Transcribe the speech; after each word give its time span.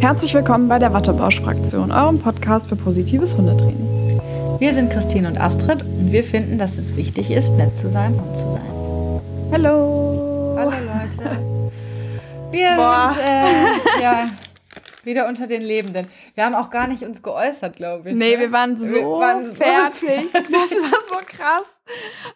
Herzlich 0.00 0.32
willkommen 0.32 0.68
bei 0.68 0.78
der 0.78 0.92
Wattebausch-Fraktion, 0.92 1.90
eurem 1.90 2.20
Podcast 2.20 2.68
für 2.68 2.76
positives 2.76 3.36
Hundetraining. 3.36 4.20
Wir 4.60 4.72
sind 4.72 4.92
Christine 4.92 5.26
und 5.26 5.40
Astrid 5.40 5.82
und 5.82 6.12
wir 6.12 6.22
finden, 6.22 6.56
dass 6.56 6.78
es 6.78 6.94
wichtig 6.94 7.32
ist, 7.32 7.54
nett 7.54 7.76
zu 7.76 7.90
sein 7.90 8.14
Hund 8.14 8.36
zu 8.36 8.48
sein. 8.48 9.20
Hallo! 9.50 10.54
Hallo 10.56 10.70
Leute! 10.70 11.38
Wir 12.52 12.76
Boah. 12.76 13.14
sind 13.14 13.98
äh, 13.98 14.02
ja, 14.02 14.30
wieder 15.04 15.28
unter 15.28 15.48
den 15.48 15.62
Lebenden. 15.62 16.06
Wir 16.34 16.46
haben 16.46 16.54
auch 16.54 16.70
gar 16.70 16.86
nicht 16.86 17.02
uns 17.02 17.20
geäußert, 17.20 17.76
glaube 17.76 18.10
ich. 18.10 18.16
Nee, 18.16 18.36
ne? 18.36 18.40
wir 18.40 18.52
waren 18.52 18.78
so 18.78 18.86
wir 18.86 19.02
waren 19.02 19.46
fertig. 19.46 20.30
So 20.32 20.38
das 20.52 20.70
war 20.70 20.98
so 21.08 21.18
krass. 21.26 21.66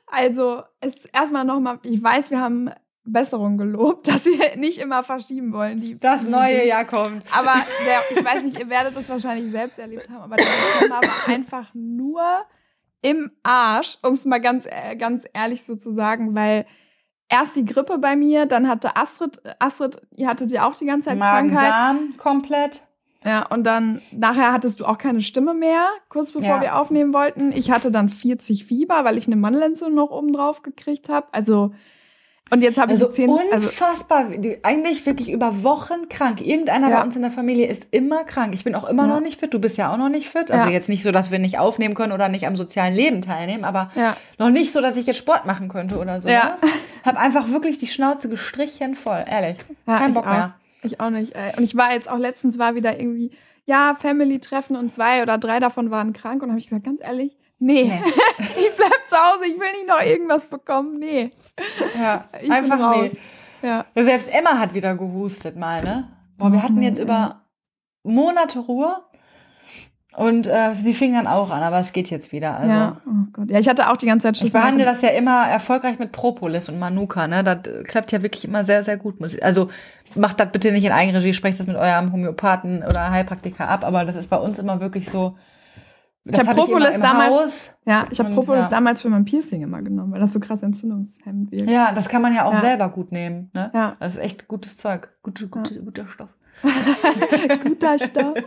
Also, 0.06 0.62
es 0.80 1.06
erstmal 1.06 1.44
nochmal, 1.44 1.78
ich 1.84 2.02
weiß, 2.02 2.30
wir 2.30 2.40
haben 2.40 2.70
Besserung 3.04 3.58
gelobt, 3.58 4.08
dass 4.12 4.26
wir 4.26 4.56
nicht 4.56 4.78
immer 4.78 5.02
verschieben 5.02 5.52
wollen. 5.52 5.80
Die, 5.80 5.98
das 5.98 6.24
neue 6.24 6.66
Jahr 6.66 6.84
kommt. 6.84 7.24
Aber 7.36 7.54
der, 7.86 8.00
ich 8.10 8.24
weiß 8.24 8.42
nicht, 8.42 8.58
ihr 8.58 8.68
werdet 8.68 8.96
das 8.96 9.08
wahrscheinlich 9.08 9.50
selbst 9.50 9.78
erlebt 9.78 10.08
haben, 10.10 10.22
aber 10.22 10.36
der 10.36 10.46
Dezember 10.46 11.00
war 11.00 11.28
einfach 11.34 11.68
nur 11.74 12.22
im 13.02 13.32
Arsch, 13.42 13.98
um 14.02 14.12
es 14.12 14.24
mal 14.24 14.40
ganz, 14.40 14.66
äh, 14.66 14.96
ganz 14.96 15.24
ehrlich 15.32 15.64
so 15.64 15.74
zu 15.76 15.92
sagen, 15.92 16.34
weil 16.34 16.66
erst 17.28 17.56
die 17.56 17.64
Grippe 17.64 17.98
bei 17.98 18.14
mir, 18.14 18.46
dann 18.46 18.68
hatte 18.68 18.96
Astrid, 18.96 19.42
Astrid, 19.58 20.00
ihr 20.14 20.28
hattet 20.28 20.50
ja 20.50 20.68
auch 20.68 20.76
die 20.76 20.86
ganze 20.86 21.08
Zeit 21.08 21.18
Magen, 21.18 21.50
Krankheit. 21.50 21.70
Darm 21.70 22.16
komplett. 22.16 22.86
Ja, 23.24 23.46
und 23.46 23.64
dann 23.64 24.02
nachher 24.10 24.52
hattest 24.52 24.80
du 24.80 24.84
auch 24.84 24.98
keine 24.98 25.22
Stimme 25.22 25.54
mehr, 25.54 25.88
kurz 26.08 26.32
bevor 26.32 26.56
ja. 26.56 26.60
wir 26.60 26.76
aufnehmen 26.76 27.14
wollten. 27.14 27.52
Ich 27.52 27.70
hatte 27.70 27.90
dann 27.90 28.08
40 28.08 28.64
Fieber, 28.64 29.04
weil 29.04 29.16
ich 29.16 29.26
eine 29.26 29.36
Mandelentzündung 29.36 29.94
noch 29.96 30.10
oben 30.10 30.32
drauf 30.32 30.62
gekriegt 30.62 31.08
habe. 31.08 31.28
Also 31.30 31.72
und 32.50 32.62
jetzt 32.62 32.78
habe 32.78 32.92
also 32.92 33.08
ich 33.08 33.14
zehn, 33.14 33.30
also 33.30 33.68
unfassbar, 33.68 34.26
also, 34.26 34.50
eigentlich 34.62 35.06
wirklich 35.06 35.30
über 35.30 35.62
Wochen 35.62 36.10
krank. 36.10 36.42
Irgendeiner 36.42 36.90
ja. 36.90 36.98
bei 36.98 37.04
uns 37.04 37.16
in 37.16 37.22
der 37.22 37.30
Familie 37.30 37.66
ist 37.66 37.86
immer 37.92 38.24
krank. 38.24 38.52
Ich 38.52 38.62
bin 38.62 38.74
auch 38.74 38.84
immer 38.84 39.04
ja. 39.04 39.14
noch 39.14 39.20
nicht 39.20 39.40
fit. 39.40 39.54
Du 39.54 39.58
bist 39.58 39.78
ja 39.78 39.90
auch 39.90 39.96
noch 39.96 40.10
nicht 40.10 40.28
fit. 40.28 40.50
Also 40.50 40.66
ja. 40.66 40.72
jetzt 40.72 40.90
nicht 40.90 41.02
so, 41.02 41.12
dass 41.12 41.30
wir 41.30 41.38
nicht 41.38 41.58
aufnehmen 41.58 41.94
können 41.94 42.12
oder 42.12 42.28
nicht 42.28 42.46
am 42.46 42.56
sozialen 42.56 42.92
Leben 42.94 43.22
teilnehmen, 43.22 43.64
aber 43.64 43.90
noch 44.38 44.50
nicht 44.50 44.72
so, 44.72 44.82
dass 44.82 44.98
ich 44.98 45.06
jetzt 45.06 45.16
Sport 45.16 45.46
machen 45.46 45.68
könnte 45.68 45.96
oder 45.96 46.20
so. 46.20 46.28
Ja. 46.28 46.58
Hab 47.04 47.18
einfach 47.18 47.48
wirklich 47.48 47.78
die 47.78 47.86
Schnauze 47.86 48.28
gestrichen 48.28 48.96
voll, 48.96 49.24
ehrlich. 49.26 49.56
Kein 49.86 50.12
Bock 50.12 50.26
auch. 50.26 50.32
mehr. 50.32 50.54
Ich 50.82 51.00
auch 51.00 51.10
nicht. 51.10 51.34
Ey. 51.34 51.56
Und 51.56 51.64
ich 51.64 51.74
war 51.74 51.92
jetzt 51.94 52.10
auch 52.10 52.18
letztens 52.18 52.58
war 52.58 52.74
wieder 52.74 53.00
irgendwie 53.00 53.30
ja 53.64 53.96
Family-Treffen 53.98 54.76
und 54.76 54.92
zwei 54.92 55.22
oder 55.22 55.38
drei 55.38 55.58
davon 55.58 55.90
waren 55.90 56.12
krank 56.12 56.42
und 56.42 56.50
habe 56.50 56.58
ich 56.58 56.68
gesagt, 56.68 56.84
ganz 56.84 57.00
ehrlich, 57.02 57.36
Nee. 57.62 57.84
nee. 57.84 58.02
ich 58.56 58.74
bleib 58.76 59.08
zu 59.08 59.16
Hause, 59.16 59.46
ich 59.46 59.60
will 59.60 59.72
nicht 59.72 59.86
noch 59.86 60.02
irgendwas 60.02 60.48
bekommen. 60.48 60.98
Nee. 60.98 61.30
Ja, 61.96 62.24
ich 62.40 62.50
einfach 62.50 62.96
nee. 63.00 63.12
Ja. 63.62 63.84
Selbst 63.94 64.34
Emma 64.34 64.58
hat 64.58 64.74
wieder 64.74 64.96
gehustet 64.96 65.56
mal, 65.56 65.80
ne? 65.82 66.08
Boah, 66.36 66.52
wir 66.52 66.60
hatten 66.60 66.82
jetzt 66.82 66.98
über 66.98 67.42
Monate 68.02 68.58
Ruhe. 68.58 68.96
Und 70.14 70.46
äh, 70.46 70.74
sie 70.74 70.92
fing 70.92 71.14
dann 71.14 71.26
auch 71.26 71.50
an, 71.50 71.62
aber 71.62 71.78
es 71.78 71.92
geht 71.92 72.10
jetzt 72.10 72.32
wieder. 72.32 72.58
Also. 72.58 72.70
Ja, 72.70 73.00
oh 73.06 73.26
Gott. 73.32 73.50
Ja, 73.50 73.60
ich 73.60 73.68
hatte 73.68 73.88
auch 73.88 73.96
die 73.96 74.06
ganze 74.06 74.26
Zeit 74.26 74.36
Schiss. 74.36 74.48
Ich 74.48 74.52
behandle 74.52 74.84
das 74.84 75.00
ja 75.00 75.10
immer 75.10 75.46
erfolgreich 75.46 75.98
mit 76.00 76.10
Propolis 76.10 76.68
und 76.68 76.78
Manuka, 76.80 77.28
ne? 77.28 77.44
Das 77.44 77.58
klappt 77.84 78.10
ja 78.10 78.22
wirklich 78.22 78.44
immer 78.44 78.64
sehr, 78.64 78.82
sehr 78.82 78.96
gut. 78.96 79.14
Also 79.40 79.70
macht 80.16 80.40
das 80.40 80.50
bitte 80.50 80.72
nicht 80.72 80.84
in 80.84 80.92
Eigenregie, 80.92 81.32
sprecht 81.32 81.60
das 81.60 81.66
mit 81.68 81.76
eurem 81.76 82.12
Homöopathen 82.12 82.82
oder 82.82 83.10
Heilpraktiker 83.10 83.68
ab, 83.68 83.84
aber 83.84 84.04
das 84.04 84.16
ist 84.16 84.28
bei 84.28 84.36
uns 84.36 84.58
immer 84.58 84.80
wirklich 84.80 85.08
so, 85.08 85.36
ich 86.24 86.38
habe 86.38 86.54
Propolis 86.54 87.00
damals. 87.00 87.30
Haus. 87.30 87.70
Ja, 87.84 88.06
ich 88.10 88.18
habe 88.20 88.32
Propolis 88.32 88.62
ja. 88.62 88.68
damals 88.68 89.02
für 89.02 89.08
mein 89.08 89.24
Piercing 89.24 89.62
immer 89.62 89.82
genommen, 89.82 90.12
weil 90.12 90.20
das 90.20 90.32
so 90.32 90.40
krass 90.40 90.62
entzündungshemmend 90.62 91.50
wirkt. 91.50 91.68
Ja, 91.68 91.92
das 91.92 92.08
kann 92.08 92.22
man 92.22 92.34
ja 92.34 92.44
auch 92.44 92.54
ja. 92.54 92.60
selber 92.60 92.88
gut 92.90 93.10
nehmen. 93.10 93.50
Ne? 93.52 93.70
Ja. 93.74 93.96
Das 93.98 94.14
ist 94.14 94.20
echt 94.20 94.46
gutes 94.46 94.76
Zeug. 94.76 95.08
Gute, 95.22 95.48
gute, 95.48 95.74
ja. 95.74 95.80
Guter 95.82 96.06
Stoff. 96.06 96.28
guter 97.64 97.98
Stoff. 97.98 98.38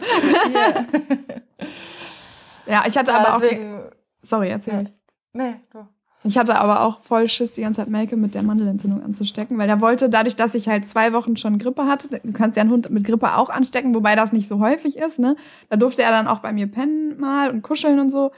ja, 2.66 2.84
ich 2.88 2.98
hatte 2.98 3.14
aber 3.14 3.40
deswegen, 3.40 3.78
auch. 3.78 3.90
Die, 3.90 4.28
sorry, 4.28 4.50
erzähl 4.50 4.84
mich. 4.84 4.94
Nee, 5.34 5.56
du. 5.72 5.86
Ich 6.28 6.40
hatte 6.40 6.60
aber 6.60 6.82
auch 6.82 7.02
voll 7.02 7.28
Schiss, 7.28 7.52
die 7.52 7.62
ganze 7.62 7.82
Zeit 7.82 7.90
Melke 7.90 8.18
mit 8.18 8.34
der 8.34 8.42
Mandelentzündung 8.42 9.04
anzustecken, 9.04 9.60
weil 9.60 9.68
der 9.68 9.80
wollte, 9.80 10.10
dadurch, 10.10 10.36
dass 10.36 10.56
ich 10.56 10.68
halt 10.68 10.88
zwei 10.88 11.14
Wochen 11.14 11.38
schon 11.38 11.60
Grippe 11.60 11.86
hatte, 11.86 12.20
du 12.24 12.32
kannst 12.34 12.58
ja 12.58 12.62
einen 12.62 12.72
Hund 12.72 12.90
mit 12.90 13.04
Grippe 13.04 13.38
auch 13.38 13.50
anstecken, 13.50 13.94
wobei 13.94 14.16
das 14.16 14.34
nicht 14.34 14.48
so 14.48 14.60
häufig 14.60 14.98
ist, 14.98 15.20
ne? 15.20 15.36
Da 15.70 15.78
durfte 15.78 16.02
er 16.02 16.10
dann 16.10 16.28
auch 16.28 16.40
bei 16.40 16.52
mir 16.52 16.66
pennen 16.66 17.20
mal 17.20 17.52
und 17.52 17.62
kuscheln 17.62 18.00
und 18.00 18.10
so. 18.10 18.32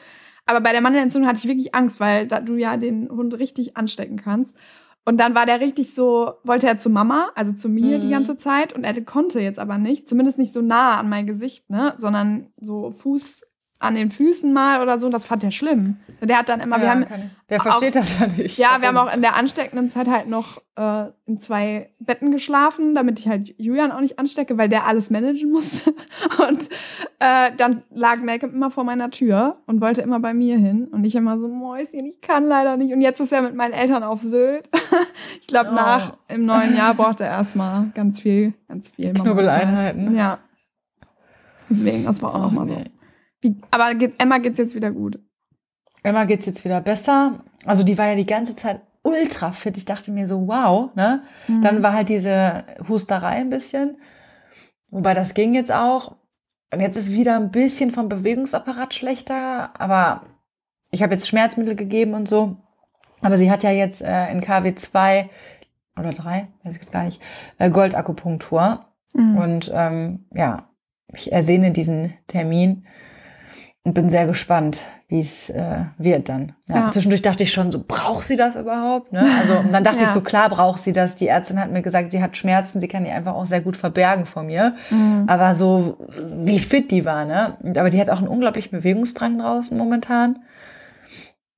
Aber 0.46 0.60
bei 0.60 0.74
der 0.74 0.82
Mandelentzündung 0.82 1.30
hatte 1.30 1.40
ich 1.40 1.48
wirklich 1.48 1.76
Angst, 1.76 2.02
weil 2.02 2.28
da 2.28 2.42
du 2.42 2.56
ja 2.56 2.76
den 2.76 3.10
Hund 3.10 3.40
richtig 3.40 3.78
anstecken 3.78 4.18
kannst. 4.18 4.58
Und 5.06 5.18
dann 5.18 5.34
war 5.34 5.46
der 5.46 5.62
richtig 5.62 5.96
so, 5.96 6.34
wollte 6.44 6.68
er 6.68 6.80
zu 6.80 6.90
Mama, 6.90 7.30
also 7.36 7.54
zu 7.54 7.70
mir 7.70 7.98
mhm. 7.98 8.02
die 8.02 8.10
ganze 8.10 8.36
Zeit 8.36 8.74
und 8.74 8.84
er 8.84 9.02
konnte 9.06 9.40
jetzt 9.40 9.60
aber 9.60 9.78
nicht, 9.78 10.10
zumindest 10.10 10.38
nicht 10.38 10.52
so 10.52 10.62
nah 10.62 10.98
an 10.98 11.08
mein 11.08 11.26
Gesicht, 11.26 11.70
ne, 11.70 11.94
sondern 11.98 12.48
so 12.60 12.92
Fuß 12.92 13.44
an 13.80 13.96
den 13.96 14.10
Füßen 14.10 14.52
mal 14.52 14.82
oder 14.82 15.00
so. 15.00 15.10
Das 15.10 15.26
fand 15.26 15.44
er 15.44 15.52
schlimm. 15.52 15.98
Der 16.22 16.40
hat 16.40 16.50
dann 16.50 16.60
immer, 16.60 16.78
ja, 16.78 16.82
wir 16.82 16.90
haben. 16.90 17.32
Der 17.50 17.60
versteht 17.60 17.96
auch, 17.96 18.02
das 18.02 18.20
ja 18.20 18.28
nicht. 18.28 18.58
Ja, 18.58 18.78
wir 18.82 18.88
haben 18.88 18.98
auch 18.98 19.14
in 19.14 19.22
der 19.22 19.36
ansteckenden 19.36 19.88
Zeit 19.88 20.08
halt 20.08 20.28
noch 20.28 20.62
äh, 20.76 21.06
in 21.26 21.40
zwei 21.40 21.90
Betten 22.00 22.32
geschlafen, 22.32 22.96
damit 22.96 23.20
ich 23.20 23.28
halt 23.28 23.54
Julian 23.60 23.92
auch 23.92 24.02
nicht 24.02 24.18
anstecke, 24.18 24.58
weil 24.58 24.68
der 24.68 24.86
alles 24.86 25.10
managen 25.10 25.52
musste. 25.52 25.92
Und 26.50 26.70
äh, 27.20 27.52
dann 27.56 27.84
lag 27.92 28.18
Malcolm 28.22 28.54
immer 28.54 28.72
vor 28.72 28.84
meiner 28.84 29.12
Tür 29.12 29.58
und 29.66 29.82
wollte 29.82 30.02
immer 30.02 30.20
bei 30.20 30.34
mir 30.34 30.58
hin. 30.58 30.88
Und 30.92 31.04
ich 31.04 31.16
immer 31.16 31.38
so, 31.38 31.48
Mäuschen, 31.48 32.06
ich 32.06 32.22
kann 32.22 32.46
leider 32.46 32.78
nicht. 32.78 32.94
Und 32.94 33.02
jetzt 33.02 33.20
ist 33.20 33.32
er 33.32 33.42
mit 33.42 33.56
meinen 33.56 33.74
Eltern 33.74 34.04
auf 34.04 34.22
Sylt. 34.22 34.68
ich 35.42 35.48
glaube, 35.48 35.70
oh. 35.72 35.76
nach 35.76 36.14
im 36.28 36.46
neuen 36.46 36.76
Jahr 36.76 36.94
braucht 36.94 37.22
er 37.22 37.28
erstmal 37.28 37.88
ganz 37.94 38.20
viel, 38.20 38.54
ganz 38.68 38.90
viel. 38.92 39.14
Knubbeleinheiten. 39.14 40.16
Ja. 40.16 40.40
Deswegen, 41.70 42.06
das 42.06 42.22
war 42.22 42.34
auch 42.34 42.40
oh, 42.40 42.44
nochmal 42.44 42.66
nee. 42.66 42.84
so. 42.86 42.97
Aber 43.72 43.96
geht, 43.96 44.16
Emma 44.18 44.38
geht's 44.38 44.60
jetzt 44.60 44.76
wieder 44.76 44.92
gut. 44.92 45.20
Emma 46.04 46.26
geht's 46.26 46.46
jetzt 46.46 46.64
wieder 46.64 46.82
besser. 46.82 47.44
Also 47.66 47.84
die 47.84 47.98
war 47.98 48.08
ja 48.08 48.16
die 48.16 48.26
ganze 48.26 48.56
Zeit 48.56 48.82
ultra 49.04 49.52
fit. 49.52 49.78
Ich 49.78 49.86
dachte 49.86 50.12
mir 50.12 50.28
so, 50.28 50.48
wow, 50.48 50.94
ne? 50.96 51.24
Mhm. 51.48 51.62
Dann 51.62 51.84
war 51.84 51.94
halt 51.94 52.10
diese 52.10 52.66
Husterei 52.88 53.38
ein 53.38 53.50
bisschen. 53.50 53.98
Wobei 54.90 55.14
das 55.14 55.34
ging 55.34 55.54
jetzt 55.54 55.72
auch. 55.72 56.16
Und 56.72 56.82
jetzt 56.82 56.98
ist 56.98 57.12
wieder 57.12 57.38
ein 57.38 57.52
bisschen 57.52 57.92
vom 57.92 58.10
Bewegungsapparat 58.10 58.94
schlechter. 58.94 59.80
Aber 59.80 60.24
ich 60.92 61.04
habe 61.04 61.14
jetzt 61.14 61.28
Schmerzmittel 61.28 61.76
gegeben 61.76 62.14
und 62.14 62.28
so. 62.28 62.58
Aber 63.22 63.38
sie 63.38 63.50
hat 63.50 63.64
ja 63.64 63.72
jetzt 63.72 64.02
äh, 64.02 64.32
in 64.32 64.42
KW 64.42 64.76
2 64.76 65.30
oder 65.98 66.14
3, 66.14 66.48
weiß 66.64 66.76
ich 66.76 66.82
jetzt 66.82 66.92
gar 66.92 67.04
nicht, 67.04 67.22
äh, 67.58 67.70
Goldakupunktur. 67.70 68.86
Mhm. 69.14 69.38
Und 69.38 69.72
ähm, 69.74 70.26
ja, 70.34 70.70
ich 71.14 71.32
ersehne 71.32 71.72
diesen 71.72 72.14
Termin 72.28 72.86
und 73.88 73.94
bin 73.94 74.10
sehr 74.10 74.28
gespannt, 74.28 74.82
wie 75.08 75.20
es 75.20 75.50
äh, 75.50 75.86
wird 75.98 76.28
dann. 76.28 76.52
Ja, 76.68 76.76
ja. 76.76 76.92
Zwischendurch 76.92 77.22
dachte 77.22 77.44
ich 77.44 77.54
schon 77.54 77.72
so, 77.72 77.82
braucht 77.88 78.26
sie 78.26 78.36
das 78.36 78.58
überhaupt? 78.58 79.14
Ne? 79.14 79.26
Also 79.40 79.60
und 79.60 79.72
dann 79.72 79.86
dachte 79.86 80.00
ja. 80.02 80.08
ich 80.08 80.10
so, 80.10 80.20
klar 80.20 80.50
braucht 80.50 80.80
sie 80.80 80.92
das. 80.92 81.16
Die 81.16 81.30
Ärztin 81.30 81.58
hat 81.58 81.72
mir 81.72 81.82
gesagt, 81.82 82.12
sie 82.12 82.22
hat 82.22 82.36
Schmerzen, 82.36 82.82
sie 82.82 82.90
kann 82.90 83.06
die 83.06 83.12
einfach 83.12 83.34
auch 83.34 83.46
sehr 83.46 83.62
gut 83.62 83.78
verbergen 83.78 84.26
vor 84.26 84.44
mir. 84.44 84.76
Mhm. 84.90 85.24
Aber 85.28 85.56
so 85.56 85.98
wie 86.20 86.60
fit 86.60 86.92
die 86.92 87.06
war, 87.06 87.24
ne? 87.24 87.56
Aber 87.78 87.90
die 87.90 88.00
hat 88.00 88.10
auch 88.10 88.20
einen 88.20 88.28
unglaublichen 88.28 88.72
Bewegungsdrang 88.72 89.40
draußen 89.40 89.78
momentan 89.78 90.40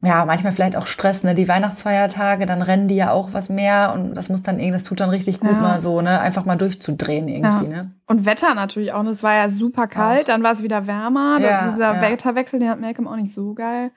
ja, 0.01 0.23
manchmal 0.25 0.53
vielleicht 0.53 0.77
auch 0.77 0.87
Stress, 0.87 1.23
ne? 1.23 1.35
Die 1.35 1.47
Weihnachtsfeiertage, 1.47 2.45
dann 2.45 2.61
rennen 2.61 2.87
die 2.87 2.95
ja 2.95 3.11
auch 3.11 3.33
was 3.33 3.49
mehr 3.49 3.93
und 3.93 4.15
das 4.15 4.29
muss 4.29 4.41
dann 4.41 4.59
irgendwie, 4.59 4.73
das 4.73 4.83
tut 4.83 5.01
dann 5.01 5.09
richtig 5.09 5.41
gut 5.41 5.51
ja. 5.51 5.57
mal 5.57 5.81
so, 5.81 6.01
ne? 6.01 6.21
Einfach 6.21 6.45
mal 6.45 6.55
durchzudrehen 6.55 7.27
irgendwie, 7.27 7.65
ja. 7.65 7.83
ne? 7.83 7.91
Und 8.07 8.25
Wetter 8.25 8.55
natürlich 8.55 8.93
auch, 8.93 9.03
ne? 9.03 9.09
es 9.09 9.23
war 9.23 9.35
ja 9.35 9.49
super 9.49 9.87
kalt, 9.87 10.21
auch. 10.21 10.25
dann 10.25 10.43
war 10.43 10.53
es 10.53 10.63
wieder 10.63 10.87
wärmer. 10.87 11.39
Ja, 11.41 11.69
dieser 11.69 11.95
ja. 11.95 12.01
Wetterwechsel, 12.01 12.59
den 12.59 12.69
hat 12.69 12.79
Malcolm 12.79 13.07
auch 13.07 13.17
nicht 13.17 13.33
so 13.33 13.53
geil 13.53 13.91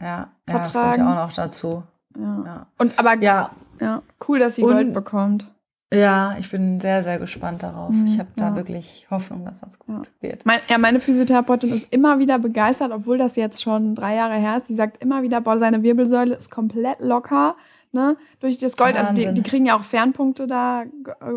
ja, 0.00 0.28
vertragen. 0.46 0.46
Ja, 0.46 0.58
das 0.58 0.72
kommt 0.72 0.96
ja 0.96 1.12
auch 1.12 1.26
noch 1.26 1.32
dazu. 1.32 1.82
Ja. 2.16 2.66
Und 2.78 2.98
aber 2.98 3.14
ja. 3.14 3.50
ja, 3.80 4.02
cool, 4.28 4.38
dass 4.38 4.56
sie 4.56 4.62
Gold 4.62 4.94
bekommt. 4.94 5.46
Ja, 5.94 6.36
ich 6.38 6.50
bin 6.50 6.80
sehr, 6.80 7.02
sehr 7.02 7.18
gespannt 7.18 7.62
darauf. 7.62 7.90
Mhm, 7.90 8.06
ich 8.06 8.18
habe 8.18 8.28
ja. 8.36 8.50
da 8.50 8.56
wirklich 8.56 9.06
Hoffnung, 9.10 9.44
dass 9.44 9.60
das 9.60 9.78
gut 9.78 10.06
ja. 10.20 10.28
wird. 10.28 10.46
Mein, 10.46 10.60
ja, 10.68 10.78
meine 10.78 11.00
Physiotherapeutin 11.00 11.72
ist 11.72 11.92
immer 11.92 12.18
wieder 12.18 12.38
begeistert, 12.38 12.92
obwohl 12.92 13.18
das 13.18 13.36
jetzt 13.36 13.62
schon 13.62 13.94
drei 13.94 14.14
Jahre 14.14 14.34
her 14.34 14.56
ist. 14.56 14.68
Die 14.68 14.74
sagt 14.74 15.02
immer 15.02 15.22
wieder, 15.22 15.40
boah, 15.40 15.58
seine 15.58 15.82
Wirbelsäule 15.82 16.34
ist 16.34 16.50
komplett 16.50 17.00
locker. 17.00 17.56
Ne, 17.92 18.16
durch 18.40 18.58
das 18.58 18.76
Gold, 18.76 18.96
Wahnsinn. 18.96 19.16
also 19.18 19.28
die, 19.28 19.40
die, 19.40 19.48
kriegen 19.48 19.66
ja 19.66 19.76
auch 19.76 19.84
Fernpunkte 19.84 20.48
da 20.48 20.82
äh, 20.82 20.86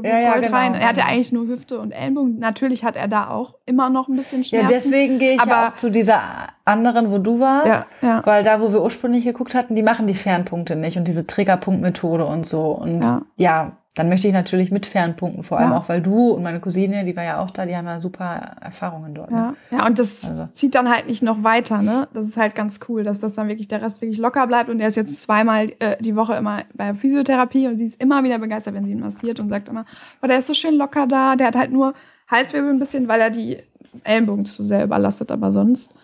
ja, 0.03 0.19
ja, 0.19 0.37
genau, 0.39 0.57
rein. 0.57 0.73
Er 0.73 0.87
hat 0.87 0.97
ja 0.97 1.05
eigentlich 1.05 1.31
nur 1.31 1.45
Hüfte 1.45 1.77
und 1.77 1.91
Ellenbogen. 1.91 2.39
Natürlich 2.39 2.83
hat 2.83 2.95
er 2.95 3.07
da 3.07 3.29
auch 3.29 3.53
immer 3.67 3.91
noch 3.91 4.07
ein 4.07 4.15
bisschen 4.15 4.43
Schmerzen. 4.43 4.65
Ja, 4.65 4.73
deswegen 4.73 5.19
gehe 5.19 5.35
ich 5.35 5.39
aber 5.39 5.67
auch 5.67 5.75
zu 5.75 5.91
dieser 5.91 6.19
anderen, 6.65 7.11
wo 7.11 7.19
du 7.19 7.39
warst, 7.39 7.85
ja, 8.01 8.25
weil 8.25 8.43
da, 8.43 8.59
wo 8.59 8.73
wir 8.73 8.81
ursprünglich 8.81 9.23
geguckt 9.23 9.53
hatten, 9.53 9.75
die 9.75 9.83
machen 9.83 10.07
die 10.07 10.15
Fernpunkte 10.15 10.75
nicht 10.75 10.97
und 10.97 11.07
diese 11.07 11.27
Triggerpunktmethode 11.27 12.25
und 12.25 12.47
so. 12.47 12.71
Und 12.71 13.05
ja 13.35 13.77
dann 13.97 14.09
möchte 14.09 14.27
ich 14.27 14.33
natürlich 14.33 14.69
mit 14.69 14.85
Fernpunkten, 14.85 15.41
vor 15.41 15.57
allem 15.57 15.71
ja. 15.71 15.77
auch, 15.79 15.89
weil 15.89 16.03
du 16.03 16.29
und 16.29 16.43
meine 16.43 16.59
Cousine, 16.59 17.03
die 17.03 17.15
war 17.15 17.23
ja 17.23 17.39
auch 17.39 17.49
da, 17.49 17.65
die 17.65 17.75
haben 17.75 17.87
ja 17.87 17.99
super 17.99 18.25
Erfahrungen 18.61 19.15
dort. 19.15 19.31
Ja, 19.31 19.47
ne? 19.51 19.55
ja 19.71 19.87
und 19.87 19.97
das 19.97 20.29
also. 20.29 20.47
zieht 20.53 20.75
dann 20.75 20.87
halt 20.87 21.07
nicht 21.07 21.23
noch 21.23 21.43
weiter, 21.43 21.81
ne? 21.81 22.07
Das 22.13 22.27
ist 22.27 22.37
halt 22.37 22.53
ganz 22.53 22.79
cool, 22.87 23.03
dass 23.03 23.19
das 23.19 23.33
dann 23.33 23.47
wirklich 23.47 23.67
der 23.67 23.81
Rest 23.81 24.01
wirklich 24.01 24.19
locker 24.19 24.45
bleibt 24.45 24.69
und 24.69 24.79
er 24.79 24.89
ist 24.89 24.97
jetzt 24.97 25.19
zweimal 25.19 25.73
äh, 25.79 25.97
die 25.99 26.15
Woche 26.15 26.35
immer 26.35 26.61
bei 26.75 26.93
Physiotherapie 26.93 27.65
und 27.65 27.79
sie 27.79 27.85
ist 27.85 27.99
immer 27.99 28.23
wieder 28.23 28.37
begeistert, 28.37 28.75
wenn 28.75 28.85
sie 28.85 28.91
ihn 28.91 28.99
massiert 28.99 29.39
und 29.39 29.49
sagt 29.49 29.67
immer, 29.67 29.83
oh, 30.21 30.27
der 30.27 30.37
ist 30.37 30.47
so 30.47 30.53
schön 30.53 30.75
locker 30.75 31.07
da, 31.07 31.35
der 31.35 31.47
hat 31.47 31.55
halt 31.55 31.71
nur 31.71 31.95
Halswirbel 32.27 32.69
ein 32.69 32.79
bisschen, 32.79 33.07
weil 33.07 33.19
er 33.19 33.31
die 33.31 33.57
Ellenbogen 34.03 34.45
zu 34.45 34.61
sehr 34.61 34.83
überlastet, 34.83 35.31
aber 35.31 35.51
sonst. 35.51 35.95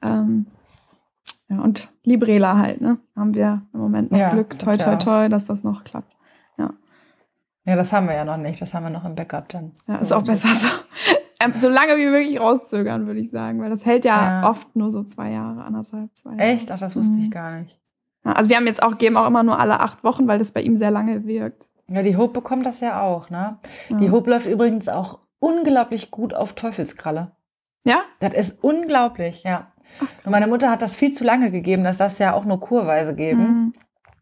Ähm, 0.00 0.46
ja, 1.50 1.60
und 1.60 1.90
Librela 2.02 2.56
halt, 2.56 2.80
ne? 2.80 2.96
Haben 3.14 3.34
wir 3.34 3.60
im 3.74 3.80
Moment 3.80 4.10
noch 4.10 4.18
Ja, 4.18 4.30
Glück, 4.30 4.58
toi, 4.58 4.78
toi, 4.78 4.96
toi, 4.96 5.28
dass 5.28 5.44
das 5.44 5.64
noch 5.64 5.84
klappt. 5.84 6.15
Ja, 7.66 7.76
das 7.76 7.92
haben 7.92 8.06
wir 8.06 8.14
ja 8.14 8.24
noch 8.24 8.36
nicht. 8.36 8.62
Das 8.62 8.72
haben 8.74 8.84
wir 8.84 8.90
noch 8.90 9.04
im 9.04 9.14
Backup 9.14 9.48
dann. 9.50 9.72
Ja, 9.86 9.96
ist 9.96 10.12
auch 10.12 10.22
besser 10.22 10.48
so. 10.54 10.68
Ähm, 11.38 11.52
so 11.58 11.68
lange 11.68 11.98
wie 11.98 12.06
möglich 12.06 12.40
rauszögern, 12.40 13.06
würde 13.06 13.20
ich 13.20 13.30
sagen, 13.30 13.60
weil 13.60 13.68
das 13.68 13.84
hält 13.84 14.06
ja, 14.06 14.40
Ja. 14.40 14.48
oft 14.48 14.74
nur 14.74 14.90
so 14.90 15.02
zwei 15.04 15.32
Jahre, 15.32 15.64
anderthalb, 15.64 16.08
zwei 16.16 16.30
Jahre. 16.30 16.42
Echt? 16.42 16.70
Ach, 16.72 16.78
das 16.78 16.96
wusste 16.96 17.18
Mhm. 17.18 17.24
ich 17.24 17.30
gar 17.30 17.60
nicht. 17.60 17.78
Ja, 18.24 18.32
also 18.32 18.48
wir 18.48 18.56
haben 18.56 18.66
jetzt 18.66 18.82
auch, 18.82 18.96
geben 18.96 19.18
auch 19.18 19.26
immer 19.26 19.42
nur 19.42 19.60
alle 19.60 19.80
acht 19.80 20.02
Wochen, 20.02 20.26
weil 20.28 20.38
das 20.38 20.52
bei 20.52 20.62
ihm 20.62 20.78
sehr 20.78 20.90
lange 20.90 21.26
wirkt. 21.26 21.68
Ja, 21.88 22.02
die 22.02 22.16
Hope 22.16 22.32
bekommt 22.32 22.64
das 22.64 22.80
ja 22.80 23.02
auch, 23.02 23.28
ne? 23.28 23.58
Ja. 23.90 23.96
Die 23.98 24.10
Hope 24.10 24.30
läuft 24.30 24.46
übrigens 24.46 24.88
auch 24.88 25.18
unglaublich 25.38 26.10
gut 26.10 26.32
auf 26.32 26.54
Teufelskralle. 26.54 27.32
Ja? 27.84 28.00
Das 28.20 28.32
ist 28.32 28.64
unglaublich, 28.64 29.42
ja. 29.44 29.66
Und 30.24 30.30
meine 30.30 30.46
Mutter 30.46 30.70
hat 30.70 30.80
das 30.80 30.96
viel 30.96 31.12
zu 31.12 31.22
lange 31.22 31.50
gegeben. 31.50 31.84
Das 31.84 31.98
darf 31.98 32.12
es 32.12 32.18
ja 32.18 32.32
auch 32.32 32.46
nur 32.46 32.60
kurweise 32.60 33.14
geben. 33.14 33.42
Mhm. 33.42 33.74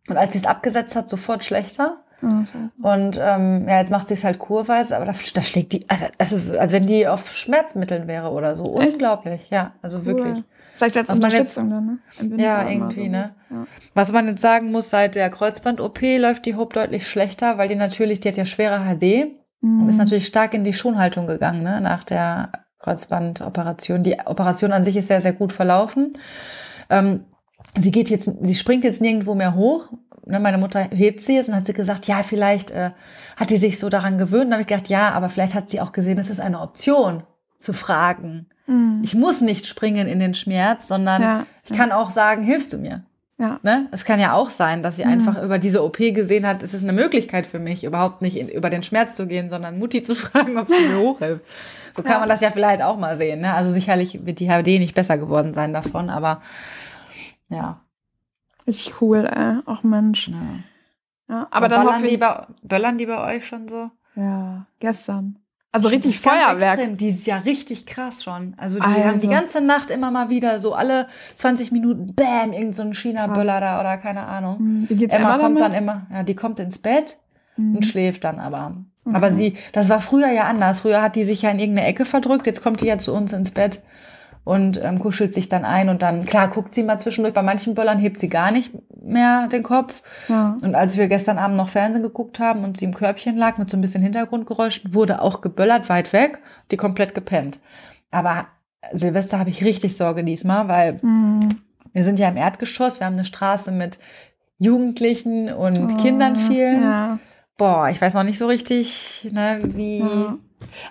Und 0.08 0.16
als 0.16 0.32
sie 0.32 0.40
es 0.40 0.46
abgesetzt 0.46 0.96
hat, 0.96 1.08
sofort 1.08 1.44
schlechter. 1.44 1.98
Scheiße. 2.20 2.70
Und 2.82 3.20
ähm, 3.22 3.68
ja, 3.68 3.78
jetzt 3.78 3.90
macht 3.90 4.08
sie 4.08 4.14
es 4.14 4.24
halt 4.24 4.38
kurweise, 4.38 4.96
aber 4.96 5.04
da, 5.06 5.12
da 5.34 5.42
schlägt 5.42 5.72
die, 5.72 5.84
also 5.88 6.06
das 6.18 6.32
ist, 6.32 6.56
als 6.56 6.72
wenn 6.72 6.86
die 6.86 7.06
auf 7.06 7.34
Schmerzmitteln 7.36 8.06
wäre 8.06 8.30
oder 8.30 8.56
so. 8.56 8.80
Echt? 8.80 8.94
Unglaublich, 8.94 9.50
ja, 9.50 9.72
also 9.82 10.06
wirklich. 10.06 10.36
Cool. 10.38 10.44
Vielleicht 10.76 10.96
als 10.96 11.08
Was 11.08 11.16
Unterstützung 11.16 11.68
dann, 11.68 12.00
ne? 12.20 12.36
Ja, 12.42 12.68
irgendwie, 12.68 13.04
so. 13.04 13.10
ne? 13.10 13.30
Ja. 13.50 13.66
Was 13.94 14.10
man 14.12 14.26
jetzt 14.26 14.40
sagen 14.42 14.72
muss, 14.72 14.90
seit 14.90 15.14
der 15.14 15.30
Kreuzband-OP 15.30 16.00
läuft 16.18 16.46
die 16.46 16.56
Hope 16.56 16.74
deutlich 16.74 17.06
schlechter, 17.08 17.58
weil 17.58 17.68
die 17.68 17.76
natürlich, 17.76 18.18
die 18.20 18.28
hat 18.28 18.36
ja 18.36 18.44
schwere 18.44 18.80
HD 18.80 19.26
und 19.62 19.84
Mhm. 19.84 19.88
ist 19.88 19.98
natürlich 19.98 20.26
stark 20.26 20.52
in 20.54 20.64
die 20.64 20.72
Schonhaltung 20.74 21.26
gegangen, 21.26 21.62
ne, 21.62 21.80
nach 21.80 22.04
der 22.04 22.50
Kreuzbandoperation. 22.80 24.02
Die 24.02 24.18
Operation 24.24 24.72
an 24.72 24.84
sich 24.84 24.96
ist 24.96 25.08
sehr, 25.08 25.20
sehr 25.20 25.32
gut 25.32 25.52
verlaufen. 25.52 26.12
Ähm, 26.90 27.24
sie 27.76 27.90
geht 27.90 28.10
jetzt, 28.10 28.30
sie 28.42 28.54
springt 28.54 28.84
jetzt 28.84 29.00
nirgendwo 29.00 29.34
mehr 29.34 29.54
hoch. 29.54 29.88
Ne, 30.26 30.40
meine 30.40 30.58
Mutter 30.58 30.88
hebt 30.90 31.20
sie 31.22 31.36
jetzt 31.36 31.48
und 31.48 31.54
hat 31.54 31.66
sie 31.66 31.72
gesagt, 31.74 32.06
ja, 32.06 32.22
vielleicht 32.22 32.70
äh, 32.70 32.90
hat 33.36 33.50
die 33.50 33.56
sich 33.58 33.78
so 33.78 33.88
daran 33.88 34.16
gewöhnt. 34.18 34.50
Da 34.50 34.52
habe 34.54 34.62
ich 34.62 34.66
gedacht, 34.68 34.88
ja, 34.88 35.10
aber 35.10 35.28
vielleicht 35.28 35.54
hat 35.54 35.68
sie 35.70 35.80
auch 35.80 35.92
gesehen, 35.92 36.18
es 36.18 36.30
ist 36.30 36.40
eine 36.40 36.60
Option 36.60 37.22
zu 37.60 37.72
fragen. 37.72 38.46
Mhm. 38.66 39.00
Ich 39.02 39.14
muss 39.14 39.40
nicht 39.42 39.66
springen 39.66 40.06
in 40.08 40.20
den 40.20 40.34
Schmerz, 40.34 40.88
sondern 40.88 41.20
Ja, 41.22 41.46
ich 41.68 41.76
kann 41.76 41.92
auch 41.92 42.10
sagen, 42.10 42.42
hilfst 42.42 42.72
du 42.72 42.78
mir? 42.78 43.02
ja. 43.36 43.58
Ne? 43.62 43.88
Es 43.90 44.04
kann 44.04 44.20
ja 44.20 44.32
auch 44.32 44.48
sein, 44.50 44.82
dass 44.82 44.96
sie 44.96 45.04
Mhm. 45.04 45.10
einfach 45.12 45.42
über 45.42 45.58
diese 45.58 45.82
OP 45.84 45.98
gesehen 46.12 46.46
hat, 46.46 46.62
es 46.62 46.72
ist 46.72 46.84
eine 46.84 46.92
Möglichkeit 46.92 47.46
für 47.46 47.58
mich, 47.58 47.82
überhaupt 47.84 48.22
nicht 48.22 48.36
in, 48.36 48.48
über 48.48 48.70
den 48.70 48.82
Schmerz 48.84 49.16
zu 49.16 49.26
gehen, 49.26 49.50
sondern 49.50 49.78
Mutti 49.78 50.02
zu 50.04 50.14
fragen, 50.14 50.56
ob 50.56 50.68
sie 50.68 50.88
mir 50.88 50.98
hochhilft. 51.00 51.44
So 51.96 52.02
kann 52.02 52.12
Ja. 52.12 52.18
man 52.20 52.28
das 52.28 52.40
ja 52.40 52.50
vielleicht 52.50 52.80
auch 52.82 52.96
mal 52.96 53.16
sehen. 53.16 53.40
Ne? 53.40 53.52
Also 53.52 53.70
sicherlich 53.70 54.24
wird 54.24 54.40
die 54.40 54.48
HD 54.48 54.78
nicht 54.78 54.94
besser 54.94 55.18
geworden 55.18 55.52
sein 55.52 55.72
davon, 55.72 56.08
aber 56.10 56.40
ja. 57.50 57.80
Richtig 58.66 59.00
cool, 59.00 59.26
ey. 59.26 59.58
Ach 59.66 59.82
Mensch. 59.82 60.28
ja. 60.28 60.36
Ja, 61.26 61.46
aber 61.50 61.68
dann 61.68 61.84
böllern 61.86 62.02
die, 62.02 62.16
bei, 62.18 62.46
böllern 62.62 62.98
die 62.98 63.06
bei 63.06 63.34
euch 63.36 63.46
schon 63.46 63.66
so? 63.68 63.90
Ja, 64.14 64.66
gestern. 64.78 65.38
Also 65.72 65.88
richtig 65.88 66.20
Feuerwerk. 66.20 66.74
Extrem. 66.78 66.96
Die 66.98 67.08
ist 67.08 67.26
ja 67.26 67.38
richtig 67.38 67.86
krass 67.86 68.22
schon. 68.22 68.54
Also 68.58 68.76
die 68.76 68.82
Also. 68.82 69.04
haben 69.04 69.20
die 69.20 69.28
ganze 69.28 69.60
Nacht 69.62 69.90
immer 69.90 70.10
mal 70.10 70.28
wieder 70.28 70.60
so 70.60 70.74
alle 70.74 71.08
20 71.34 71.72
Minuten, 71.72 72.14
bam, 72.14 72.52
irgend 72.52 72.74
so 72.76 72.82
ein 72.82 72.94
China-Böller 72.94 73.58
da 73.60 73.80
oder 73.80 73.96
keine 73.96 74.26
Ahnung. 74.26 74.58
Hm, 74.58 74.86
Wie 74.88 74.94
geht's 74.96 75.14
Emma 75.14 75.34
Emma, 75.34 75.42
kommt 75.42 75.60
damit? 75.60 75.74
dann 75.74 75.82
immer, 75.82 76.06
ja, 76.12 76.22
die 76.22 76.34
kommt 76.36 76.58
ins 76.60 76.78
Bett 76.78 77.18
Mhm. 77.56 77.76
und 77.76 77.86
schläft 77.86 78.24
dann 78.24 78.38
aber. 78.38 78.76
Okay. 79.06 79.16
Aber 79.16 79.30
sie, 79.30 79.56
das 79.72 79.88
war 79.88 80.00
früher 80.00 80.30
ja 80.30 80.44
anders. 80.44 80.80
Früher 80.80 81.00
hat 81.02 81.14
die 81.16 81.24
sich 81.24 81.42
ja 81.42 81.50
in 81.50 81.58
irgendeine 81.58 81.86
Ecke 81.88 82.04
verdrückt. 82.04 82.46
Jetzt 82.46 82.62
kommt 82.62 82.80
die 82.80 82.86
ja 82.86 82.98
zu 82.98 83.14
uns 83.14 83.32
ins 83.32 83.50
Bett 83.52 83.80
und 84.44 84.78
ähm, 84.82 84.98
kuschelt 84.98 85.32
sich 85.34 85.48
dann 85.48 85.64
ein 85.64 85.88
und 85.88 86.02
dann, 86.02 86.24
klar, 86.26 86.48
guckt 86.48 86.74
sie 86.74 86.82
mal 86.82 86.98
zwischendurch. 86.98 87.34
Bei 87.34 87.42
manchen 87.42 87.74
Böllern 87.74 87.98
hebt 87.98 88.20
sie 88.20 88.28
gar 88.28 88.50
nicht 88.52 88.70
mehr 89.02 89.48
den 89.48 89.62
Kopf. 89.62 90.02
Ja. 90.28 90.56
Und 90.62 90.74
als 90.74 90.96
wir 90.98 91.08
gestern 91.08 91.38
Abend 91.38 91.56
noch 91.56 91.68
Fernsehen 91.70 92.02
geguckt 92.02 92.38
haben 92.40 92.62
und 92.64 92.76
sie 92.78 92.84
im 92.84 92.94
Körbchen 92.94 93.36
lag 93.36 93.56
mit 93.58 93.70
so 93.70 93.76
ein 93.76 93.80
bisschen 93.80 94.02
Hintergrundgeräuschen, 94.02 94.92
wurde 94.94 95.22
auch 95.22 95.40
geböllert 95.40 95.88
weit 95.88 96.12
weg, 96.12 96.40
die 96.70 96.76
komplett 96.76 97.14
gepennt. 97.14 97.58
Aber 98.10 98.46
Silvester 98.92 99.38
habe 99.38 99.48
ich 99.50 99.64
richtig 99.64 99.96
Sorge 99.96 100.24
diesmal, 100.24 100.68
weil 100.68 100.98
Mhm. 101.02 101.48
wir 101.94 102.04
sind 102.04 102.18
ja 102.18 102.28
im 102.28 102.36
Erdgeschoss, 102.36 103.00
wir 103.00 103.06
haben 103.06 103.14
eine 103.14 103.24
Straße 103.24 103.72
mit 103.72 103.98
Jugendlichen 104.58 105.52
und 105.52 105.78
Oh, 105.92 105.96
Kindern 105.96 106.36
vielen. 106.36 106.82
Ja. 106.82 107.18
Boah, 107.56 107.88
ich 107.88 108.00
weiß 108.00 108.14
noch 108.14 108.24
nicht 108.24 108.38
so 108.38 108.46
richtig, 108.46 109.28
ne, 109.30 109.60
wie. 109.62 110.00
Ja. 110.00 110.36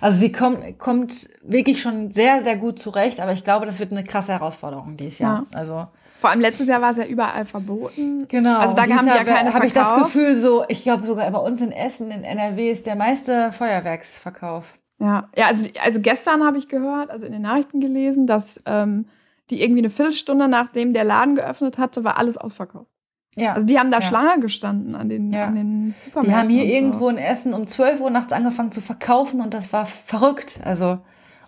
Also 0.00 0.18
sie 0.18 0.32
kommt, 0.32 0.78
kommt 0.78 1.28
wirklich 1.42 1.82
schon 1.82 2.12
sehr, 2.12 2.42
sehr 2.42 2.56
gut 2.56 2.78
zurecht, 2.78 3.20
aber 3.20 3.32
ich 3.32 3.44
glaube, 3.44 3.66
das 3.66 3.80
wird 3.80 3.92
eine 3.92 4.04
krasse 4.04 4.32
Herausforderung 4.32 4.96
dieses 4.96 5.18
Jahr. 5.18 5.46
Also 5.52 5.86
Vor 6.20 6.30
allem 6.30 6.40
letztes 6.40 6.68
Jahr 6.68 6.80
war 6.80 6.92
es 6.92 6.96
ja 6.96 7.06
überall 7.06 7.44
verboten. 7.44 8.26
genau. 8.28 8.58
Also 8.58 8.74
da 8.76 8.84
dieses 8.84 8.98
haben 8.98 9.06
die 9.06 9.10
ja 9.10 9.16
Jahr 9.16 9.24
keine 9.24 9.52
Habe 9.52 9.66
ich 9.66 9.72
das. 9.72 9.94
Gefühl 9.98 10.40
so, 10.40 10.64
ich 10.68 10.84
glaube 10.84 11.06
sogar 11.06 11.30
bei 11.30 11.38
uns 11.38 11.60
in 11.60 11.72
Essen, 11.72 12.10
in 12.10 12.24
NRW 12.24 12.70
ist 12.70 12.86
der 12.86 12.96
meiste 12.96 13.52
Feuerwerksverkauf. 13.52 14.74
Ja, 15.00 15.28
ja 15.36 15.46
also, 15.48 15.68
also 15.82 16.00
gestern 16.00 16.44
habe 16.44 16.56
ich 16.56 16.68
gehört, 16.68 17.10
also 17.10 17.26
in 17.26 17.32
den 17.32 17.42
Nachrichten 17.42 17.80
gelesen, 17.80 18.26
dass 18.26 18.62
ähm, 18.64 19.06
die 19.50 19.60
irgendwie 19.60 19.80
eine 19.80 19.90
Viertelstunde 19.90 20.48
nachdem 20.48 20.92
der 20.92 21.04
Laden 21.04 21.34
geöffnet 21.34 21.78
hatte, 21.78 22.04
war 22.04 22.16
alles 22.16 22.36
ausverkauft. 22.36 22.93
Ja. 23.36 23.54
Also 23.54 23.66
die 23.66 23.78
haben 23.78 23.90
da 23.90 23.98
Ja. 23.98 24.02
Schlange 24.02 24.40
gestanden 24.40 24.94
an 24.94 25.08
den, 25.08 25.32
Ja. 25.32 25.46
an 25.46 25.54
den 25.56 25.94
Supermärkten. 26.04 26.22
die 26.30 26.34
haben 26.36 26.48
hier 26.50 26.66
so. 26.66 26.72
irgendwo 26.72 27.08
in 27.08 27.18
Essen 27.18 27.52
um 27.54 27.66
12 27.66 28.00
Uhr 28.00 28.10
nachts 28.10 28.32
angefangen 28.32 28.72
zu 28.72 28.80
verkaufen 28.80 29.40
und 29.40 29.52
das 29.54 29.72
war 29.72 29.86
verrückt. 29.86 30.60
Also, 30.64 30.98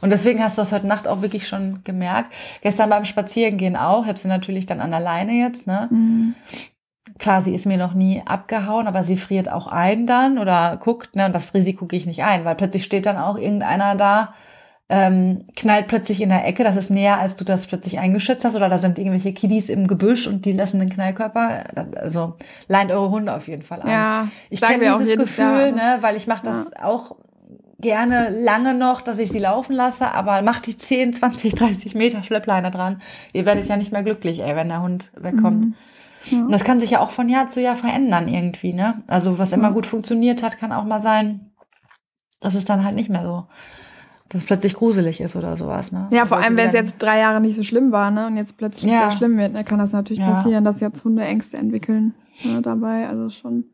und 0.01 0.11
deswegen 0.11 0.43
hast 0.43 0.59
du 0.59 0.63
das 0.63 0.73
heute 0.73 0.87
Nacht 0.87 1.09
auch 1.09 1.23
wirklich 1.23 1.49
schon 1.49 1.81
gemerkt. 1.85 2.33
Gestern 2.61 2.91
beim 2.91 3.05
Spazierengehen 3.05 3.77
auch, 3.77 4.03
ich 4.03 4.09
habe 4.09 4.19
sie 4.19 4.29
natürlich 4.29 4.67
dann 4.67 4.81
an 4.81 4.91
der 4.91 5.01
Leine 5.01 5.33
jetzt, 5.33 5.67
ne? 5.67 5.89
Mhm. 5.91 6.35
Klar, 7.19 7.41
sie 7.41 7.55
ist 7.55 7.65
mir 7.65 7.79
noch 7.79 7.95
nie 7.95 8.23
abgehauen, 8.27 8.87
aber 8.89 9.03
sie 9.03 9.17
friert 9.17 9.51
auch 9.51 9.69
ein 9.69 10.07
dann 10.07 10.39
oder 10.39 10.77
guckt, 10.77 11.17
ne? 11.17 11.25
Und 11.27 11.35
das 11.35 11.55
Risiko 11.55 11.87
gehe 11.87 11.99
ich 11.99 12.07
nicht 12.07 12.25
ein, 12.25 12.45
weil 12.45 12.57
plötzlich 12.57 12.85
steht 12.85 13.07
dann 13.07 13.17
auch 13.17 13.39
irgendeiner 13.39 13.95
da, 13.95 14.35
ähm, 14.89 15.45
knallt 15.57 15.89
plötzlich 15.89 16.21
in 16.21 16.29
der 16.29 16.47
Ecke, 16.47 16.63
das 16.63 16.77
ist 16.77 16.91
näher, 16.91 17.19
als 17.19 17.35
du 17.35 17.45
das 17.45 17.67
plötzlich 17.67 17.99
eingeschätzt 17.99 18.45
hast, 18.45 18.55
oder 18.55 18.69
da 18.69 18.79
sind 18.79 18.99
irgendwelche 18.99 19.33
Kiddies 19.33 19.69
im 19.69 19.89
Gebüsch 19.89 20.27
und 20.29 20.45
die 20.45 20.53
lassen 20.53 20.79
den 20.79 20.91
Knallkörper. 20.91 21.65
Also 21.97 22.35
leint 22.69 22.93
eure 22.93 23.11
Hunde 23.11 23.35
auf 23.35 23.49
jeden 23.49 23.63
Fall 23.63 23.83
ein. 23.83 23.89
Ja, 23.91 24.29
Ich 24.49 24.61
kenne 24.61 24.97
dieses 25.01 25.19
Gefühl, 25.19 25.45
Jahr, 25.45 25.71
ne? 25.73 25.97
weil 26.03 26.15
ich 26.17 26.27
mache 26.29 26.45
das 26.45 26.71
auch 26.81 27.17
gerne 27.81 28.31
lange 28.31 28.75
noch, 28.75 29.03
dass 29.03 29.19
ich 29.19 29.31
sie 29.31 29.39
laufen 29.41 29.75
lasse, 29.75 30.13
aber 30.13 30.41
macht 30.43 30.67
die 30.67 30.77
10, 30.77 31.13
20, 31.15 31.55
30 31.55 31.95
Meter 31.95 32.23
Schleppleine 32.23 32.71
dran. 32.71 33.03
Ihr 33.33 33.45
werdet 33.45 33.67
ja 33.67 33.77
nicht 33.77 33.93
mehr 33.93 34.03
glücklich, 34.05 34.41
ey, 34.41 34.55
wenn 34.57 34.69
der 34.69 34.83
Hund 34.83 35.11
wegkommt. 35.17 35.65
Mhm. 35.67 35.75
Ja. 36.31 36.39
Und 36.41 36.53
das 36.53 36.65
kann 36.65 36.81
sich 36.81 36.91
ja 36.91 37.01
auch 37.01 37.11
von 37.11 37.29
Jahr 37.29 37.49
zu 37.49 37.61
Jahr 37.61 37.77
verändern 37.77 38.29
irgendwie, 38.29 38.73
ne? 38.73 39.03
Also 39.09 39.39
was 39.39 39.53
immer 39.53 39.69
Ja. 39.69 39.75
gut 39.75 39.87
funktioniert 39.87 40.43
hat, 40.43 40.59
kann 40.59 40.73
auch 40.73 40.85
mal 40.85 41.01
sein, 41.01 41.51
dass 42.41 42.55
es 42.55 42.65
dann 42.65 42.85
halt 42.85 42.95
nicht 42.97 43.11
mehr 43.11 43.23
so, 43.23 43.47
dass 44.29 44.41
es 44.43 44.47
plötzlich 44.47 44.75
gruselig 44.75 45.21
ist 45.21 45.37
oder 45.37 45.57
sowas, 45.57 45.93
ne? 45.93 46.09
Ja, 46.11 46.25
vor 46.25 46.39
allem, 46.39 46.57
wenn 46.57 46.69
es 46.69 46.75
jetzt 46.75 47.01
drei 47.01 47.19
Jahre 47.21 47.41
nicht 47.41 47.55
so 47.57 47.63
schlimm 47.63 47.93
war, 47.93 48.11
ne? 48.11 48.27
Und 48.27 48.37
jetzt 48.37 48.57
plötzlich 48.57 48.91
Ja. 48.93 49.03
sehr 49.11 49.19
schlimm 49.19 49.37
wird, 49.39 49.55
dann 49.55 49.65
kann 49.65 49.79
das 49.79 49.93
natürlich 49.93 50.21
Ja. 50.23 50.33
passieren, 50.33 50.65
dass 50.65 50.81
jetzt 50.81 51.05
Hunde 51.05 51.25
Ängste 51.25 51.57
entwickeln 51.59 52.15
ne, 52.45 52.61
dabei. 52.63 53.09
Also 53.09 53.31
schon. 53.31 53.65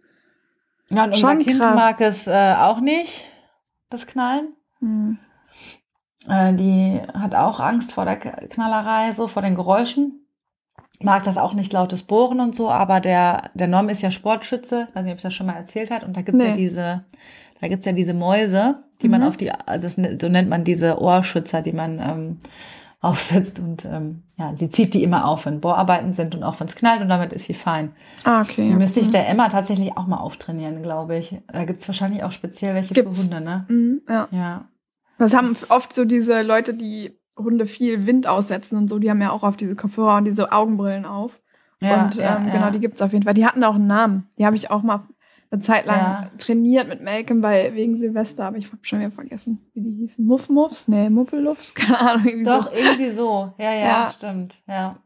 Ja, 0.90 1.04
und 1.04 1.12
unser 1.14 1.18
schon 1.28 1.38
Kind 1.38 1.60
krass. 1.60 1.74
mag 1.74 2.00
es 2.00 2.26
äh, 2.26 2.54
auch 2.58 2.80
nicht, 2.80 3.24
das 3.88 4.06
Knallen. 4.06 4.48
Hm. 4.80 5.18
Äh, 6.28 6.52
die 6.54 7.00
hat 7.14 7.34
auch 7.34 7.58
Angst 7.60 7.92
vor 7.92 8.04
der 8.04 8.16
Knallerei, 8.16 9.12
so 9.12 9.26
vor 9.28 9.42
den 9.42 9.54
Geräuschen. 9.54 10.18
Mag 11.00 11.24
das 11.24 11.36
auch 11.38 11.54
nicht 11.54 11.72
lautes 11.72 12.04
Bohren 12.04 12.38
und 12.40 12.54
so, 12.54 12.70
aber 12.70 13.00
der, 13.00 13.50
der 13.54 13.66
Norm 13.66 13.88
ist 13.88 14.02
ja 14.02 14.10
Sportschütze, 14.12 14.86
weiß 14.94 15.02
nicht, 15.02 15.12
ob 15.12 15.16
ich 15.16 15.22
das 15.22 15.34
schon 15.34 15.46
mal 15.46 15.54
erzählt 15.56 15.90
hat. 15.90 16.04
Und 16.04 16.16
da 16.16 16.22
gibt's 16.22 16.40
ja 16.42 16.50
Nee. 16.50 16.56
diese, 16.56 17.04
da 17.60 17.68
gibt's 17.68 17.86
ja 17.86 17.92
diese 17.92 18.14
Mäuse, 18.14 18.84
die 19.02 19.08
man 19.08 19.20
Mhm. 19.22 19.26
auf 19.28 19.36
die, 19.36 19.50
also 19.50 19.82
das, 19.86 19.98
ne- 19.98 20.18
so 20.20 20.28
nennt 20.28 20.48
man 20.48 20.64
diese 20.64 21.00
Ohrschützer, 21.00 21.60
die 21.62 21.72
man 21.72 21.98
ähm, 22.00 22.38
aufsetzt. 23.00 23.58
Und 23.58 23.84
ähm, 23.84 24.22
ja, 24.38 24.56
sie 24.56 24.68
zieht 24.68 24.94
die 24.94 25.02
immer 25.02 25.26
auf, 25.26 25.44
wenn 25.46 25.60
Bohrarbeiten 25.60 26.12
sind 26.12 26.34
und 26.34 26.42
auch 26.44 26.58
wenn 26.60 26.68
es 26.68 26.76
knallt 26.76 27.00
und 27.02 27.08
damit 27.08 27.32
ist 27.32 27.46
sie 27.46 27.54
fein. 27.54 27.92
Ah, 28.24 28.42
okay. 28.42 28.68
Die 28.68 28.74
müsste 28.74 29.00
ich 29.00 29.10
der 29.10 29.28
Emma 29.28 29.48
tatsächlich 29.48 29.96
auch 29.96 30.06
mal 30.06 30.18
auftrainieren, 30.18 30.82
glaube 30.82 31.16
ich. 31.16 31.36
Da 31.52 31.64
gibt's 31.64 31.88
wahrscheinlich 31.88 32.22
auch 32.24 32.32
speziell 32.32 32.74
welche 32.74 32.94
Gibt's. 32.94 33.26
für 33.26 33.34
Hunde, 33.36 33.40
ne? 33.44 33.66
Mhm, 33.68 34.02
ja. 34.08 34.28
Ja. 34.30 34.64
Das 35.18 35.34
haben 35.34 35.56
oft 35.68 35.92
so 35.92 36.04
diese 36.04 36.42
Leute, 36.42 36.74
die 36.74 37.18
Hunde 37.36 37.66
viel 37.66 38.06
Wind 38.06 38.26
aussetzen 38.26 38.76
und 38.76 38.88
so, 38.88 38.98
die 38.98 39.10
haben 39.10 39.20
ja 39.20 39.30
auch 39.30 39.42
auf 39.42 39.56
diese 39.56 39.74
Kopfhörer 39.74 40.16
und 40.16 40.24
diese 40.24 40.52
Augenbrillen 40.52 41.04
auf. 41.04 41.40
Ja, 41.80 42.04
und 42.04 42.14
ja, 42.14 42.36
ähm, 42.36 42.46
ja. 42.46 42.52
genau, 42.52 42.70
die 42.70 42.78
gibt's 42.78 43.02
auf 43.02 43.12
jeden 43.12 43.24
Fall. 43.24 43.34
Die 43.34 43.44
hatten 43.46 43.64
auch 43.64 43.74
einen 43.74 43.88
Namen. 43.88 44.28
Die 44.38 44.46
habe 44.46 44.54
ich 44.54 44.70
auch 44.70 44.82
mal 44.82 45.00
eine 45.52 45.60
Zeit 45.60 45.86
lang 45.86 45.98
Ja. 45.98 46.30
trainiert 46.38 46.88
mit 46.88 47.02
Malcolm 47.02 47.40
bei, 47.42 47.74
wegen 47.74 47.94
Silvester, 47.96 48.46
aber 48.46 48.56
ich 48.56 48.66
habe 48.66 48.78
schon 48.82 49.00
wieder 49.00 49.10
vergessen, 49.10 49.60
wie 49.74 49.82
die 49.82 49.92
hießen. 49.92 50.24
Muff 50.24 50.48
Muffs? 50.48 50.88
Nee, 50.88 51.10
Muffeluffs? 51.10 51.74
Keine 51.76 52.00
Ahnung. 52.00 52.24
Irgendwie 52.26 52.44
Doch, 52.44 52.64
So. 52.64 52.78
irgendwie 52.78 53.10
so. 53.10 53.52
Ja, 53.58 53.72
ja, 53.72 53.80
Ja. 53.86 54.10
stimmt. 54.10 54.62
Ja. 54.66 54.96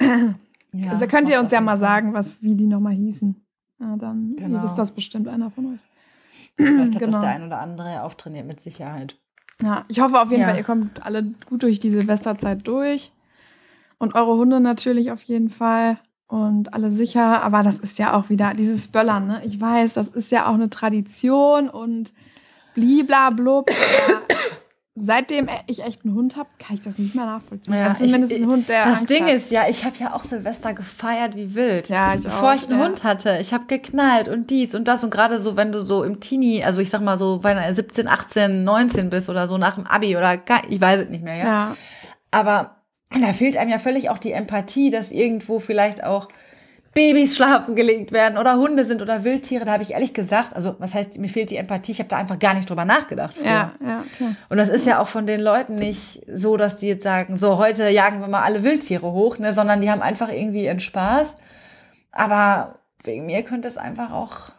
ja 0.00 0.90
also 0.90 1.06
könnt 1.06 1.28
ihr 1.28 1.38
uns 1.40 1.52
ja 1.52 1.60
mal 1.60 1.76
sagen, 1.76 2.14
was, 2.14 2.42
wie 2.42 2.54
die 2.54 2.66
nochmal 2.66 2.94
hießen. 2.94 3.36
Ja, 3.80 3.96
dann 3.96 4.34
Genau. 4.36 4.62
wisst 4.62 4.78
das 4.78 4.90
bestimmt 4.92 5.28
einer 5.28 5.50
von 5.50 5.74
euch. 5.74 5.80
Vielleicht 6.56 6.94
hat 6.94 7.00
genau. 7.02 7.12
das 7.12 7.20
der 7.20 7.30
ein 7.30 7.44
oder 7.46 7.60
andere 7.60 8.02
auftrainiert, 8.02 8.46
mit 8.46 8.60
Sicherheit. 8.60 9.16
Ja, 9.62 9.84
ich 9.88 10.00
hoffe 10.00 10.20
auf 10.20 10.30
jeden. 10.30 10.44
Fall, 10.44 10.56
ihr 10.56 10.62
kommt 10.64 11.04
alle 11.04 11.24
gut 11.48 11.62
durch 11.62 11.78
die 11.78 11.90
Silvesterzeit 11.90 12.66
durch. 12.66 13.12
Und 13.98 14.14
eure 14.14 14.36
Hunde 14.36 14.60
natürlich 14.60 15.10
auf 15.10 15.22
jeden 15.24 15.50
Fall. 15.50 15.98
Und 16.28 16.74
alle 16.74 16.90
sicher. 16.90 17.42
Aber 17.42 17.62
das 17.62 17.78
ist 17.78 17.98
ja 17.98 18.12
auch 18.14 18.28
wieder 18.28 18.52
dieses 18.54 18.88
Böllern, 18.88 19.26
ne? 19.26 19.42
Ich 19.44 19.60
weiß, 19.60 19.94
das 19.94 20.08
ist 20.08 20.30
ja 20.30 20.46
auch 20.46 20.54
eine 20.54 20.68
Tradition 20.70 21.68
und 21.70 22.12
bliblablub. 22.74 23.70
Seitdem 25.00 25.48
ich 25.68 25.84
echt 25.84 26.04
einen 26.04 26.14
Hund 26.16 26.36
habe, 26.36 26.48
kann 26.58 26.74
ich 26.74 26.82
das 26.82 26.98
nicht 26.98 27.14
mehr 27.14 27.24
nachvollziehen. 27.24 27.72
Ja, 27.72 27.86
also 27.86 28.04
zumindest 28.04 28.32
ich- 28.32 28.42
ein 28.42 28.48
Hund, 28.48 28.68
der 28.68 28.84
Das 28.84 28.98
Angst 28.98 29.10
Ding 29.10 29.26
hat. 29.26 29.32
ist 29.32 29.50
ja, 29.52 29.68
ich 29.68 29.84
habe 29.84 29.94
ja 30.00 30.12
auch 30.12 30.24
Silvester 30.24 30.74
gefeiert 30.74 31.36
wie 31.36 31.54
wild. 31.54 31.88
Ja, 31.88 32.14
ich 32.14 32.22
Bevor 32.22 32.50
auch, 32.50 32.54
ich 32.56 32.68
einen 32.68 32.80
ja. 32.80 32.84
Hund 32.86 33.04
hatte, 33.04 33.38
ich 33.40 33.54
habe 33.54 33.66
geknallt 33.66 34.26
und 34.26 34.50
dies 34.50 34.74
und 34.74 34.88
das 34.88 35.04
und 35.04 35.10
gerade 35.10 35.38
so, 35.38 35.56
wenn 35.56 35.70
du 35.70 35.82
so 35.82 36.02
im 36.02 36.18
Teenie, 36.18 36.64
also 36.64 36.80
ich 36.80 36.90
sag 36.90 37.00
mal 37.00 37.16
so, 37.16 37.44
wenn 37.44 37.56
du 37.58 37.74
17, 37.74 38.08
18, 38.08 38.64
19 38.64 39.08
bist 39.08 39.28
oder 39.30 39.46
so 39.46 39.56
nach 39.56 39.76
dem 39.76 39.86
Abi 39.86 40.16
oder 40.16 40.36
gar, 40.36 40.62
ich 40.68 40.80
weiß 40.80 41.02
es 41.02 41.08
nicht 41.10 41.22
mehr, 41.22 41.36
ja. 41.36 41.44
Ja. 41.44 41.76
Aber 42.32 42.77
da 43.10 43.32
fehlt 43.32 43.56
einem 43.56 43.70
ja 43.70 43.78
völlig 43.78 44.10
auch 44.10 44.18
die 44.18 44.32
Empathie, 44.32 44.90
dass 44.90 45.10
irgendwo 45.10 45.60
vielleicht 45.60 46.04
auch 46.04 46.28
Babys 46.94 47.36
schlafen 47.36 47.76
gelegt 47.76 48.12
werden 48.12 48.38
oder 48.38 48.56
Hunde 48.56 48.84
sind 48.84 49.02
oder 49.02 49.22
Wildtiere. 49.22 49.64
Da 49.64 49.72
habe 49.72 49.82
ich 49.82 49.92
ehrlich 49.92 50.14
gesagt, 50.14 50.54
also 50.54 50.76
was 50.78 50.94
heißt, 50.94 51.18
mir 51.18 51.28
fehlt 51.28 51.50
die 51.50 51.56
Empathie, 51.56 51.92
ich 51.92 51.98
habe 52.00 52.08
da 52.08 52.16
einfach 52.16 52.38
gar 52.38 52.54
nicht 52.54 52.68
drüber 52.68 52.84
nachgedacht. 52.84 53.36
früher. 53.36 53.46
Ja, 53.46 53.72
ja, 53.80 54.04
klar. 54.16 54.34
Und 54.48 54.56
das 54.56 54.68
ist 54.68 54.86
ja 54.86 55.00
auch 55.00 55.06
von 55.06 55.26
den 55.26 55.40
Leuten 55.40 55.76
nicht 55.76 56.22
so, 56.32 56.56
dass 56.56 56.78
die 56.78 56.88
jetzt 56.88 57.04
sagen, 57.04 57.36
so 57.36 57.58
heute 57.58 57.88
jagen 57.88 58.20
wir 58.20 58.28
mal 58.28 58.42
alle 58.42 58.64
Wildtiere 58.64 59.12
hoch, 59.12 59.38
ne, 59.38 59.52
sondern 59.52 59.80
die 59.80 59.90
haben 59.90 60.02
einfach 60.02 60.30
irgendwie 60.30 60.64
ihren 60.64 60.80
Spaß. 60.80 61.34
Aber 62.10 62.80
wegen 63.04 63.26
mir 63.26 63.42
könnte 63.42 63.68
es 63.68 63.78
einfach 63.78 64.10
auch 64.10 64.50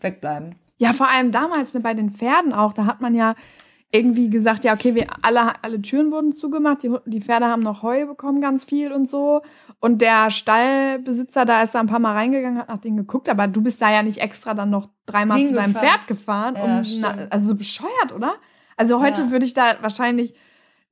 wegbleiben. 0.00 0.56
Ja, 0.78 0.92
vor 0.92 1.08
allem 1.08 1.30
damals 1.30 1.74
ne, 1.74 1.80
bei 1.80 1.94
den 1.94 2.10
Pferden 2.10 2.52
auch. 2.52 2.72
Da 2.72 2.86
hat 2.86 3.00
man 3.00 3.14
ja 3.14 3.34
irgendwie 3.92 4.30
gesagt, 4.30 4.64
ja, 4.64 4.72
okay, 4.72 4.94
wir 4.94 5.06
alle, 5.22 5.52
alle 5.62 5.82
Türen 5.82 6.12
wurden 6.12 6.32
zugemacht, 6.32 6.82
die, 6.82 6.94
die 7.06 7.20
Pferde 7.20 7.46
haben 7.46 7.62
noch 7.62 7.82
Heu 7.82 8.06
bekommen, 8.06 8.40
ganz 8.40 8.64
viel 8.64 8.92
und 8.92 9.08
so. 9.08 9.42
Und 9.80 10.00
der 10.00 10.30
Stallbesitzer, 10.30 11.44
da 11.44 11.62
ist 11.62 11.74
da 11.74 11.80
ein 11.80 11.86
paar 11.88 11.98
Mal 11.98 12.12
reingegangen, 12.12 12.58
hat 12.58 12.68
nach 12.68 12.78
denen 12.78 12.96
geguckt, 12.98 13.28
aber 13.28 13.48
du 13.48 13.62
bist 13.62 13.82
da 13.82 13.90
ja 13.90 14.02
nicht 14.02 14.18
extra 14.18 14.54
dann 14.54 14.70
noch 14.70 14.88
dreimal 15.06 15.44
zu 15.44 15.54
deinem. 15.54 15.74
Pferd 15.74 16.06
gefahren. 16.06 16.54
Ja, 16.56 16.62
und 16.62 17.00
na, 17.00 17.14
also 17.30 17.48
so 17.48 17.54
bescheuert, 17.56 18.12
oder? 18.14 18.34
Also 18.76 19.00
heute 19.00 19.22
Ja. 19.22 19.30
würde 19.30 19.44
ich 19.44 19.54
da 19.54 19.74
wahrscheinlich 19.80 20.34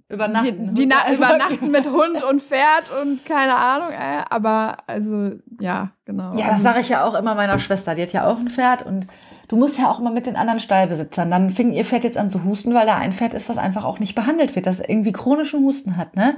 Übernachten. 0.09 0.75
die, 0.75 0.87
die 0.87 0.87
Na 0.87 1.12
übernachten 1.14 1.71
mit 1.71 1.87
Hund 1.90 2.23
und 2.25 2.43
Pferd 2.43 2.90
und 3.02 3.25
keine 3.26 3.55
Ahnung, 3.55 3.90
äh, 3.90 4.25
aber 4.31 4.78
also 4.87 5.33
ja, 5.61 5.90
genau. 6.05 6.33
Ja, 6.33 6.47
das 6.47 6.50
also, 6.52 6.62
sage 6.64 6.81
ich 6.81 6.88
ja 6.88 7.05
auch 7.05 7.14
immer 7.14 7.35
meiner 7.35 7.59
Schwester. 7.59 7.95
Die 7.95 8.02
hat 8.02 8.12
ja 8.12 8.26
auch 8.26 8.38
ein 8.38 8.49
Pferd 8.49 8.85
und 8.85 9.07
du 9.49 9.57
musst 9.57 9.78
ja 9.78 9.90
auch 9.90 9.99
immer 9.99 10.11
mit 10.11 10.26
den 10.26 10.37
anderen 10.37 10.61
Stallbesitzern. 10.61 11.31
Dann 11.31 11.50
fing 11.50 11.73
ihr 11.73 11.85
Pferd 11.85 12.05
jetzt 12.05 12.19
an 12.19 12.31
zu 12.31 12.45
husten, 12.45 12.75
weil 12.75 12.87
da 12.87 12.97
ein 12.97 13.12
Pferd 13.12 13.35
ist, 13.35 13.49
was 13.49 13.59
einfach 13.59 13.85
auch 13.85 13.99
nicht 13.99 14.14
behandelt 14.14 14.55
wird, 14.55 14.67
das 14.67 14.81
irgendwie 14.81 15.12
chronischen 15.12 15.64
Husten 15.64 15.97
hat, 15.97 16.14
ne? 16.17 16.37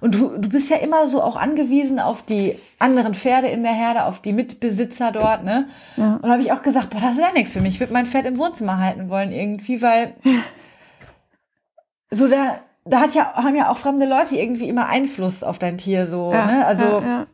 Und 0.00 0.14
du, 0.14 0.36
du 0.38 0.48
bist 0.48 0.70
ja 0.70 0.76
immer 0.76 1.06
so 1.06 1.22
auch 1.22 1.36
angewiesen 1.36 2.00
auf 2.00 2.22
die 2.22 2.56
anderen 2.78 3.14
Pferde 3.14 3.48
in 3.48 3.62
der 3.62 3.72
Herde, 3.72 4.04
auf 4.04 4.20
die 4.20 4.32
Mitbesitzer 4.32 5.12
dort, 5.12 5.44
ne? 5.44 5.66
Ja. 5.96 6.14
Und 6.14 6.24
da 6.24 6.30
habe 6.30 6.42
ich 6.42 6.52
auch 6.52 6.62
gesagt, 6.62 6.90
boah, 6.90 7.00
das 7.00 7.16
wäre 7.16 7.32
nichts 7.34 7.52
für 7.52 7.60
mich. 7.60 7.74
Ich 7.74 7.80
würde 7.80 7.92
mein 7.92 8.06
Pferd 8.06 8.26
im 8.26 8.38
Wohnzimmer 8.38 8.78
halten 8.78 9.10
wollen 9.10 9.32
irgendwie, 9.32 9.82
weil 9.82 10.14
so 12.10 12.28
da, 12.28 12.60
da 12.84 13.00
hat 13.00 13.14
ja, 13.14 13.34
haben 13.34 13.56
ja 13.56 13.70
auch 13.70 13.78
fremde 13.78 14.06
Leute 14.06 14.36
irgendwie 14.36 14.68
immer 14.68 14.86
Einfluss 14.86 15.42
auf 15.42 15.58
dein 15.58 15.78
Tier, 15.78 16.06
so, 16.06 16.32
ja, 16.32 16.46
ne? 16.46 16.66
Also, 16.66 16.84
ja. 16.84 17.26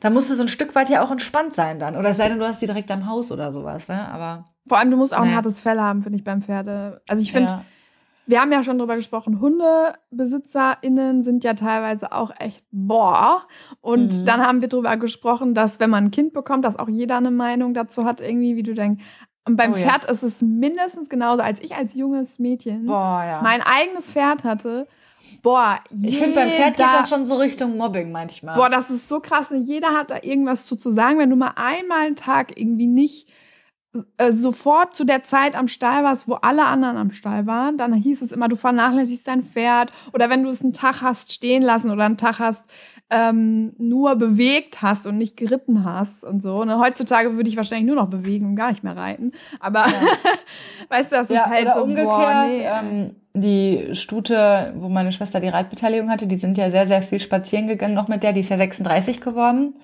da 0.00 0.10
musst 0.10 0.28
du 0.28 0.34
so 0.34 0.42
ein 0.42 0.48
Stück 0.48 0.74
weit 0.74 0.90
ja 0.90 1.02
auch 1.02 1.10
entspannt 1.10 1.54
sein 1.54 1.78
dann. 1.78 1.96
Oder 1.96 2.10
es 2.10 2.18
sei 2.18 2.28
denn, 2.28 2.38
du 2.38 2.46
hast 2.46 2.60
die 2.60 2.66
direkt 2.66 2.90
am 2.90 3.06
Haus 3.06 3.32
oder 3.32 3.52
sowas, 3.52 3.88
ne? 3.88 4.06
Aber. 4.12 4.44
Vor 4.66 4.78
allem, 4.78 4.90
du 4.90 4.96
musst 4.96 5.14
auch 5.16 5.22
Nee. 5.22 5.30
ein 5.30 5.36
hartes 5.36 5.60
Fell 5.60 5.80
haben, 5.80 6.02
finde 6.02 6.18
ich, 6.18 6.24
beim 6.24 6.42
Pferde. 6.42 7.00
Also 7.08 7.22
ich 7.22 7.32
finde, 7.32 7.50
ja. 7.52 7.64
wir 8.26 8.40
haben 8.40 8.52
ja 8.52 8.62
schon 8.62 8.78
drüber 8.78 8.96
gesprochen, 8.96 9.40
HundebesitzerInnen 9.40 11.22
sind 11.22 11.44
ja 11.44 11.54
teilweise 11.54 12.12
auch 12.12 12.30
echt 12.38 12.64
boah. 12.70 13.46
Und 13.80 14.20
Mhm. 14.20 14.24
dann 14.26 14.46
haben 14.46 14.60
wir 14.60 14.68
drüber 14.68 14.96
gesprochen, 14.96 15.54
dass 15.54 15.80
wenn 15.80 15.90
man 15.90 16.04
ein 16.06 16.10
Kind 16.10 16.32
bekommt, 16.32 16.64
dass 16.64 16.78
auch 16.78 16.88
jeder 16.88 17.16
eine 17.16 17.30
Meinung 17.30 17.74
dazu 17.74 18.04
hat, 18.04 18.20
irgendwie, 18.20 18.56
wie 18.56 18.62
du 18.62 18.74
denkst. 18.74 19.02
Und 19.46 19.56
beim 19.56 19.72
Oh, 19.72 19.76
yes. 19.76 19.84
Pferd 19.84 20.04
ist 20.04 20.22
es 20.22 20.42
mindestens 20.42 21.08
genauso, 21.08 21.42
als 21.42 21.60
ich 21.60 21.74
als 21.74 21.94
junges 21.94 22.38
Mädchen 22.38 22.86
Boah, 22.86 23.24
ja. 23.24 23.40
mein 23.42 23.62
eigenes 23.62 24.12
Pferd 24.12 24.44
hatte. 24.44 24.86
Boah, 25.42 25.78
ich 25.90 26.18
finde, 26.18 26.34
beim 26.34 26.50
Pferd 26.50 26.76
geht 26.76 26.86
das 26.86 27.08
schon 27.08 27.24
so 27.24 27.36
Richtung 27.36 27.76
Mobbing 27.76 28.10
manchmal. 28.12 28.54
Boah, 28.56 28.68
das 28.68 28.90
ist 28.90 29.08
so 29.08 29.20
krass. 29.20 29.50
Ne? 29.50 29.58
Jeder 29.58 29.88
hat 29.96 30.10
da 30.10 30.16
irgendwas 30.22 30.66
zu, 30.66 30.76
zu 30.76 30.90
sagen. 30.90 31.18
Wenn 31.18 31.30
du 31.30 31.36
mal 31.36 31.52
einmal 31.56 32.06
einen 32.06 32.16
Tag 32.16 32.58
irgendwie 32.58 32.86
nicht 32.86 33.32
äh, 34.18 34.30
sofort 34.30 34.94
zu 34.94 35.04
der 35.04 35.24
Zeit 35.24 35.56
am 35.56 35.66
Stall 35.66 36.04
warst, 36.04 36.28
wo 36.28 36.34
alle 36.34 36.64
anderen 36.66 36.96
am 36.96 37.10
Stall 37.10 37.46
waren, 37.46 37.76
dann 37.76 37.92
hieß 37.92 38.22
es 38.22 38.30
immer, 38.30 38.48
du 38.48 38.54
vernachlässigst 38.54 39.26
dein 39.26 39.42
Pferd. 39.42 39.92
Oder 40.12 40.30
wenn 40.30 40.44
du 40.44 40.48
es 40.48 40.62
einen 40.62 40.72
Tag 40.72 41.02
hast 41.02 41.32
stehen 41.32 41.62
lassen 41.62 41.90
oder 41.90 42.04
einen 42.04 42.16
Tag 42.16 42.38
hast 42.38 42.64
ähm, 43.10 43.72
nur 43.78 44.14
bewegt 44.14 44.82
hast 44.82 45.08
und 45.08 45.18
nicht 45.18 45.36
geritten 45.36 45.84
hast 45.84 46.24
und 46.24 46.40
so. 46.42 46.64
Ne? 46.64 46.78
Heutzutage 46.78 47.34
würde 47.34 47.48
ich 47.48 47.56
wahrscheinlich 47.56 47.88
nur 47.88 47.96
noch 47.96 48.08
bewegen 48.08 48.46
und 48.46 48.56
gar 48.56 48.70
nicht 48.70 48.84
mehr 48.84 48.96
reiten. 48.96 49.32
Aber 49.58 49.84
weißt 50.88 51.10
du, 51.10 51.16
das 51.16 51.28
ja, 51.28 51.42
ist 51.42 51.46
halt 51.46 51.66
oder 51.66 51.74
so 51.74 51.82
umgekehrt. 51.82 52.08
boah, 52.08 52.46
nee. 52.46 52.64
ähm, 52.64 53.16
die 53.34 53.94
Stute, 53.96 54.72
wo 54.76 54.88
meine 54.88 55.10
Schwester 55.10 55.40
die 55.40 55.48
Reitbeteiligung 55.48 56.10
hatte, 56.10 56.28
die 56.28 56.36
sind 56.36 56.56
ja 56.56 56.70
sehr, 56.70 56.86
sehr 56.86 57.02
viel 57.02 57.18
spazieren 57.18 57.66
gegangen 57.66 57.94
noch 57.94 58.06
mit 58.06 58.22
der. 58.22 58.32
Die 58.32 58.40
ist 58.40 58.50
ja 58.50 58.56
36 58.56 59.20
geworden. 59.20 59.74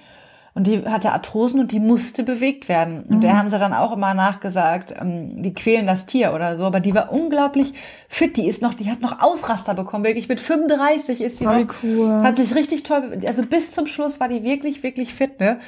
Und 0.56 0.66
die 0.66 0.86
hatte 0.86 1.12
Arthrosen 1.12 1.60
und 1.60 1.70
die 1.70 1.80
musste 1.80 2.22
bewegt 2.22 2.66
werden. 2.70 3.02
Und 3.02 3.16
Mhm. 3.16 3.20
der 3.20 3.36
haben 3.38 3.50
sie 3.50 3.58
dann 3.58 3.74
auch 3.74 3.92
immer 3.92 4.14
nachgesagt, 4.14 4.94
ähm, 4.98 5.42
die 5.42 5.52
quälen 5.52 5.86
das 5.86 6.06
Tier 6.06 6.32
oder 6.32 6.56
so. 6.56 6.64
Aber 6.64 6.80
die 6.80 6.94
war 6.94 7.12
unglaublich 7.12 7.74
fit. 8.08 8.38
Die 8.38 8.48
ist 8.48 8.62
noch, 8.62 8.72
die 8.72 8.90
hat 8.90 9.02
noch 9.02 9.20
Ausraster 9.20 9.74
bekommen. 9.74 10.04
Wirklich 10.04 10.28
mit 10.30 10.40
35 10.40 11.20
ist 11.20 11.40
die 11.40 11.46
Oh, 11.46 11.50
wie 11.58 11.64
noch. 11.64 11.74
cool. 11.82 12.22
Hat 12.22 12.38
sich 12.38 12.54
richtig 12.54 12.84
toll, 12.84 13.20
also 13.26 13.42
bis 13.44 13.72
zum 13.72 13.86
Schluss 13.86 14.18
war 14.18 14.28
die 14.28 14.42
wirklich, 14.44 14.82
wirklich 14.82 15.12
fit, 15.14 15.40
ne? 15.40 15.58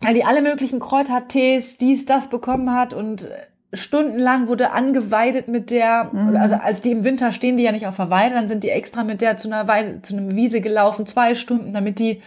Weil 0.00 0.14
die 0.14 0.24
alle 0.24 0.42
möglichen 0.42 0.78
Kräutertees, 0.78 1.76
dies, 1.76 2.06
das 2.06 2.28
bekommen 2.28 2.72
hat 2.72 2.94
und 2.94 3.26
stundenlang 3.72 4.48
wurde 4.48 4.70
angeweidet 4.72 5.48
mit 5.48 5.70
der, 5.72 6.10
Mhm. 6.12 6.36
also 6.36 6.54
als 6.56 6.82
die 6.82 6.92
im 6.92 7.04
Winter 7.04 7.32
stehen 7.32 7.56
die 7.56 7.62
ja 7.64 7.72
nicht 7.72 7.86
auf 7.88 7.96
der 7.96 8.10
Weide, 8.10 8.34
dann 8.36 8.48
sind 8.48 8.62
die 8.64 8.70
extra 8.70 9.02
mit 9.02 9.20
der 9.20 9.38
zu 9.38 9.48
einer 9.48 9.66
Weide, 9.66 10.02
zu 10.02 10.14
einem 10.16 10.36
Wiese 10.36 10.60
gelaufen, 10.60 11.06
zwei 11.06 11.34
Stunden, 11.34 11.72
damit 11.72 11.98
die, 11.98 12.20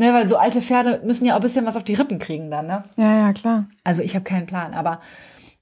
ne, 0.00 0.12
weil 0.14 0.26
so 0.28 0.36
alte 0.36 0.62
Pferde 0.62 1.00
müssen 1.04 1.26
ja 1.26 1.34
auch 1.34 1.38
ein 1.38 1.42
bisschen 1.42 1.66
was 1.66 1.76
auf 1.76 1.84
die 1.84 1.94
Rippen 1.94 2.18
kriegen 2.18 2.50
dann, 2.50 2.66
ne? 2.66 2.82
Ja, 2.96 3.26
ja, 3.26 3.32
klar. 3.32 3.66
Also 3.84 4.02
ich 4.02 4.14
habe 4.14 4.24
keinen 4.24 4.46
Plan, 4.46 4.72
aber, 4.74 5.00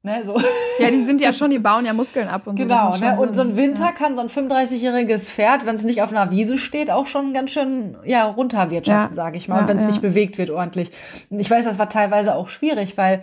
ne, 0.03 0.23
so. 0.23 0.39
Ja, 0.79 0.91
die 0.91 1.05
sind 1.05 1.21
ja 1.21 1.33
schon, 1.35 1.51
die 1.51 1.59
bauen 1.59 1.85
ja 1.85 1.93
Muskeln 1.93 2.29
ab 2.29 2.47
und 2.47 2.57
so. 2.57 2.63
Genau, 2.65 2.97
ne? 2.97 3.19
Und 3.19 3.35
so 3.35 3.43
ein. 3.43 3.57
Winter 3.57 3.93
kann 3.93 4.15
so 4.15 4.23
ein 4.23 4.29
35-jähriges 4.29 5.31
Pferd, 5.31 5.67
wenn 5.67 5.75
es 5.75 5.83
nicht 5.83 6.03
auf 6.03 6.13
einer 6.13 6.31
Wiese 6.31 6.57
steht, 6.57 6.91
auch 6.91 7.07
schon 7.09 7.35
ganz 7.35 7.51
schön 7.51 7.97
ja, 8.05 8.25
runterwirtschaften, 8.27 9.17
Ja. 9.17 9.23
sage 9.25 9.37
ich 9.37 9.49
mal, 9.49 9.63
Ja, 9.63 9.69
wenn 9.69 9.77
es 9.79 9.83
ja. 9.83 9.89
nicht 9.91 10.01
bewegt 10.03 10.39
wird 10.39 10.51
ordentlich. 10.51 10.93
Und 11.31 11.41
ich 11.41 11.51
weiß, 11.51 11.65
das 11.65 11.79
war 11.79 11.89
teilweise 11.89 12.35
auch 12.37 12.49
schwierig, 12.49 12.97
weil 12.97 13.23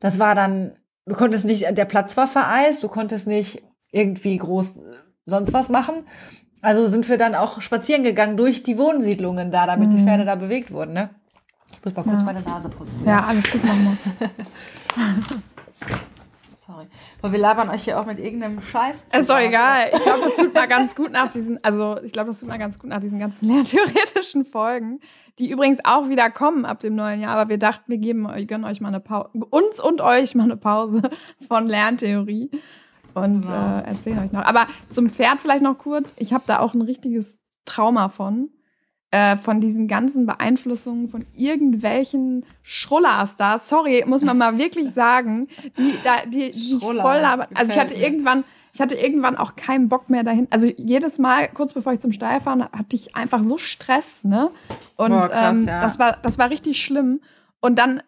das 0.00 0.18
war 0.18 0.34
dann, 0.34 0.72
du 1.04 1.14
konntest 1.14 1.44
nicht, 1.44 1.66
der 1.76 1.84
Platz 1.84 2.16
war 2.16 2.26
vereist, 2.26 2.82
du 2.82 2.88
konntest 2.88 3.26
nicht 3.26 3.62
irgendwie 3.92 4.36
groß 4.38 4.80
sonst 5.26 5.52
was 5.52 5.68
machen. 5.68 6.04
Also 6.62 6.86
sind 6.86 7.08
wir 7.08 7.18
dann 7.18 7.34
auch 7.34 7.60
spazieren 7.60 8.02
gegangen 8.02 8.36
durch 8.36 8.62
die 8.62 8.78
Wohnsiedlungen 8.78 9.50
da, 9.50 9.66
damit 9.66 9.92
die 9.92 9.98
Pferde 10.02 10.24
da 10.24 10.34
bewegt 10.34 10.72
wurden, 10.72 10.94
ne? 10.94 11.10
Ich 11.72 11.84
muss 11.84 11.94
mal 11.94 12.02
kurz 12.02 12.20
Mhm. 12.22 12.26
Ja. 12.26 12.32
meine 12.32 12.40
Nase 12.42 12.68
putzen. 12.68 13.04
Ja, 13.04 13.24
alles 13.24 13.50
gut, 13.50 13.60
mach 13.64 13.74
mal. 13.76 13.96
Sorry. 16.66 16.86
Aber 17.22 17.30
wir 17.32 17.38
labern 17.38 17.68
euch 17.68 17.84
hier 17.84 18.00
auch 18.00 18.06
mit 18.06 18.18
irgendeinem 18.18 18.60
Scheiß. 18.60 18.96
Ist 18.96 19.14
doch 19.14 19.20
zusammen. 19.20 19.42
egal. 19.46 19.90
Ich 19.94 20.02
glaube, 20.02 20.20
das 20.24 20.34
tut 20.36 20.52
mal 20.54 20.66
ganz 20.66 20.94
gut 20.96 21.12
nach 21.12 21.30
diesen, 21.30 21.62
also 21.62 22.00
ich 22.02 22.10
glaube, 22.12 22.30
das 22.30 22.40
tut 22.40 22.48
mal 22.48 22.58
ganz 22.58 22.78
gut 22.80 22.90
nach 22.90 22.98
diesen 23.00 23.20
ganzen 23.20 23.46
lerntheoretischen 23.48 24.44
Folgen, 24.44 24.98
die 25.38 25.48
übrigens 25.48 25.78
auch 25.84 26.08
wieder 26.08 26.28
kommen 26.30 26.64
ab 26.64 26.80
dem 26.80 26.96
neuen 26.96 27.20
Jahr. 27.20 27.36
Aber 27.36 27.48
wir 27.48 27.58
dachten, 27.58 27.84
wir 27.86 27.98
geben 27.98 28.26
euch, 28.26 28.48
gönnen 28.48 28.64
euch 28.64 28.80
mal 28.80 28.88
eine 28.88 28.98
Pause, 29.00 29.28
uns 29.50 29.78
und 29.80 30.00
euch 30.00 30.34
mal 30.34 30.44
eine 30.44 30.56
Pause 30.56 31.02
von 31.46 31.68
Lerntheorie 31.68 32.50
und 33.16 33.42
Genau. 33.42 33.78
äh, 33.78 33.82
erzählen 33.88 34.18
euch 34.20 34.32
noch. 34.32 34.44
Aber 34.44 34.66
zum 34.90 35.10
Pferd 35.10 35.40
vielleicht 35.40 35.62
noch 35.62 35.78
kurz. 35.78 36.12
Ich 36.16 36.32
habe 36.32 36.44
da 36.46 36.60
auch 36.60 36.74
ein 36.74 36.82
richtiges 36.82 37.38
Trauma 37.64 38.08
von. 38.08 38.50
Äh, 39.12 39.36
von 39.36 39.60
diesen 39.60 39.86
ganzen 39.86 40.26
Beeinflussungen 40.26 41.08
von 41.08 41.24
irgendwelchen 41.32 42.44
Schruller-Stars. 42.62 43.68
Sorry, 43.68 44.04
muss 44.06 44.24
man 44.24 44.36
mal 44.36 44.58
wirklich 44.58 44.92
sagen. 44.94 45.46
Die, 45.78 45.94
da, 46.02 46.26
die, 46.26 46.50
die 46.50 46.78
voll 46.80 46.96
labern. 46.96 47.46
Also 47.54 47.72
ich 47.72 47.78
hatte 47.78 47.94
irgendwann, 47.94 48.42
ich 48.72 48.80
hatte 48.80 48.96
irgendwann 48.96 49.36
auch 49.36 49.54
keinen 49.54 49.88
Bock 49.88 50.10
mehr 50.10 50.24
dahin. 50.24 50.48
Also 50.50 50.66
jedes 50.76 51.18
Mal, 51.18 51.46
kurz 51.48 51.72
bevor 51.72 51.92
ich 51.92 52.00
zum 52.00 52.10
Stall 52.12 52.40
fahren, 52.40 52.64
hatte 52.64 52.96
ich 52.96 53.14
einfach 53.14 53.44
so 53.44 53.58
Stress, 53.58 54.24
ne? 54.24 54.50
Und 54.96 55.10
Boah, 55.12 55.28
krass, 55.28 55.58
ähm, 55.58 55.66
ja. 55.68 55.80
das 55.80 55.98
war, 56.00 56.16
das 56.22 56.36
war 56.38 56.50
richtig 56.50 56.82
schlimm. 56.82 57.20
Und 57.60 57.78
dann 57.78 58.02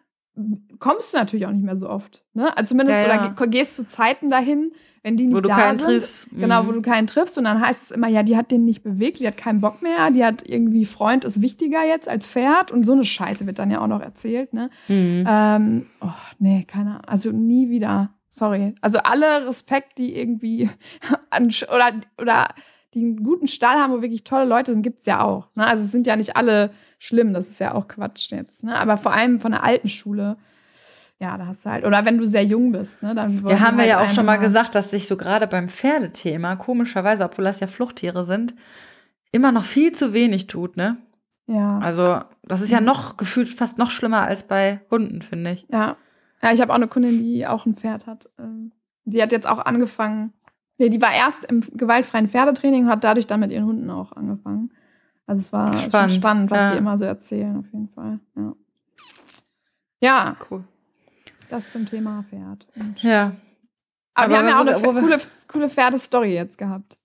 kommst 0.79 1.13
du 1.13 1.17
natürlich 1.17 1.45
auch 1.47 1.51
nicht 1.51 1.63
mehr 1.65 1.77
so 1.77 1.89
oft, 1.89 2.25
ne? 2.33 2.55
Also 2.57 2.69
zumindest 2.75 2.99
Ja, 2.99 3.07
ja. 3.07 3.19
oder 3.21 3.29
ge- 3.35 3.47
gehst 3.49 3.75
zu 3.75 3.87
Zeiten 3.87 4.29
dahin, 4.29 4.73
wenn 5.03 5.15
die 5.17 5.27
nicht 5.27 5.35
Wo 5.37 5.41
du 5.41 5.49
da 5.49 5.55
keinen 5.55 5.79
sind. 5.79 5.87
triffst. 5.89 6.29
Genau, 6.31 6.63
Mhm. 6.63 6.67
wo 6.67 6.71
du 6.73 6.81
keinen 6.81 7.07
triffst 7.07 7.37
und 7.37 7.45
dann 7.45 7.61
heißt 7.61 7.83
es 7.83 7.91
immer, 7.91 8.07
ja, 8.07 8.23
die 8.23 8.35
hat 8.37 8.51
den 8.51 8.65
nicht 8.65 8.83
bewegt, 8.83 9.19
die 9.19 9.27
hat 9.27 9.37
keinen 9.37 9.61
Bock 9.61 9.81
mehr, 9.81 10.11
die 10.11 10.23
hat 10.25 10.47
irgendwie 10.47 10.85
Freund 10.85 11.25
ist 11.25 11.41
wichtiger 11.41 11.83
jetzt 11.85 12.07
als 12.09 12.27
Pferd 12.27 12.71
und 12.71 12.85
so 12.85 12.93
eine 12.93 13.05
Scheiße 13.05 13.45
wird 13.47 13.59
dann 13.59 13.71
ja 13.71 13.81
auch 13.81 13.87
noch 13.87 14.01
erzählt, 14.01 14.53
ne? 14.53 14.69
Mhm. 14.87 15.25
Ähm, 15.27 15.83
oh, 16.01 16.07
nee, 16.39 16.63
keine 16.67 16.91
Ahnung. 16.91 17.05
Also 17.05 17.31
nie 17.31 17.69
wieder. 17.69 18.09
Sorry. 18.29 18.75
Also 18.81 18.99
alle 18.99 19.47
Respekt, 19.47 19.97
die 19.97 20.15
irgendwie 20.15 20.69
an, 21.29 21.49
oder, 21.73 21.91
oder 22.21 22.47
die 22.93 23.01
einen 23.01 23.23
guten 23.23 23.47
Stall 23.47 23.75
haben, 23.77 23.93
wo 23.93 24.01
wirklich 24.01 24.23
tolle 24.23 24.45
Leute 24.45 24.71
sind, 24.73 24.81
gibt's 24.81 25.05
ja 25.05 25.21
auch. 25.23 25.47
Ne? 25.55 25.65
Also 25.67 25.83
es 25.83 25.91
sind 25.91 26.07
ja 26.07 26.15
nicht 26.15 26.35
alle 26.35 26.71
schlimm, 26.97 27.33
das 27.33 27.49
ist 27.49 27.59
ja 27.59 27.73
auch 27.73 27.87
Quatsch 27.87 28.31
jetzt. 28.31 28.63
Ne? 28.63 28.75
Aber 28.77 28.97
vor 28.97 29.13
allem 29.13 29.39
von 29.39 29.51
der 29.51 29.63
alten 29.63 29.89
Schule, 29.89 30.37
ja, 31.19 31.37
da 31.37 31.47
hast 31.47 31.65
du 31.65 31.69
halt, 31.69 31.85
oder 31.85 32.05
wenn 32.05 32.17
du 32.17 32.25
sehr 32.25 32.43
jung 32.45 32.71
bist, 32.71 33.03
ne, 33.03 33.13
dann 33.13 33.45
Ja, 33.45 33.59
haben 33.59 33.77
wir 33.77 33.83
halt 33.83 33.89
ja 33.89 33.99
auch 33.99 34.09
schon 34.09 34.25
mal 34.25 34.37
gesagt, 34.37 34.73
dass 34.73 34.89
sich 34.91 35.07
so 35.07 35.17
gerade 35.17 35.47
beim 35.47 35.67
Pferdethema, 35.67 36.55
komischerweise, 36.55 37.25
obwohl 37.25 37.45
das 37.45 37.59
ja 37.59 37.67
Fluchttiere 37.67 38.23
sind, 38.23 38.55
immer 39.31 39.51
noch 39.51 39.65
viel 39.65 39.91
zu 39.91 40.13
wenig 40.13 40.47
tut, 40.47 40.77
ne? 40.77 40.97
Ja. 41.45 41.79
Also, 41.79 42.21
das 42.43 42.61
ist 42.61 42.71
ja 42.71 42.79
noch 42.79 43.17
gefühlt 43.17 43.49
fast 43.49 43.77
noch 43.77 43.91
schlimmer 43.91 44.21
als 44.21 44.43
bei 44.43 44.81
Hunden, 44.89 45.21
finde 45.21 45.51
ich. 45.51 45.67
Ja. 45.71 45.97
Ja, 46.41 46.53
ich 46.53 46.61
habe 46.61 46.71
auch 46.71 46.77
eine 46.77 46.87
Kundin, 46.87 47.17
die 47.17 47.45
auch 47.45 47.65
ein 47.65 47.75
Pferd 47.75 48.05
hat. 48.07 48.29
Ähm, 48.39 48.71
Die 49.03 49.21
hat 49.21 49.31
jetzt 49.31 49.47
auch 49.47 49.59
angefangen. 49.65 50.31
Nee, 50.77 50.89
die 50.89 51.01
war 51.01 51.11
erst 51.11 51.43
im 51.45 51.61
gewaltfreien 51.73 52.29
Pferdetraining 52.29 52.85
und 52.85 52.89
hat 52.89 53.03
dadurch 53.03 53.27
dann 53.27 53.41
mit 53.41 53.51
ihren 53.51 53.65
Hunden 53.65 53.89
auch 53.89 54.13
angefangen. 54.13 54.71
Also 55.27 55.41
es 55.41 55.51
war 55.51 55.67
Spannend, 55.67 55.83
spannend, 55.89 56.11
spannend 56.11 56.51
was 56.51 56.59
ja. 56.59 56.71
die 56.71 56.77
immer 56.77 56.97
so 56.97 57.05
erzählen, 57.05 57.57
auf 57.57 57.65
jeden 57.73 57.89
Fall. 57.89 58.19
Ja, 58.37 58.53
ja 59.99 60.35
Cool. 60.49 60.63
Das 61.49 61.71
zum 61.71 61.85
Thema 61.85 62.23
Pferd. 62.29 62.67
Ja. 62.97 63.33
aber, 64.13 64.23
Aber 64.25 64.29
wir 64.29 64.37
haben 64.37 64.47
ja 64.47 64.55
auch 64.55 64.83
eine 64.85 65.01
coole, 65.01 65.19
coole 65.47 65.69
Pferdestory 65.69 66.33
jetzt 66.33 66.57
gehabt. 66.57 66.97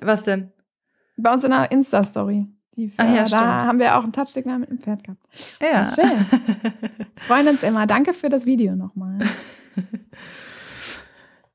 Was 0.00 0.24
denn? 0.24 0.52
Bei 1.16 1.32
uns 1.32 1.44
in 1.44 1.50
der 1.50 1.70
Insta-Story. 1.70 2.46
Die 2.76 2.92
Ach 2.96 3.04
ja, 3.04 3.26
stimmt. 3.26 3.42
da 3.42 3.64
haben 3.66 3.78
wir 3.78 3.96
auch 3.96 4.04
ein 4.04 4.12
Touchsignal 4.12 4.58
mit 4.58 4.70
einem 4.70 4.78
Pferd 4.78 5.04
gehabt. 5.04 5.22
Ja. 5.60 5.84
Schön. 5.84 6.06
Freuen 7.16 7.48
uns 7.48 7.62
immer. 7.62 7.86
Danke 7.86 8.14
für 8.14 8.28
das 8.28 8.46
Video 8.46 8.74
nochmal. 8.76 9.18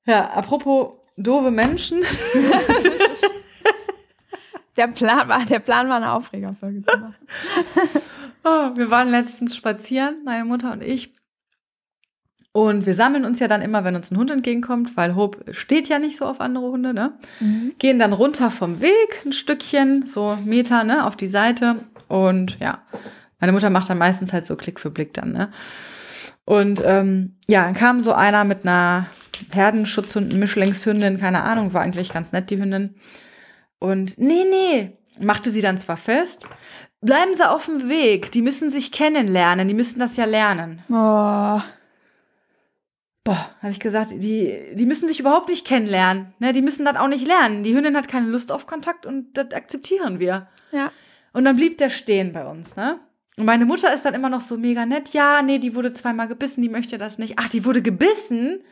Ja, 0.08 0.30
apropos 0.32 1.00
doofe 1.18 1.50
Menschen. 1.50 2.04
Der 4.78 4.88
Plan 4.90 5.30
war, 5.30 5.46
der 5.46 5.60
Plan 5.60 5.88
war 5.88 5.96
eine 5.96 6.12
Aufregerfolge 6.14 6.84
zu 6.84 6.98
machen. 6.98 7.16
Oh, 8.44 8.72
wir 8.76 8.90
waren 8.92 9.10
letztens 9.10 9.56
spazieren, 9.56 10.22
meine 10.26 10.44
Mutter 10.44 10.74
und 10.74 10.84
ich. 10.84 11.15
Und 12.56 12.86
wir 12.86 12.96
sammeln 12.96 13.26
uns 13.26 13.40
ja 13.40 13.50
dann 13.50 13.62
immer, 13.62 13.84
wenn 13.84 13.98
uns 13.98 14.12
ein 14.12 14.18
Hund 14.18 14.32
entgegenkommt, 14.32 14.96
weil 14.96 15.14
Hope 15.18 15.54
steht 15.54 15.90
ja 15.90 16.00
nicht 16.00 16.16
so 16.16 16.24
auf 16.24 16.40
andere 16.40 16.72
Hunde, 16.72 16.94
ne? 16.94 17.12
Gehen 17.80 18.00
dann 18.00 18.14
runter 18.14 18.50
vom 18.50 18.80
Weg 18.80 19.26
ein 19.26 19.34
Stückchen, 19.34 20.08
so 20.08 20.38
Meter, 20.46 20.86
ne, 20.86 21.06
auf 21.06 21.18
die 21.18 21.28
Seite. 21.28 21.76
Und 22.08 22.58
ja, 22.62 22.82
meine 23.42 23.52
Mutter 23.52 23.70
macht 23.70 23.90
dann 23.90 23.98
meistens 23.98 24.32
halt 24.32 24.46
so 24.46 24.56
Klick 24.56 24.80
für 24.80 24.90
Blick 24.90 25.14
dann, 25.14 25.34
ne? 25.34 25.52
Und 26.46 26.82
ähm, 26.86 27.36
ja, 27.46 27.66
dann 27.66 27.74
kam 27.74 28.02
so 28.02 28.14
einer 28.14 28.46
mit 28.46 28.66
einer 28.66 29.08
Herdenschutzhund, 29.52 30.34
Mischlingshündin, 30.34 31.20
keine 31.20 31.44
Ahnung, 31.44 31.74
war 31.74 31.82
eigentlich 31.82 32.14
ganz 32.14 32.32
nett, 32.32 32.50
die 32.50 32.58
Hündin. 32.58 32.96
Und 33.80 34.18
nee, 34.18 34.46
nee, 34.50 34.98
machte 35.20 35.52
sie 35.52 35.62
dann 35.62 35.78
zwar 35.78 35.98
fest, 35.98 36.48
bleiben 37.02 37.36
Sie 37.36 37.50
auf 37.50 37.66
dem 37.66 37.90
Weg, 37.90 38.32
die 38.32 38.42
müssen 38.42 38.70
sich 38.70 38.94
kennenlernen, 38.94 39.68
die 39.68 39.74
müssen 39.74 40.00
das 40.00 40.16
ja 40.16 40.24
lernen. 40.24 40.84
Oh, 40.90 41.60
Boah, 43.26 43.50
habe 43.60 43.72
ich 43.72 43.80
gesagt, 43.80 44.12
die, 44.12 44.76
die 44.76 44.86
müssen 44.86 45.08
sich 45.08 45.20
überhaupt 45.20 45.50
nicht 45.50 45.66
kennenlernen, 45.66 46.36
ne? 46.38 46.54
Die 46.54 46.62
müssen 46.62 46.86
das 46.86 46.96
auch 46.96 47.08
nicht 47.08 47.26
lernen. 47.26 47.64
Die 47.64 47.76
Hündin 47.76 47.98
hat 47.98 48.08
keine 48.08 48.28
Lust 48.28 48.52
auf 48.52 48.68
Kontakt 48.68 49.06
und 49.06 49.34
das 49.34 49.52
akzeptieren 49.52 50.20
wir. 50.20 50.48
ja. 50.72 50.92
Und 51.34 51.44
dann 51.44 51.58
blieb 51.58 51.78
der 51.80 51.90
stehen 51.90 52.32
bei 52.32 52.46
uns, 52.46 52.78
ne? 52.78 53.00
Und 53.36 53.44
meine 53.46 53.66
Mutter 53.66 53.94
ist 53.94 54.06
dann 54.06 54.14
immer 54.14 54.30
noch 54.30 54.42
so 54.42 54.56
mega 54.58 54.86
nett. 54.86 55.10
Ja, 55.10 55.42
nee, 55.42 55.60
die 55.60 55.76
wurde 55.76 55.92
zweimal 55.92 56.30
gebissen, 56.30 56.62
die 56.62 56.70
möchte 56.70 56.98
das 56.98 57.18
nicht. 57.18 57.34
Ach, 57.38 57.50
die 57.50 57.66
wurde 57.66 57.82
gebissen? 57.82 58.64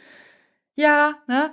Ja, 0.76 1.16
ne? 1.28 1.52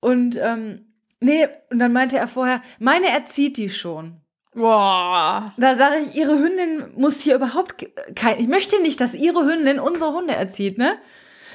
Und, 0.00 0.36
ähm, 0.42 0.86
nee, 1.20 1.46
und 1.70 1.78
dann 1.78 1.92
meinte 1.92 2.16
er 2.16 2.26
vorher, 2.26 2.62
meine 2.80 3.08
erzieht 3.10 3.58
die 3.58 3.70
schon. 3.70 4.20
Boah. 4.54 5.52
Da 5.56 5.76
sage 5.76 5.98
ich, 5.98 6.16
ihre 6.16 6.36
Hündin 6.38 6.90
muss 6.96 7.20
hier 7.20 7.36
überhaupt 7.36 7.86
kein. 8.16 8.40
Ich 8.40 8.48
möchte 8.48 8.80
nicht, 8.82 9.00
dass 9.00 9.14
ihre 9.14 9.44
Hündin 9.44 9.78
unsere 9.78 10.12
Hunde 10.12 10.34
erzieht, 10.34 10.78
ne? 10.78 10.98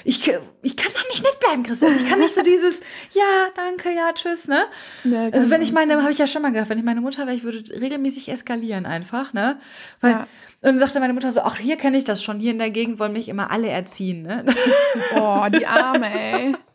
Ich, 0.06 0.28
ich 0.62 0.76
kann 0.78 0.92
doch 0.94 1.08
nicht 1.10 1.24
nett 1.24 1.40
bleiben, 1.40 1.64
Christian. 1.64 1.96
Ich 1.96 2.08
kann 2.10 2.20
nicht 2.20 2.36
so 2.36 2.42
dieses, 2.42 2.80
ja, 3.12 3.48
danke, 3.56 3.92
ja, 3.94 4.12
tschüss, 4.14 4.48
ne? 4.48 4.66
Nee, 5.04 5.30
Also 5.32 5.50
wenn 5.50 5.52
kann- 5.52 5.62
ich 5.62 5.72
meine, 5.72 6.02
habe 6.02 6.12
ich 6.12 6.18
ja 6.18 6.28
schon 6.28 6.42
mal 6.42 6.52
gesagt, 6.52 6.70
wenn 6.70 6.78
ich 6.78 6.84
meine 6.84 7.02
Mutter 7.02 7.26
wäre, 7.26 7.36
ich 7.36 7.44
würde 7.44 7.64
regelmäßig 7.80 8.30
eskalieren 8.30 8.86
einfach, 8.86 9.34
ne? 9.34 9.60
Weil, 10.02 10.12
Ja. 10.12 10.20
Und 10.62 10.70
dann 10.70 10.80
sagte 10.80 11.00
meine 11.02 11.14
Mutter 11.14 11.32
so, 11.34 11.42
ach, 11.42 11.58
hier 11.58 11.76
kenne 11.78 11.98
ich 11.98 12.06
das 12.06 12.24
schon, 12.24 12.40
hier 12.40 12.52
in 12.52 12.58
der 12.60 12.70
Gegend 12.70 12.98
wollen 13.00 13.12
mich 13.14 13.28
immer 13.30 13.52
alle 13.52 13.70
erziehen, 13.70 14.22
ne? 14.24 14.46
Oh, 15.16 15.46
die 15.50 15.66
Arme, 15.68 16.10
ey. 16.14 16.56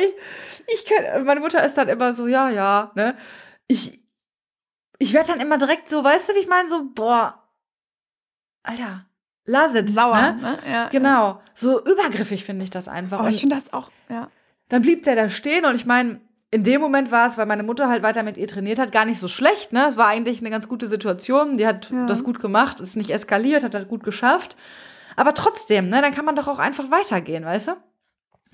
Ich, 0.00 0.14
ich 0.74 0.84
kenn, 0.84 1.24
meine 1.24 1.40
Mutter 1.40 1.64
ist 1.64 1.74
dann 1.78 1.88
immer 1.88 2.12
so, 2.12 2.26
ja, 2.26 2.50
ja, 2.50 2.92
ne? 2.94 3.16
Ich, 3.66 3.98
ich 4.98 5.12
werde 5.14 5.28
dann 5.32 5.40
immer 5.40 5.56
direkt 5.58 5.88
so, 5.88 6.04
weißt 6.04 6.28
du, 6.28 6.34
wie 6.34 6.38
ich 6.40 6.46
meine, 6.48 6.68
so, 6.68 6.84
boah, 6.94 7.42
Alter, 8.62 9.06
lass 9.48 9.74
it, 9.74 9.88
Sauer, 9.90 10.14
ne? 10.20 10.38
ne? 10.40 10.56
Ja. 10.70 10.88
Genau, 10.88 11.40
so 11.54 11.80
übergriffig 11.84 12.44
finde 12.44 12.62
ich 12.64 12.70
das 12.70 12.86
einfach. 12.86 13.18
Oh, 13.20 13.24
Und 13.24 13.30
ich 13.30 13.40
finde 13.40 13.56
das 13.56 13.72
auch, 13.72 13.90
ja. 14.08 14.28
dann 14.68 14.82
blieb 14.82 15.02
der 15.04 15.16
da 15.16 15.28
stehen 15.30 15.64
und 15.64 15.74
ich 15.74 15.86
meine, 15.86 16.20
in 16.50 16.62
dem 16.64 16.80
Moment 16.80 17.10
war 17.10 17.26
es, 17.28 17.36
weil 17.36 17.46
meine 17.46 17.62
Mutter 17.62 17.88
halt 17.88 18.02
weiter 18.02 18.22
mit 18.22 18.36
ihr 18.36 18.46
trainiert 18.48 18.78
hat, 18.78 18.92
gar 18.92 19.04
nicht 19.04 19.20
so 19.20 19.28
schlecht, 19.28 19.72
ne? 19.72 19.86
Es 19.88 19.96
war 19.96 20.06
eigentlich 20.06 20.40
eine 20.40 20.50
ganz 20.50 20.68
gute 20.68 20.86
Situation, 20.88 21.56
die 21.58 21.66
hat 21.66 21.90
Ja. 21.90 22.06
das 22.06 22.24
gut 22.24 22.40
gemacht, 22.40 22.80
ist 22.80 22.96
nicht 22.96 23.10
eskaliert, 23.10 23.64
hat 23.64 23.74
das 23.74 23.88
gut 23.88 24.02
geschafft. 24.04 24.56
Aber 25.16 25.34
trotzdem, 25.34 25.88
ne, 25.88 26.00
dann 26.00 26.14
kann 26.14 26.24
man 26.24 26.36
doch 26.36 26.46
auch 26.48 26.58
einfach 26.58 26.90
weitergehen, 26.90 27.44
weißt 27.44 27.68
du? 27.68 27.72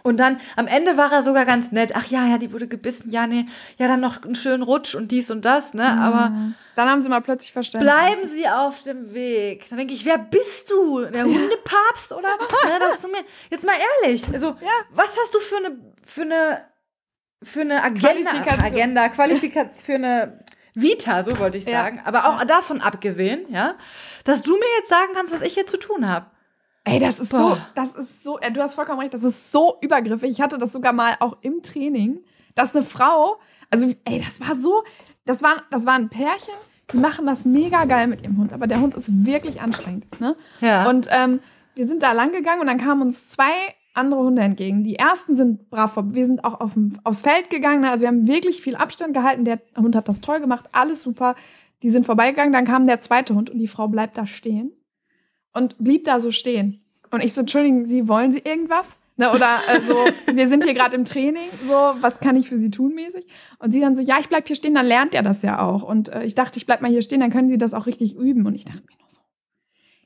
Und 0.07 0.19
dann 0.19 0.39
am 0.57 0.67
Ende 0.67 0.99
war 0.99 1.11
er 1.13 1.23
sogar 1.23 1.47
ganz 1.47 1.73
nett. 1.73 1.93
Ach 1.97 2.05
ja, 2.09 2.27
ja, 2.27 2.37
die 2.37 2.53
wurde 2.53 2.69
gebissen. 2.69 3.11
Ja, 3.11 3.27
nee, 3.27 3.47
ja, 3.79 3.89
dann 3.89 4.01
noch 4.01 4.23
einen 4.23 4.35
schönen 4.35 4.63
Rutsch 4.63 4.95
und 4.95 5.11
dies 5.11 5.31
und 5.31 5.47
das, 5.47 5.73
ne? 5.73 5.99
Aber 5.99 6.31
Dann 6.77 6.91
haben 6.91 7.01
sie 7.01 7.09
mal 7.09 7.23
plötzlich 7.23 7.53
verstanden. 7.55 7.87
bleiben 7.87 8.27
Sie 8.27 8.47
auf 8.47 8.83
dem 8.83 9.15
Weg. 9.15 9.67
Dann 9.71 9.79
denke 9.79 9.95
ich, 9.95 10.05
wer 10.05 10.19
bist 10.19 10.71
du? 10.71 11.07
Der 11.07 11.25
Hundepapst 11.25 12.13
oder 12.13 12.29
was? 12.39 12.71
Ne, 12.71 12.79
dass 12.81 13.01
du 13.01 13.09
mir 13.09 13.25
jetzt 13.51 13.65
mal 13.65 13.75
ehrlich, 14.03 14.25
also 14.31 14.57
was 14.91 15.09
hast 15.23 15.35
du 15.35 15.39
für 15.41 15.57
eine 15.57 15.79
für 16.05 16.23
eine 16.23 16.65
für 17.43 17.61
eine 17.63 17.83
Agenda, 17.83 18.31
Qualifikation. 18.31 18.65
Agenda, 18.67 19.09
Qualifikation 19.09 19.75
für 19.85 19.95
eine 19.95 20.41
Vita, 20.75 21.23
so 21.23 21.39
wollte 21.39 21.57
ich 21.57 21.65
Ja. 21.65 21.83
sagen, 21.83 22.03
aber 22.05 22.27
auch 22.29 22.45
davon 22.45 22.83
abgesehen, 22.83 23.47
ja, 23.49 23.75
dass 24.25 24.43
du 24.43 24.53
mir 24.53 24.67
jetzt 24.79 24.91
sagen 24.91 25.13
kannst, 25.15 25.33
was 25.33 25.41
ich 25.41 25.55
hier 25.55 25.67
zu 25.67 25.79
tun 25.79 26.09
habe. 26.09 26.27
Ey, 26.85 27.01
das 27.01 27.19
ist 27.19 27.31
so, 27.31 27.39
Boah. 27.39 27.67
das 27.75 27.95
ist 27.95 28.23
so, 28.23 28.39
äh, 28.39 28.53
du 28.53 28.61
hast 28.61 28.75
vollkommen 28.75 29.01
recht, 29.01 29.15
das 29.15 29.25
ist 29.25 29.51
so 29.51 29.79
übergriffig. 29.81 30.31
Ich 30.31 30.41
hatte 30.43 30.59
das 30.59 30.73
sogar 30.73 30.93
mal 30.93 31.17
auch 31.21 31.39
im 31.41 31.63
Training, 31.63 32.21
dass 32.55 32.77
eine 32.77 32.85
Frau, 32.85 33.39
also 33.71 33.91
ey, 34.05 34.21
das 34.21 34.41
war 34.41 34.55
so, 34.55 34.85
das 35.25 35.43
war, 35.43 35.63
das 35.71 35.87
war 35.87 35.95
ein 35.95 36.11
Pärchen, 36.11 36.55
die 36.93 36.99
machen 36.99 37.25
das 37.25 37.47
mega 37.47 37.87
geil 37.87 38.07
mit 38.07 38.23
ihrem 38.23 38.37
Hund, 38.37 38.53
aber 38.53 38.67
der 38.67 38.81
Hund 38.81 38.95
ist 38.95 39.25
wirklich 39.25 39.63
anstrengend, 39.63 40.21
ne? 40.21 40.37
Ja. 40.61 40.89
Und 40.89 41.09
ähm, 41.11 41.41
wir 41.75 41.89
sind 41.89 42.03
da 42.03 42.13
lang 42.13 42.33
gegangen 42.33 42.61
und 42.61 42.67
dann 42.67 42.79
kamen 42.79 43.01
uns 43.01 43.31
zwei 43.31 43.51
andere 43.95 44.21
Hunde 44.21 44.43
entgegen. 44.43 44.85
Die 44.85 44.97
ersten 44.97 45.37
sind 45.37 45.71
brav, 45.71 45.97
wir 45.97 46.27
sind 46.27 46.45
auch 46.45 46.61
auf 46.61 46.75
dem, 46.75 46.99
aufs 47.03 47.23
Feld 47.23 47.49
gegangen, 47.49 47.81
ne? 47.81 47.91
also 47.91 48.03
wir 48.03 48.09
haben 48.09 48.29
wirklich 48.29 48.61
viel 48.61 48.77
Abstand 48.77 49.15
gehalten. 49.15 49.47
Der 49.47 49.61
Hund 49.77 49.97
hat 49.97 50.09
das 50.09 50.21
toll 50.21 50.41
gemacht, 50.41 50.67
alles 50.73 51.01
super. 51.01 51.35
Die 51.83 51.91
sind 51.91 52.05
vorbeigegangen, 52.05 52.53
dann 52.53 52.67
kam 52.67 52.85
der 52.85 53.01
zweite 53.01 53.35
Hund 53.35 53.49
und 53.49 53.59
die 53.59 53.69
Frau 53.69 53.89
bleibt 53.89 54.19
da 54.19 54.27
stehen 54.27 54.73
und 55.55 55.77
blieb 55.79 56.05
da 56.05 56.21
so 56.21 56.31
stehen. 56.31 56.81
Und 57.11 57.25
ich 57.25 57.33
so, 57.33 57.41
entschuldigen 57.41 57.87
Sie, 57.87 58.09
wollen 58.09 58.33
Sie 58.33 58.41
irgendwas? 58.45 58.99
Ne, 59.17 59.31
oder 59.31 59.61
also, 59.69 59.95
wir 60.35 60.49
sind 60.49 60.65
hier 60.65 60.75
gerade 60.75 60.97
im 60.97 61.05
Training, 61.05 61.49
so, 61.69 61.73
was 62.01 62.19
kann 62.19 62.35
ich 62.35 62.49
für 62.49 62.59
Sie 62.59 62.71
tun 62.73 62.95
mäßig? 62.97 63.25
Und 63.61 63.73
sie 63.73 63.81
dann 63.81 63.95
so, 63.95 64.03
ja, 64.03 64.17
ich 64.19 64.29
bleib 64.29 64.47
hier 64.49 64.57
stehen, 64.57 64.75
dann 64.75 64.87
lernt 64.87 65.15
er 65.15 65.23
das 65.23 65.43
ja 65.43 65.61
auch. 65.61 65.85
Und 65.85 66.09
äh, 66.13 66.25
ich 66.25 66.35
dachte, 66.35 66.59
ich 66.59 66.67
bleib 66.67 66.81
mal 66.83 66.91
hier 66.91 67.03
stehen, 67.03 67.21
dann 67.21 67.31
können 67.31 67.49
Sie 67.49 67.57
das 67.57 67.75
auch 67.75 67.87
richtig 67.87 68.17
üben. 68.17 68.45
Und 68.45 68.57
ich 68.57 68.65
dachte 68.65 68.81
mir 68.81 68.97
nur 68.99 69.09
so. 69.09 69.21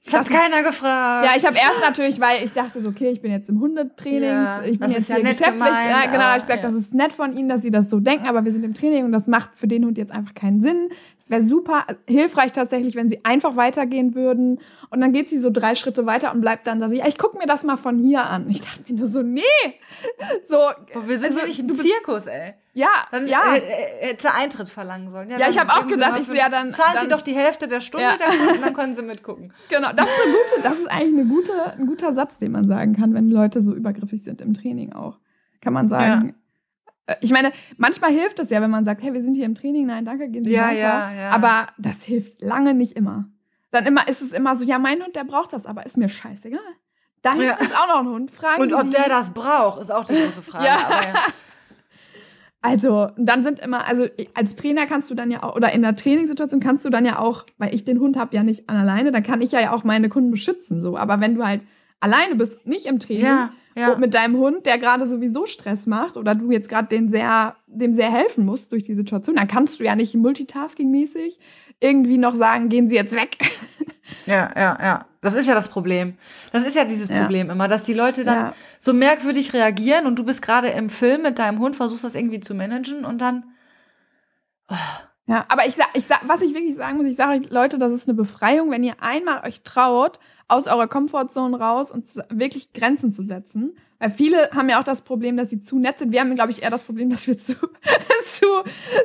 Das 0.05 0.13
hat 0.13 0.21
das 0.21 0.29
ist- 0.31 0.37
keiner 0.37 0.63
gefragt. 0.63 1.25
Ja, 1.27 1.33
ich 1.37 1.47
habe 1.47 1.57
erst 1.57 1.81
natürlich, 1.81 2.21
weil 2.21 2.45
ich 2.45 2.53
dachte 2.53 2.81
so, 2.83 2.91
okay, 2.91 3.09
ich 3.11 3.23
bin 3.23 3.31
jetzt 3.33 3.49
im 3.49 3.61
Hundetrainings, 3.61 4.23
Ja, 4.23 4.63
ich 4.65 4.79
bin 4.79 4.91
jetzt 4.91 5.09
ja 5.09 5.17
hier 5.17 5.25
geschäftlich. 5.25 5.53
gemeint, 5.55 5.77
ja, 5.91 6.11
genau, 6.11 6.29
ich 6.37 6.43
gesagt, 6.43 6.63
ja. 6.63 6.69
das 6.71 6.75
ist 6.75 6.95
nett 6.95 7.13
von 7.15 7.35
Ihnen, 7.37 7.49
dass 7.49 7.63
Sie 7.63 7.71
das 7.71 7.89
so 7.91 8.01
denken, 8.01 8.27
aber 8.27 8.45
wir 8.45 8.53
sind 8.53 8.63
im 8.65 8.75
Training 8.75 9.05
und 9.07 9.13
das 9.13 9.27
macht 9.27 9.51
für 9.55 9.69
den 9.69 9.85
Hund 9.87 9.97
jetzt 9.99 10.13
einfach 10.13 10.35
keinen 10.35 10.61
Sinn. 10.61 10.89
Es 11.29 11.31
wäre 11.31 11.45
super 11.45 11.85
hilfreich 12.07 12.55
tatsächlich, 12.55 12.95
wenn 12.95 13.11
Sie 13.11 13.23
einfach 13.23 13.55
weitergehen 13.55 14.15
würden. 14.15 14.61
Und 14.89 15.03
dann 15.03 15.13
geht 15.13 15.29
sie 15.29 15.39
so 15.39 15.51
drei 15.51 15.75
Schritte 15.75 16.07
weiter 16.07 16.33
und 16.33 16.41
bleibt 16.41 16.67
dann 16.67 16.81
da 16.81 16.87
ja, 16.87 17.07
ich 17.07 17.19
gucke 17.19 17.37
mir 17.37 17.45
das 17.45 17.65
mal 17.65 17.77
von 17.77 17.99
hier 17.99 18.25
an. 18.25 18.49
Ich 18.49 18.63
dachte 18.63 18.91
mir 18.91 18.99
nur 18.99 19.07
so, 19.09 19.21
nee. 19.23 19.43
So, 20.47 20.57
Boah, 20.57 21.07
wir 21.07 21.19
sind 21.19 21.35
also, 21.35 21.47
nicht 21.47 21.61
im 21.61 21.69
Zirkus, 21.69 22.25
ey. 22.25 22.55
ja, 22.73 22.89
Dann 23.11 23.27
ja. 23.27 23.57
äh, 23.57 23.59
äh, 23.59 24.07
hätte 24.07 24.33
Eintritt 24.33 24.71
verlangen 24.71 25.11
sollen. 25.11 25.29
Ja, 25.29 25.37
dann 25.37 25.51
ich 25.51 25.59
hab 25.59 25.69
auch 25.69 25.87
gedacht, 25.87 26.19
ich 26.19 26.27
so, 26.27 26.33
ja, 26.33 26.49
dann- 26.49 26.73
Zahlen 26.73 26.93
dann- 26.95 27.05
Sie 27.05 27.11
doch 27.11 27.21
die 27.21 27.35
Hälfte 27.35 27.69
der 27.69 27.83
Stunde 27.83 28.07
Ja. 28.07 28.17
der 28.17 28.29
Kunden, 28.29 28.63
dann 28.63 28.73
können 28.73 28.95
Sie 28.95 29.03
mitgucken. 29.03 29.53
Genau, 29.69 29.91
das 29.95 30.07
ist 30.07 30.23
eine 30.25 30.33
gute, 30.33 30.63
das 30.63 30.79
ist 30.79 30.87
eigentlich 30.87 31.21
eine 31.21 31.29
gute, 31.29 31.73
ein 31.73 31.87
guter 31.87 32.15
Satz, 32.15 32.39
den 32.39 32.53
man 32.53 32.67
sagen 32.69 32.97
kann, 32.97 33.13
wenn 33.13 33.29
Leute 33.29 33.63
so 33.63 33.75
übergriffig 33.75 34.25
sind 34.25 34.41
im 34.41 34.55
Training 34.55 34.95
auch. 34.95 35.19
Kann 35.61 35.75
man 35.75 35.91
sagen. 35.91 36.35
Äh, 37.09 37.17
Ich 37.21 37.33
meine, 37.33 37.53
manchmal 37.77 38.11
hilft 38.13 38.39
es 38.39 38.51
ja, 38.51 38.61
wenn 38.63 38.71
man 38.71 38.85
sagt, 38.85 39.03
hey, 39.03 39.13
wir 39.13 39.23
sind 39.23 39.35
hier 39.35 39.45
im 39.47 39.55
Training, 39.57 39.87
nein, 39.87 40.05
danke, 40.05 40.29
gehen 40.29 40.45
Sie 40.45 40.53
Ja, 40.53 40.69
weiter. 40.69 40.79
ja, 40.81 41.13
ja. 41.13 41.31
Aber 41.31 41.67
das 41.79 42.03
hilft 42.05 42.41
lange 42.43 42.75
nicht 42.75 42.93
immer. 42.93 43.29
Dann 43.73 43.85
immer 43.87 44.07
ist 44.09 44.23
es 44.23 44.33
immer 44.33 44.55
so, 44.57 44.65
ja, 44.65 44.79
mein 44.79 45.03
Hund, 45.03 45.17
der 45.17 45.25
braucht 45.25 45.53
das, 45.53 45.67
aber 45.67 45.85
ist 45.85 45.97
mir 45.97 46.09
scheißegal. 46.09 46.61
Da 47.23 47.31
hinten 47.33 47.47
Ja. 47.47 47.55
ist 47.57 47.77
auch 47.77 47.89
noch 47.89 48.01
ein 48.01 48.09
Hund. 48.09 48.31
Fragen 48.31 48.63
Und 48.63 48.73
ob 48.73 48.85
die- 48.85 48.91
der 48.91 49.09
das 49.09 49.35
braucht, 49.35 49.81
ist 49.83 49.91
auch 49.91 50.05
die 50.05 50.15
große 50.15 50.43
Frage. 50.43 50.67
Ja. 50.67 51.15
Also, 52.61 53.11
dann 53.17 53.45
sind 53.45 53.61
immer, 53.61 53.87
also 53.87 54.07
als 54.35 54.57
Trainer 54.57 54.87
kannst 54.87 55.09
du 55.11 55.15
dann 55.15 55.31
ja 55.31 55.45
auch, 55.45 55.55
oder 55.55 55.71
in 55.73 55.83
der 55.83 55.95
Trainingssituation 55.95 56.59
kannst 56.61 56.85
du 56.85 56.91
dann 56.91 57.07
ja 57.07 57.21
auch, 57.21 57.45
weil 57.57 57.73
ich 57.73 57.85
den 57.85 58.01
Hund 58.01 58.17
habe 58.17 58.35
ja 58.35 58.43
nicht 58.43 58.69
an 58.69 58.77
alleine, 58.77 59.13
dann 59.13 59.23
kann 59.23 59.41
ich 59.41 59.53
ja 59.53 59.73
auch 59.73 59.85
meine 59.85 60.09
Kunden 60.09 60.33
beschützen, 60.33 60.81
so. 60.81 60.97
Aber 60.99 61.21
wenn 61.21 61.37
du 61.37 61.47
halt 61.47 61.63
alleine 62.01 62.35
bist, 62.35 62.67
nicht 62.67 62.87
im 62.87 62.99
Training, 62.99 63.23
Ja, 63.25 63.53
ja. 63.79 63.97
mit 63.97 64.15
deinem 64.15 64.37
Hund, 64.37 64.67
der 64.67 64.79
gerade 64.79 65.07
sowieso 65.07 65.47
Stress 65.47 65.87
macht, 65.87 66.17
oder 66.17 66.35
du 66.35 66.51
jetzt 66.51 66.69
gerade 66.69 66.89
den 66.89 67.11
sehr, 67.11 67.57
dem 67.67 67.93
sehr 67.95 68.11
helfen 68.11 68.45
musst 68.45 68.73
durch 68.73 68.83
die 68.83 68.95
Situation, 68.95 69.37
dann 69.37 69.49
kannst 69.49 69.81
du 69.81 69.85
ja 69.85 69.95
nicht 69.97 70.15
multitasking-mäßig 70.15 71.39
irgendwie 71.81 72.19
noch 72.19 72.35
sagen, 72.35 72.69
gehen 72.69 72.89
Sie 72.89 72.95
jetzt 72.97 73.15
weg. 73.17 73.37
Ja, 74.25 74.51
ja, 74.57 74.79
ja. 74.81 75.07
Das 75.23 75.35
ist 75.35 75.47
ja 75.47 75.55
das 75.55 75.69
Problem. 75.71 76.15
Das 76.53 76.65
ist 76.67 76.77
ja 76.77 76.85
dieses 76.85 77.09
Ja. 77.09 77.21
Problem 77.23 77.49
immer, 77.51 77.67
dass 77.69 77.85
die 77.85 77.95
Leute 77.95 78.25
dann 78.25 78.37
Ja. 78.37 78.55
so 78.79 78.93
merkwürdig 78.93 79.53
reagieren 79.55 80.07
und 80.07 80.17
du 80.19 80.25
bist 80.25 80.43
gerade 80.43 80.69
im 80.69 80.91
Film 80.91 81.23
mit 81.23 81.39
deinem 81.39 81.59
Hund, 81.59 81.77
versuchst 81.77 82.05
das 82.05 82.15
irgendwie 82.15 82.41
zu 82.41 82.55
managen 82.55 83.05
und 83.05 83.19
dann. 83.21 83.45
Ja, 85.27 85.45
aber 85.49 85.67
ich 85.67 85.75
sag, 85.77 85.89
ich 85.95 86.07
sag, 86.07 86.21
was 86.27 86.41
ich 86.41 86.55
wirklich 86.55 86.75
sagen 86.75 86.97
muss, 86.99 87.07
ich 87.07 87.17
sage 87.17 87.39
euch, 87.39 87.51
Leute, 87.51 87.79
das 87.79 87.93
ist 87.93 88.09
eine 88.09 88.15
Befreiung, 88.17 88.71
wenn 88.71 88.83
ihr 88.83 88.95
einmal 89.03 89.47
euch 89.47 89.63
traut, 89.63 90.19
aus 90.49 90.67
eurer 90.67 90.89
Komfortzone 90.89 91.59
raus 91.59 91.91
und 91.93 92.05
wirklich 92.31 92.73
Grenzen 92.73 93.13
zu 93.13 93.23
setzen. 93.23 93.77
Weil 93.99 94.11
viele 94.11 94.51
haben 94.53 94.69
ja 94.69 94.79
auch 94.81 94.85
das 94.85 95.03
Problem, 95.03 95.37
dass 95.37 95.51
sie 95.51 95.61
zu 95.61 95.79
nett 95.79 95.99
sind. 95.99 96.13
Wir 96.13 96.21
haben, 96.21 96.35
glaube 96.35 96.51
ich, 96.53 96.63
eher 96.63 96.71
das 96.71 96.85
Problem, 96.85 97.11
dass 97.11 97.27
wir 97.27 97.37
zu, 97.37 97.55
zu, 98.25 98.47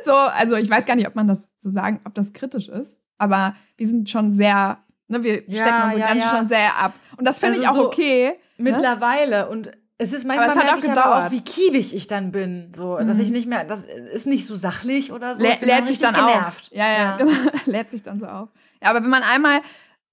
so, 0.06 0.14
also 0.14 0.56
ich 0.56 0.70
weiß 0.70 0.86
gar 0.86 0.96
nicht, 0.96 1.08
ob 1.08 1.16
man 1.16 1.28
das 1.28 1.50
so 1.60 1.70
sagen, 1.70 2.00
ob 2.06 2.14
das 2.14 2.32
kritisch 2.34 2.70
ist, 2.70 3.00
aber 3.18 3.56
wir 3.78 3.88
sind 3.88 4.10
schon 4.10 4.34
sehr, 4.34 4.78
ne, 5.08 5.24
wir 5.24 5.44
Ja, 5.50 5.64
stecken 5.64 5.82
unsere 5.86 6.00
ja, 6.00 6.06
Grenzen 6.08 6.20
ja. 6.30 6.38
schon 6.38 6.48
sehr 6.48 6.78
ab. 6.78 6.94
Und 7.18 7.26
das 7.26 7.40
finde 7.40 7.56
Also 7.56 7.64
ich 7.64 7.70
auch 7.70 7.76
so 7.76 7.88
okay. 7.88 8.34
Ne? 8.58 8.72
Mittlerweile 8.72 9.50
und 9.50 9.72
es 9.98 10.12
ist 10.14 10.26
manchmal 10.26 10.50
Aber 10.50 10.60
es 10.60 10.68
hat 10.68 10.78
auch 10.78 10.82
gedauert. 10.82 11.28
auch, 11.28 11.32
wie 11.32 11.42
kiebig 11.42 11.96
ich 11.96 12.08
dann 12.08 12.32
bin, 12.32 12.72
so 12.76 12.98
dass 12.98 13.18
Mhm. 13.18 13.24
ich 13.24 13.32
nicht 13.32 13.48
mehr, 13.48 13.64
das 13.64 13.84
ist 14.14 14.28
nicht 14.28 14.46
so 14.46 14.56
sachlich 14.56 15.12
oder 15.12 15.36
so. 15.36 15.44
Lä 15.44 15.56
lädt 15.62 15.88
sich 15.88 16.00
dann 16.00 16.14
richtig 16.16 16.24
auf. 16.24 16.34
genervt. 16.34 16.70
Ja, 16.72 16.92
ja, 16.92 17.18
genau. 17.18 17.32
lädt 17.66 17.90
sich 17.92 18.04
dann 18.04 18.20
so 18.20 18.26
auf. 18.28 18.50
Ja, 18.82 18.90
aber 18.90 19.02
wenn 19.04 19.10
man 19.10 19.24
einmal 19.24 19.62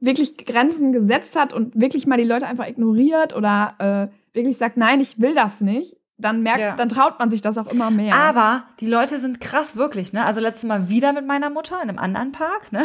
wirklich 0.00 0.36
Grenzen 0.38 0.92
gesetzt 0.92 1.36
hat 1.36 1.52
und 1.52 1.78
wirklich 1.80 2.06
mal 2.06 2.16
die 2.18 2.24
Leute 2.24 2.46
einfach 2.46 2.66
ignoriert 2.66 3.34
oder 3.36 3.74
äh, 3.78 4.34
wirklich 4.36 4.56
sagt, 4.56 4.76
nein, 4.76 5.00
ich 5.00 5.20
will 5.20 5.34
das 5.34 5.60
nicht, 5.60 5.96
dann 6.16 6.42
merkt, 6.42 6.60
Ja. 6.60 6.76
dann 6.76 6.88
traut 6.88 7.18
man 7.18 7.30
sich 7.30 7.40
das 7.42 7.58
auch 7.58 7.66
immer 7.68 7.90
mehr. 7.90 8.14
Aber 8.14 8.64
die 8.80 8.86
Leute 8.86 9.18
sind 9.20 9.40
krass 9.40 9.76
wirklich, 9.76 10.12
ne? 10.12 10.24
Also 10.26 10.40
letztes 10.40 10.68
Mal 10.68 10.88
wieder 10.88 11.12
mit 11.12 11.26
meiner 11.26 11.50
Mutter 11.50 11.76
in 11.82 11.88
einem 11.88 11.98
anderen 11.98 12.32
Park, 12.32 12.72
ne? 12.72 12.82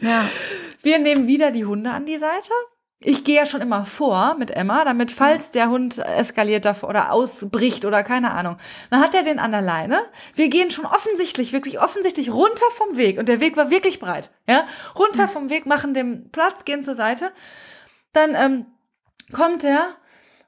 ja. 0.00 0.24
Wir 0.82 0.98
nehmen 0.98 1.26
wieder 1.26 1.50
die 1.50 1.64
Hunde 1.64 1.90
an 1.90 2.06
die 2.06 2.18
Seite. 2.18 2.52
Ich 3.00 3.24
gehe 3.24 3.36
ja 3.36 3.44
schon 3.44 3.60
immer 3.60 3.84
vor 3.84 4.36
mit 4.38 4.50
Emma, 4.50 4.82
damit 4.84 5.12
falls 5.12 5.50
der 5.50 5.68
Hund 5.68 5.98
eskaliert 5.98 6.66
oder 6.82 7.12
ausbricht 7.12 7.84
oder 7.84 8.02
keine 8.02 8.30
Ahnung, 8.30 8.56
dann 8.88 9.00
hat 9.00 9.14
er 9.14 9.22
den 9.22 9.38
an 9.38 9.52
der 9.52 9.60
Leine. 9.60 10.00
Wir 10.34 10.48
gehen 10.48 10.70
schon 10.70 10.86
offensichtlich, 10.86 11.52
wirklich 11.52 11.78
offensichtlich 11.78 12.32
runter 12.32 12.64
vom 12.70 12.96
Weg 12.96 13.18
und 13.18 13.28
der 13.28 13.40
Weg 13.40 13.58
war 13.58 13.70
wirklich 13.70 14.00
breit, 14.00 14.30
ja, 14.48 14.66
runter 14.98 15.28
vom 15.28 15.50
Weg, 15.50 15.66
machen 15.66 15.92
dem 15.92 16.30
Platz, 16.30 16.64
gehen 16.64 16.82
zur 16.82 16.94
Seite. 16.94 17.32
Dann 18.14 18.34
ähm, 18.34 18.66
kommt 19.30 19.62
er, 19.62 19.84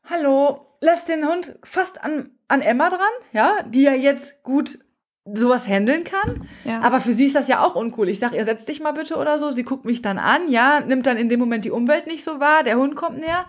hallo, 0.09 0.75
lässt 0.81 1.09
den 1.09 1.29
Hund 1.29 1.59
fast 1.65 2.03
an, 2.03 2.31
an 2.49 2.63
Emma 2.63 2.89
dran, 2.89 3.01
ja, 3.35 3.63
die 3.67 3.83
ja 3.83 3.93
jetzt 3.93 4.43
gut 4.43 4.79
sowas 5.35 5.67
handeln 5.69 6.05
kann. 6.05 6.49
ja. 6.65 6.81
Aber 6.81 7.01
für 7.01 7.13
sie 7.13 7.27
ist 7.27 7.35
das 7.35 7.49
ja 7.49 7.65
auch 7.65 7.75
uncool. 7.75 8.09
Ich 8.09 8.19
sag 8.19 8.33
ihr, 8.33 8.45
setz 8.45 8.65
dich 8.65 8.81
mal 8.81 8.93
bitte 8.93 9.17
oder 9.17 9.39
so. 9.39 9.51
Sie 9.51 9.63
guckt 9.65 9.85
mich 9.85 10.03
dann 10.03 10.19
an, 10.19 10.49
ja, 10.49 10.81
nimmt 10.81 11.07
dann 11.07 11.17
in 11.17 11.29
dem 11.29 11.41
Moment 11.41 11.65
die 11.65 11.71
Umwelt 11.71 12.07
nicht 12.07 12.25
so 12.25 12.41
wahr. 12.41 12.63
Der 12.65 12.77
Hund 12.77 12.97
kommt 12.97 13.19
näher. 13.19 13.45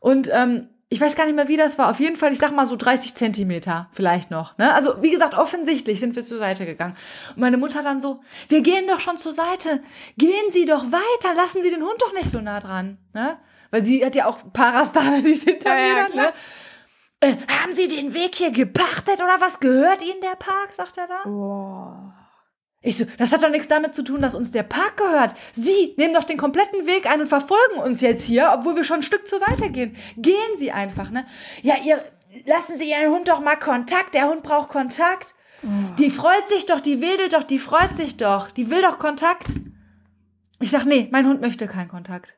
Und 0.00 0.28
ähm, 0.32 0.68
ich 0.88 1.00
weiß 1.00 1.16
gar 1.16 1.24
nicht 1.26 1.34
mehr, 1.34 1.48
wie 1.48 1.56
das 1.56 1.78
war. 1.78 1.90
Auf 1.90 1.98
jeden 1.98 2.14
Fall, 2.16 2.32
ich 2.32 2.38
sag 2.38 2.52
mal 2.52 2.64
so 2.66 2.76
30 2.76 3.14
Zentimeter 3.16 3.88
vielleicht 3.92 4.30
noch. 4.30 4.56
Ne? 4.58 4.72
Also 4.72 5.02
wie 5.02 5.10
gesagt, 5.10 5.34
offensichtlich 5.34 5.98
sind 5.98 6.14
wir 6.14 6.22
zur 6.22 6.38
Seite 6.38 6.64
gegangen. 6.64 6.96
Und 7.30 7.38
meine 7.38 7.56
Mutter 7.56 7.82
dann 7.82 8.00
so, 8.00 8.20
wir 8.48 8.60
gehen 8.62 8.86
doch 8.88 9.00
schon 9.00 9.18
zur 9.18 9.32
Seite. 9.32 9.80
Gehen 10.16 10.50
Sie 10.50 10.64
doch 10.64 10.84
weiter. 10.84 11.34
Lassen 11.34 11.60
Sie 11.62 11.70
den 11.70 11.82
Hund 11.82 11.96
doch 12.00 12.12
nicht 12.12 12.30
so 12.30 12.40
nah 12.40 12.60
dran. 12.60 12.98
Ne? 13.14 13.36
Weil 13.72 13.82
sie 13.82 14.04
hat 14.06 14.14
ja 14.14 14.26
auch 14.26 14.38
Parastane, 14.52 15.22
die 15.22 15.34
sind 15.34 15.50
hinter 15.54 15.70
Ja, 15.76 15.86
ja, 15.86 15.94
mir 16.04 16.10
klar. 16.12 16.26
ne? 16.26 16.32
Äh, 17.26 17.36
haben 17.60 17.72
Sie 17.72 17.88
den 17.88 18.14
Weg 18.14 18.34
hier 18.36 18.50
gepachtet 18.50 19.16
oder 19.16 19.40
was? 19.40 19.60
Gehört 19.60 20.02
Ihnen 20.02 20.20
der 20.22 20.36
Park? 20.36 20.70
sagt 20.76 20.96
er 20.98 21.06
da. 21.06 21.22
Boah. 21.24 22.14
Ich 22.82 22.98
so, 22.98 23.04
das 23.18 23.32
hat 23.32 23.42
doch 23.42 23.50
nichts 23.50 23.66
damit 23.66 23.94
zu 23.96 24.04
tun, 24.04 24.22
dass 24.22 24.36
uns 24.36 24.52
der 24.52 24.62
Park 24.62 24.96
gehört. 24.98 25.34
Sie 25.54 25.94
nehmen 25.96 26.14
doch 26.14 26.22
den 26.24 26.36
kompletten 26.36 26.86
Weg 26.86 27.10
ein 27.10 27.20
und 27.20 27.26
verfolgen 27.26 27.78
uns 27.82 28.00
jetzt 28.00 28.24
hier, 28.24 28.52
obwohl 28.54 28.76
wir 28.76 28.84
schon 28.84 29.00
ein 29.00 29.02
Stück 29.02 29.26
zur 29.26 29.40
Seite 29.40 29.70
gehen. 29.70 29.96
Gehen 30.16 30.56
Sie 30.56 30.70
einfach, 30.70 31.10
ne? 31.10 31.26
Ja, 31.62 31.74
ihr, 31.82 32.00
lassen 32.44 32.78
Sie 32.78 32.90
Ihren 32.90 33.12
Hund 33.12 33.28
doch 33.28 33.40
mal 33.40 33.56
Kontakt. 33.56 34.14
Der 34.14 34.28
Hund 34.28 34.44
braucht 34.44 34.68
Kontakt. 34.68 35.34
Die 35.98 36.10
freut 36.10 36.48
sich 36.48 36.66
doch, 36.66 36.80
die 36.80 37.00
wedelt 37.00 37.32
doch, 37.32 37.42
die 37.42 37.58
freut 37.58 37.96
sich 37.96 38.18
doch. 38.18 38.50
Die 38.52 38.70
will 38.70 38.82
doch 38.82 38.98
Kontakt. 38.98 39.46
Ich 40.60 40.70
sag, 40.70 40.84
nee, 40.84 41.08
mein 41.10 41.26
Hund 41.26 41.40
möchte 41.40 41.66
keinen 41.66 41.88
Kontakt. 41.88 42.36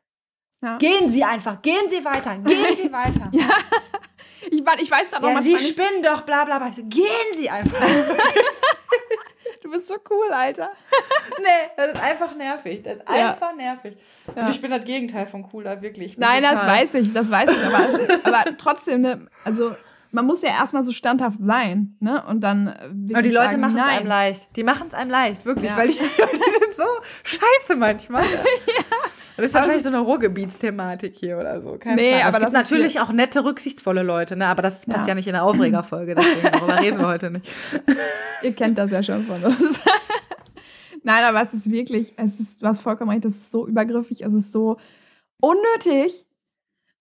Ja. 0.63 0.79
Gehen 0.79 1.11
Sie 1.11 1.25
einfach, 1.25 1.61
gehen 1.61 1.91
Sie 1.91 2.05
weiter, 2.05 2.37
gehen 2.39 2.77
Sie 2.81 2.93
weiter. 2.93 3.29
Ja. 3.33 3.51
Ich, 4.51 4.65
war- 4.67 4.79
ich 4.79 4.91
weiß 4.91 5.11
dann 5.11 5.23
noch 5.23 5.31
Ja, 5.31 5.41
Sie 5.41 5.59
spinnen 5.59 6.03
doch, 6.03 6.23
bla 6.23 6.45
bla 6.45 6.59
bla. 6.59 6.71
Gehen 6.71 7.07
Sie 7.35 7.49
einfach. 7.51 7.79
du 9.63 9.71
bist 9.71 9.89
so 9.89 9.95
cool, 10.11 10.31
Alter. 10.33 10.71
Nee, 11.41 11.71
das 11.77 11.93
ist 11.95 12.03
einfach 12.03 12.35
nervig. 12.35 12.83
Das 12.83 12.99
ist 12.99 13.05
Ja. 13.09 13.31
einfach 13.31 13.55
nervig. 13.55 13.97
Ja. 14.35 14.43
Und 14.47 14.51
ich 14.51 14.61
bin 14.61 14.73
das 14.73 14.83
Gegenteil 14.85 15.25
von 15.29 15.49
cooler, 15.49 15.81
wirklich. 15.81 16.19
Nein, 16.19 16.43
das 16.43 16.55
total- 16.61 16.69
weiß 16.69 16.95
ich, 16.95 17.13
das 17.15 17.31
weiß 17.31 17.49
ich, 17.49 17.65
aber, 17.65 18.19
aber 18.43 18.57
trotzdem, 18.57 19.03
ne, 19.03 19.29
also 19.45 19.71
man 20.11 20.27
muss 20.27 20.43
ja 20.43 20.49
erstmal 20.49 20.83
so 20.83 20.91
standhaft 20.91 21.37
sein, 21.41 21.95
ne? 22.01 22.25
Und 22.27 22.41
dann. 22.41 22.67
äh, 22.67 23.13
Aber 23.15 23.23
die 23.23 23.31
Leute 23.31 23.57
machen 23.57 23.79
es 23.79 23.85
einem 23.87 24.07
leicht. 24.09 24.49
Die 24.57 24.65
machen 24.65 24.89
es 24.89 24.95
einem 24.95 25.11
leicht, 25.11 25.45
wirklich. 25.45 25.71
Ja. 25.71 25.77
Weil 25.77 25.89
die, 25.89 25.99
so 26.79 26.85
scheiße 27.25 27.77
manchmal. 27.77 28.23
ja. 28.67 28.85
Das 29.37 29.47
ist 29.47 29.55
wahrscheinlich 29.55 29.83
so 29.83 29.89
eine 29.91 29.99
Ruhrgebietsthematik 30.01 31.15
hier 31.17 31.39
oder 31.39 31.61
so. 31.61 31.77
Keine 31.79 31.97
Nee, 31.97 32.13
Frage. 32.21 32.25
aber 32.25 32.39
es 32.39 32.45
gibt 32.45 32.55
das 32.57 32.63
ist 32.63 32.71
natürlich 32.73 33.01
auch 33.01 33.13
nette, 33.13 33.45
rücksichtsvolle 33.45 34.03
Leute, 34.03 34.35
ne? 34.37 34.47
Aber 34.47 34.63
das 34.63 34.87
passt 34.87 35.01
Ja. 35.03 35.09
ja 35.09 35.15
nicht 35.15 35.29
in 35.29 35.35
eine 35.35 35.45
Aufregerfolge, 35.45 36.15
deswegen 36.15 36.51
darüber 36.51 36.81
reden 36.81 36.99
wir 36.99 37.07
heute 37.09 37.31
nicht. 37.31 37.47
Ihr 38.43 38.53
kennt 38.55 38.79
das 38.79 38.91
ja 38.91 39.03
schon 39.03 39.25
von 39.27 39.43
uns. 39.45 39.81
Nein, 41.05 41.25
aber 41.25 41.41
es 41.41 41.55
ist 41.55 41.71
wirklich, 41.71 42.15
es 42.17 42.41
ist, 42.41 42.63
du 42.63 42.67
hast 42.67 42.81
vollkommen 42.81 43.11
recht, 43.11 43.25
es 43.25 43.37
ist 43.37 43.51
so 43.53 43.67
übergriffig, 43.67 44.25
es 44.25 44.33
ist 44.33 44.53
so 44.53 44.79
unnötig. 45.41 46.27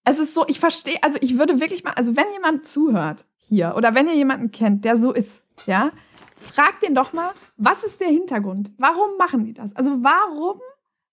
Es 0.05 0.19
ist 0.19 0.33
so, 0.33 0.45
ich 0.47 0.59
verstehe, 0.59 0.95
also 1.01 1.17
ich 1.21 1.37
würde 1.37 1.59
wirklich 1.59 1.83
mal, 1.83 1.91
also 1.93 2.15
wenn 2.15 2.31
jemand 2.31 2.65
zuhört 2.65 3.25
hier 3.39 3.73
oder 3.75 3.93
wenn 3.93 4.07
ihr 4.07 4.15
jemanden 4.15 4.51
kennt, 4.51 4.85
der 4.85 4.95
so 4.95 5.11
ist, 5.11 5.43
ja, 5.65 5.91
fragt 6.37 6.83
den 6.83 6.95
doch 6.95 7.13
mal, 7.13 7.33
was 7.57 7.83
ist 7.83 7.99
der 8.01 8.07
Hintergrund? 8.09 8.71
Warum 8.77 9.17
machen 9.17 9.43
die 9.45 9.53
das? 9.53 9.75
Also 9.75 9.91
warum 10.03 10.61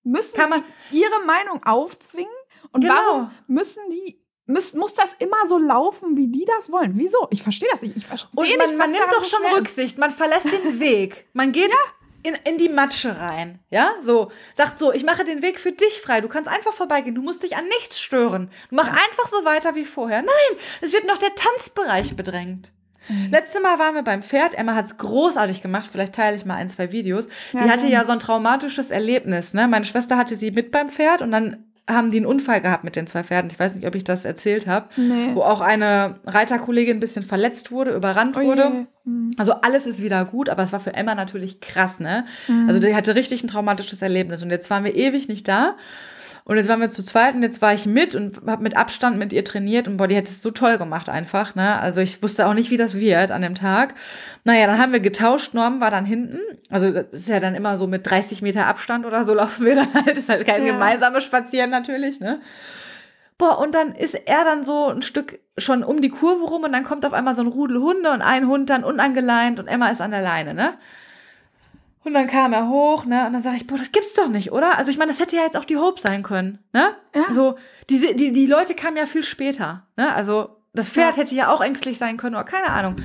müssen 0.02 0.36
Kann 0.36 0.50
man- 0.50 0.64
sie 0.90 1.00
ihre 1.02 1.24
Meinung 1.24 1.62
aufzwingen 1.64 2.30
und 2.72 2.82
Genau. 2.82 2.94
warum 2.94 3.30
müssen 3.46 3.80
die 3.90 4.20
muss, 4.46 4.74
muss 4.74 4.92
das 4.92 5.14
immer 5.20 5.48
so 5.48 5.56
laufen, 5.56 6.18
wie 6.18 6.26
die 6.28 6.44
das 6.44 6.70
wollen? 6.70 6.92
Wieso? 6.98 7.26
Ich 7.30 7.42
verstehe 7.42 7.70
das 7.72 7.80
nicht. 7.80 7.96
Ich 7.96 8.06
verstehe 8.06 8.28
Und 8.34 8.44
nicht, 8.46 8.58
man, 8.58 8.68
was 8.72 8.76
man 8.78 8.90
nimmt 8.92 9.06
doch 9.10 9.24
schon 9.24 9.42
ist. 9.46 9.54
Rücksicht. 9.54 9.96
Man 9.96 10.10
verlässt 10.10 10.44
den 10.52 10.78
Weg. 10.80 11.26
Man 11.32 11.50
geht 11.52 11.72
in, 12.22 12.34
in 12.44 12.58
die 12.58 12.68
Matsche 12.68 13.18
rein. 13.18 13.60
Ja, 13.70 13.92
so. 14.00 14.30
Sagt 14.52 14.78
so, 14.78 14.92
ich 14.92 15.02
mache 15.02 15.24
den 15.24 15.40
Weg 15.40 15.58
für 15.58 15.72
dich 15.72 15.98
frei. 16.02 16.20
Du 16.20 16.28
kannst 16.28 16.50
einfach 16.50 16.74
vorbeigehen. 16.74 17.14
Du 17.14 17.22
musst 17.22 17.42
dich 17.42 17.56
an 17.56 17.64
nichts 17.64 17.98
stören. 17.98 18.50
Du 18.68 18.74
mach 18.76 18.88
einfach 18.88 19.28
so 19.30 19.46
weiter 19.46 19.74
wie 19.76 19.86
vorher. 19.86 20.20
Nein, 20.20 20.58
es 20.82 20.92
wird 20.92 21.06
noch 21.06 21.16
der 21.16 21.34
Tanzbereich 21.34 22.14
bedrängt. 22.14 22.70
Mhm. 23.08 23.28
Letztes 23.30 23.62
Mal 23.62 23.78
waren 23.78 23.94
wir 23.94 24.02
beim 24.02 24.22
Pferd. 24.22 24.54
Emma 24.54 24.74
hat's 24.74 24.96
großartig 24.96 25.62
gemacht. 25.62 25.88
Vielleicht 25.90 26.14
teile 26.14 26.36
ich 26.36 26.44
mal 26.44 26.56
ein, 26.56 26.68
zwei 26.68 26.92
Videos. 26.92 27.28
Ja, 27.52 27.64
die 27.64 27.70
hatte 27.70 27.86
ja 27.86 28.04
so 28.04 28.12
ein 28.12 28.20
traumatisches 28.20 28.90
Erlebnis. 28.90 29.54
Ne? 29.54 29.68
Meine 29.68 29.84
Schwester 29.84 30.16
hatte 30.16 30.36
sie 30.36 30.50
mit 30.50 30.70
beim 30.70 30.88
Pferd 30.88 31.22
und 31.22 31.30
dann 31.32 31.64
haben 31.88 32.10
die 32.10 32.16
einen 32.16 32.26
Unfall 32.26 32.62
gehabt 32.62 32.82
mit 32.84 32.96
den 32.96 33.06
zwei 33.06 33.22
Pferden. 33.22 33.50
Ich 33.50 33.58
weiß 33.58 33.74
nicht, 33.74 33.86
ob 33.86 33.94
ich 33.94 34.04
das 34.04 34.24
erzählt 34.24 34.66
habe. 34.66 34.88
Nee. 34.96 35.30
Wo 35.34 35.42
auch 35.42 35.60
eine 35.60 36.16
Reiterkollegin 36.24 36.96
ein 36.96 37.00
bisschen 37.00 37.22
verletzt 37.22 37.70
wurde, 37.70 37.94
überrannt 37.94 38.36
Oh 38.38 38.42
wurde. 38.42 38.86
Hm. 39.04 39.32
Also 39.36 39.52
alles 39.60 39.86
ist 39.86 40.02
wieder 40.02 40.24
gut, 40.24 40.48
aber 40.48 40.62
es 40.62 40.72
war 40.72 40.80
für 40.80 40.94
Emma 40.94 41.14
natürlich 41.14 41.60
krass, 41.60 42.00
ne? 42.00 42.24
Mhm. 42.48 42.68
Also 42.68 42.80
die 42.80 42.94
hatte 42.94 43.14
richtig 43.14 43.42
ein 43.44 43.48
traumatisches 43.48 44.00
Erlebnis 44.00 44.42
und 44.42 44.50
jetzt 44.50 44.70
waren 44.70 44.84
wir 44.84 44.94
ewig 44.94 45.28
nicht 45.28 45.46
da. 45.46 45.76
Und 46.46 46.58
jetzt 46.58 46.68
waren 46.68 46.80
wir 46.80 46.90
zu 46.90 47.02
zweit 47.02 47.34
und 47.34 47.42
jetzt 47.42 47.62
war 47.62 47.72
ich 47.72 47.86
mit 47.86 48.14
und 48.14 48.36
habe 48.46 48.62
mit 48.62 48.76
Abstand 48.76 49.16
mit 49.16 49.32
ihr 49.32 49.44
trainiert 49.46 49.88
und 49.88 49.96
boah, 49.96 50.06
die 50.06 50.16
hat 50.16 50.28
es 50.28 50.42
so 50.42 50.50
toll 50.50 50.76
gemacht 50.76 51.08
einfach, 51.08 51.54
ne? 51.54 51.80
Also 51.80 52.02
ich 52.02 52.22
wusste 52.22 52.46
auch 52.46 52.52
nicht, 52.52 52.70
wie 52.70 52.76
das 52.76 52.94
wird 52.94 53.30
an 53.30 53.40
dem 53.40 53.54
Tag. 53.54 53.94
Naja, 54.44 54.66
dann 54.66 54.78
haben 54.78 54.92
wir 54.92 55.00
getauscht, 55.00 55.54
Norm 55.54 55.80
war 55.80 55.90
dann 55.90 56.04
hinten. 56.04 56.38
Also 56.68 56.90
das 56.90 57.06
ist 57.12 57.28
ja 57.28 57.40
dann 57.40 57.54
immer 57.54 57.78
so 57.78 57.86
mit 57.86 58.08
30 58.08 58.42
Meter 58.42 58.66
Abstand 58.66 59.06
oder 59.06 59.24
so 59.24 59.32
laufen 59.32 59.64
wir 59.64 59.74
dann 59.74 59.94
halt. 59.94 60.10
Das 60.10 60.18
ist 60.18 60.28
halt 60.28 60.44
kein 60.46 60.66
Ja. 60.66 60.72
gemeinsames 60.74 61.24
Spazieren 61.24 61.70
natürlich, 61.70 62.20
ne? 62.20 62.40
Boah, 63.38 63.58
und 63.58 63.74
dann 63.74 63.92
ist 63.92 64.14
er 64.14 64.44
dann 64.44 64.64
so 64.64 64.88
ein 64.88 65.00
Stück 65.00 65.40
schon 65.56 65.82
um 65.82 66.02
die 66.02 66.10
Kurve 66.10 66.44
rum 66.44 66.62
und 66.64 66.72
dann 66.72 66.84
kommt 66.84 67.06
auf 67.06 67.14
einmal 67.14 67.34
so 67.34 67.42
ein 67.42 67.48
Rudel 67.48 67.80
Hunde 67.80 68.10
und 68.10 68.20
ein 68.20 68.46
Hund 68.48 68.68
dann 68.68 68.84
unangeleint 68.84 69.58
und 69.58 69.66
Emma 69.66 69.88
ist 69.88 70.02
an 70.02 70.10
der 70.10 70.22
Leine, 70.22 70.52
ne? 70.52 70.74
Und 72.04 72.12
dann 72.14 72.26
kam 72.26 72.52
er 72.52 72.68
hoch, 72.68 73.06
ne? 73.06 73.26
Und 73.26 73.32
dann 73.32 73.42
sage 73.42 73.56
ich, 73.56 73.66
boah, 73.66 73.78
das 73.78 73.90
gibt's 73.92 74.14
doch 74.14 74.28
nicht, 74.28 74.52
oder? 74.52 74.76
Also 74.78 74.90
ich 74.90 74.98
meine, 74.98 75.10
das 75.10 75.20
hätte 75.20 75.36
ja 75.36 75.42
jetzt 75.42 75.56
auch 75.56 75.64
die 75.64 75.78
Hope 75.78 76.00
sein 76.00 76.22
können, 76.22 76.58
ne? 76.72 76.94
Ja. 77.14 77.32
So, 77.32 77.56
die, 77.90 78.14
die, 78.14 78.32
die 78.32 78.46
Leute 78.46 78.74
kamen 78.74 78.96
ja 78.96 79.06
viel 79.06 79.22
später, 79.22 79.82
ne? 79.96 80.12
Also 80.14 80.50
das 80.74 80.90
Pferd 80.90 81.16
Ja. 81.16 81.22
hätte 81.22 81.34
ja 81.34 81.48
auch 81.48 81.60
ängstlich 81.62 81.98
sein 81.98 82.16
können 82.16 82.34
oder 82.34 82.44
keine 82.44 82.68
Ahnung. 82.70 82.96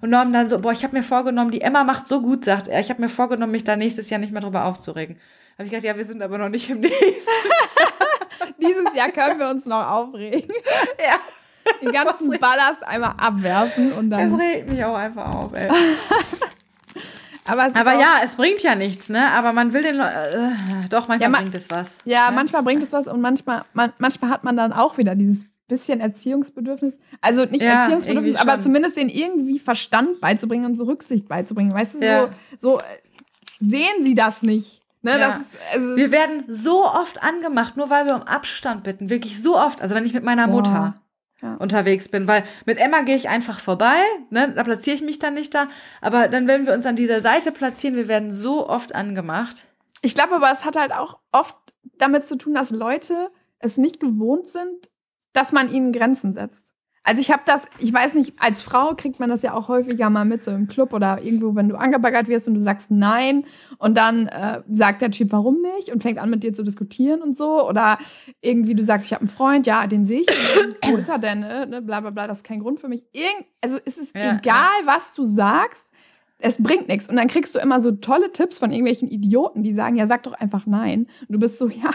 Und 0.00 0.10
Norm 0.10 0.32
dann 0.32 0.48
so, 0.48 0.58
boah, 0.60 0.72
ich 0.72 0.84
habe 0.84 0.96
mir 0.96 1.02
vorgenommen, 1.02 1.50
die 1.50 1.60
Emma 1.62 1.82
macht 1.84 2.06
so 2.08 2.20
gut, 2.22 2.44
sagt 2.44 2.68
er. 2.68 2.80
Ich 2.80 2.90
habe 2.90 3.00
mir 3.00 3.08
vorgenommen, 3.08 3.52
mich 3.52 3.64
da 3.64 3.76
nächstes 3.76 4.10
Jahr 4.10 4.20
nicht 4.20 4.32
mehr 4.32 4.42
drüber 4.42 4.64
aufzuregen. 4.66 5.18
Habe 5.58 5.64
ich 5.64 5.70
gedacht, 5.70 5.84
ja, 5.86 5.96
wir 5.96 6.04
sind 6.04 6.22
aber 6.22 6.36
noch 6.38 6.48
nicht 6.50 6.68
im 6.70 6.80
nächsten. 6.80 7.00
Dieses 8.58 8.94
Jahr 8.94 9.10
können 9.10 9.38
wir 9.38 9.48
uns 9.48 9.66
noch 9.66 9.86
aufregen. 9.90 10.48
Ja. 10.98 11.18
Den 11.82 11.90
ganzen 11.92 12.30
Ballast 12.38 12.86
einmal 12.86 13.14
abwerfen 13.18 13.90
und 13.94 14.08
Das 14.10 14.20
dann. 14.20 14.34
regt 14.36 14.70
mich 14.70 14.84
auch 14.84 14.94
einfach 14.94 15.34
auf, 15.34 15.52
ey. 15.52 15.68
Aber, 17.48 17.64
Aber 17.74 17.94
ja, 17.94 18.16
es 18.24 18.34
bringt 18.36 18.62
ja 18.62 18.74
nichts, 18.74 19.08
ne? 19.08 19.30
Aber 19.32 19.52
man 19.52 19.72
will 19.72 19.82
den, 19.82 19.96
Le 19.96 20.04
äh, 20.84 20.88
doch, 20.88 21.08
manchmal 21.08 21.20
Ja, 21.20 21.28
ma- 21.28 21.38
bringt 21.40 21.54
es 21.54 21.70
was. 21.70 21.96
Ja, 22.04 22.30
ne? 22.30 22.36
manchmal 22.36 22.62
bringt 22.62 22.82
es 22.82 22.92
was 22.92 23.06
und 23.06 23.20
manchmal, 23.20 23.62
man, 23.74 23.92
manchmal 23.98 24.30
hat 24.30 24.44
man 24.44 24.56
dann 24.56 24.72
auch 24.72 24.98
wieder 24.98 25.14
dieses 25.14 25.46
bisschen 25.68 26.00
Erziehungsbedürfnis. 26.00 26.98
Also 27.20 27.44
nicht 27.44 27.62
Ja, 27.62 27.82
Erziehungsbedürfnis, 27.82 28.36
aber 28.36 28.60
zumindest 28.60 28.96
den 28.96 29.08
irgendwie 29.08 29.58
Verstand 29.58 30.20
beizubringen 30.20 30.64
und 30.66 30.78
so 30.78 30.84
Rücksicht 30.84 31.28
beizubringen. 31.28 31.74
Weißt 31.74 31.94
du, 31.94 32.04
Ja. 32.04 32.28
so, 32.58 32.70
so 32.72 32.78
äh, 32.78 32.82
sehen 33.58 34.02
sie 34.04 34.14
das 34.14 34.42
nicht. 34.42 34.82
Ne, 35.02 35.12
Ja. 35.18 35.18
das 35.28 35.36
ist, 35.40 35.48
also, 35.74 35.96
Wir 35.96 36.10
werden 36.10 36.44
so 36.48 36.84
oft 36.84 37.22
angemacht, 37.22 37.76
nur 37.76 37.90
weil 37.90 38.06
wir 38.06 38.14
um 38.16 38.22
Abstand 38.22 38.82
bitten. 38.84 39.10
Wirklich 39.10 39.40
so 39.42 39.56
oft. 39.58 39.80
Also 39.82 39.94
wenn 39.94 40.04
ich 40.06 40.14
mit 40.14 40.24
meiner 40.24 40.46
Boah. 40.46 40.52
Mutter 40.54 40.94
Ja. 41.46 41.54
unterwegs 41.56 42.08
bin, 42.08 42.26
weil 42.26 42.44
mit 42.64 42.78
Emma 42.78 43.02
gehe 43.02 43.16
ich 43.16 43.28
einfach 43.28 43.60
vorbei, 43.60 43.96
ne? 44.30 44.52
da 44.54 44.64
platziere 44.64 44.96
ich 44.96 45.02
mich 45.02 45.18
dann 45.18 45.34
nicht 45.34 45.54
da. 45.54 45.68
Aber 46.00 46.28
dann, 46.28 46.46
wenn 46.46 46.66
wir 46.66 46.74
uns 46.74 46.86
an 46.86 46.96
dieser 46.96 47.20
Seite 47.20 47.52
platzieren, 47.52 47.96
wir 47.96 48.08
werden 48.08 48.32
so 48.32 48.68
oft 48.68 48.94
angemacht. 48.94 49.64
Ich 50.02 50.14
glaube 50.14 50.34
aber, 50.34 50.50
es 50.50 50.64
hat 50.64 50.76
halt 50.76 50.92
auch 50.92 51.20
oft 51.32 51.56
damit 51.98 52.26
zu 52.26 52.36
tun, 52.36 52.54
dass 52.54 52.70
Leute 52.70 53.30
es 53.58 53.76
nicht 53.76 54.00
gewohnt 54.00 54.48
sind, 54.48 54.90
dass 55.32 55.52
man 55.52 55.72
ihnen 55.72 55.92
Grenzen 55.92 56.32
setzt. 56.32 56.72
Also 57.06 57.20
ich 57.20 57.30
habe 57.30 57.42
das, 57.46 57.68
ich 57.78 57.92
weiß 57.92 58.14
nicht, 58.14 58.34
als 58.40 58.62
Frau 58.62 58.94
kriegt 58.96 59.20
man 59.20 59.30
das 59.30 59.42
ja 59.42 59.54
auch 59.54 59.68
häufiger 59.68 60.10
mal 60.10 60.24
mit, 60.24 60.42
so 60.42 60.50
im 60.50 60.66
Club 60.66 60.92
oder 60.92 61.22
irgendwo, 61.22 61.54
wenn 61.54 61.68
du 61.68 61.76
angebaggert 61.76 62.26
wirst 62.26 62.48
und 62.48 62.54
du 62.54 62.60
sagst 62.60 62.90
nein 62.90 63.46
und 63.78 63.96
dann 63.96 64.26
äh, 64.26 64.62
sagt 64.68 65.02
der 65.02 65.12
Typ, 65.12 65.30
warum 65.30 65.58
nicht? 65.76 65.92
Und 65.92 66.02
fängt 66.02 66.18
an 66.18 66.30
mit 66.30 66.42
dir 66.42 66.52
zu 66.52 66.64
diskutieren 66.64 67.22
und 67.22 67.38
so. 67.38 67.64
Oder 67.68 67.98
irgendwie 68.40 68.74
du 68.74 68.82
sagst, 68.82 69.06
ich 69.06 69.12
habe 69.12 69.20
einen 69.20 69.28
Freund, 69.28 69.68
ja, 69.68 69.86
den 69.86 70.04
sehe 70.04 70.22
ich, 70.22 70.28
und 70.28 70.90
wo 70.90 70.96
ist 70.96 71.08
er 71.08 71.18
denn, 71.18 71.44
äh, 71.44 71.66
ne, 71.66 71.80
bla 71.80 72.00
bla 72.00 72.10
bla, 72.10 72.26
das 72.26 72.38
ist 72.38 72.44
kein 72.44 72.58
Grund 72.58 72.80
für 72.80 72.88
mich. 72.88 73.04
Irgend, 73.12 73.46
also 73.60 73.76
ist 73.76 73.98
es 73.98 74.12
Ja, 74.12 74.38
egal, 74.38 74.82
was 74.84 75.14
du 75.14 75.22
sagst, 75.22 75.85
es 76.38 76.62
bringt 76.62 76.88
nichts. 76.88 77.08
Und 77.08 77.16
dann 77.16 77.28
kriegst 77.28 77.54
du 77.54 77.58
immer 77.58 77.80
so 77.80 77.92
tolle 77.92 78.32
Tipps 78.32 78.58
von 78.58 78.70
irgendwelchen 78.70 79.08
Idioten, 79.08 79.62
die 79.62 79.72
sagen, 79.72 79.96
ja, 79.96 80.06
sag 80.06 80.22
doch 80.24 80.34
einfach 80.34 80.66
nein. 80.66 81.06
Und 81.20 81.32
du 81.32 81.38
bist 81.38 81.58
so, 81.58 81.68
ja, 81.68 81.90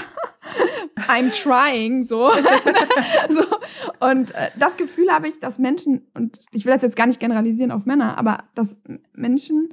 I'm 1.07 1.31
trying, 1.31 2.05
so. 2.05 2.31
so. 3.29 3.43
Und 3.99 4.33
äh, 4.33 4.49
das 4.57 4.77
Gefühl 4.77 5.11
habe 5.11 5.27
ich, 5.27 5.39
dass 5.39 5.59
Menschen, 5.59 6.07
und 6.15 6.39
ich 6.51 6.65
will 6.65 6.73
das 6.73 6.81
jetzt 6.81 6.95
gar 6.95 7.07
nicht 7.07 7.19
generalisieren 7.19 7.71
auf 7.71 7.85
Männer, 7.85 8.17
aber 8.17 8.45
dass 8.55 8.77
Menschen 9.13 9.69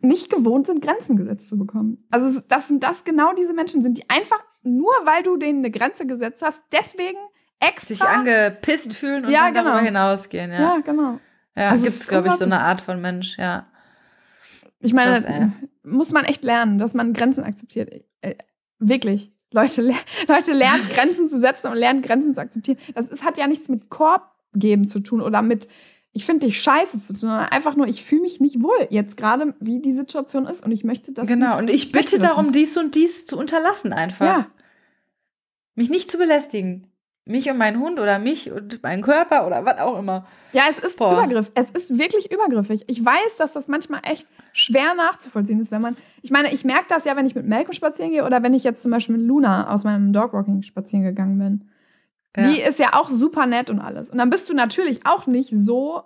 nicht 0.00 0.30
gewohnt 0.30 0.66
sind, 0.66 0.82
Grenzen 0.82 1.16
gesetzt 1.16 1.48
zu 1.48 1.56
bekommen. 1.56 2.04
Also 2.10 2.40
das 2.48 2.68
sind 2.68 2.82
das 2.82 3.04
genau 3.04 3.32
diese 3.34 3.54
Menschen 3.54 3.82
sind, 3.82 3.98
die 3.98 4.10
einfach 4.10 4.42
nur, 4.62 4.92
weil 5.04 5.22
du 5.22 5.36
denen 5.36 5.60
eine 5.60 5.70
Grenze 5.70 6.06
gesetzt 6.06 6.42
hast, 6.42 6.60
deswegen 6.72 7.18
extra. 7.60 7.94
Sich 7.94 8.02
angepisst 8.02 8.94
fühlen 8.94 9.24
und 9.24 9.30
Ja, 9.30 9.44
dann 9.44 9.54
darüber 9.54 9.78
genau. 9.78 9.84
hinausgehen. 9.84 10.50
Ja, 10.50 10.60
ja, 10.60 10.78
genau. 10.84 11.20
Ja, 11.56 11.70
Also 11.70 11.78
es 11.78 11.82
gibt's 11.84 12.00
ist 12.00 12.08
glaube 12.08 12.28
ich, 12.28 12.34
so 12.34 12.44
eine. 12.44 12.60
Art 12.60 12.80
von 12.80 13.00
Mensch, 13.00 13.36
ja. 13.38 13.66
Ich 14.80 14.92
meine, 14.92 15.22
Krass, 15.22 15.50
muss 15.82 16.12
man 16.12 16.24
echt 16.24 16.44
lernen, 16.44 16.78
dass 16.78 16.94
man 16.94 17.12
Grenzen 17.12 17.44
akzeptiert. 17.44 18.04
Äh, 18.20 18.34
wirklich. 18.78 19.32
Leute, 19.52 19.80
le 19.82 19.94
Leute 20.28 20.52
lernen 20.52 20.86
Grenzen 20.94 21.28
zu 21.28 21.40
setzen 21.40 21.68
und 21.68 21.76
lernen 21.76 22.02
Grenzen 22.02 22.34
zu 22.34 22.40
akzeptieren. 22.40 22.78
Das 22.94 23.08
ist, 23.08 23.24
hat 23.24 23.38
ja 23.38 23.46
nichts 23.46 23.68
mit 23.68 23.88
Korb 23.88 24.30
geben 24.54 24.86
zu 24.86 25.00
tun 25.00 25.20
oder 25.20 25.42
mit 25.42 25.68
ich 26.12 26.24
finde 26.24 26.46
dich 26.46 26.62
scheiße 26.62 26.98
zu 26.98 27.08
tun, 27.12 27.16
sondern 27.16 27.40
einfach 27.50 27.76
nur, 27.76 27.86
ich 27.88 28.02
fühle 28.02 28.22
mich 28.22 28.40
nicht 28.40 28.62
wohl 28.62 28.86
jetzt 28.88 29.18
gerade, 29.18 29.54
wie 29.60 29.80
die 29.82 29.92
Situation 29.92 30.46
ist 30.46 30.64
und 30.64 30.72
ich 30.72 30.82
möchte 30.82 31.12
das 31.12 31.26
Genau, 31.26 31.48
nicht. 31.50 31.58
und 31.58 31.68
ich 31.68 31.92
bitte 31.92 32.18
darum, 32.18 32.46
nicht. 32.46 32.54
dies 32.56 32.76
und 32.78 32.94
dies 32.94 33.26
zu 33.26 33.36
unterlassen 33.38 33.92
einfach. 33.92 34.24
Ja, 34.24 34.46
Mich 35.74 35.90
nicht 35.90 36.10
zu 36.10 36.16
belästigen. 36.16 36.86
Mich 37.28 37.50
und 37.50 37.58
meinen 37.58 37.80
Hund 37.80 37.98
oder 37.98 38.20
mich 38.20 38.52
und 38.52 38.80
meinen 38.84 39.02
Körper 39.02 39.48
oder 39.48 39.64
was 39.64 39.78
auch 39.80 39.98
immer. 39.98 40.26
ja, 40.52 40.62
es 40.70 40.78
ist 40.78 40.96
Boah. 40.96 41.12
Übergriff. 41.12 41.50
Es 41.56 41.70
ist 41.70 41.98
wirklich 41.98 42.30
übergriffig. 42.32 42.84
Ich 42.86 43.04
weiß, 43.04 43.36
dass 43.38 43.52
das 43.52 43.66
manchmal 43.66 44.00
echt 44.04 44.28
schwer 44.52 44.94
nachzuvollziehen 44.94 45.60
ist, 45.60 45.72
wenn 45.72 45.82
man. 45.82 45.96
Ich 46.22 46.30
meine, 46.30 46.52
ich 46.54 46.64
merke 46.64 46.84
das 46.88 47.04
ja, 47.04 47.16
wenn 47.16 47.26
ich 47.26 47.34
mit 47.34 47.46
Malcolm 47.48 47.72
spazieren 47.72 48.12
gehe 48.12 48.24
oder 48.24 48.44
wenn 48.44 48.54
ich 48.54 48.62
jetzt 48.62 48.80
zum 48.80 48.92
Beispiel 48.92 49.16
mit 49.16 49.26
Luna 49.26 49.72
aus 49.74 49.82
meinem 49.82 50.12
Dogwalking 50.12 50.62
spazieren 50.62 51.04
gegangen 51.04 51.36
bin. 51.38 51.68
Ja. 52.36 52.48
Die 52.48 52.60
ist 52.60 52.78
ja 52.78 52.90
auch 52.92 53.10
super 53.10 53.46
nett 53.46 53.70
und 53.70 53.80
alles. 53.80 54.08
Und 54.08 54.18
dann 54.18 54.30
bist 54.30 54.48
du 54.48 54.54
natürlich 54.54 55.04
auch 55.04 55.26
nicht 55.26 55.50
so 55.50 56.02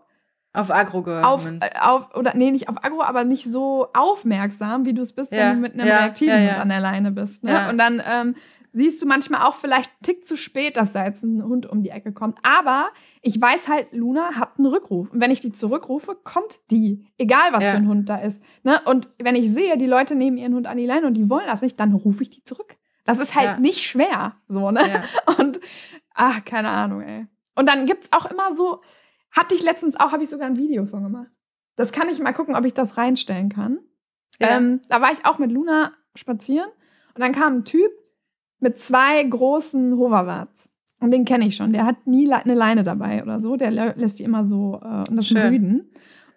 Auf 0.55 0.71
Agro 0.71 1.01
auf, 1.23 1.45
gemünzt. 1.45 1.67
äh, 1.67 1.79
auf 1.81 2.15
oder 2.17 2.33
nee, 2.35 2.51
nicht 2.51 2.71
auf 2.71 2.83
Agro, 2.83 3.03
aber 3.03 3.25
nicht 3.25 3.45
so 3.45 3.89
aufmerksam, 3.93 4.87
wie 4.87 4.95
du 4.95 5.03
es 5.03 5.13
bist, 5.13 5.33
Ja, 5.33 5.51
wenn 5.51 5.57
du 5.57 5.61
mit 5.61 5.75
einem 5.75 5.87
ja, 5.87 5.97
reaktiven. 5.99 6.49
Hund 6.49 6.59
an 6.61 6.69
der 6.71 6.81
Leine 6.81 7.11
bist. 7.13 7.45
Ne? 7.45 7.69
Und 7.69 7.77
dann 7.79 8.01
ähm, 8.11 8.37
siehst 8.73 9.01
du 9.03 9.07
manchmal 9.07 9.43
auch 9.43 9.55
vielleicht 9.55 9.91
einen 9.91 10.03
Tick 10.03 10.25
zu 10.25 10.37
spät, 10.37 10.77
dass 10.77 10.93
da 10.93 11.05
jetzt 11.05 11.23
ein 11.23 11.43
Hund 11.43 11.67
um 11.67 11.83
die 11.83 11.91
Ecke 11.91 12.13
kommt. 12.13 12.39
Aber 12.43 12.91
ich 13.23 13.41
weiß 13.41 13.69
halt, 13.69 13.93
Luna 13.93 14.37
hat 14.37 14.59
einen 14.59 14.67
Rückruf. 14.67 15.11
Und 15.11 15.21
wenn 15.21 15.31
ich 15.31 15.41
die 15.41 15.53
zurückrufe, 15.53 16.17
kommt 16.23 16.61
die. 16.71 17.07
Egal, 17.19 17.53
was 17.53 17.65
Ja. 17.65 17.71
für 17.73 17.77
ein 17.79 17.89
Hund 17.89 18.09
da 18.09 18.17
ist. 18.17 18.43
Ne? 18.63 18.81
Und 18.85 19.09
wenn 19.19 19.35
ich 19.37 19.51
sehe, 19.53 19.77
die 19.79 19.87
Leute 19.87 20.15
nehmen 20.15 20.37
ihren 20.39 20.55
Hund 20.55 20.67
an 20.67 20.77
die 20.77 20.87
Leine 20.87 21.07
und 21.07 21.15
die 21.15 21.29
wollen 21.31 21.47
das 21.47 21.63
nicht, 21.63 21.79
dann 21.81 21.93
rufe 21.93 22.23
ich 22.23 22.31
die 22.31 22.45
zurück. 22.45 22.77
Das 23.05 23.19
ist 23.19 23.35
halt 23.35 23.47
Ja. 23.47 23.59
nicht 23.59 23.85
schwer. 23.87 24.37
So, 24.49 24.71
ne? 24.71 24.81
Ja. 24.89 25.03
Und, 25.39 25.59
ach, 26.15 26.45
keine 26.45 26.69
Ahnung, 26.69 27.01
ey. 27.01 27.27
Und 27.57 27.67
dann 27.69 27.87
gibt's 27.87 28.09
auch 28.13 28.27
immer 28.31 28.55
so, 28.55 28.83
hatte 29.33 29.55
ich 29.55 29.63
letztens 29.63 29.97
auch, 29.99 30.13
habe 30.13 30.23
ich 30.23 30.29
sogar 30.29 30.47
ein 30.47 30.59
Video 30.59 30.85
von 30.87 31.03
gemacht. 31.03 31.31
Das 31.77 31.93
kann 31.93 32.09
ich 32.09 32.19
mal 32.21 32.33
gucken, 32.33 32.55
ob 32.55 32.65
ich 32.67 32.75
das 32.75 32.97
reinstellen 32.99 33.49
kann. 33.49 33.79
Ja. 34.39 34.57
Ähm, 34.59 34.81
da 34.89 35.01
war 35.01 35.11
ich 35.13 35.25
auch 35.25 35.39
mit 35.39 35.51
Luna 35.51 35.93
spazieren 36.15 36.69
und 37.15 37.21
dann 37.21 37.33
kam 37.33 37.55
ein 37.59 37.65
Typ 37.65 37.91
mit 38.61 38.79
zwei 38.79 39.23
großen 39.23 39.97
Hoverwarts. 39.97 40.71
Und 41.01 41.11
den 41.13 41.25
kenne 41.25 41.47
ich 41.47 41.57
schon. 41.57 41.73
Der 41.73 41.87
hat 41.87 42.07
nie 42.07 42.31
eine 42.31 42.55
Leine 42.55 42.83
dabei 42.83 43.23
oder 43.23 43.41
so. 43.41 43.57
Der 43.57 43.71
lä- 43.73 43.95
lässt 43.97 44.19
die 44.19 44.25
immer 44.25 44.45
so, 44.45 44.81
äh, 44.85 45.05
sind 45.07 45.25
Schön. 45.25 45.39
Rüden. 45.49 45.91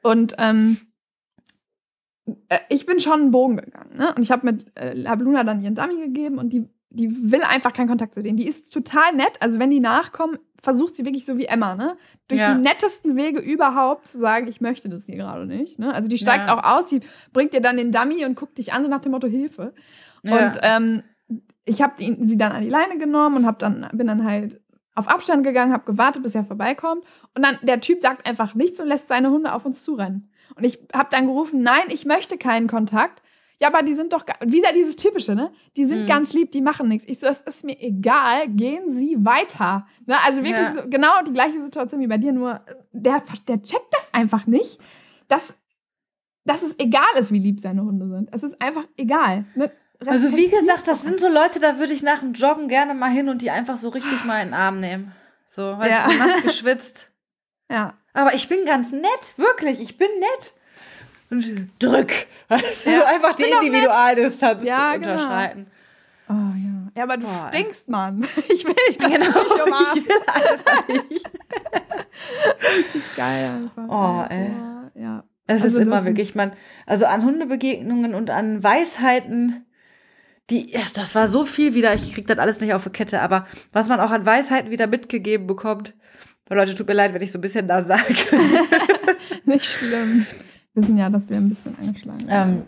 Und 0.04 0.36
ähm, 0.38 0.78
äh, 2.50 2.60
ich 2.70 2.86
bin 2.86 3.00
schon 3.00 3.22
einen 3.22 3.32
Bogen 3.32 3.58
gegangen. 3.58 3.98
Ne? 3.98 4.14
Und 4.16 4.24
ich 4.24 4.32
habe 4.32 4.46
mit 4.46 4.66
äh, 4.76 5.04
hab 5.06 5.22
Luna 5.22 5.44
dann 5.44 5.62
ihren 5.62 5.76
Dummy 5.76 6.00
gegeben 6.00 6.38
und 6.38 6.54
die, 6.54 6.70
die 6.90 7.32
will 7.32 7.42
einfach 7.44 7.74
keinen 7.74 7.90
Kontakt 7.90 8.14
zu 8.14 8.24
denen. 8.24 8.38
Die 8.38 8.48
ist 8.48 8.72
total 8.74 9.14
nett. 9.16 9.34
Also 9.42 9.60
wenn 9.60 9.70
die 9.70 9.80
nachkommen, 9.82 10.38
versucht 10.62 10.96
sie 10.96 11.04
wirklich 11.06 11.26
so 11.26 11.38
wie 11.38 11.46
Emma, 11.46 11.76
ne? 11.76 11.98
Durch 12.30 12.40
Ja. 12.40 12.54
die 12.54 12.62
nettesten 12.62 13.18
Wege 13.18 13.42
überhaupt 13.42 14.08
zu 14.08 14.18
sagen, 14.18 14.48
ich 14.48 14.62
möchte 14.62 14.88
das 14.88 15.06
hier 15.06 15.18
gerade 15.18 15.46
nicht. 15.46 15.78
Ne? 15.78 15.94
Also 15.94 16.08
die 16.08 16.18
steigt 16.18 16.48
Ja. 16.48 16.58
auch 16.58 16.64
aus, 16.78 16.86
die 16.86 17.02
bringt 17.34 17.54
dir 17.54 17.60
dann 17.60 17.76
den 17.76 17.92
Dummy 17.92 18.24
und 18.24 18.36
guckt 18.36 18.58
dich 18.58 18.72
an, 18.72 18.84
so 18.84 18.90
nach 18.90 19.02
dem 19.02 19.12
Motto 19.12 19.28
Hilfe. 19.28 19.74
Ja. 20.24 20.46
Und 20.48 20.60
ähm, 20.62 21.04
ich 21.66 21.82
habe 21.82 21.94
sie 21.98 22.38
dann 22.38 22.52
an 22.52 22.62
die 22.64 22.70
Leine 22.70 22.98
genommen 22.98 23.38
und 23.38 23.46
hab 23.46 23.60
dann, 23.60 23.88
bin 23.94 24.08
dann 24.08 24.24
halt 24.26 24.62
auf 24.96 25.08
Abstand 25.08 25.44
gegangen, 25.44 25.74
habe 25.74 25.86
gewartet, 25.86 26.22
bis 26.24 26.36
er 26.36 26.44
vorbeikommt. 26.46 27.04
Und 27.36 27.44
dann 27.44 27.58
der 27.64 27.80
Typ 27.82 28.02
sagt 28.02 28.28
einfach 28.28 28.54
nichts 28.54 28.80
und 28.80 28.88
lässt 28.88 29.08
seine 29.08 29.32
Hunde 29.32 29.54
auf 29.54 29.66
uns 29.66 29.84
zurennen. 29.84 30.30
Und 30.56 30.64
ich 30.66 30.80
habe 30.94 31.10
dann 31.10 31.26
gerufen, 31.26 31.62
nein, 31.62 31.84
ich 31.90 32.06
möchte 32.06 32.38
keinen 32.38 32.68
Kontakt. 32.68 33.24
Ja, 33.60 33.70
aber 33.70 33.82
die 33.82 33.94
sind 33.94 34.12
doch, 34.14 34.26
wieder 34.46 34.74
dieses 34.74 34.98
Typische, 34.98 35.36
ne? 35.36 35.52
Die 35.78 35.86
sind 35.86 36.04
Mhm. 36.04 36.08
ganz 36.08 36.34
lieb, 36.34 36.52
die 36.52 36.62
machen 36.62 36.90
nichts. 36.90 37.08
Ich 37.08 37.20
so, 37.20 37.28
es 37.28 37.40
ist 37.40 37.64
mir 37.64 37.80
egal, 37.80 38.50
gehen 38.50 38.92
Sie 38.94 39.16
weiter. 39.24 39.88
Ne? 40.06 40.16
Also 40.26 40.44
wirklich 40.44 40.68
Ja. 40.68 40.74
so, 40.84 40.90
genau 40.90 41.22
die 41.26 41.32
gleiche 41.34 41.64
Situation 41.64 42.02
wie 42.02 42.08
bei 42.08 42.18
dir, 42.18 42.34
nur 42.34 42.62
der, 42.92 43.24
der 43.48 43.64
checkt 43.64 43.88
das 43.92 44.14
einfach 44.14 44.46
nicht, 44.48 44.80
dass, 45.30 45.56
dass 46.46 46.62
es 46.62 46.78
egal 46.78 47.06
ist, 47.18 47.32
wie 47.32 47.40
lieb 47.40 47.60
seine 47.62 47.84
Hunde 47.84 48.08
sind. 48.10 48.30
Es 48.34 48.44
ist 48.44 48.62
einfach 48.62 48.84
egal. 48.98 49.46
Ne? 49.56 49.72
Also 50.08 50.36
wie 50.36 50.50
gesagt, 50.50 50.88
das 50.88 51.02
sind 51.04 51.20
so 51.20 51.28
Leute, 51.28 51.60
da 51.60 51.78
würde 51.80 51.94
ich 51.94 52.04
nach 52.04 52.20
dem 52.20 52.34
Joggen 52.34 52.68
gerne 52.68 52.94
mal 52.94 53.10
hin 53.10 53.30
und 53.30 53.42
die 53.42 53.52
einfach 53.52 53.78
so 53.78 53.90
richtig 53.90 54.24
mal 54.26 54.42
in 54.42 54.50
den 54.50 54.54
Arm 54.54 54.80
nehmen. 54.80 55.12
So, 55.48 55.78
weißt 55.78 55.92
Ja. 55.92 56.06
du, 56.06 56.12
so 56.12 56.18
nass 56.18 56.42
geschwitzt. 56.44 57.10
Ja. 57.72 57.94
Aber 58.14 58.34
ich 58.36 58.50
bin 58.50 58.66
ganz 58.66 58.92
nett, 58.92 59.04
wirklich, 59.38 59.80
ich 59.82 59.98
bin 59.98 60.10
nett. 60.20 60.54
Und 61.32 61.70
drück. 61.80 62.12
Weißt 62.50 62.86
du, 62.86 62.90
Ja, 62.92 62.98
so 63.00 63.04
einfach 63.06 63.34
die. 63.34 63.44
Individualdistanz 63.44 64.64
Ja, 64.64 64.92
zu 64.94 65.00
genau. 65.00 65.12
unterschreiten. 65.14 65.68
Oh 66.30 66.34
ja. 66.34 66.92
Ja, 66.96 67.04
aber 67.04 67.18
du 67.18 67.24
Boah, 67.26 67.50
stinkst, 67.52 67.90
Mann. 67.90 68.22
Ich 68.50 68.66
will 68.66 68.76
dich 68.88 68.98
das 69.00 69.10
Genau, 69.10 69.26
nicht 69.26 69.56
ich 69.56 69.64
umarmen. 69.66 70.06
will 70.06 70.22
einfach 70.28 70.88
nicht. 71.10 71.26
Geil 73.16 73.50
einfach. 73.56 73.88
Oh, 73.90 74.26
ey. 74.32 74.48
Ja, 74.52 74.92
ja. 75.02 75.24
Es 75.48 75.64
Also 75.64 75.78
ist 75.78 75.82
immer 75.84 76.06
wirklich, 76.06 76.36
man, 76.36 76.54
also 76.86 77.06
an 77.06 77.24
Hundebegegnungen 77.24 78.14
und 78.14 78.30
an 78.30 78.64
Weisheiten, 78.64 79.66
die, 80.50 80.74
das 80.96 81.16
war 81.16 81.28
so 81.28 81.46
viel 81.46 81.74
wieder, 81.74 81.94
ich 81.94 82.14
krieg 82.14 82.28
das 82.28 82.38
alles 82.38 82.60
nicht 82.60 82.74
auf 82.74 82.84
die 82.84 82.90
Kette, 82.90 83.22
aber 83.22 83.46
was 83.72 83.88
man 83.88 84.00
auch 84.00 84.12
an 84.12 84.26
Weisheiten 84.26 84.72
wieder 84.72 84.88
mitgegeben 84.88 85.48
bekommt, 85.48 85.94
Leute, 86.50 86.76
tut 86.76 86.88
mir 86.88 86.94
leid, 86.94 87.14
wenn 87.14 87.22
ich 87.22 87.32
so 87.32 87.40
ein 87.40 87.42
bisschen 87.42 87.68
da 87.68 87.82
sage. 87.82 88.14
Nicht 89.46 89.66
schlimm. 89.66 90.26
Wir 90.74 90.84
wissen 90.84 90.98
ja, 90.98 91.10
dass 91.10 91.28
wir 91.30 91.38
ein 91.38 91.50
bisschen 91.50 91.76
angeschlagen 91.80 92.26
ähm, 92.30 92.64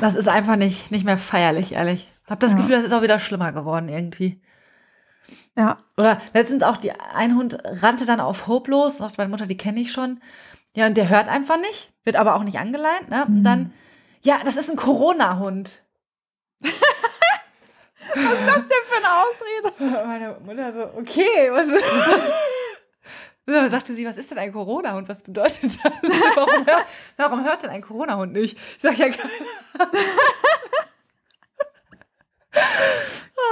das 0.00 0.14
ist 0.14 0.28
einfach 0.28 0.56
nicht, 0.56 0.90
nicht 0.90 1.04
mehr 1.04 1.16
feierlich, 1.18 1.72
ehrlich. 1.74 2.12
Hab 2.26 2.40
das 2.40 2.52
Ja. 2.52 2.58
Gefühl, 2.58 2.76
das 2.76 2.84
ist 2.86 2.92
auch 2.92 3.02
wieder 3.02 3.18
schlimmer 3.20 3.52
geworden 3.52 3.88
irgendwie. 3.88 4.40
Ja. 5.56 5.78
Oder 5.96 6.20
letztens 6.34 6.62
auch, 6.64 6.76
die, 6.76 6.90
ein 7.14 7.36
Hund 7.36 7.58
rannte 7.62 8.04
dann 8.06 8.18
auf 8.20 8.46
Hope 8.48 8.70
los, 8.70 8.98
sagt 8.98 9.18
meine 9.18 9.30
Mutter, 9.30 9.46
die 9.46 9.56
kenne 9.56 9.80
ich 9.80 9.92
schon. 9.92 10.20
Ja, 10.74 10.86
und 10.86 10.96
der 10.96 11.08
hört 11.08 11.28
einfach 11.28 11.58
nicht, 11.58 11.92
wird 12.04 12.16
aber 12.16 12.34
auch 12.34 12.42
nicht 12.42 12.58
angeleint, 12.58 13.10
ne? 13.10 13.24
Und 13.26 13.40
Mhm. 13.40 13.44
dann, 13.44 13.72
ja, 14.22 14.40
das 14.44 14.56
ist 14.56 14.70
ein 14.70 14.76
Corona-Hund. 14.76 15.81
Was 18.14 18.40
ist 18.40 18.46
das 18.46 18.68
denn 18.68 18.84
für 18.88 18.98
eine 18.98 19.12
Ausrede? 19.22 20.06
Meine 20.06 20.36
Mutter 20.44 20.72
so, 20.72 20.98
okay, 20.98 21.50
was 21.50 21.68
ist. 21.68 21.84
So, 23.44 23.68
sagte 23.70 23.92
sie, 23.94 24.06
was 24.06 24.18
ist 24.18 24.30
denn 24.30 24.38
ein 24.38 24.52
Corona-Hund? 24.52 25.08
Was 25.08 25.20
bedeutet 25.20 25.64
das? 25.64 25.76
Warum, 26.36 26.64
hört, 26.64 26.86
warum 27.16 27.44
hört 27.44 27.64
denn 27.64 27.70
ein 27.70 27.82
Corona-Hund 27.82 28.32
nicht? 28.32 28.56
Ich 28.56 28.78
sag 28.80 28.96
ja 28.96 29.08
keine 29.08 29.32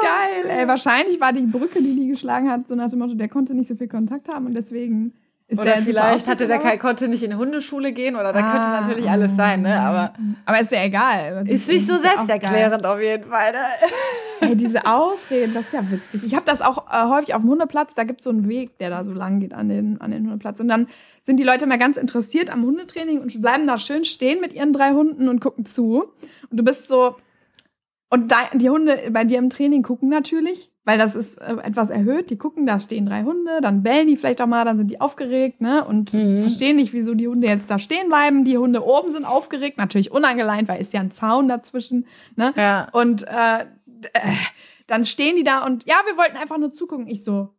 Geil, 0.01 0.49
ey. 0.49 0.69
Wahrscheinlich 0.69 1.21
war 1.21 1.33
die 1.33 1.43
Brücke, 1.43 1.83
die 1.83 1.97
die 1.97 2.07
geschlagen 2.07 2.49
hat, 2.49 2.69
so 2.69 2.77
nach 2.77 2.89
dem 2.89 3.01
Motto, 3.01 3.15
der 3.15 3.29
konnte 3.29 3.53
nicht 3.53 3.67
so 3.67 3.75
viel 3.75 3.89
Kontakt 3.89 4.29
haben 4.29 4.47
und 4.47 4.55
deswegen 4.55 5.20
ist 5.51 5.59
Oder 5.59 5.73
vielleicht 5.79 6.29
hatte 6.29 6.47
der 6.47 6.59
kein, 6.59 6.79
konnte 6.79 7.09
nicht 7.09 7.25
in 7.25 7.31
die 7.31 7.37
Hundeschule 7.37 7.93
gehen 7.93 8.15
oder 8.15 8.33
da 8.33 8.39
Ah. 8.39 8.53
könnte 8.53 8.69
natürlich 8.69 9.11
alles 9.11 9.35
sein, 9.35 9.63
ne? 9.63 9.81
Aber 9.81 10.15
Aber 10.47 10.61
ist 10.61 10.71
ja 10.71 10.85
egal. 10.85 11.45
Ist 11.47 11.69
nicht 11.69 11.87
so 11.87 11.97
ist 11.97 12.05
ja 12.05 12.13
auch 12.13 12.25
selbsterklärend 12.25 12.87
auf 12.87 13.01
jeden 13.01 13.29
Fall. 13.29 13.53
Ne? 13.53 13.59
Ey, 14.49 14.57
diese 14.57 14.87
Ausreden, 14.87 15.53
das 15.53 15.65
ist 15.65 15.73
ja 15.73 15.91
witzig. 15.91 16.25
Ich 16.25 16.35
habe 16.37 16.45
das 16.47 16.63
auch 16.63 16.87
äh, 16.91 17.09
häufig 17.09 17.35
auf 17.35 17.41
dem 17.43 17.51
Hundeplatz, 17.51 17.93
da 17.95 18.05
gibt 18.05 18.21
es 18.21 18.25
so 18.25 18.31
einen 18.31 18.49
Weg, 18.49 18.79
der 18.79 18.91
da 18.91 19.05
so 19.05 19.13
lang 19.13 19.41
geht 19.41 19.53
an 19.53 19.69
den, 19.69 20.01
an 20.01 20.13
den 20.13 20.27
Hundeplatz. 20.27 20.61
Und 20.61 20.69
dann 20.69 20.87
sind 21.25 21.39
die 21.39 21.45
Leute 21.45 21.67
mal 21.67 21.79
ganz 21.79 21.97
interessiert 21.97 22.49
am 22.51 22.63
Hundetraining 22.63 23.19
und 23.21 23.43
bleiben 23.43 23.67
da 23.67 23.77
schön 23.77 24.05
stehen 24.05 24.41
mit 24.41 24.53
ihren 24.53 24.73
drei 24.73 24.93
Hunden 24.93 25.29
und 25.29 25.41
gucken 25.41 25.67
zu. 25.67 26.05
Und 26.51 26.61
du 26.61 26.63
bist 26.63 26.87
so. 26.89 27.17
Und 28.09 28.31
da, 28.33 28.37
die 28.55 28.71
Hunde 28.71 28.99
bei 29.11 29.25
dir 29.25 29.39
im 29.39 29.51
Training 29.51 29.83
gucken 29.83 30.09
natürlich, 30.09 30.70
weil 30.91 30.99
das 30.99 31.15
ist 31.15 31.41
äh, 31.41 31.55
etwas 31.63 31.89
erhöht. 31.89 32.31
Die 32.31 32.37
gucken, 32.37 32.67
da 32.67 32.81
stehen 32.81 33.07
drei 33.07 33.23
Hunde, 33.23 33.61
dann 33.63 33.85
bellen 33.85 34.09
die 34.09 34.17
vielleicht 34.17 34.43
auch 34.43 34.49
mal, 34.49 34.65
dann 34.65 34.77
sind 34.77 34.91
die 34.91 35.01
aufgeregt, 35.01 35.61
ne? 35.61 35.85
Und 35.85 36.13
Mhm. 36.15 36.41
verstehen 36.41 36.75
nicht, 36.77 36.93
wieso 36.93 37.15
die 37.15 37.29
Hunde 37.29 37.47
jetzt 37.47 37.71
da 37.71 37.79
stehen 37.79 38.09
bleiben. 38.09 38.45
Die 38.45 38.59
Hunde 38.59 38.85
oben 38.85 39.13
sind 39.13 39.25
aufgeregt, 39.25 39.79
natürlich 39.79 40.11
unangeleint, 40.11 40.69
weil 40.69 40.81
ist 40.81 40.93
ja 40.93 40.99
ein 40.99 41.13
Zaun 41.13 41.47
dazwischen, 41.47 42.07
ne? 42.35 42.53
Ja. 42.57 42.89
Und 42.91 43.23
äh, 43.29 43.61
äh, 43.61 44.33
dann 44.89 45.05
stehen 45.05 45.37
die 45.37 45.45
da 45.45 45.65
und 45.65 45.87
ja, 45.87 45.95
wir 46.07 46.17
wollten 46.17 46.37
einfach 46.37 46.59
nur 46.59 46.73
zugucken. 46.73 47.07
Ich 47.07 47.23
so, 47.23 47.51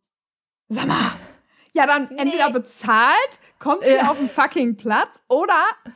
sag 0.67 0.87
mal, 0.87 1.13
ja, 1.71 1.87
dann 1.87 2.09
entweder 2.17 2.51
bezahlt, 2.51 3.39
kommt 3.61 3.83
hier 3.83 3.97
Ja. 3.97 4.09
auf 4.11 4.17
den 4.17 4.27
fucking 4.29 4.75
Platz 4.75 5.21
oder 5.27 5.53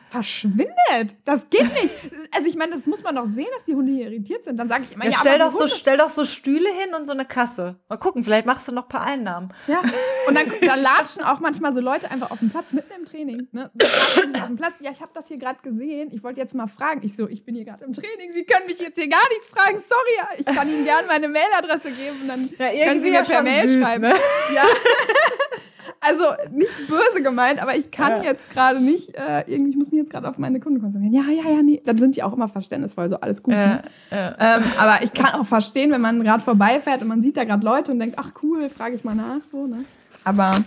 verschwindet. 0.10 1.15
Das 1.25 1.49
geht 1.49 1.73
nicht. 1.73 1.93
Also 2.32 2.47
ich 2.47 2.56
meine, 2.56 2.73
das 2.73 2.86
muss 2.86 3.01
man 3.04 3.15
doch 3.15 3.25
sehen, 3.25 3.47
dass 3.56 3.63
die 3.65 3.73
Hunde 3.75 3.91
hier 3.91 4.06
irritiert 4.06 4.45
sind. 4.45 4.60
Dann 4.60 4.69
sage 4.69 4.84
ich 4.84 4.93
immer, 4.93 5.06
Ja, 5.06 5.12
ja, 5.12 5.17
stell, 5.19 5.41
aber 5.41 5.51
doch 5.51 5.58
so, 5.58 5.67
stell 5.67 5.97
doch 5.97 6.10
so 6.10 6.25
Stühle 6.25 6.69
hin 6.69 6.93
und 6.93 7.06
so 7.06 7.12
eine 7.12 7.25
Kasse. 7.25 7.78
Mal 7.89 7.97
gucken, 7.97 8.23
vielleicht 8.23 8.45
machst 8.45 8.67
du 8.67 8.71
noch 8.71 8.84
ein 8.84 8.89
paar 8.89 9.01
Einnahmen. 9.01 9.51
Ja. 9.67 9.82
Und 10.28 10.36
dann, 10.38 10.45
dann 10.62 10.80
latschen 10.80 11.23
auch 11.23 11.39
manchmal 11.39 11.73
so 11.73 11.82
Leute 11.82 12.10
einfach 12.12 12.32
auf 12.32 12.39
dem 12.39 12.49
Platz, 12.51 12.71
mitten 12.71 12.93
im 12.97 13.06
Training. 13.06 13.47
Ne? 13.51 13.71
Auf 13.82 14.45
dem 14.47 14.56
Platz. 14.58 14.75
Ja, 14.80 14.91
ich 14.91 15.01
habe 15.01 15.12
das 15.13 15.28
hier 15.28 15.38
gerade 15.38 15.60
gesehen. 15.63 16.12
Ich 16.13 16.23
wollte 16.23 16.39
jetzt 16.39 16.54
mal 16.56 16.67
fragen. 16.67 17.01
Ich 17.04 17.15
so, 17.15 17.28
ich 17.28 17.43
bin 17.43 17.56
hier 17.56 17.65
gerade 17.65 17.84
im 17.84 17.93
Training. 17.93 18.32
Sie 18.32 18.45
können 18.45 18.67
mich 18.67 18.80
jetzt 18.80 18.99
hier 18.99 19.10
gar 19.10 19.28
nichts 19.30 19.49
fragen. 19.49 19.80
Sorry, 19.88 20.38
ich 20.38 20.45
kann 20.45 20.69
Ihnen 20.69 20.86
gerne 20.86 21.08
meine 21.08 21.28
Mailadresse 21.28 21.91
geben. 21.91 22.28
Dann 22.28 22.49
können 22.58 23.01
Sie 23.01 23.12
mir 23.12 23.23
per 23.23 23.41
Mail 23.41 23.82
schreiben. 23.82 24.04
Ne? 24.10 24.15
Ja. 24.54 24.63
Also 26.00 26.24
nicht 26.52 26.71
böse 26.88 27.21
gemeint, 27.24 27.62
aber 27.62 27.76
ich 27.76 27.91
kann 27.91 28.24
Ja. 28.24 28.32
jetzt 28.32 28.50
gerade 28.52 28.80
nicht, 28.82 29.15
äh, 29.15 29.43
irgendwie, 29.48 29.71
ich 29.71 29.78
muss 29.78 29.91
mich 29.91 30.00
jetzt 30.00 30.12
gerade 30.12 30.28
auf 30.28 30.38
meine 30.38 30.60
Kunden 30.60 30.82
konzentrieren. 30.82 31.13
Ja, 31.13 31.32
ja, 31.32 31.50
ja, 31.58 31.62
nee. 31.62 31.82
Dann 31.86 31.98
sind 31.98 32.15
die 32.15 32.24
auch 32.24 32.34
immer 32.34 32.50
verständnisvoll, 32.50 33.10
so 33.10 33.19
alles 33.19 33.43
gut. 33.43 33.54
Ne? 33.54 33.82
Ja, 34.12 34.17
ja. 34.17 34.58
Ähm, 34.58 34.63
aber 34.78 35.04
ich 35.04 35.13
kann 35.13 35.34
auch 35.39 35.45
verstehen, 35.45 35.91
wenn 35.91 36.02
man 36.02 36.24
gerade 36.24 36.43
vorbeifährt 36.43 37.02
und 37.02 37.08
man 37.08 37.21
sieht 37.21 37.38
da 37.38 37.43
gerade 37.43 37.63
Leute 37.65 37.91
und 37.91 38.00
denkt, 38.00 38.17
ach 38.19 38.32
cool, 38.43 38.69
frage 38.69 38.95
ich 38.95 39.04
mal 39.04 39.15
nach, 39.15 39.41
so, 39.52 39.67
ne? 39.67 39.86
Aber 40.24 40.63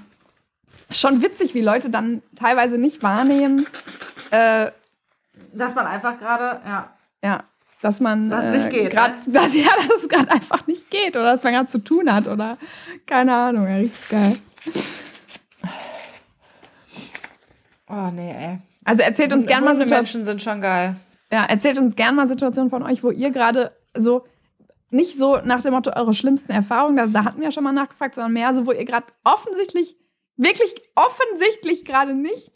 schon 0.91 1.23
witzig, 1.23 1.55
wie 1.55 1.61
Leute 1.61 1.91
dann 1.91 2.23
teilweise 2.37 2.79
nicht 2.79 3.03
wahrnehmen, 3.03 3.67
äh, 4.31 4.71
Dass 5.53 5.75
man 5.75 5.87
einfach 5.87 6.19
gerade, 6.19 6.61
ja. 6.65 6.91
ja, 7.25 7.41
dass 7.81 8.01
man 8.01 8.31
Was 8.31 8.45
äh, 8.47 8.59
nicht 8.59 8.71
geht, 8.71 8.91
grad, 8.91 9.27
ne? 9.27 9.33
dass, 9.33 9.55
ja, 9.57 9.69
dass 9.89 10.03
es 10.03 10.09
gerade 10.09 10.31
einfach 10.31 10.67
nicht 10.67 10.91
geht 10.91 11.17
oder 11.17 11.33
dass 11.35 11.43
man 11.43 11.53
gerade 11.55 11.69
zu 11.69 11.79
tun 11.79 12.13
hat 12.13 12.27
oder 12.29 12.57
keine 13.07 13.35
Ahnung, 13.35 13.67
ja, 13.69 13.77
richtig 13.77 14.09
geil. 14.09 14.37
Oh, 17.89 18.11
nee, 18.13 18.31
ey. 18.31 18.59
Also 18.85 19.03
erzählt 19.03 19.33
uns 19.33 19.47
gerne 19.47 19.65
mal 19.65 19.75
Situationen. 19.75 20.01
Menschen 20.01 20.25
sind 20.25 20.43
schon 20.43 20.61
geil. 20.61 20.97
Ja, 21.31 21.45
erzählt 21.45 21.79
uns 21.79 21.95
gerne 21.95 22.17
mal 22.17 22.29
Situationen 22.29 22.71
von 22.71 22.83
euch, 22.83 23.03
wo 23.03 23.11
ihr 23.11 23.31
gerade 23.31 23.73
so 23.95 24.25
nicht 24.91 25.19
so 25.19 25.39
nach 25.45 25.63
dem 25.63 25.75
Motto 25.75 25.91
eure 25.95 26.15
schlimmsten 26.15 26.53
Erfahrungen, 26.53 26.97
da, 26.97 27.07
da 27.07 27.25
hatten 27.25 27.39
wir 27.39 27.47
ja 27.47 27.53
schon 27.53 27.65
mal 27.65 27.73
nachgefragt, 27.73 28.15
sondern 28.15 28.33
mehr 28.33 28.55
so, 28.55 28.67
wo 28.67 28.73
ihr 28.73 28.85
gerade 28.85 29.07
offensichtlich, 29.25 29.97
wirklich 30.37 30.75
offensichtlich 30.95 31.85
gerade 31.85 32.15
nicht 32.15 32.53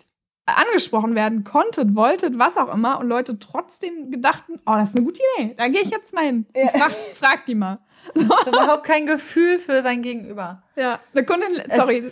angesprochen 0.47 1.15
werden 1.15 1.45
konntet, 1.45 1.95
wolltet, 1.95 2.39
was 2.39 2.57
auch 2.57 2.73
immer, 2.73 2.99
und 2.99 3.09
Leute 3.09 3.39
trotzdem 3.39 4.11
gedachten, 4.11 4.55
oh, 4.67 4.73
das 4.73 4.91
ist 4.91 4.97
eine 4.97 5.05
gute 5.05 5.21
Idee, 5.37 5.55
da 5.57 5.69
gehe 5.69 5.83
ich 5.83 5.91
jetzt 5.91 6.15
mal 6.15 6.25
hin. 6.25 6.47
Und 6.55 6.71
Frag, 6.71 6.93
frag 7.15 7.47
die 7.47 7.55
mal. 7.55 7.79
Überhaupt 8.15 8.85
kein 8.85 9.07
Gefühl 9.07 9.61
für 9.61 9.81
sein 9.83 10.03
Gegenüber. 10.03 10.63
Ja, 10.75 10.99
eine 11.15 11.25
Kundin, 11.25 11.63
sorry. 11.75 12.11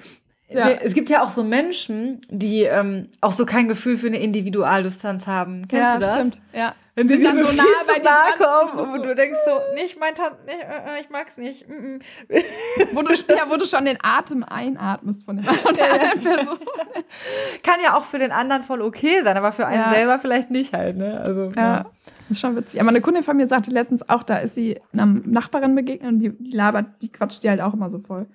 Ja. 0.52 0.68
Es 0.68 0.94
gibt 0.94 1.10
ja 1.10 1.22
auch 1.22 1.30
so 1.30 1.44
Menschen, 1.44 2.20
die 2.28 2.62
ähm, 2.62 3.08
auch 3.20 3.32
so 3.32 3.46
kein 3.46 3.68
Gefühl 3.68 3.96
für 3.96 4.08
eine 4.08 4.18
Individualdistanz 4.18 5.26
haben. 5.26 5.68
Kennst 5.68 5.82
ja, 5.82 5.94
du 5.94 6.00
das? 6.00 6.14
stimmt. 6.14 6.42
Ja. 6.52 6.74
Wenn 6.96 7.08
sie 7.08 7.22
dann 7.22 7.36
so 7.36 7.52
nah 7.52 7.64
bei 7.86 8.00
dir 8.00 8.08
dran. 8.36 8.74
kommen 8.76 8.94
und 8.94 9.02
du 9.04 9.14
denkst 9.14 9.38
so, 9.44 9.60
nicht 9.74 9.98
mein 9.98 10.14
Tante, 10.14 10.36
nicht, 10.44 10.58
äh, 10.58 10.98
äh, 10.98 11.00
ich 11.00 11.08
mag's 11.08 11.38
nicht. 11.38 11.68
mm, 11.68 11.72
mm. 11.72 12.00
Wo 12.92 13.02
du, 13.02 13.14
ja, 13.14 13.44
wo 13.48 13.56
du 13.56 13.64
schon 13.64 13.84
den 13.84 13.98
Atem 14.02 14.42
einatmest 14.42 15.24
von 15.24 15.40
der 15.40 15.48
anderen 15.48 16.20
Person. 16.20 16.58
Kann 17.62 17.76
ja 17.82 17.96
auch 17.96 18.04
für 18.04 18.18
den 18.18 18.32
anderen 18.32 18.62
voll 18.62 18.82
okay 18.82 19.22
sein, 19.22 19.36
aber 19.36 19.52
für 19.52 19.66
einen 19.66 19.82
Ja. 19.82 19.90
selber 19.90 20.18
vielleicht 20.18 20.50
nicht 20.50 20.74
halt, 20.74 20.96
ne? 20.96 21.20
Also, 21.20 21.52
Ja, 21.56 21.86
das 22.28 22.36
ist 22.36 22.40
schon 22.40 22.56
witzig. 22.56 22.80
Aber 22.80 22.90
eine 22.90 23.00
Kundin 23.00 23.22
von 23.22 23.36
mir 23.36 23.46
sagte 23.46 23.70
letztens 23.70 24.08
auch, 24.08 24.22
da 24.22 24.38
ist 24.38 24.54
sie 24.56 24.80
einer 24.92 25.06
Nachbarin 25.06 25.74
begegnet 25.74 26.12
und 26.12 26.18
die, 26.18 26.30
die 26.30 26.56
labert, 26.56 26.86
die 27.02 27.10
quatscht 27.10 27.42
die 27.44 27.50
halt 27.50 27.60
auch 27.60 27.74
immer 27.74 27.90
so 27.90 28.00
voll. 28.00 28.26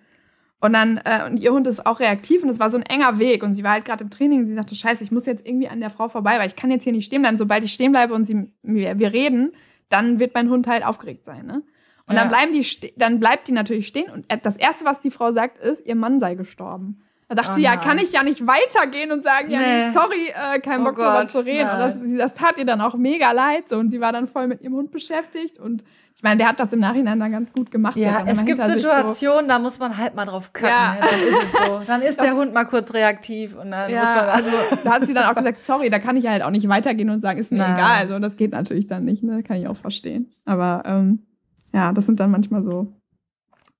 Und 0.61 0.73
dann, 0.73 0.97
äh, 1.03 1.25
und 1.29 1.37
ihr 1.37 1.51
Hund 1.51 1.67
ist 1.67 1.85
auch 1.85 1.99
reaktiv 1.99 2.41
und 2.43 2.49
es 2.49 2.59
war 2.59 2.69
so 2.69 2.77
ein 2.77 2.83
enger 2.83 3.19
Weg 3.19 3.43
und 3.43 3.55
sie 3.55 3.63
war 3.63 3.71
halt 3.73 3.85
gerade 3.85 4.03
im 4.03 4.09
Training 4.09 4.39
und 4.39 4.45
sie 4.45 4.53
sagte, 4.55 4.75
scheiße, 4.75 5.03
ich 5.03 5.11
muss 5.11 5.25
jetzt 5.25 5.45
irgendwie 5.45 5.67
an 5.67 5.79
der 5.79 5.89
Frau 5.89 6.07
vorbei, 6.07 6.39
weil 6.39 6.47
ich 6.47 6.55
kann 6.55 6.71
jetzt 6.71 6.83
hier 6.85 6.93
nicht 6.93 7.05
stehen 7.05 7.21
bleiben. 7.21 7.37
Sobald 7.37 7.63
ich 7.63 7.73
stehen 7.73 7.91
bleibe 7.91 8.13
und 8.13 8.25
sie, 8.25 8.51
wir, 8.63 8.97
wir 8.97 9.13
reden, 9.13 9.51
dann 9.89 10.19
wird 10.19 10.33
mein 10.33 10.49
Hund 10.49 10.65
halt 10.67 10.85
aufgeregt 10.85 11.25
sein, 11.25 11.45
ne? 11.45 11.61
Und 12.07 12.15
Ja. 12.15 12.21
dann 12.21 12.29
bleiben 12.29 12.53
die, 12.53 12.93
dann 12.97 13.19
bleibt 13.19 13.47
die 13.47 13.51
natürlich 13.51 13.87
stehen 13.87 14.09
und 14.11 14.25
das 14.43 14.57
erste, 14.57 14.85
was 14.85 15.01
die 15.01 15.09
Frau 15.11 15.31
sagt, 15.31 15.57
ist, 15.57 15.85
ihr 15.85 15.95
Mann 15.95 16.19
sei 16.19 16.35
gestorben. 16.35 17.01
Da 17.27 17.33
dachte 17.35 17.53
Oh 17.53 17.55
sie, 17.55 17.63
ja, 17.63 17.75
kann 17.77 17.97
ich 17.97 18.11
ja 18.11 18.21
nicht 18.21 18.45
weitergehen 18.45 19.11
und 19.11 19.23
sagen, 19.23 19.49
ja, 19.49 19.59
nee, 19.59 19.85
Nee. 19.87 19.91
sorry, 19.91 20.27
äh, 20.55 20.59
kein 20.59 20.81
Oh 20.81 20.83
Bock 20.85 20.95
drüber 20.95 21.21
Gott, 21.21 21.31
zu 21.31 21.39
reden. 21.43 21.67
Und 21.71 21.79
das, 21.79 21.99
das 22.19 22.33
tat 22.35 22.59
ihr 22.59 22.65
dann 22.65 22.81
auch 22.81 22.93
mega 22.95 23.31
leid. 23.31 23.67
So. 23.69 23.77
Und 23.77 23.89
sie 23.89 23.99
war 23.99 24.11
dann 24.13 24.27
voll 24.27 24.45
mit 24.45 24.61
ihrem 24.61 24.75
Hund 24.75 24.91
beschäftigt. 24.91 25.57
Und 25.57 25.83
ich 26.17 26.23
meine, 26.23 26.37
der 26.37 26.47
hat 26.47 26.59
das 26.61 26.71
im 26.71 26.79
Nachhinein 26.79 27.19
dann 27.19 27.31
ganz 27.31 27.51
gut 27.53 27.69
gemacht. 27.71 27.97
Ja, 27.97 28.23
es 28.25 28.43
gibt 28.45 28.65
Situationen, 28.65 29.49
da 29.49 29.59
muss 29.59 29.79
man 29.79 29.97
halt 29.97 30.15
mal 30.15 30.23
drauf 30.25 30.53
kacken. 30.53 30.69
Ja. 30.69 30.95
Ja. 30.95 31.01
Dann 31.01 31.19
ist 31.43 31.57
so. 31.67 31.81
Dann 31.85 32.01
ist 32.01 32.17
Das- 32.19 32.25
der 32.25 32.35
Hund 32.35 32.53
mal 32.53 32.63
kurz 32.65 32.93
reaktiv 32.93 33.55
und 33.55 33.71
dann 33.71 33.89
So, 33.89 33.95
muss 33.97 34.07
ja, 34.09 34.15
man 34.15 34.29
also 34.29 34.49
da 34.85 34.91
hat 34.93 35.05
sie 35.07 35.13
dann 35.13 35.29
auch 35.29 35.35
gesagt, 35.35 35.65
sorry, 35.65 35.89
da 35.89 35.99
kann 35.99 36.15
ich 36.15 36.25
halt 36.27 36.41
auch 36.41 36.51
nicht 36.51 36.69
weitergehen 36.69 37.09
und 37.09 37.21
sagen, 37.21 37.37
ist 37.39 37.51
mir 37.51 37.57
Nein. 37.59 37.75
egal. 37.75 37.97
Also 37.99 38.17
das 38.19 38.37
geht 38.37 38.51
natürlich 38.51 38.87
dann 38.87 39.03
nicht, 39.03 39.23
ne? 39.23 39.43
Kann 39.43 39.57
ich 39.57 39.67
auch 39.67 39.75
verstehen. 39.75 40.31
Aber 40.45 40.83
ähm, 40.85 41.25
ja, 41.73 41.91
das 41.91 42.05
sind 42.05 42.19
dann 42.21 42.31
manchmal 42.31 42.63
so 42.63 42.93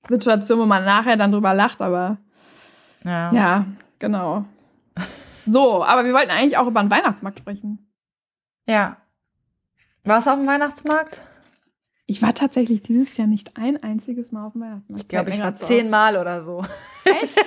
Situationen, 0.09 0.63
wo 0.63 0.67
man 0.67 0.83
nachher 0.83 1.15
dann 1.17 1.31
drüber 1.31 1.53
lacht, 1.53 1.81
aber 1.81 2.17
ja. 3.05 3.31
ja, 3.31 3.65
genau. 3.99 4.43
So, 5.45 5.85
aber 5.85 6.03
wir 6.05 6.13
wollten 6.13 6.31
eigentlich 6.31 6.57
auch 6.57 6.67
über 6.67 6.81
den 6.81 6.91
Weihnachtsmarkt 6.91 7.39
sprechen. 7.39 7.87
ja. 8.67 8.97
Warst 10.03 10.27
du 10.27 10.31
auf 10.31 10.37
dem 10.37 10.45
Weihnachtsmarkt? 10.47 11.19
Ich 12.07 12.21
war 12.21 12.33
tatsächlich 12.35 12.81
dieses 12.83 13.17
Jahr 13.17 13.27
nicht 13.27 13.57
ein 13.57 13.81
einziges 13.81 14.31
Mal 14.31 14.45
auf 14.45 14.53
dem 14.53 14.61
Weihnachtsmarkt. 14.61 15.01
Ich 15.01 15.07
glaube, 15.07 15.31
ich 15.31 15.39
war 15.39 15.55
so 15.55 15.65
zehnmal 15.65 16.17
oder 16.17 16.43
so. 16.43 16.63
Echt? 17.05 17.37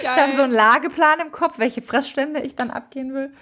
Ich 0.00 0.08
habe 0.08 0.34
so 0.34 0.42
einen 0.42 0.52
Lageplan 0.52 1.20
im 1.24 1.30
Kopf, 1.32 1.58
welche 1.58 1.82
Fressstände 1.82 2.40
ich 2.40 2.56
dann 2.56 2.70
abgehen 2.70 3.12
will. 3.14 3.32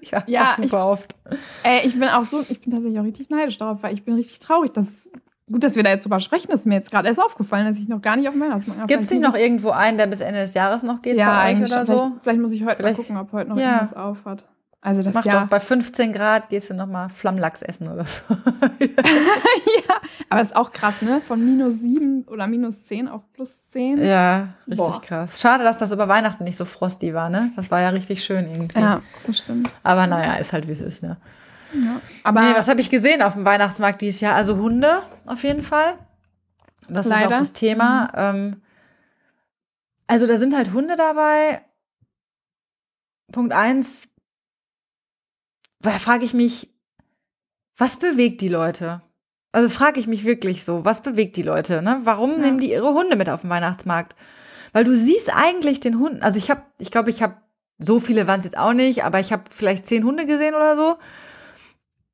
ich 0.00 0.10
Ja, 0.10 0.22
ja, 0.26 0.56
super 0.60 0.86
oft. 0.86 1.14
Ey, 1.62 1.86
ich 1.86 1.98
bin 1.98 2.08
auch 2.08 2.24
so, 2.24 2.44
ich 2.48 2.60
bin 2.60 2.70
tatsächlich 2.72 3.00
auch 3.00 3.04
richtig 3.04 3.30
neidisch 3.30 3.58
darauf, 3.58 3.82
weil 3.82 3.94
ich 3.94 4.04
bin 4.04 4.14
richtig 4.14 4.38
traurig, 4.40 4.72
dass 4.72 5.10
gut, 5.50 5.64
dass 5.64 5.74
wir 5.74 5.82
da 5.82 5.90
jetzt 5.90 6.04
drüber 6.04 6.20
sprechen, 6.20 6.48
das 6.50 6.60
ist 6.60 6.66
mir 6.66 6.74
jetzt 6.74 6.90
gerade 6.90 7.08
erst 7.08 7.20
aufgefallen, 7.20 7.66
dass 7.66 7.78
ich 7.78 7.88
noch 7.88 8.00
gar 8.02 8.16
nicht 8.16 8.28
auf 8.28 8.34
dem 8.34 8.42
Weihnachtsmarkt 8.42 8.80
war. 8.82 8.86
Gibt 8.86 9.02
es 9.02 9.10
nicht 9.10 9.22
noch 9.22 9.34
irgendwo 9.34 9.70
einen, 9.70 9.98
der 9.98 10.06
bis 10.06 10.20
Ende 10.20 10.40
des 10.40 10.54
Jahres 10.54 10.82
noch 10.82 11.00
geht 11.02 11.14
ich- 11.14 11.18
ja, 11.20 11.26
bei 11.26 11.32
euch 11.32 11.56
eigentlich 11.56 11.72
oder 11.72 11.86
schon. 11.86 11.96
so? 11.96 12.02
Vielleicht, 12.02 12.22
vielleicht 12.22 12.40
muss 12.40 12.52
ich 12.52 12.64
heute 12.64 12.76
Vielleicht- 12.76 12.98
mal 12.98 13.02
gucken, 13.02 13.16
ob 13.16 13.32
heute 13.32 13.50
noch 13.50 13.58
Ja. 13.58 13.72
irgendwas 13.76 13.94
auf 13.94 14.24
hat. 14.24 14.44
Also 14.84 15.00
das 15.00 15.14
Mach 15.14 15.24
ja. 15.24 15.42
doch, 15.42 15.48
bei 15.48 15.60
15 15.60 16.12
Grad 16.12 16.48
gehst 16.48 16.68
du 16.68 16.74
nochmal 16.74 17.08
Flammlachs 17.08 17.62
essen 17.62 17.86
oder 17.86 18.04
so. 18.04 18.22
ja, 18.80 19.94
aber 20.28 20.40
ist 20.40 20.56
auch 20.56 20.72
krass, 20.72 21.02
ne? 21.02 21.22
Von 21.24 21.44
minus 21.44 21.78
7 21.78 22.24
oder 22.26 22.48
minus 22.48 22.82
10 22.86 23.06
auf 23.06 23.32
plus 23.32 23.62
10. 23.68 24.04
ja, 24.04 24.48
richtig 24.66 24.78
Boah. 24.78 25.00
krass. 25.00 25.40
Schade, 25.40 25.62
dass 25.62 25.78
das 25.78 25.92
über 25.92 26.08
Weihnachten 26.08 26.42
nicht 26.42 26.56
so 26.56 26.64
frosty 26.64 27.14
war, 27.14 27.30
ne? 27.30 27.52
Das 27.54 27.70
war 27.70 27.80
ja 27.80 27.90
richtig 27.90 28.24
schön 28.24 28.50
irgendwie. 28.50 28.80
Ja, 28.80 29.02
das 29.24 29.38
stimmt. 29.38 29.70
Aber 29.84 30.08
naja, 30.08 30.34
ist 30.34 30.52
halt 30.52 30.66
wie 30.66 30.72
es 30.72 30.80
ist, 30.80 31.04
ne? 31.04 31.16
Ja. 31.74 32.00
Aber 32.24 32.42
nee, 32.42 32.54
was 32.56 32.66
habe 32.66 32.80
ich 32.80 32.90
gesehen 32.90 33.22
auf 33.22 33.34
dem 33.34 33.44
Weihnachtsmarkt 33.44 34.00
dieses 34.00 34.20
Jahr? 34.20 34.34
Also 34.34 34.56
Hunde 34.56 35.02
auf 35.26 35.44
jeden 35.44 35.62
Fall. 35.62 35.94
Das 36.88 37.06
ist 37.06 37.10
Leider. 37.10 37.36
auch 37.36 37.38
das 37.38 37.52
Thema. 37.52 38.10
Ähm, 38.16 38.62
also 40.08 40.26
da 40.26 40.36
sind 40.38 40.56
halt 40.56 40.72
Hunde 40.72 40.96
dabei. 40.96 41.62
Punkt 43.30 43.52
eins, 43.52 44.08
da 45.82 45.90
frage 45.98 46.24
ich 46.24 46.34
mich, 46.34 46.68
was 47.76 47.96
bewegt 47.96 48.40
die 48.40 48.48
Leute? 48.48 49.02
Also 49.52 49.66
das 49.68 49.76
frage 49.76 50.00
ich 50.00 50.06
mich 50.06 50.24
wirklich 50.24 50.64
so, 50.64 50.84
was 50.84 51.02
bewegt 51.02 51.36
die 51.36 51.42
Leute? 51.42 51.82
Ne? 51.82 52.00
Warum 52.04 52.32
Ja. 52.32 52.38
nehmen 52.38 52.58
die 52.58 52.70
ihre 52.70 52.94
Hunde 52.94 53.16
mit 53.16 53.28
auf 53.28 53.42
den 53.42 53.50
Weihnachtsmarkt? 53.50 54.14
Weil 54.72 54.84
du 54.84 54.96
siehst 54.96 55.30
eigentlich 55.34 55.80
den 55.80 55.98
Hunden, 55.98 56.22
also 56.22 56.38
ich 56.38 56.50
habe, 56.50 56.62
ich 56.78 56.90
glaube, 56.90 57.10
ich 57.10 57.22
habe, 57.22 57.36
so 57.78 58.00
viele 58.00 58.26
waren 58.26 58.38
es 58.38 58.44
jetzt 58.46 58.56
auch 58.56 58.72
nicht, 58.72 59.04
aber 59.04 59.20
ich 59.20 59.32
habe 59.32 59.44
vielleicht 59.50 59.86
zehn 59.86 60.04
Hunde 60.04 60.24
gesehen 60.24 60.54
oder 60.54 60.76
so. 60.76 60.96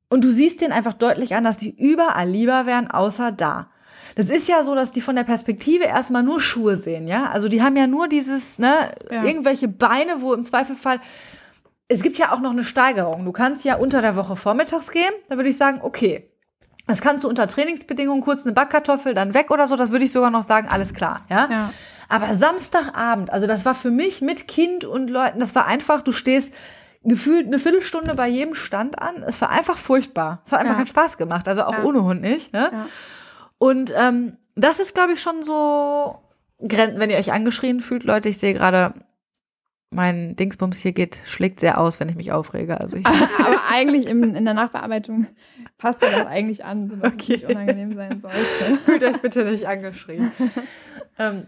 Und 0.08 0.24
du 0.24 0.30
siehst 0.30 0.60
denen 0.60 0.72
einfach 0.72 0.94
deutlich 0.94 1.34
an, 1.34 1.44
dass 1.44 1.58
die 1.58 1.70
überall 1.70 2.28
lieber 2.28 2.66
wären, 2.66 2.90
außer 2.90 3.30
da. 3.30 3.70
Das 4.16 4.30
ist 4.30 4.48
ja 4.48 4.64
so, 4.64 4.74
dass 4.74 4.90
die 4.90 5.00
von 5.02 5.14
der 5.14 5.22
Perspektive 5.24 5.84
erstmal 5.84 6.22
nur 6.24 6.40
Schuhe 6.40 6.76
sehen, 6.76 7.06
ja? 7.06 7.26
Also 7.30 7.46
die 7.48 7.62
haben 7.62 7.76
ja 7.76 7.86
nur 7.86 8.08
dieses, 8.08 8.58
ne, 8.58 8.90
Ja. 9.10 9.22
irgendwelche 9.22 9.68
Beine, 9.68 10.22
wo 10.22 10.32
im 10.32 10.42
Zweifelfall. 10.42 11.00
Es 11.89 12.03
gibt 12.03 12.18
ja 12.18 12.32
auch 12.32 12.41
noch 12.41 12.51
eine 12.51 12.64
Steigerung. 12.64 13.24
Du 13.24 13.32
kannst 13.32 13.64
ja 13.64 13.76
unter 13.76 14.03
der 14.03 14.14
Woche 14.14 14.36
vormittags 14.36 14.91
gehen. 14.91 15.12
Da 15.28 15.36
würde 15.36 15.49
ich 15.49 15.57
sagen, 15.57 15.80
okay. 15.82 16.30
Das 16.86 17.01
kannst 17.01 17.24
du 17.24 17.28
unter 17.28 17.47
Trainingsbedingungen 17.47 18.22
kurz 18.22 18.45
eine 18.45 18.53
Backkartoffel 18.55 19.14
dann 19.14 19.34
weg 19.34 19.51
oder 19.51 19.66
so. 19.66 19.76
Das 19.76 19.91
würde 19.91 20.05
ich 20.05 20.12
sogar 20.12 20.30
noch 20.30 20.43
sagen, 20.43 20.68
alles 20.68 20.95
klar, 20.95 21.26
ja? 21.28 21.49
Ja. 21.51 21.72
Aber 22.09 22.32
Samstagabend, 22.34 23.30
also 23.30 23.47
das 23.47 23.64
war 23.66 23.74
für 23.74 23.91
mich 23.91 24.22
mit 24.22 24.49
Kind 24.49 24.86
und 24.86 25.11
Leuten, 25.11 25.39
das 25.39 25.55
war 25.55 25.66
einfach, 25.66 26.01
du 26.01 26.12
stehst 26.12 26.55
gefühlt 27.05 27.47
eine 27.47 27.59
Viertelstunde 27.59 28.14
bei 28.14 28.28
jedem 28.28 28.55
Stand 28.55 29.01
an. 29.01 29.22
Es 29.22 29.41
war 29.43 29.51
einfach 29.51 29.76
furchtbar. 29.76 30.41
Es 30.45 30.53
hat 30.53 30.61
einfach 30.61 30.72
Ja. 30.72 30.76
keinen 30.78 30.86
Spaß 30.86 31.18
gemacht, 31.18 31.47
also 31.49 31.64
auch 31.64 31.74
Ja. 31.74 31.84
ohne 31.84 32.03
Hund 32.05 32.22
nicht. 32.22 32.53
Ne? 32.55 32.70
Ja. 32.72 32.86
Und 33.59 33.93
ähm, 33.97 34.36
das 34.57 34.80
ist, 34.80 34.95
glaube 34.95 35.12
ich, 35.12 35.20
schon 35.20 35.43
so, 35.43 36.18
wenn 36.59 37.11
ihr 37.11 37.18
euch 37.18 37.32
angeschrien 37.32 37.80
fühlt, 37.80 38.05
Leute, 38.05 38.30
ich 38.30 38.39
sehe 38.39 38.55
gerade, 38.55 38.95
mein 39.91 40.36
Dingsbums 40.36 40.78
hier 40.80 40.93
geht, 40.93 41.20
schlägt 41.24 41.61
sehr 41.61 41.78
aus, 41.80 41.99
wenn 41.99 42.09
ich 42.09 42.16
mich 42.16 42.32
aufrege. 42.32 42.80
Also 42.80 42.97
ich, 42.97 43.07
Aber 43.07 43.61
eigentlich 43.70 44.07
im, 44.07 44.22
in 44.34 44.45
der 44.45 44.55
Nachbearbeitung 44.55 45.26
passt 45.78 46.03
das 46.03 46.26
eigentlich 46.26 46.64
an, 46.64 46.89
sodass 46.91 47.12
Okay. 47.14 47.34
es 47.34 47.43
nicht 47.43 47.51
unangenehm 47.51 47.93
sein 47.93 48.20
sollte. 48.20 48.78
Fühlt 48.84 49.05
euch 49.05 49.20
bitte 49.22 49.45
nicht 49.45 49.66
angeschrien. 49.66 50.30
ähm, 51.18 51.47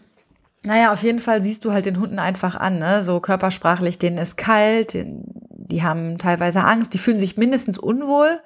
naja, 0.63 0.93
auf 0.93 1.03
jeden 1.03 1.21
Fall 1.21 1.41
siehst 1.43 1.65
du 1.65 1.73
halt 1.73 1.87
den 1.87 1.99
Hunden 1.99 2.19
einfach 2.19 2.55
an, 2.55 2.79
ne? 2.79 3.03
so 3.03 3.21
körpersprachlich, 3.21 3.99
denen 3.99 4.19
ist 4.19 4.37
kalt, 4.37 4.95
die 4.95 5.83
haben 5.83 6.19
teilweise 6.19 6.65
Angst, 6.65 6.93
die 6.95 6.99
fühlen 6.99 7.19
sich 7.19 7.37
mindestens 7.37 7.79
unwohl, 7.79 8.41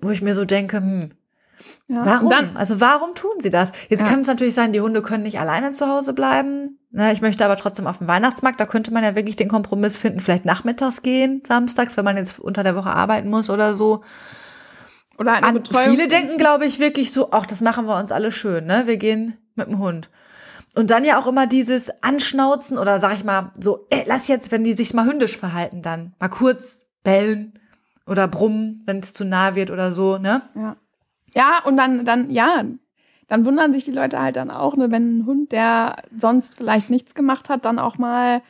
wo 0.00 0.10
ich 0.10 0.20
mir 0.22 0.34
so 0.34 0.44
denke, 0.44 0.78
hm, 0.78 1.10
Ja. 1.88 2.04
warum? 2.06 2.30
Dann, 2.30 2.56
also 2.56 2.80
warum 2.80 3.14
tun 3.14 3.32
sie 3.40 3.50
das? 3.50 3.72
Jetzt 3.88 4.02
Ja. 4.02 4.08
kann 4.08 4.20
es 4.20 4.26
natürlich 4.26 4.54
sein, 4.54 4.72
die 4.72 4.80
Hunde 4.80 5.02
können 5.02 5.22
nicht 5.24 5.40
alleine 5.40 5.72
zu 5.72 5.88
Hause 5.88 6.12
bleiben. 6.12 6.78
Ne, 6.92 7.12
ich 7.12 7.20
möchte 7.22 7.44
aber 7.44 7.56
trotzdem 7.56 7.86
auf 7.86 7.98
den 7.98 8.08
Weihnachtsmarkt, 8.08 8.58
da 8.60 8.66
könnte 8.66 8.92
man 8.92 9.04
ja 9.04 9.14
wirklich 9.14 9.36
den 9.36 9.48
Kompromiss 9.48 9.96
finden, 9.96 10.18
vielleicht 10.20 10.44
nachmittags 10.44 11.02
gehen, 11.02 11.42
samstags, 11.46 11.96
wenn 11.96 12.04
man 12.04 12.16
jetzt 12.16 12.38
unter 12.40 12.62
der 12.64 12.74
Woche 12.76 12.90
arbeiten 12.90 13.30
muss 13.30 13.48
oder 13.50 13.74
so. 13.74 14.02
oder 15.18 15.34
eine 15.34 15.46
An, 15.46 15.54
Betreuung. 15.54 15.90
viele 15.90 16.08
denken, 16.08 16.36
glaube 16.38 16.64
ich, 16.64 16.78
wirklich 16.80 17.12
so, 17.12 17.28
ach, 17.32 17.46
das 17.46 17.60
machen 17.60 17.84
wir 17.86 17.98
uns 17.98 18.10
alle 18.10 18.32
schön, 18.32 18.64
ne? 18.66 18.82
Wir 18.86 18.96
gehen 18.96 19.36
mit 19.54 19.68
dem 19.68 19.78
Hund. 19.78 20.08
Und 20.76 20.90
dann 20.90 21.04
ja 21.04 21.18
auch 21.18 21.26
immer 21.26 21.46
dieses 21.46 21.90
Anschnauzen 22.02 22.78
oder 22.78 22.98
sag 23.00 23.12
ich 23.14 23.24
mal 23.24 23.52
so, 23.60 23.86
ey, 23.90 24.04
lass 24.06 24.28
jetzt, 24.28 24.50
wenn 24.50 24.64
die 24.64 24.72
sich 24.74 24.94
mal 24.94 25.04
hündisch 25.04 25.36
verhalten, 25.36 25.82
dann 25.82 26.14
mal 26.20 26.28
kurz 26.28 26.86
bellen 27.04 27.58
oder 28.06 28.28
brummen, 28.28 28.82
wenn 28.86 29.00
es 29.00 29.12
zu 29.12 29.24
nah 29.24 29.54
wird 29.56 29.70
oder 29.70 29.92
so, 29.92 30.16
ne? 30.18 30.42
Ja. 30.54 30.76
Ja, 31.34 31.62
und 31.64 31.76
dann, 31.76 32.04
dann, 32.04 32.30
ja, 32.30 32.64
dann 33.28 33.44
wundern 33.44 33.72
sich 33.72 33.84
die 33.84 33.92
Leute 33.92 34.20
halt 34.20 34.36
dann 34.36 34.50
auch, 34.50 34.76
ne, 34.76 34.90
wenn 34.90 35.18
ein 35.18 35.26
Hund, 35.26 35.52
der 35.52 35.96
sonst 36.16 36.56
vielleicht 36.56 36.90
nichts 36.90 37.14
gemacht 37.14 37.48
hat, 37.48 37.64
dann 37.64 37.78
auch 37.78 37.98
mal 37.98 38.42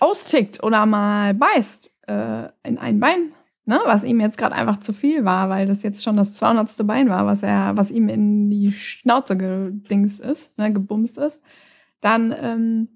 austickt 0.00 0.62
oder 0.62 0.86
mal 0.86 1.34
beißt 1.34 1.92
äh, 2.08 2.48
in 2.64 2.78
ein 2.78 2.98
Bein, 2.98 3.32
ne, 3.64 3.80
was 3.84 4.04
ihm 4.04 4.20
jetzt 4.20 4.38
gerade 4.38 4.54
einfach 4.54 4.78
zu 4.80 4.92
viel 4.92 5.24
war, 5.24 5.48
weil 5.48 5.66
das 5.66 5.82
jetzt 5.82 6.02
schon 6.02 6.16
das 6.16 6.32
200. 6.34 6.86
Bein 6.86 7.08
war, 7.08 7.26
was 7.26 7.42
er, 7.42 7.76
was 7.76 7.90
ihm 7.90 8.08
in 8.08 8.50
die 8.50 8.72
Schnauze 8.72 9.36
gedings 9.36 10.18
ist, 10.20 10.58
ne, 10.58 10.72
gebumst 10.72 11.18
ist, 11.18 11.40
dann, 12.00 12.34
ähm, 12.38 12.88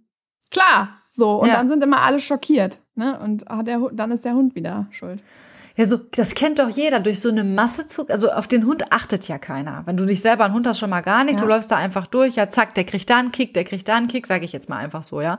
klar, 0.50 0.90
so, 1.12 1.40
und 1.40 1.48
Ja. 1.48 1.54
dann 1.54 1.68
sind 1.68 1.82
immer 1.82 2.02
alle 2.02 2.20
schockiert, 2.20 2.80
ne, 2.96 3.18
und 3.20 3.48
hat 3.48 3.66
der, 3.68 3.80
dann 3.92 4.10
ist 4.10 4.24
der 4.24 4.34
Hund 4.34 4.54
wieder 4.54 4.86
schuld. 4.90 5.22
Ja, 5.78 5.86
so, 5.86 5.96
das 5.96 6.34
kennt 6.34 6.58
doch 6.58 6.68
jeder 6.68 6.98
durch 6.98 7.20
so 7.20 7.28
eine 7.28 7.44
Masse 7.44 7.86
zu, 7.86 8.08
also 8.08 8.32
auf 8.32 8.48
den 8.48 8.66
Hund 8.66 8.92
achtet 8.92 9.28
ja 9.28 9.38
keiner. 9.38 9.82
Wenn 9.86 9.96
du 9.96 10.04
nicht 10.04 10.20
selber 10.20 10.44
einen 10.44 10.54
Hund 10.54 10.66
hast, 10.66 10.80
schon 10.80 10.90
mal 10.90 11.02
gar 11.02 11.22
nicht, 11.22 11.36
Ja. 11.36 11.42
du 11.42 11.46
läufst 11.46 11.70
da 11.70 11.76
einfach 11.76 12.08
durch, 12.08 12.34
ja, 12.34 12.50
zack, 12.50 12.74
der 12.74 12.82
kriegt 12.84 13.08
da 13.08 13.18
einen 13.18 13.30
Kick, 13.30 13.54
der 13.54 13.62
kriegt 13.62 13.86
da 13.86 13.94
einen 13.96 14.08
Kick, 14.08 14.26
sage 14.26 14.44
ich 14.44 14.52
jetzt 14.52 14.68
mal 14.68 14.78
einfach 14.78 15.04
so, 15.04 15.20
ja. 15.20 15.38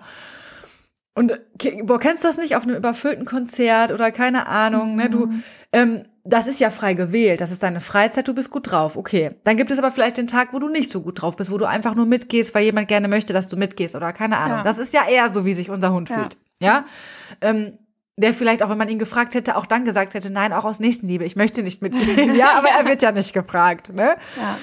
Und 1.14 1.38
boah, 1.84 2.00
kennst 2.00 2.24
du 2.24 2.30
das 2.30 2.38
nicht 2.38 2.56
auf 2.56 2.64
einem 2.64 2.78
überfüllten 2.78 3.26
Konzert 3.26 3.92
oder 3.92 4.12
keine 4.12 4.48
Ahnung, 4.48 4.96
ne? 4.96 5.10
Du, 5.10 5.30
ähm, 5.74 6.06
das 6.24 6.48
ist 6.48 6.62
ja 6.62 6.70
frei 6.70 6.94
gewählt, 6.94 7.42
das 7.42 7.52
ist 7.52 7.64
deine 7.64 7.82
Freizeit, 7.82 8.28
du 8.30 8.34
bist 8.34 8.50
gut 8.52 8.72
drauf, 8.72 8.96
okay. 8.96 9.32
Dann 9.44 9.58
gibt 9.58 9.72
es 9.72 9.80
aber 9.80 9.92
vielleicht 9.92 10.18
den 10.18 10.28
Tag, 10.28 10.54
wo 10.54 10.60
du 10.60 10.70
nicht 10.70 10.90
so 10.90 11.02
gut 11.02 11.22
drauf 11.22 11.36
bist, 11.36 11.52
wo 11.52 11.58
du 11.58 11.66
einfach 11.66 11.96
nur 11.96 12.06
mitgehst, 12.06 12.56
weil 12.56 12.64
jemand 12.64 12.88
gerne 12.88 13.10
möchte, 13.10 13.34
dass 13.34 13.50
du 13.50 13.58
mitgehst 13.58 13.96
oder 13.96 14.14
keine 14.14 14.38
Ahnung. 14.38 14.60
Ja. 14.60 14.64
Das 14.64 14.78
ist 14.78 14.94
ja 14.94 15.02
eher 15.10 15.30
so, 15.34 15.44
wie 15.44 15.54
sich 15.54 15.70
unser 15.70 15.92
Hund 15.92 16.08
Ja. 16.10 16.16
fühlt, 16.20 16.38
ja. 16.60 16.86
Ähm, 17.42 17.78
der 18.22 18.34
vielleicht 18.34 18.62
auch, 18.64 18.70
wenn 18.70 18.78
man 18.78 18.90
ihn 18.90 19.00
gefragt 19.00 19.34
hätte, 19.36 19.56
auch 19.56 19.66
dann 19.66 19.86
gesagt 19.86 20.14
hätte, 20.14 20.30
nein, 20.32 20.54
auch 20.54 20.66
aus 20.66 20.80
Nächstenliebe, 20.80 21.24
ich 21.26 21.36
möchte 21.36 21.64
nicht 21.64 21.82
mitgehen. 21.82 22.36
ja, 22.36 22.54
aber 22.56 22.68
er 22.70 22.86
wird 22.86 23.02
ja 23.02 23.12
nicht 23.12 23.34
gefragt, 23.34 23.94
ne? 23.94 24.16
Ja, 24.38 24.58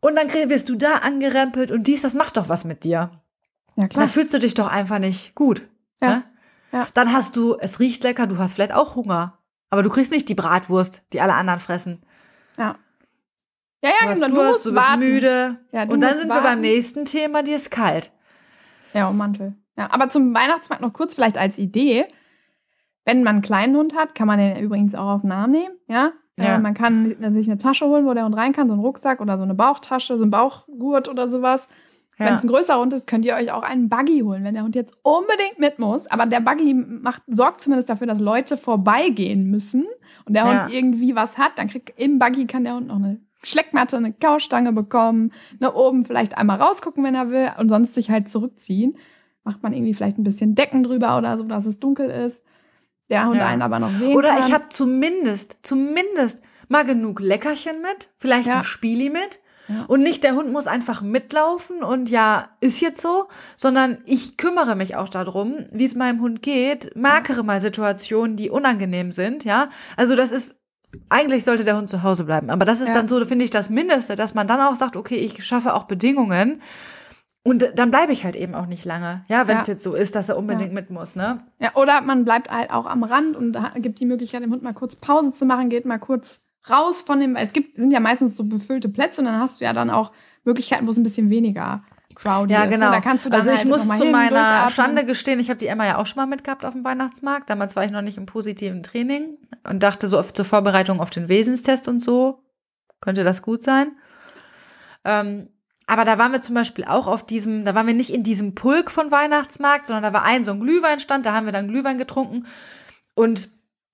Und 0.00 0.16
dann 0.16 0.28
wirst 0.50 0.68
du 0.68 0.74
da 0.76 0.96
angerempelt 0.98 1.70
und 1.70 1.86
dies, 1.86 2.02
das 2.02 2.14
macht 2.14 2.36
doch 2.36 2.48
was 2.48 2.64
mit 2.64 2.84
dir. 2.84 3.10
ja 3.76 3.84
Da 3.84 3.88
klar. 3.88 4.08
fühlst 4.08 4.32
du 4.34 4.38
dich 4.38 4.54
doch 4.54 4.68
einfach 4.68 4.98
nicht 4.98 5.34
gut. 5.34 5.68
Ja. 6.00 6.08
Ne? 6.08 6.24
Ja. 6.72 6.86
Dann 6.94 7.12
hast 7.12 7.36
du, 7.36 7.56
es 7.60 7.80
riecht 7.80 8.02
lecker, 8.02 8.26
du 8.26 8.38
hast 8.38 8.54
vielleicht 8.54 8.72
auch 8.74 8.96
Hunger. 8.96 9.38
Aber 9.70 9.82
du 9.82 9.90
kriegst 9.90 10.10
nicht 10.12 10.28
die 10.28 10.34
Bratwurst, 10.34 11.02
die 11.12 11.20
alle 11.20 11.34
anderen 11.34 11.60
fressen. 11.60 12.02
Ja. 12.58 12.76
Ja, 13.84 13.90
ja, 13.90 13.94
Du 14.02 14.08
hast 14.10 14.20
genau. 14.22 14.34
Durst, 14.34 14.52
musst 14.52 14.66
du 14.66 14.72
bist 14.74 14.86
warten. 14.88 15.00
müde. 15.00 15.58
Ja, 15.72 15.86
du 15.86 15.92
und 15.94 16.00
dann 16.00 16.16
sind 16.16 16.28
wir 16.28 16.34
warten. 16.36 16.44
beim 16.44 16.60
nächsten 16.60 17.04
Thema, 17.04 17.42
dir 17.42 17.56
ist 17.56 17.70
kalt. 17.70 18.12
Ja, 18.94 19.08
um 19.08 19.16
Mantel. 19.16 19.54
Ja, 19.76 19.90
aber 19.90 20.08
zum 20.10 20.34
Weihnachtsmarkt 20.34 20.82
noch 20.82 20.92
kurz 20.92 21.14
vielleicht 21.14 21.36
als 21.38 21.58
Idee. 21.58 22.06
Wenn 23.04 23.22
man 23.22 23.34
einen 23.36 23.42
kleinen 23.42 23.76
Hund 23.76 23.94
hat, 23.96 24.14
kann 24.14 24.26
man 24.26 24.38
den 24.38 24.56
übrigens 24.58 24.94
auch 24.94 25.08
auf 25.08 25.20
den 25.22 25.32
Arm 25.32 25.50
nehmen. 25.50 25.74
Ja. 25.88 26.12
Ja. 26.38 26.56
Äh, 26.56 26.58
man 26.60 26.74
kann 26.74 27.14
sich 27.32 27.48
eine 27.48 27.58
Tasche 27.58 27.86
holen, 27.86 28.06
wo 28.06 28.14
der 28.14 28.24
Hund 28.24 28.36
rein 28.36 28.52
kann, 28.52 28.66
so 28.68 28.72
einen 28.72 28.82
Rucksack 28.82 29.20
oder 29.20 29.36
so 29.36 29.42
eine 29.42 29.54
Bauchtasche, 29.54 30.16
so 30.16 30.24
ein 30.24 30.30
Bauchgurt 30.30 31.08
oder 31.08 31.28
sowas. 31.28 31.68
Wenn 32.18 32.28
Ja. 32.28 32.34
es 32.34 32.42
ein 32.42 32.48
größerer 32.48 32.78
Hund 32.80 32.92
ist, 32.92 33.06
könnt 33.06 33.24
ihr 33.24 33.34
euch 33.34 33.50
auch 33.52 33.62
einen 33.62 33.88
Buggy 33.88 34.20
holen, 34.20 34.44
wenn 34.44 34.54
der 34.54 34.62
Hund 34.62 34.74
jetzt 34.74 34.94
unbedingt 35.02 35.58
mit 35.58 35.78
muss. 35.78 36.06
Aber 36.06 36.26
der 36.26 36.40
Buggy 36.40 36.74
macht, 36.74 37.22
sorgt 37.26 37.60
zumindest 37.62 37.88
dafür, 37.90 38.06
dass 38.06 38.20
Leute 38.20 38.56
vorbeigehen 38.56 39.50
müssen 39.50 39.84
und 40.26 40.34
der 40.34 40.44
Ja. 40.44 40.64
Hund 40.64 40.74
irgendwie 40.74 41.16
was 41.16 41.38
hat. 41.38 41.58
Dann 41.58 41.68
kriegt 41.68 41.98
im 41.98 42.18
Buggy 42.18 42.46
kann 42.46 42.64
der 42.64 42.76
Hund 42.76 42.86
noch 42.88 42.96
eine 42.96 43.20
Schleckmatte, 43.42 43.96
eine 43.96 44.12
Kaustange 44.12 44.72
bekommen, 44.72 45.32
ne, 45.58 45.72
oben 45.74 46.04
vielleicht 46.04 46.38
einmal 46.38 46.60
rausgucken, 46.60 47.02
wenn 47.02 47.14
er 47.16 47.30
will, 47.30 47.50
und 47.58 47.68
sonst 47.70 47.94
sich 47.94 48.10
halt 48.10 48.28
zurückziehen. 48.28 48.96
Macht 49.42 49.62
man 49.64 49.72
irgendwie 49.72 49.94
vielleicht 49.94 50.16
ein 50.18 50.22
bisschen 50.22 50.54
Decken 50.54 50.84
drüber 50.84 51.18
oder 51.18 51.36
so, 51.36 51.42
dass 51.44 51.66
es 51.66 51.80
dunkel 51.80 52.08
ist. 52.08 52.40
Der 53.12 53.26
Hund 53.26 53.36
Ja. 53.36 53.46
einen 53.46 53.62
aber 53.62 53.78
noch 53.78 53.90
sehen 53.90 54.16
Oder 54.16 54.30
kann. 54.34 54.46
ich 54.46 54.52
habe 54.52 54.68
zumindest, 54.70 55.56
zumindest 55.62 56.40
mal 56.68 56.84
genug 56.84 57.20
Leckerchen 57.20 57.80
mit, 57.82 58.08
vielleicht 58.18 58.48
Ja. 58.48 58.58
ein 58.58 58.64
Spieli 58.64 59.10
mit. 59.10 59.38
Ja. 59.68 59.84
Und 59.86 60.02
nicht 60.02 60.24
der 60.24 60.34
Hund 60.34 60.50
muss 60.52 60.66
einfach 60.66 61.02
mitlaufen 61.02 61.84
und 61.84 62.10
ja, 62.10 62.48
ist 62.60 62.80
jetzt 62.80 63.00
so, 63.00 63.28
sondern 63.56 63.98
ich 64.06 64.36
kümmere 64.36 64.74
mich 64.74 64.96
auch 64.96 65.08
darum, 65.08 65.54
wie 65.70 65.84
es 65.84 65.94
meinem 65.94 66.20
Hund 66.20 66.42
geht, 66.42 66.96
markere 66.96 67.44
mal 67.44 67.60
Situationen, 67.60 68.36
die 68.36 68.50
unangenehm 68.50 69.12
sind, 69.12 69.44
ja. 69.44 69.68
Also 69.96 70.16
das 70.16 70.32
ist, 70.32 70.56
eigentlich 71.10 71.44
sollte 71.44 71.62
der 71.64 71.76
Hund 71.76 71.88
zu 71.90 72.02
Hause 72.02 72.24
bleiben, 72.24 72.50
aber 72.50 72.64
das 72.64 72.80
ist 72.80 72.88
Ja. 72.88 72.94
dann 72.94 73.06
so, 73.08 73.24
finde 73.24 73.44
ich, 73.44 73.50
das 73.50 73.70
Mindeste, 73.70 74.16
dass 74.16 74.34
man 74.34 74.48
dann 74.48 74.60
auch 74.60 74.74
sagt, 74.74 74.96
okay, 74.96 75.16
ich 75.16 75.44
schaffe 75.46 75.74
auch 75.74 75.84
Bedingungen 75.84 76.60
und 77.44 77.72
dann 77.76 77.90
bleibe 77.90 78.12
ich 78.12 78.24
halt 78.24 78.36
eben 78.36 78.54
auch 78.54 78.66
nicht 78.66 78.84
lange, 78.84 79.24
ja, 79.28 79.48
wenn 79.48 79.58
es 79.58 79.66
Ja. 79.66 79.72
jetzt 79.74 79.82
so 79.84 79.94
ist, 79.94 80.14
dass 80.14 80.28
er 80.28 80.36
unbedingt 80.36 80.72
mit 80.72 80.90
muss, 80.90 81.16
ne? 81.16 81.40
Ja, 81.58 81.74
oder 81.74 82.00
man 82.00 82.24
bleibt 82.24 82.50
halt 82.50 82.70
auch 82.70 82.86
am 82.86 83.02
Rand 83.02 83.36
und 83.36 83.56
gibt 83.76 83.98
die 84.00 84.06
Möglichkeit, 84.06 84.42
dem 84.42 84.50
Hund 84.52 84.62
mal 84.62 84.74
kurz 84.74 84.94
Pause 84.96 85.32
zu 85.32 85.44
machen, 85.44 85.68
geht 85.68 85.84
mal 85.84 85.98
kurz 85.98 86.42
raus 86.70 87.02
von 87.02 87.18
dem. 87.18 87.34
Es 87.34 87.52
gibt, 87.52 87.76
sind 87.76 87.92
ja 87.92 87.98
meistens 88.00 88.36
so 88.36 88.44
befüllte 88.44 88.88
Plätze 88.88 89.20
und 89.20 89.24
dann 89.26 89.40
hast 89.40 89.60
du 89.60 89.64
ja 89.64 89.72
dann 89.72 89.90
auch 89.90 90.12
Möglichkeiten, 90.44 90.86
wo 90.86 90.92
es 90.92 90.96
ein 90.96 91.02
bisschen 91.02 91.30
weniger 91.30 91.82
crowdy 92.14 92.52
Ja, 92.52 92.62
ist. 92.62 92.70
ne? 92.70 92.76
genau. 92.76 92.90
Da 92.92 93.00
kannst 93.00 93.24
du 93.24 93.30
dann 93.30 93.40
also 93.40 93.50
ich 93.50 93.58
halt 93.58 93.68
muss 93.68 93.88
zu 93.88 94.04
hin, 94.04 94.12
meiner. 94.12 94.68
Schande 94.68 95.04
gestehen, 95.04 95.40
ich 95.40 95.48
habe 95.50 95.58
die 95.58 95.66
Emma 95.66 95.84
ja 95.86 95.98
auch 95.98 96.06
schon 96.06 96.16
mal 96.22 96.26
mitgehabt 96.26 96.64
auf 96.64 96.74
dem 96.74 96.84
Weihnachtsmarkt. 96.84 97.50
Damals 97.50 97.74
war 97.74 97.84
ich 97.84 97.90
noch 97.90 98.02
nicht 98.02 98.18
im 98.18 98.26
positiven 98.26 98.82
Training 98.84 99.38
und 99.68 99.82
dachte 99.82 100.06
so 100.06 100.18
auf, 100.20 100.32
zur 100.32 100.44
Vorbereitung 100.44 101.00
auf 101.00 101.10
den 101.10 101.28
Wesenstest 101.28 101.88
und 101.88 102.00
so, 102.00 102.44
könnte 103.00 103.24
das 103.24 103.42
gut 103.42 103.64
sein. 103.64 103.96
Ähm, 105.04 105.48
aber 105.92 106.06
da 106.06 106.16
waren 106.16 106.32
wir 106.32 106.40
zum 106.40 106.54
Beispiel 106.54 106.86
auch 106.86 107.06
auf 107.06 107.26
diesem, 107.26 107.66
da 107.66 107.74
waren 107.74 107.86
wir 107.86 107.92
nicht 107.92 108.14
in 108.14 108.22
diesem 108.22 108.54
Pulk 108.54 108.90
von 108.90 109.10
Weihnachtsmarkt, 109.10 109.86
sondern 109.86 110.04
da 110.04 110.14
war 110.14 110.24
ein 110.24 110.42
so 110.42 110.50
ein 110.50 110.60
Glühweinstand, 110.60 111.26
da 111.26 111.34
haben 111.34 111.44
wir 111.44 111.52
dann 111.52 111.68
Glühwein 111.68 111.98
getrunken 111.98 112.46
und 113.14 113.50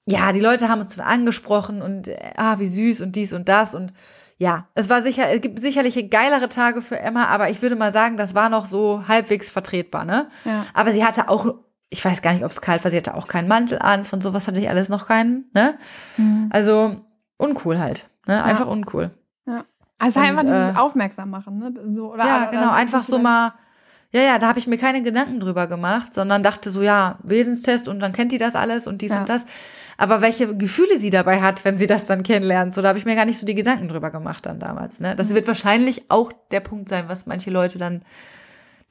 ja, 0.07 0.31
die 0.31 0.39
Leute 0.39 0.69
haben 0.69 0.81
uns 0.81 0.95
dann 0.95 1.09
angesprochen 1.09 1.83
und 1.83 2.07
äh, 2.07 2.17
ah, 2.37 2.61
wie 2.61 2.69
süß 2.69 3.01
und 3.01 3.17
dies 3.17 3.33
und 3.33 3.49
das 3.49 3.75
und 3.75 3.93
ja, 4.37 4.69
es 4.77 4.89
war 4.89 5.03
sicher, 5.03 5.25
es 5.29 5.41
gibt 5.41 5.59
sicherlich 5.59 6.09
geilere 6.09 6.49
Tage 6.49 6.83
für 6.83 7.01
Emma, 7.01 7.25
aber 7.25 7.51
ich 7.51 7.63
würde 7.63 7.75
mal 7.75 7.91
sagen, 7.91 8.17
das 8.17 8.37
war 8.37 8.49
noch 8.49 8.67
so 8.67 9.09
halbwegs 9.09 9.51
vertretbar, 9.51 10.05
ne? 10.05 10.29
Ja. 10.45 10.67
Aber 10.75 10.93
sie 10.93 11.05
hatte 11.05 11.29
auch, 11.29 11.53
ich 11.91 12.05
weiß 12.05 12.23
gar 12.23 12.33
nicht, 12.33 12.45
ob 12.45 12.53
es 12.53 12.61
kalt 12.61 12.85
war, 12.85 12.93
sie 12.93 12.97
hatte 12.97 13.17
auch 13.17 13.27
keinen 13.27 13.49
Mantel 13.49 13.81
an, 13.81 14.05
von 14.05 14.21
sowas 14.21 14.47
hatte 14.47 14.61
ich 14.61 14.69
alles 14.69 14.89
noch 14.89 15.09
keinen, 15.09 15.51
ne? 15.53 15.77
Mhm. 16.17 16.47
Also 16.51 16.95
uncool 17.39 17.81
halt, 17.81 18.09
ne? 18.29 18.45
Einfach 18.45 18.69
uncool. 18.69 19.11
Also 19.99 20.21
Und, 20.21 20.27
einfach 20.27 20.43
dieses 20.43 20.75
äh, 20.75 20.79
Aufmerksam 20.79 21.31
machen, 21.31 21.59
ne? 21.59 21.75
So, 21.89 22.13
oder, 22.13 22.25
ja, 22.25 22.47
genau, 22.47 22.71
einfach 22.71 23.03
so 23.03 23.19
mal, 23.19 23.53
ja, 24.13 24.23
ja, 24.23 24.39
da 24.39 24.49
habe 24.49 24.59
ich 24.59 24.67
mir 24.67 24.79
keine 24.79 25.03
Gedanken 25.03 25.41
drüber 25.41 25.67
gemacht, 25.67 26.15
sondern 26.15 26.43
dachte 26.43 26.71
so, 26.71 26.83
ja, 26.83 27.19
Wesenstest 27.25 27.89
und 27.89 28.01
dann 28.01 28.13
kennt 28.13 28.33
die 28.33 28.39
das 28.39 28.55
alles 28.55 28.87
und 28.87 29.03
dies 29.03 29.13
Ja. 29.15 29.21
und 29.21 29.29
das. 29.29 29.45
Aber 29.99 30.21
welche 30.21 30.57
Gefühle 30.57 30.99
sie 30.99 31.11
dabei 31.11 31.41
hat, 31.43 31.65
wenn 31.65 31.77
sie 31.77 31.89
das 31.89 32.07
dann 32.07 32.23
kennenlernt, 32.23 32.73
so, 32.73 32.81
da 32.81 32.89
habe 32.89 32.99
ich 32.99 33.05
mir 33.05 33.17
gar 33.17 33.25
nicht 33.25 33.39
so 33.39 33.45
die 33.45 33.57
Gedanken 33.57 33.89
drüber 33.89 34.11
gemacht 34.11 34.47
dann 34.47 34.61
damals. 34.61 35.01
Ne? 35.01 35.13
Mhm. 35.13 35.17
Das 35.17 35.35
wird 35.35 35.49
wahrscheinlich 35.49 36.11
auch 36.11 36.33
der 36.53 36.61
Punkt 36.61 36.89
sein, 36.89 37.07
was 37.09 37.27
manche 37.27 37.51
Leute 37.51 37.79
dann 37.79 38.03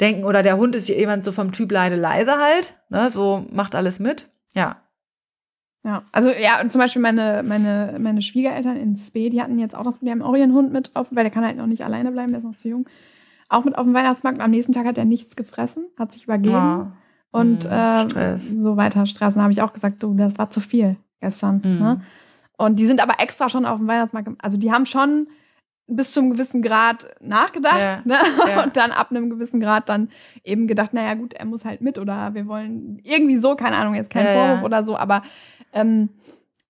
denken, 0.02 0.26
oder 0.26 0.44
der 0.44 0.58
Hund 0.58 0.76
ist 0.76 0.90
jemand 0.90 1.24
so 1.24 1.32
vom 1.32 1.52
Typ 1.54 1.72
leide 1.72 1.96
leise 1.96 2.34
halt, 2.38 2.76
ne? 2.90 3.10
so 3.10 3.46
macht 3.52 3.74
alles 3.74 4.00
mit. 4.00 4.30
Ja. 4.54 4.82
Ja, 5.88 6.04
also 6.12 6.30
ja, 6.32 6.60
und 6.60 6.70
zum 6.70 6.80
Beispiel 6.80 7.02
meine, 7.02 7.44
meine, 7.48 7.96
meine 7.98 8.22
Schwiegereltern 8.22 8.76
in 8.76 8.98
Spee, 8.98 9.30
die 9.30 9.42
hatten 9.42 9.58
jetzt 9.58 9.74
auch 9.74 9.86
das 9.86 10.00
Problem, 10.00 10.22
auch 10.22 10.36
ihren 10.36 10.52
Hund 10.52 10.74
mit 10.74 10.94
auf, 10.98 11.08
weil 11.12 11.24
der 11.24 11.32
kann 11.32 11.46
halt 11.46 11.56
noch 11.56 11.66
nicht 11.66 11.86
alleine 11.86 12.12
bleiben, 12.12 12.32
der 12.34 12.40
ist 12.40 12.44
noch 12.44 12.58
zu 12.58 12.68
jung. 12.68 12.90
Auch 13.48 13.64
mit 13.64 13.78
auf 13.78 13.86
dem 13.86 13.94
Weihnachtsmarkt. 13.94 14.38
Und 14.40 14.44
am 14.44 14.52
nächsten 14.52 14.74
Tag 14.74 14.86
hat 14.86 14.98
er 14.98 15.06
nichts 15.06 15.38
gefressen, 15.38 15.86
hat 15.98 16.12
sich 16.12 16.26
übergeben 16.26 16.54
Ja. 16.54 16.92
und 17.32 17.64
Mhm, 17.64 17.72
äh, 17.72 18.38
so 18.38 18.76
weiter 18.76 19.06
Stress. 19.06 19.38
Und 19.38 19.44
habe 19.44 19.54
ich 19.54 19.62
auch 19.62 19.72
gesagt, 19.72 20.04
du, 20.04 20.14
das 20.14 20.38
war 20.38 20.50
zu 20.50 20.60
viel 20.60 20.98
gestern. 21.22 21.62
Mhm. 21.64 21.80
Ne? 21.80 22.02
Und 22.58 22.78
die 22.82 22.86
sind 22.86 23.02
aber 23.02 23.22
extra 23.22 23.48
schon 23.48 23.66
auf 23.66 23.78
dem 23.78 23.88
Weihnachtsmarkt. 23.88 24.28
Also 24.42 24.58
die 24.58 24.74
haben 24.74 24.86
schon 24.86 25.26
bis 25.90 26.12
zum 26.12 26.32
gewissen 26.32 26.62
Grad 26.62 27.08
nachgedacht 27.22 27.80
Ja, 27.80 28.02
ne? 28.04 28.18
ja. 28.50 28.64
und 28.66 28.76
dann 28.76 28.92
ab 28.92 29.12
einem 29.12 29.30
gewissen 29.30 29.62
Grad 29.62 29.88
dann 29.88 30.10
eben 30.44 30.68
gedacht, 30.68 30.94
naja 30.94 31.14
gut, 31.14 31.34
er 31.34 31.46
muss 31.46 31.64
halt 31.64 31.80
mit 31.80 31.98
oder 31.98 32.34
wir 32.34 32.46
wollen 32.48 33.00
irgendwie 33.04 33.38
so, 33.38 33.56
keine 33.56 33.78
Ahnung, 33.78 33.96
jetzt 33.96 34.10
kein 34.10 34.28
Vorwurf 34.28 34.64
oder 34.64 34.84
so, 34.84 34.98
aber 34.98 35.24
ähm, 35.74 36.10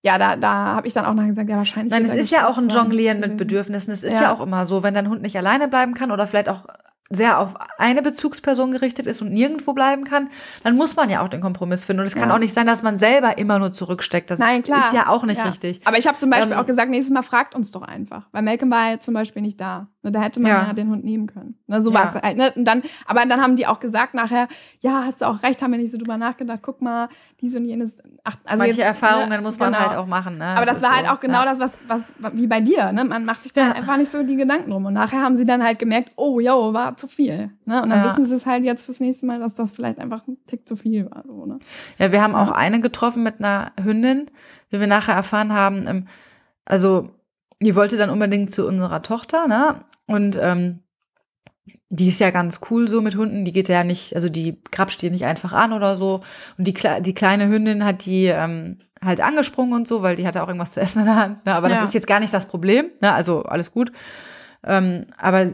ja, 0.01 0.17
da, 0.17 0.35
da 0.35 0.49
habe 0.75 0.87
ich 0.87 0.93
dann 0.93 1.05
auch 1.05 1.13
nachher 1.13 1.29
gesagt, 1.29 1.49
ja, 1.49 1.57
wahrscheinlich. 1.57 1.91
Nein, 1.91 2.05
es 2.05 2.15
ist 2.15 2.31
ja 2.31 2.47
auch 2.47 2.57
ein 2.57 2.69
Jonglieren 2.69 3.19
mit. 3.19 3.37
Bedürfnissen. 3.37 3.91
Es 3.91 4.03
ist 4.03 4.13
Ja. 4.13 4.21
ja. 4.23 4.33
auch 4.33 4.41
immer 4.41 4.65
so, 4.65 4.83
wenn 4.83 4.93
dein 4.93 5.09
Hund 5.09 5.21
nicht 5.21 5.37
alleine 5.37 5.67
bleiben 5.67 5.95
kann 5.95 6.11
oder 6.11 6.27
vielleicht 6.27 6.49
auch 6.49 6.65
sehr 7.09 7.39
auf 7.39 7.53
eine 7.77 8.01
Bezugsperson 8.01 8.71
gerichtet 8.71 9.07
ist 9.07 9.21
und 9.21 9.31
nirgendwo 9.31 9.73
bleiben 9.73 10.03
kann, 10.03 10.29
dann 10.63 10.75
muss 10.75 10.95
man 10.95 11.09
ja 11.09 11.21
auch 11.23 11.29
den 11.29 11.39
Kompromiss 11.41 11.85
finden. 11.85 12.01
Und 12.01 12.07
es 12.07 12.15
kann 12.15 12.29
Ja. 12.29 12.35
auch 12.35 12.39
nicht 12.39 12.53
sein, 12.53 12.67
dass 12.67 12.83
man 12.83 12.97
selber 12.97 13.37
immer 13.37 13.59
nur 13.59 13.71
zurücksteckt. 13.71 14.29
Das 14.29 14.39
Nein, 14.39 14.61
klar. 14.63 14.79
ist 14.87 14.93
ja 14.93 15.07
auch 15.07 15.23
nicht 15.23 15.37
Ja. 15.39 15.45
richtig. 15.47 15.79
Aber 15.85 15.97
ich 15.97 16.05
habe 16.07 16.17
zum 16.17 16.29
Beispiel 16.29 16.51
Ähm, 16.53 16.59
auch 16.59 16.65
gesagt, 16.65 16.89
nächstes 16.91 17.13
Mal 17.13 17.21
fragt 17.21 17.55
uns 17.55 17.71
doch 17.71 17.81
einfach. 17.81 18.23
Weil 18.31 18.41
Malcolm 18.43 18.69
war 18.71 18.91
ja 18.91 18.99
zum 18.99 19.13
Beispiel 19.13 19.41
nicht 19.41 19.59
da. 19.61 19.87
Ne, 20.03 20.11
Da 20.11 20.21
hätte 20.21 20.39
man 20.41 20.51
Ja. 20.51 20.65
ja, 20.67 20.73
den 20.73 20.89
Hund 20.89 21.03
nehmen 21.05 21.27
können. 21.27 21.55
Ne, 21.67 21.81
so 21.81 21.93
war 21.93 22.13
es 22.15 22.21
halt. 22.21 22.37
Ne? 22.37 22.51
Und 22.55 22.65
dann, 22.65 22.81
aber 23.05 23.25
dann 23.25 23.41
haben 23.41 23.55
die 23.55 23.67
auch 23.67 23.79
gesagt 23.79 24.13
nachher, 24.13 24.47
ja, 24.81 25.03
hast 25.05 25.21
du 25.21 25.25
auch 25.25 25.43
recht, 25.43 25.61
haben 25.61 25.71
wir 25.71 25.79
nicht 25.79 25.91
so 25.91 25.97
drüber 25.97 26.17
nachgedacht. 26.17 26.59
Guck 26.61 26.81
mal, 26.81 27.07
dies 27.41 27.55
und 27.55 27.65
jenes. 27.65 27.97
Ach, 28.23 28.35
also 28.43 28.63
Manche 28.63 28.77
jetzt, 28.79 28.85
Erfahrungen 28.87 29.29
ne, 29.29 29.41
muss 29.41 29.57
man 29.59 29.71
genau. 29.73 29.85
halt 29.87 29.97
auch 29.97 30.07
machen. 30.07 30.37
Ne? 30.39 30.45
Aber 30.45 30.65
das, 30.65 30.81
war 30.81 30.89
ist 30.91 30.95
halt 30.97 31.05
so. 31.07 31.11
auch 31.13 31.19
genau 31.21 31.45
das, 31.45 31.59
was, 31.59 31.77
was 31.87 32.11
wie 32.33 32.47
bei 32.47 32.59
dir. 32.61 32.91
Ne? 32.91 33.05
Man 33.05 33.23
macht 33.25 33.43
sich 33.43 33.53
da 33.53 33.71
einfach 33.71 33.95
nicht 33.97 34.09
so 34.11 34.23
die 34.23 34.35
Gedanken 34.35 34.71
drum. 34.71 34.85
Und 34.85 34.93
nachher 34.93 35.21
haben 35.21 35.37
sie 35.37 35.45
dann 35.45 35.63
halt 35.63 35.79
gemerkt, 35.79 36.11
oh, 36.15 36.39
yo, 36.39 36.73
war 36.73 36.96
zu 36.97 37.07
viel. 37.07 37.51
Ne? 37.65 37.81
Und 37.81 37.89
dann 37.89 38.03
Ja. 38.03 38.05
wissen 38.11 38.25
sie 38.25 38.35
es 38.35 38.45
halt 38.45 38.63
jetzt 38.63 38.85
fürs 38.85 38.99
nächste 38.99 39.25
Mal, 39.25 39.39
dass 39.39 39.53
das 39.53 39.71
vielleicht 39.71 39.99
einfach 39.99 40.27
ein 40.27 40.37
Tick 40.47 40.67
zu 40.67 40.75
viel 40.75 41.09
war. 41.09 41.23
So, 41.25 41.45
ne? 41.45 41.59
Ja, 41.99 42.11
wir 42.11 42.21
haben 42.21 42.35
auch 42.35 42.51
eine 42.51 42.81
getroffen 42.81 43.23
mit 43.23 43.39
einer 43.39 43.71
Hündin, 43.81 44.25
wie 44.69 44.79
wir 44.79 44.87
nachher 44.87 45.15
erfahren 45.15 45.53
haben. 45.53 45.87
ähm, 45.87 46.07
Also, 46.65 47.09
die 47.61 47.75
wollte 47.75 47.97
dann 47.97 48.09
unbedingt 48.09 48.51
zu 48.51 48.67
unserer 48.67 49.01
Tochter, 49.01 49.47
ne? 49.47 49.83
Und 50.05 50.37
ähm, 50.41 50.79
die 51.89 52.09
ist 52.09 52.19
ja 52.19 52.31
ganz 52.31 52.59
cool 52.69 52.87
so 52.87 53.01
mit 53.01 53.15
Hunden. 53.15 53.45
Die 53.45 53.51
geht 53.51 53.69
ja 53.69 53.83
nicht, 53.83 54.13
also 54.15 54.29
die 54.29 54.61
grapscht 54.71 55.01
die 55.01 55.09
nicht 55.09 55.25
einfach 55.25 55.53
an 55.53 55.73
oder 55.73 55.95
so. 55.95 56.21
Und 56.57 56.67
die, 56.67 56.73
Kle- 56.75 56.99
die 57.01 57.13
kleine 57.13 57.47
Hündin 57.47 57.83
hat 57.85 58.05
die 58.05 58.25
ähm, 58.25 58.79
halt 59.03 59.21
angesprungen 59.21 59.73
und 59.73 59.87
so, 59.87 60.01
weil 60.01 60.15
die 60.15 60.27
hatte 60.27 60.43
auch 60.43 60.47
irgendwas 60.47 60.73
zu 60.73 60.81
essen 60.81 60.99
in 60.99 61.05
der 61.05 61.15
Hand. 61.15 61.45
Ne? 61.45 61.55
Aber 61.55 61.69
Ja. 61.69 61.75
das 61.79 61.87
ist 61.89 61.93
jetzt 61.93 62.07
gar 62.07 62.19
nicht 62.19 62.33
das 62.33 62.47
Problem. 62.47 62.87
Ne? 63.01 63.13
Also 63.13 63.43
alles 63.43 63.71
gut. 63.71 63.91
Ähm, 64.63 65.05
aber 65.17 65.47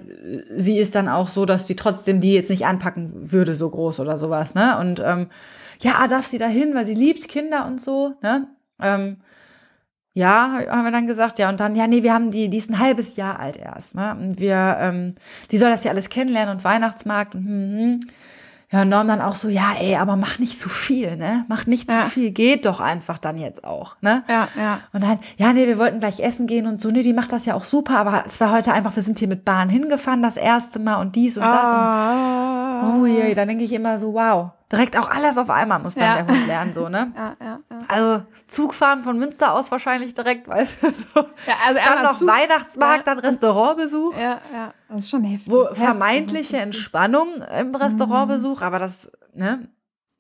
sie 0.56 0.80
ist 0.80 0.95
dann 0.95 1.10
auch 1.10 1.30
so, 1.30 1.45
dass 1.45 1.68
sie 1.68 1.76
trotzdem 1.76 2.22
die 2.22 2.34
jetzt 2.34 2.49
nicht 2.49 2.66
anpacken 2.66 3.32
würde, 3.32 3.54
so 3.54 3.70
groß 3.70 3.99
oder 3.99 4.18
sowas, 4.18 4.56
ne? 4.56 4.78
Und 4.80 5.01
ähm, 5.06 5.28
ja, 5.82 6.08
darf 6.08 6.26
sie 6.26 6.38
da 6.38 6.47
hin, 6.47 6.74
weil 6.74 6.86
sie 6.86 6.93
liebt 6.93 7.28
Kinder 7.28 7.66
und 7.68 7.82
so, 7.82 8.16
ne? 8.22 8.47
Ähm, 8.82 9.18
ja, 10.16 10.60
haben 10.70 10.84
wir 10.84 10.91
dann 10.91 11.08
gesagt, 11.08 11.39
ja, 11.39 11.49
und 11.49 11.60
dann, 11.60 11.76
ja, 11.76 11.88
nee, 11.88 12.04
wir 12.04 12.14
haben 12.14 12.30
die, 12.30 12.47
die 12.47 12.58
ist 12.58 12.70
ein 12.70 12.80
halbes 12.80 13.16
Jahr 13.16 13.39
alt 13.39 13.58
erst, 13.58 13.95
ne? 13.95 14.16
Und 14.16 14.39
wir, 14.39 14.78
ähm, 14.80 15.16
die 15.51 15.58
soll 15.58 15.72
das 15.72 15.84
ja 15.84 15.91
alles 15.91 16.10
kennenlernen 16.10 16.56
und 16.56 16.64
Weihnachtsmarkt 16.64 17.34
und 17.36 17.45
hm, 17.45 17.80
hm. 17.80 17.99
Ja, 18.74 18.82
und 18.82 18.89
Norm 18.89 19.07
dann 19.07 19.21
auch 19.21 19.36
so, 19.36 19.49
ja, 19.49 19.74
ey, 19.80 19.97
aber 19.97 20.15
mach 20.15 20.39
nicht 20.39 20.59
zu 20.59 20.67
viel, 20.67 21.15
ne? 21.15 21.45
Mach 21.47 21.67
nicht 21.67 21.91
Ja. 21.91 22.01
zu 22.05 22.09
viel, 22.09 22.32
geht 22.32 22.65
doch 22.65 22.80
einfach 22.80 23.19
dann 23.19 23.38
jetzt 23.38 23.63
auch, 23.63 23.97
ne? 24.01 24.24
Ja, 24.28 24.47
ja. 24.57 24.80
Und 24.91 25.03
dann, 25.03 25.19
ja, 25.38 25.53
nee, 25.53 25.67
wir 25.67 25.78
wollten 25.78 25.99
gleich 25.99 26.19
essen 26.19 26.47
gehen 26.47 26.65
und 26.65 26.82
so, 26.82 26.89
nee, 26.89 27.03
die 27.03 27.13
macht 27.13 27.32
das 27.32 27.45
ja 27.45 27.53
auch 27.53 27.65
super, 27.65 27.99
aber 27.99 28.24
es 28.26 28.41
war 28.41 28.51
heute 28.51 28.74
einfach, 28.74 28.95
wir 28.95 29.03
sind 29.03 29.19
hier 29.19 29.28
mit 29.28 29.45
Bahn 29.45 29.69
hingefahren, 29.69 30.24
das 30.24 30.38
erste 30.38 30.80
Mal 30.80 30.95
und 30.95 31.15
dies 31.15 31.38
und 31.38 31.43
das. 31.43 31.71
Ah. 31.71 32.82
Und, 32.82 33.01
oh 33.01 33.05
je, 33.05 33.36
dann 33.36 33.47
denke 33.47 33.63
ich 33.63 33.74
immer 33.74 33.99
so, 33.99 34.15
wow, 34.15 34.49
direkt 34.74 34.97
auch 34.97 35.09
alles 35.09 35.38
auf 35.38 35.49
einmal 35.49 35.80
muss 35.80 35.95
dann 35.95 36.03
Ja. 36.17 36.24
der 36.24 36.28
Hund 36.36 36.47
lernen, 36.47 36.74
so, 36.74 36.89
ne? 36.89 37.11
Ja, 37.15 37.36
ja, 37.39 37.59
ja. 37.71 37.80
Also 37.88 38.26
Zugfahren 38.47 39.03
von 39.03 39.17
Münster 39.17 39.53
aus 39.53 39.71
wahrscheinlich 39.71 40.13
direkt, 40.13 40.47
weil 40.47 40.65
so. 40.82 41.21
ja 41.21 41.53
also 41.67 41.80
dann 41.86 42.03
noch 42.03 42.17
Zug- 42.17 42.28
Weihnachtsmarkt, 42.28 43.07
Ja. 43.07 43.15
dann 43.15 43.19
Restaurantbesuch, 43.24 44.13
Ja, 44.17 44.39
ja, 44.53 44.74
das 44.89 45.01
ist 45.01 45.09
schon 45.09 45.24
heftig. 45.24 45.51
wo 45.51 45.67
vermeintliche 45.74 46.57
Entspannung 46.57 47.41
im 47.59 47.74
Restaurantbesuch, 47.76 48.61
aber 48.61 48.80
das, 48.80 49.09
ne? 49.34 49.69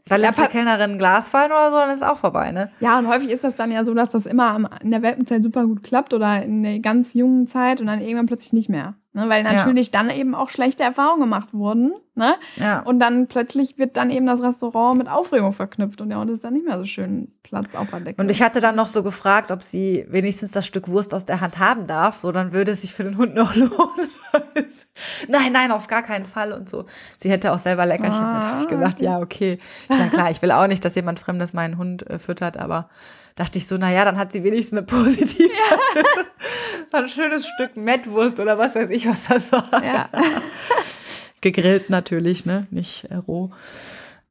Da 0.05 0.17
lässt 0.17 0.37
Ja, 0.37 0.43
die 0.47 0.49
Kellnerin 0.51 0.91
ein 0.91 0.97
Glas 0.97 1.29
fallen 1.29 1.51
oder 1.53 1.71
so, 1.71 1.77
dann 1.77 1.89
ist 1.91 2.03
auch 2.03 2.17
vorbei, 2.17 2.51
ne? 2.51 2.69
Ja, 2.81 2.99
und 2.99 3.07
häufig 3.07 3.29
ist 3.29 3.45
das 3.45 3.55
dann 3.55 3.71
ja 3.71 3.85
so, 3.85 3.93
dass 3.93 4.09
das 4.09 4.25
immer 4.25 4.69
in 4.81 4.91
der 4.91 5.01
Welpenzeit 5.01 5.41
super 5.41 5.63
gut 5.65 5.81
klappt 5.81 6.13
oder 6.13 6.43
in 6.43 6.61
der 6.61 6.79
ganz 6.79 7.13
jungen 7.13 7.47
Zeit 7.47 7.79
und 7.79 7.87
dann 7.87 8.01
irgendwann 8.01 8.25
plötzlich 8.25 8.51
nicht 8.51 8.67
mehr. 8.69 8.95
Ne? 9.13 9.29
Weil 9.29 9.43
natürlich 9.43 9.91
dann 9.91 10.09
eben 10.09 10.33
auch 10.33 10.49
schlechte 10.49 10.81
Erfahrungen 10.81 11.21
gemacht 11.21 11.53
wurden. 11.53 11.93
Ne? 12.15 12.35
Ja. 12.55 12.79
Und 12.81 12.97
dann 12.99 13.27
plötzlich 13.27 13.77
wird 13.77 13.95
dann 13.95 14.09
eben 14.09 14.25
das 14.25 14.41
Restaurant 14.41 14.97
mit 14.97 15.07
Aufregung 15.07 15.53
verknüpft 15.53 16.01
und 16.01 16.09
der 16.09 16.19
Hund 16.19 16.31
ist 16.31 16.43
dann 16.43 16.53
nicht 16.53 16.65
mehr 16.65 16.79
so 16.79 16.85
schön 16.85 17.27
Platz 17.43 17.75
auf 17.75 17.89
der 17.91 17.99
Decke. 17.99 18.21
Und 18.21 18.31
ich 18.31 18.41
hatte 18.41 18.59
dann 18.59 18.75
noch 18.75 18.87
so 18.87 19.03
gefragt, 19.03 19.51
ob 19.51 19.61
sie 19.61 20.05
wenigstens 20.09 20.51
das 20.51 20.65
Stück 20.65 20.87
Wurst 20.87 21.13
aus 21.13 21.25
der 21.25 21.41
Hand 21.41 21.59
haben 21.59 21.85
darf. 21.85 22.21
So, 22.21 22.31
dann 22.31 22.53
würde 22.53 22.71
es 22.71 22.81
sich 22.81 22.93
für 22.93 23.03
den 23.03 23.17
Hund 23.17 23.35
noch 23.35 23.55
lohnen. 23.55 24.09
nein, 25.27 25.51
nein, 25.51 25.71
auf 25.71 25.87
gar 25.87 26.01
keinen 26.01 26.25
Fall 26.25 26.51
und 26.51 26.67
so. 26.69 26.85
Sie 27.17 27.29
hätte 27.29 27.51
auch 27.51 27.59
selber 27.59 27.85
Leckerchen 27.85 28.23
Ah, 28.23 28.33
mit. 28.35 28.43
Habe 28.45 28.61
ich 28.63 28.67
gesagt, 28.67 28.95
okay. 28.95 29.05
ja, 29.05 29.19
okay. 29.19 29.59
Ich 29.83 29.89
meine, 29.89 30.09
klar, 30.09 30.31
ich 30.31 30.41
will 30.41 30.51
auch 30.51 30.67
nicht, 30.67 30.83
dass 30.83 30.95
jemand 30.95 31.19
Fremdes 31.19 31.53
meinen 31.53 31.77
Hund 31.77 32.09
äh, 32.09 32.17
füttert, 32.17 32.57
aber 32.57 32.89
dachte 33.35 33.57
ich 33.57 33.67
so, 33.67 33.77
na 33.77 33.91
ja, 33.91 34.05
dann 34.05 34.17
hat 34.17 34.31
sie 34.31 34.43
wenigstens 34.43 34.77
eine 34.77 34.85
positive, 34.85 35.49
ein 36.91 37.07
schönes 37.07 37.47
Stück 37.47 37.75
Mettwurst 37.75 38.39
oder 38.39 38.57
was 38.57 38.75
weiß 38.75 38.89
ich, 38.89 39.07
was 39.07 39.25
das 39.25 39.51
war. 39.51 39.83
ja. 39.83 40.09
Gegrillt 41.41 41.89
natürlich, 41.89 42.45
ne? 42.45 42.67
Nicht 42.71 43.05
äh, 43.05 43.15
roh. 43.15 43.51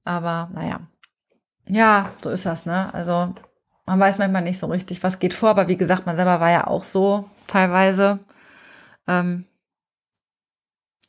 Aber 0.05 0.50
naja. 0.55 0.80
Ja, 1.68 2.11
so 2.22 2.30
ist 2.30 2.46
das, 2.46 2.64
ne? 2.64 2.92
Also 2.94 3.34
man 3.86 4.00
weiß 4.00 4.18
manchmal 4.18 4.42
nicht 4.42 4.59
so 4.59 4.66
richtig, 4.66 5.03
was 5.03 5.18
geht 5.18 5.34
vor, 5.34 5.50
aber 5.50 5.68
wie 5.68 5.76
gesagt, 5.76 6.07
man 6.07 6.16
selber 6.16 6.40
war 6.40 6.50
ja 6.50 6.66
auch 6.66 6.84
so 6.84 7.28
teilweise. 7.46 8.20
Ähm, 9.07 9.44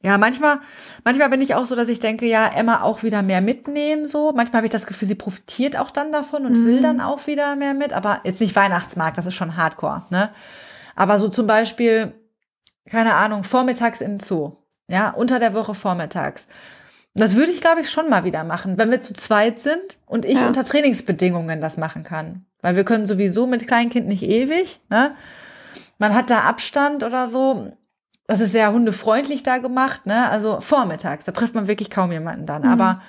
ja, 0.04 0.18
manchmal, 0.18 0.60
manchmal 1.04 1.30
bin 1.30 1.41
ich 1.41 1.56
auch 1.56 1.66
so, 1.66 1.76
dass 1.76 1.88
ich 1.88 1.99
denke, 1.99 2.26
ja, 2.28 2.45
Emma 2.47 2.82
auch 2.82 3.01
wieder 3.04 3.22
mehr 3.24 3.41
mitnehmen, 3.41 4.08
so. 4.08 4.34
Manchmal 4.34 4.58
habe 4.60 4.68
ich 4.68 4.72
das 4.72 4.86
Gefühl, 4.86 5.08
sie 5.08 5.16
profitiert 5.16 5.78
auch 5.78 5.89
dann 5.91 6.12
davon 6.12 6.45
und 6.45 6.66
will 6.66 6.78
Mhm. 6.80 6.84
dann 6.84 7.01
auch 7.01 7.26
wieder 7.26 7.56
mehr 7.56 7.74
mit, 7.74 7.93
aber 7.93 8.20
jetzt 8.24 8.41
nicht 8.41 8.56
Weihnachtsmarkt, 8.56 9.18
das 9.18 9.26
ist 9.26 9.36
schon 9.36 9.58
hardcore, 9.58 10.04
ne? 10.10 10.30
Aber 10.95 11.18
so 11.18 11.30
zum 11.30 11.47
Beispiel, 11.47 12.14
keine 12.89 13.14
Ahnung, 13.16 13.43
vormittags 13.43 14.01
in 14.01 14.18
den 14.18 14.20
Zoo. 14.20 14.51
Ja, 14.89 15.10
unter 15.12 15.39
der 15.39 15.54
Woche 15.54 15.74
vormittags. 15.74 16.45
Das 17.16 17.36
würde 17.36 17.51
ich, 17.51 17.62
glaube 17.62 17.82
ich, 17.82 17.89
schon 17.89 18.10
mal 18.10 18.24
wieder 18.26 18.43
machen, 18.43 18.78
wenn 18.78 18.91
wir 18.91 18.99
zu 18.99 19.14
zweit 19.14 19.62
sind 19.62 19.97
und 20.06 20.26
ich 20.26 20.39
Ja. 20.39 20.47
unter 20.47 20.64
Trainingsbedingungen 20.66 21.62
das 21.62 21.78
machen 21.78 22.04
kann. 22.04 22.45
Weil 22.62 22.76
wir 22.76 22.84
können 22.84 23.06
sowieso 23.06 23.47
mit 23.47 23.68
Kleinkind 23.68 24.08
nicht 24.08 24.24
ewig. 24.24 24.82
Ne? 24.89 25.16
Man 25.99 26.14
hat 26.14 26.30
da 26.30 26.41
Abstand 26.41 27.04
oder 27.04 27.28
so. 27.28 27.72
Das 28.28 28.39
ist 28.39 28.51
sehr 28.51 28.71
hundefreundlich 28.71 29.43
da 29.43 29.57
gemacht, 29.57 30.05
ne? 30.05 30.30
Also 30.30 30.61
vormittags, 30.61 31.26
da 31.26 31.32
trifft 31.32 31.55
man 31.55 31.67
wirklich 31.67 31.89
kaum 31.89 32.11
jemanden 32.11 32.45
dann. 32.45 32.63
Mhm. 32.63 32.69
Aber 32.69 33.01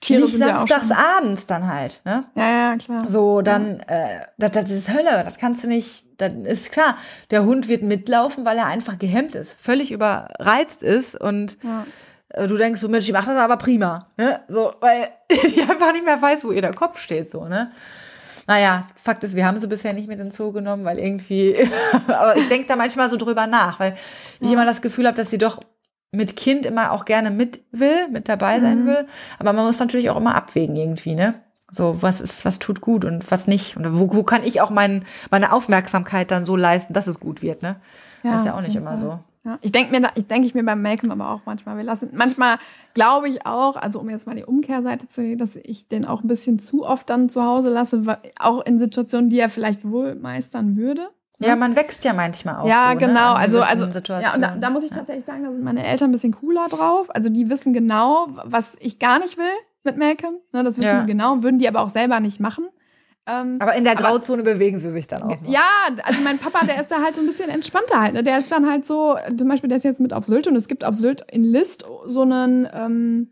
Tiere 0.00 0.22
nicht 0.22 0.38
samstags 0.38 0.90
abends 0.90 1.46
dann 1.46 1.66
halt, 1.66 2.02
ne? 2.04 2.24
Ja, 2.34 2.48
ja, 2.48 2.76
klar. 2.76 3.08
So, 3.08 3.42
dann, 3.42 3.82
ja. 3.88 4.06
äh, 4.06 4.20
das, 4.38 4.50
das 4.52 4.70
ist 4.70 4.92
Hölle, 4.92 5.22
das 5.24 5.38
kannst 5.38 5.64
du 5.64 5.68
nicht, 5.68 6.04
dann 6.18 6.44
ist 6.44 6.70
klar, 6.72 6.96
der 7.30 7.44
Hund 7.44 7.68
wird 7.68 7.82
mitlaufen, 7.82 8.44
weil 8.44 8.58
er 8.58 8.66
einfach 8.66 8.98
gehemmt 8.98 9.34
ist, 9.34 9.56
völlig 9.60 9.90
überreizt 9.90 10.82
ist 10.82 11.20
und 11.20 11.58
ja. 11.62 11.86
Äh, 12.28 12.46
du 12.46 12.56
denkst 12.56 12.80
so, 12.80 12.88
Mensch, 12.88 13.06
die 13.06 13.12
macht 13.12 13.28
das 13.28 13.36
aber 13.36 13.56
prima, 13.56 14.06
ne? 14.16 14.40
So, 14.48 14.74
weil 14.80 15.08
die 15.30 15.62
einfach 15.62 15.92
nicht 15.92 16.04
mehr 16.04 16.20
weiß, 16.20 16.44
wo 16.44 16.52
ihr 16.52 16.62
der 16.62 16.74
Kopf 16.74 16.98
steht, 16.98 17.30
so, 17.30 17.44
ne? 17.44 17.70
Naja, 18.46 18.86
Fakt 18.94 19.24
ist, 19.24 19.34
wir 19.34 19.46
haben 19.46 19.58
sie 19.58 19.68
bisher 19.68 19.92
nicht 19.92 20.08
mit 20.08 20.20
ins 20.20 20.36
Zoo 20.36 20.52
genommen, 20.52 20.84
weil 20.84 20.98
irgendwie, 20.98 21.56
aber 22.08 22.36
ich 22.36 22.48
denke 22.48 22.66
da 22.66 22.76
manchmal 22.76 23.08
so 23.08 23.16
drüber 23.16 23.46
nach, 23.46 23.80
weil 23.80 23.96
ich 24.40 24.50
immer 24.50 24.66
das 24.66 24.82
Gefühl 24.82 25.06
habe, 25.06 25.16
dass 25.16 25.30
sie 25.30 25.38
doch 25.38 25.60
mit 26.12 26.36
Kind 26.36 26.64
immer 26.66 26.92
auch 26.92 27.04
gerne 27.04 27.30
mit 27.30 27.60
will, 27.72 28.08
mit 28.08 28.28
dabei 28.28 28.60
sein 28.60 28.84
mhm. 28.84 28.86
will. 28.86 29.06
Aber 29.38 29.52
man 29.52 29.66
muss 29.66 29.80
natürlich 29.80 30.10
auch 30.10 30.16
immer 30.16 30.34
abwägen 30.34 30.76
irgendwie, 30.76 31.14
ne? 31.14 31.34
So, 31.70 32.02
was 32.02 32.20
ist, 32.20 32.44
was 32.44 32.60
tut 32.60 32.80
gut 32.80 33.04
und 33.04 33.28
was 33.32 33.48
nicht? 33.48 33.76
Und 33.76 33.98
wo, 33.98 34.14
wo 34.14 34.22
kann 34.22 34.44
ich 34.44 34.60
auch 34.60 34.70
mein, 34.70 35.04
meine 35.30 35.52
Aufmerksamkeit 35.52 36.30
dann 36.30 36.44
so 36.44 36.54
leisten, 36.54 36.92
dass 36.92 37.08
es 37.08 37.18
gut 37.18 37.42
wird, 37.42 37.62
ne? 37.62 37.76
Ja, 38.22 38.32
das 38.32 38.42
ist 38.42 38.46
ja 38.46 38.56
auch 38.56 38.60
nicht 38.60 38.76
immer 38.76 38.96
so. 38.96 39.18
Ja, 39.44 39.58
ich 39.60 39.72
denke 39.72 39.98
mir, 39.98 40.10
ich 40.14 40.26
denke 40.26 40.46
ich 40.46 40.54
mir 40.54 40.64
beim 40.64 40.80
Make-up 40.80 41.10
aber 41.10 41.30
auch 41.30 41.42
manchmal, 41.44 41.76
wir 41.76 41.84
lassen, 41.84 42.08
manchmal 42.14 42.58
glaube 42.94 43.28
ich 43.28 43.44
auch, 43.44 43.76
also 43.76 44.00
um 44.00 44.08
jetzt 44.08 44.26
mal 44.26 44.34
die 44.34 44.44
Umkehrseite 44.44 45.06
zu 45.06 45.20
nehmen, 45.20 45.38
dass 45.38 45.56
ich 45.56 45.86
den 45.86 46.06
auch 46.06 46.22
ein 46.22 46.28
bisschen 46.28 46.58
zu 46.58 46.86
oft 46.86 47.10
dann 47.10 47.28
zu 47.28 47.44
Hause 47.44 47.68
lasse, 47.68 48.02
auch 48.38 48.64
in 48.64 48.78
Situationen, 48.78 49.28
die 49.28 49.38
er 49.38 49.50
vielleicht 49.50 49.88
wohl 49.88 50.14
meistern 50.14 50.76
würde. 50.76 51.08
Ja, 51.40 51.56
man 51.56 51.76
wächst 51.76 52.04
ja 52.04 52.14
manchmal 52.14 52.56
auch. 52.56 52.66
Ja, 52.66 52.88
so, 52.88 52.94
ne, 52.94 53.00
genau. 53.00 53.34
Ne? 53.34 53.38
Also, 53.38 53.60
also 53.60 53.86
ja, 53.86 54.38
da, 54.38 54.56
da, 54.56 54.70
muss 54.70 54.84
ich 54.84 54.90
tatsächlich 54.90 55.24
sagen, 55.24 55.44
da 55.44 55.50
sind 55.50 55.62
meine 55.62 55.84
Eltern 55.84 56.08
ein 56.08 56.12
bisschen 56.12 56.32
cooler 56.32 56.68
drauf. 56.68 57.14
Also 57.14 57.28
die 57.28 57.50
wissen 57.50 57.72
genau, 57.72 58.28
was 58.44 58.76
ich 58.80 58.98
gar 58.98 59.18
nicht 59.18 59.36
will 59.36 59.44
mit 59.82 59.96
Malcolm. 59.96 60.36
Ne, 60.52 60.62
das 60.62 60.78
wissen 60.78 60.88
ja. 60.88 61.00
die 61.00 61.06
genau, 61.06 61.42
würden 61.42 61.58
die 61.58 61.68
aber 61.68 61.80
auch 61.80 61.90
selber 61.90 62.20
nicht 62.20 62.40
machen. 62.40 62.68
Ähm, 63.26 63.56
aber 63.58 63.74
in 63.74 63.84
der 63.84 63.94
Grauzone 63.94 64.42
aber, 64.42 64.52
bewegen 64.52 64.78
sie 64.78 64.90
sich 64.90 65.06
dann 65.06 65.22
auch. 65.22 65.40
Noch. 65.40 65.48
Ja, 65.48 65.62
also 66.02 66.20
mein 66.22 66.38
Papa, 66.38 66.66
der 66.66 66.78
ist 66.80 66.90
da 66.90 67.00
halt 67.00 67.14
so 67.14 67.22
ein 67.22 67.26
bisschen 67.26 67.48
entspannter 67.48 68.00
halt. 68.00 68.14
Ne? 68.14 68.22
Der 68.22 68.38
ist 68.38 68.52
dann 68.52 68.68
halt 68.68 68.86
so, 68.86 69.16
zum 69.36 69.48
Beispiel, 69.48 69.68
der 69.68 69.78
ist 69.78 69.84
jetzt 69.84 70.00
mit 70.00 70.12
auf 70.12 70.24
Sylt 70.24 70.46
und 70.46 70.56
es 70.56 70.68
gibt 70.68 70.84
auf 70.84 70.94
Sylt 70.94 71.22
in 71.32 71.42
List 71.42 71.86
so 72.04 72.22
einen, 72.22 72.68
ähm, 72.72 73.30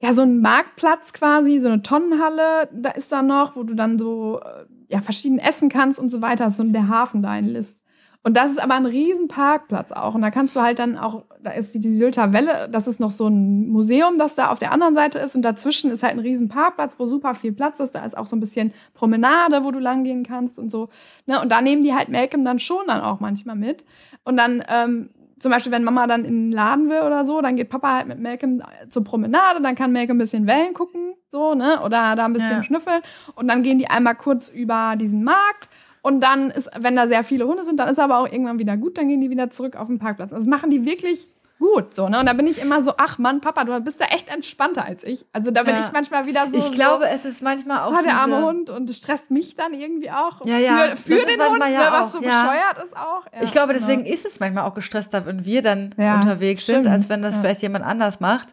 ja, 0.00 0.12
so 0.12 0.22
einen 0.22 0.40
Marktplatz 0.40 1.12
quasi, 1.12 1.60
so 1.60 1.68
eine 1.68 1.82
Tonnenhalle, 1.82 2.68
da 2.72 2.90
ist 2.90 3.10
da 3.10 3.22
noch, 3.22 3.56
wo 3.56 3.62
du 3.62 3.74
dann 3.74 3.98
so 3.98 4.40
äh, 4.40 4.66
ja, 4.88 5.00
verschieden 5.00 5.38
essen 5.38 5.70
kannst 5.70 5.98
und 5.98 6.10
so 6.10 6.20
weiter. 6.20 6.50
So 6.50 6.62
der 6.64 6.88
Hafen 6.88 7.22
da 7.22 7.36
in 7.38 7.46
List. 7.46 7.78
Und 8.24 8.36
das 8.36 8.50
ist 8.50 8.58
aber 8.58 8.74
ein 8.74 8.86
riesen 8.86 9.28
Parkplatz 9.28 9.92
auch. 9.92 10.14
Und 10.14 10.22
da 10.22 10.30
kannst 10.30 10.54
du 10.56 10.60
halt 10.60 10.80
dann 10.80 10.98
auch, 10.98 11.24
da 11.40 11.52
ist 11.52 11.74
die, 11.74 11.80
die 11.80 11.94
Sylter 11.94 12.32
Welle, 12.32 12.68
das 12.70 12.88
ist 12.88 12.98
noch 12.98 13.12
so 13.12 13.28
ein 13.28 13.68
Museum, 13.68 14.18
das 14.18 14.34
da 14.34 14.50
auf 14.50 14.58
der 14.58 14.72
anderen 14.72 14.94
Seite 14.94 15.18
ist. 15.18 15.36
Und 15.36 15.42
dazwischen 15.42 15.90
ist 15.92 16.02
halt 16.02 16.14
ein 16.14 16.18
riesen 16.18 16.48
Parkplatz, 16.48 16.96
wo 16.98 17.06
super 17.06 17.34
viel 17.34 17.52
Platz 17.52 17.78
ist. 17.80 17.94
Da 17.94 18.04
ist 18.04 18.18
auch 18.18 18.26
so 18.26 18.34
ein 18.34 18.40
bisschen 18.40 18.72
Promenade, 18.92 19.64
wo 19.64 19.70
du 19.70 19.78
langgehen 19.78 20.24
kannst 20.24 20.58
und 20.58 20.70
so. 20.70 20.88
Ne? 21.26 21.40
Und 21.40 21.50
da 21.50 21.60
nehmen 21.60 21.84
die 21.84 21.94
halt 21.94 22.08
Malcolm 22.08 22.44
dann 22.44 22.58
schon 22.58 22.86
dann 22.88 23.00
auch 23.00 23.20
manchmal 23.20 23.56
mit. 23.56 23.86
Und 24.24 24.36
dann, 24.36 24.64
ähm, 24.68 25.10
zum 25.38 25.52
Beispiel, 25.52 25.70
wenn 25.70 25.84
Mama 25.84 26.08
dann 26.08 26.24
in 26.24 26.46
den 26.46 26.52
Laden 26.52 26.90
will 26.90 27.02
oder 27.02 27.24
so, 27.24 27.40
dann 27.40 27.54
geht 27.54 27.70
Papa 27.70 27.94
halt 27.94 28.08
mit 28.08 28.20
Malcolm 28.20 28.60
zur 28.90 29.04
Promenade, 29.04 29.62
dann 29.62 29.76
kann 29.76 29.92
Malcolm 29.92 30.16
ein 30.16 30.18
bisschen 30.18 30.48
Wellen 30.48 30.74
gucken, 30.74 31.14
so, 31.30 31.54
ne? 31.54 31.80
Oder 31.84 32.16
da 32.16 32.24
ein 32.24 32.32
bisschen 32.32 32.50
ja. 32.50 32.62
schnüffeln. 32.64 33.00
Und 33.36 33.48
dann 33.48 33.62
gehen 33.62 33.78
die 33.78 33.88
einmal 33.88 34.16
kurz 34.16 34.48
über 34.48 34.96
diesen 34.98 35.22
Markt 35.22 35.68
und 36.08 36.20
dann 36.22 36.50
ist, 36.50 36.70
wenn 36.80 36.96
da 36.96 37.06
sehr 37.06 37.22
viele 37.22 37.46
Hunde 37.46 37.64
sind, 37.64 37.78
dann 37.78 37.88
ist 37.90 37.98
aber 37.98 38.18
auch 38.18 38.26
irgendwann 38.26 38.58
wieder 38.58 38.78
gut, 38.78 38.96
dann 38.96 39.08
gehen 39.08 39.20
die 39.20 39.28
wieder 39.28 39.50
zurück 39.50 39.76
auf 39.76 39.88
den 39.88 39.98
Parkplatz. 39.98 40.32
Also 40.32 40.42
das 40.42 40.48
machen 40.48 40.70
die 40.70 40.86
wirklich 40.86 41.34
gut, 41.58 41.94
so, 41.94 42.08
ne? 42.08 42.20
Und 42.20 42.26
da 42.26 42.32
bin 42.32 42.46
ich 42.46 42.60
immer 42.60 42.82
so, 42.82 42.94
ach 42.96 43.18
Mann, 43.18 43.40
Papa, 43.40 43.64
du 43.64 43.78
bist 43.80 44.00
da 44.00 44.06
echt 44.06 44.28
entspannter 44.28 44.84
als 44.84 45.04
ich. 45.04 45.26
Also 45.32 45.50
da 45.50 45.62
bin 45.62 45.74
ja. 45.74 45.84
ich 45.84 45.92
manchmal 45.92 46.26
wieder 46.26 46.48
so. 46.48 46.56
Ich 46.56 46.72
glaube, 46.72 47.04
so, 47.04 47.10
es 47.14 47.24
ist 47.24 47.42
manchmal 47.42 47.80
auch. 47.80 47.92
Oh, 47.92 48.02
der 48.02 48.14
arme 48.14 48.44
Hund 48.44 48.70
und 48.70 48.88
es 48.88 48.98
stresst 48.98 49.30
mich 49.30 49.56
dann 49.56 49.72
irgendwie 49.72 50.10
auch. 50.10 50.44
Ja, 50.44 50.58
ja. 50.58 50.96
Für, 50.96 50.96
für 50.96 51.26
den 51.26 51.40
Hund, 51.40 51.60
ja 51.60 51.68
ne, 51.68 51.86
was 51.90 52.12
so 52.12 52.22
ja. 52.22 52.42
bescheuert 52.42 52.84
ist 52.84 52.96
auch. 52.96 53.24
Ja, 53.32 53.42
ich 53.42 53.52
glaube, 53.52 53.72
genau. 53.72 53.86
deswegen 53.86 54.06
ist 54.06 54.24
es 54.24 54.40
manchmal 54.40 54.64
auch 54.64 54.74
gestresster, 54.74 55.26
wenn 55.26 55.44
wir 55.44 55.62
dann 55.62 55.92
unterwegs 55.92 56.62
stimmt. 56.62 56.84
sind, 56.84 56.92
als 56.92 57.08
wenn 57.08 57.22
das 57.22 57.38
vielleicht 57.38 57.62
jemand 57.62 57.84
anders 57.84 58.20
macht. 58.20 58.48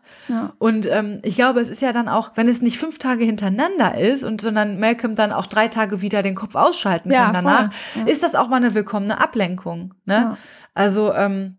Und 0.57 0.85
ähm, 0.87 1.19
ich 1.23 1.35
glaube, 1.35 1.59
es 1.59 1.69
ist 1.69 1.81
ja 1.81 1.91
dann 1.91 2.07
auch, 2.07 2.31
wenn 2.35 2.47
es 2.47 2.61
nicht 2.61 2.79
fünf 2.79 2.97
Tage 2.97 3.23
hintereinander 3.23 3.97
ist 3.97 4.23
und 4.23 4.41
sondern 4.41 4.79
Malcolm 4.79 5.15
dann 5.15 5.31
auch 5.31 5.45
drei 5.45 5.67
Tage 5.67 6.01
wieder 6.01 6.23
den 6.23 6.35
Kopf 6.35 6.55
ausschalten 6.55 7.11
kann 7.11 7.33
danach, 7.33 7.69
ist 8.05 8.23
das 8.23 8.35
auch 8.35 8.47
mal 8.47 8.57
eine 8.57 8.73
willkommene 8.73 9.21
Ablenkung. 9.21 9.93
Ne? 10.05 10.37
Also, 10.73 11.13
ähm, 11.13 11.57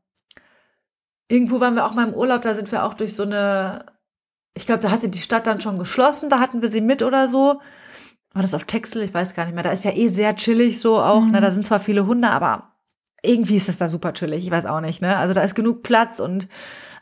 Irgendwo 1.29 1.61
waren 1.61 1.75
wir 1.75 1.87
auch 1.87 1.95
mal 1.95 2.09
im 2.09 2.15
Urlaub, 2.15 2.43
da 2.43 2.55
sind 2.55 2.71
wir 2.71 2.85
auch 2.85 2.95
durch 2.95 3.15
so 3.15 3.25
eine, 3.25 3.85
ich 4.55 4.67
glaube, 4.67 4.81
da 4.81 4.91
hatte 4.91 5.09
die 5.09 5.21
Stadt 5.21 5.47
dann 5.47 5.61
schon 5.61 5.79
geschlossen, 5.79 6.31
da 6.31 6.39
hatten 6.39 6.63
wir 6.63 6.69
sie 6.69 6.81
mit 6.81 7.03
oder 7.03 7.29
so. 7.29 7.61
War 8.33 8.43
das 8.43 8.55
auf 8.55 8.65
Texel? 8.65 9.03
Ich 9.03 9.15
weiß 9.15 9.35
gar 9.35 9.47
nicht 9.47 9.55
mehr. 9.55 9.65
Da 9.65 9.71
ist 9.71 9.85
ja 9.85 9.93
eh 9.93 10.09
sehr 10.09 10.37
chillig 10.37 10.79
so 10.79 11.01
auch, 11.01 11.23
mhm. 11.23 11.33
ne? 11.33 11.41
Da 11.41 11.51
sind 11.51 11.65
zwar 11.65 11.81
viele 11.81 12.07
Hunde, 12.07 12.31
aber 12.31 12.75
irgendwie 13.23 13.57
ist 13.57 13.69
das 13.69 13.79
da 13.79 13.89
super 13.89 14.13
chillig. 14.13 14.45
Ich 14.45 14.51
weiß 14.51 14.67
auch 14.67 14.81
nicht, 14.81 15.01
ne? 15.01 15.17
Also 15.17 15.35
da 15.35 15.43
ist 15.43 15.55
genug 15.55 15.83
Platz 15.83 16.21
und 16.21 16.47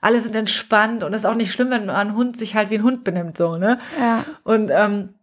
alle 0.01 0.21
sind 0.21 0.37
entspannt 0.37 1.03
und 1.03 1.13
es 1.13 1.23
ist 1.23 1.27
auch 1.27 1.35
nicht 1.35 1.53
schlimm, 1.53 1.71
wenn 1.71 1.91
ein 1.91 2.15
Hund 2.15 2.37
sich 2.37 2.55
halt 2.55 2.71
wie 2.71 2.77
ein 2.77 2.83
Hund 2.85 3.05
benimmt, 3.05 3.37
so, 3.37 3.55
ne? 3.55 3.79
Ja. 3.99 4.25
Und 4.45 4.71
ähm, 4.73 5.15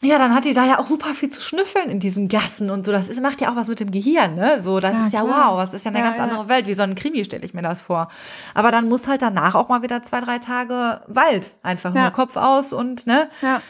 ja, 0.00 0.18
dann 0.18 0.32
hat 0.32 0.44
die 0.44 0.52
da 0.52 0.64
ja 0.64 0.78
auch 0.78 0.86
super 0.86 1.12
viel 1.12 1.28
zu 1.28 1.40
schnüffeln 1.40 1.90
in 1.90 1.98
diesen 1.98 2.28
Gassen 2.28 2.70
und 2.70 2.86
so. 2.86 2.92
Das 2.92 3.08
ist, 3.08 3.20
macht 3.20 3.40
ja 3.40 3.50
auch 3.50 3.56
was 3.56 3.68
mit 3.68 3.80
dem 3.80 3.90
Gehirn, 3.90 4.36
ne? 4.36 4.60
So, 4.60 4.78
das 4.78 4.94
ja, 4.94 5.06
ist 5.06 5.12
ja 5.12 5.22
klar. 5.22 5.54
wow, 5.54 5.60
das 5.60 5.74
ist 5.74 5.84
ja 5.84 5.90
eine 5.90 5.98
ja, 5.98 6.04
ganz 6.04 6.18
ja. 6.18 6.24
andere 6.24 6.48
Welt. 6.48 6.68
Wie 6.68 6.74
so 6.74 6.84
ein 6.84 6.94
Krimi 6.94 7.24
stelle 7.24 7.44
ich 7.44 7.52
mir 7.52 7.62
das 7.62 7.80
vor. 7.80 8.08
Aber 8.54 8.70
dann 8.70 8.88
muss 8.88 9.08
halt 9.08 9.22
danach 9.22 9.56
auch 9.56 9.68
mal 9.68 9.82
wieder 9.82 10.02
zwei, 10.04 10.20
drei 10.20 10.38
Tage 10.38 11.00
Wald. 11.08 11.54
Einfach 11.62 11.92
nur 11.92 12.10
Kopf 12.10 12.36
aus 12.36 12.72
und, 12.72 13.08
ne? 13.08 13.28
Ja. 13.42 13.60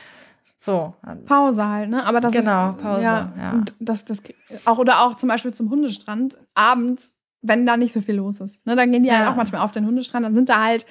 So. 0.58 0.92
Pause 1.24 1.66
halt, 1.66 1.88
ne? 1.88 2.04
Aber 2.04 2.20
das 2.20 2.32
genau, 2.32 2.70
ist, 2.70 2.82
Pause, 2.82 3.02
ja. 3.02 3.52
Und 3.54 3.74
das, 3.80 4.04
das, 4.04 4.18
auch, 4.66 4.78
oder 4.78 5.00
auch 5.00 5.14
zum 5.14 5.30
Beispiel 5.30 5.54
zum 5.54 5.70
Hundestrand, 5.70 6.36
abends, 6.54 7.12
wenn 7.40 7.64
da 7.64 7.78
nicht 7.78 7.94
so 7.94 8.02
viel 8.02 8.16
los 8.16 8.40
ist. 8.40 8.66
Ne? 8.66 8.76
Dann 8.76 8.90
gehen 8.90 9.02
die 9.02 9.12
halt 9.12 9.28
auch 9.28 9.36
manchmal 9.36 9.62
auf 9.62 9.72
den 9.72 9.86
Hundestrand, 9.86 10.26
dann 10.26 10.34
sind 10.34 10.48
da 10.48 10.62
halt 10.62 10.84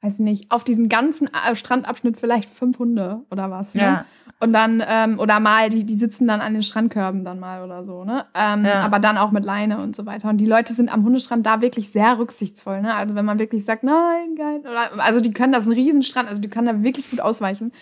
weiß 0.00 0.20
nicht, 0.20 0.50
auf 0.50 0.64
diesem 0.64 0.88
ganzen 0.88 1.28
äh, 1.28 1.56
Strandabschnitt 1.56 2.16
vielleicht 2.18 2.48
fünf 2.48 2.78
Hunde 2.78 3.24
oder 3.30 3.50
was. 3.50 3.74
Ne? 3.74 3.82
Ja. 3.82 4.04
Und 4.40 4.52
dann, 4.52 4.82
ähm, 4.86 5.18
oder 5.18 5.40
mal, 5.40 5.68
die, 5.68 5.84
die 5.84 5.96
sitzen 5.96 6.28
dann 6.28 6.40
an 6.40 6.52
den 6.52 6.62
Strandkörben 6.62 7.24
dann 7.24 7.40
mal 7.40 7.64
oder 7.64 7.82
so, 7.82 8.04
ne? 8.04 8.26
Ähm, 8.34 8.64
ja. 8.64 8.84
Aber 8.84 9.00
dann 9.00 9.18
auch 9.18 9.32
mit 9.32 9.44
Leine 9.44 9.78
und 9.78 9.96
so 9.96 10.06
weiter. 10.06 10.28
Und 10.28 10.38
die 10.38 10.46
Leute 10.46 10.72
sind 10.74 10.92
am 10.92 11.04
Hundestrand 11.04 11.44
da 11.44 11.60
wirklich 11.60 11.90
sehr 11.90 12.18
rücksichtsvoll, 12.18 12.80
ne? 12.80 12.94
Also 12.94 13.16
wenn 13.16 13.24
man 13.24 13.40
wirklich 13.40 13.64
sagt, 13.64 13.82
nein, 13.82 14.36
geil, 14.36 14.60
oder, 14.60 15.02
also 15.02 15.20
die 15.20 15.32
können 15.32 15.52
das 15.52 15.66
ein 15.66 15.72
Riesenstrand, 15.72 16.28
also 16.28 16.40
die 16.40 16.48
können 16.48 16.68
da 16.68 16.84
wirklich 16.84 17.10
gut 17.10 17.20
ausweichen. 17.20 17.72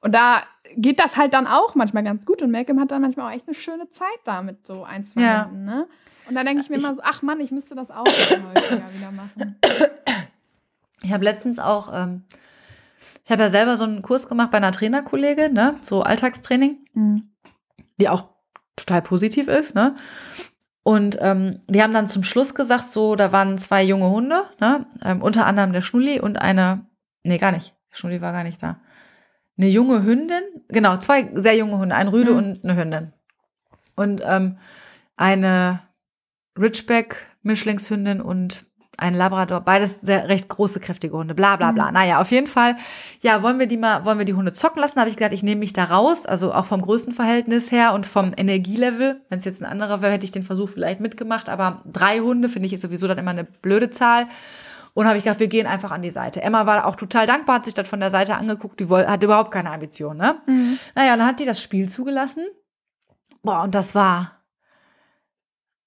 Und 0.00 0.12
da 0.12 0.42
geht 0.76 0.98
das 0.98 1.16
halt 1.16 1.32
dann 1.32 1.46
auch 1.46 1.76
manchmal 1.76 2.02
ganz 2.02 2.26
gut. 2.26 2.42
Und 2.42 2.50
Malcolm 2.50 2.80
hat 2.80 2.90
dann 2.90 3.02
manchmal 3.02 3.30
auch 3.30 3.36
echt 3.36 3.46
eine 3.46 3.54
schöne 3.54 3.88
Zeit 3.90 4.08
da 4.24 4.42
mit 4.42 4.66
so 4.66 4.82
ein, 4.82 5.04
zwei 5.04 5.22
ja. 5.22 5.44
Hunden, 5.44 5.64
ne? 5.64 5.86
Und 6.28 6.34
da 6.34 6.42
denke 6.42 6.62
ich 6.62 6.70
mir 6.70 6.76
immer 6.76 6.94
so, 6.94 7.02
ach 7.04 7.22
Mann, 7.22 7.40
ich 7.40 7.50
müsste 7.50 7.74
das 7.74 7.90
auch 7.90 8.06
häufiger 8.06 8.82
wieder 8.94 9.12
machen. 9.12 9.56
Ich 11.02 11.12
habe 11.12 11.24
letztens 11.24 11.58
auch, 11.58 11.92
ähm, 11.92 12.24
ich 13.30 13.32
habe 13.32 13.44
ja 13.44 13.48
selber 13.48 13.76
so 13.76 13.84
einen 13.84 14.02
Kurs 14.02 14.26
gemacht 14.26 14.50
bei 14.50 14.56
einer 14.56 14.72
Trainerkollegin, 14.72 15.52
ne, 15.52 15.76
so 15.82 16.02
Alltagstraining, 16.02 16.78
mhm. 16.94 17.30
die 17.96 18.08
auch 18.08 18.24
total 18.74 19.02
positiv 19.02 19.46
ist, 19.46 19.76
ne. 19.76 19.94
Und 20.82 21.16
ähm, 21.20 21.60
die 21.68 21.80
haben 21.80 21.92
dann 21.92 22.08
zum 22.08 22.24
Schluss 22.24 22.56
gesagt, 22.56 22.90
so, 22.90 23.14
da 23.14 23.30
waren 23.30 23.56
zwei 23.56 23.84
junge 23.84 24.10
Hunde, 24.10 24.42
ne, 24.58 24.84
ähm, 25.04 25.22
unter 25.22 25.46
anderem 25.46 25.72
der 25.72 25.80
Schnulli 25.80 26.18
und 26.18 26.42
eine, 26.42 26.86
nee, 27.22 27.38
gar 27.38 27.52
nicht, 27.52 27.72
der 27.92 27.98
Schnulli 27.98 28.20
war 28.20 28.32
gar 28.32 28.42
nicht 28.42 28.60
da. 28.64 28.80
Eine 29.56 29.68
junge 29.68 30.02
Hündin, 30.02 30.42
genau, 30.66 30.96
zwei 30.96 31.30
sehr 31.34 31.56
junge 31.56 31.78
Hunde, 31.78 31.94
ein 31.94 32.08
Rüde 32.08 32.32
mhm. 32.32 32.36
und 32.36 32.64
eine 32.64 32.76
Hündin. 32.76 33.12
Und 33.94 34.22
ähm, 34.24 34.58
eine 35.16 35.82
Ridgeback-Mischlingshündin 36.58 38.20
und 38.20 38.66
ein 39.00 39.14
Labrador, 39.14 39.60
beides 39.60 40.00
sehr 40.00 40.28
recht 40.28 40.48
große, 40.48 40.80
kräftige 40.80 41.16
Hunde, 41.16 41.34
bla 41.34 41.56
bla 41.56 41.72
bla. 41.72 41.88
Mhm. 41.88 41.94
Naja, 41.94 42.20
auf 42.20 42.30
jeden 42.30 42.46
Fall, 42.46 42.76
ja, 43.20 43.42
wollen 43.42 43.58
wir 43.58 43.66
die 43.66 43.76
mal, 43.76 44.04
wollen 44.04 44.18
wir 44.18 44.24
die 44.24 44.34
Hunde 44.34 44.52
zocken 44.52 44.80
lassen? 44.80 45.00
Habe 45.00 45.10
ich 45.10 45.16
gesagt, 45.16 45.34
ich 45.34 45.42
nehme 45.42 45.60
mich 45.60 45.72
da 45.72 45.84
raus, 45.84 46.26
also 46.26 46.52
auch 46.52 46.66
vom 46.66 46.82
Größenverhältnis 46.82 47.72
her 47.72 47.94
und 47.94 48.06
vom 48.06 48.32
Energielevel. 48.36 49.22
Wenn 49.28 49.38
es 49.38 49.44
jetzt 49.44 49.62
ein 49.62 49.66
anderer 49.66 50.02
wäre, 50.02 50.12
hätte 50.12 50.24
ich 50.24 50.32
den 50.32 50.42
Versuch 50.42 50.68
vielleicht 50.68 51.00
mitgemacht, 51.00 51.48
aber 51.48 51.82
drei 51.90 52.20
Hunde 52.20 52.48
finde 52.48 52.66
ich 52.66 52.72
jetzt 52.72 52.82
sowieso 52.82 53.08
dann 53.08 53.18
immer 53.18 53.30
eine 53.30 53.44
blöde 53.44 53.90
Zahl. 53.90 54.26
Und 54.92 55.06
habe 55.06 55.16
ich 55.18 55.24
gedacht, 55.24 55.40
wir 55.40 55.48
gehen 55.48 55.66
einfach 55.66 55.92
an 55.92 56.02
die 56.02 56.10
Seite. 56.10 56.42
Emma 56.42 56.66
war 56.66 56.84
auch 56.84 56.96
total 56.96 57.26
dankbar, 57.26 57.56
hat 57.56 57.64
sich 57.64 57.74
das 57.74 57.88
von 57.88 58.00
der 58.00 58.10
Seite 58.10 58.34
angeguckt, 58.34 58.80
die 58.80 58.88
hatte 58.88 59.26
überhaupt 59.26 59.52
keine 59.52 59.70
Ambition, 59.70 60.16
ne? 60.16 60.40
Mhm. 60.46 60.78
Naja, 60.96 61.12
und 61.12 61.20
dann 61.20 61.28
hat 61.28 61.40
die 61.40 61.44
das 61.44 61.62
Spiel 61.62 61.88
zugelassen. 61.88 62.44
Boah, 63.42 63.62
und 63.62 63.74
das 63.74 63.94
war 63.94 64.39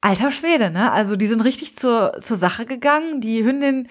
alter 0.03 0.31
Schwede, 0.31 0.69
ne? 0.69 0.91
Also 0.91 1.15
die 1.15 1.27
sind 1.27 1.41
richtig 1.41 1.75
zur, 1.75 2.19
zur 2.19 2.37
Sache 2.37 2.65
gegangen. 2.65 3.21
Die 3.21 3.43
Hündin, 3.43 3.87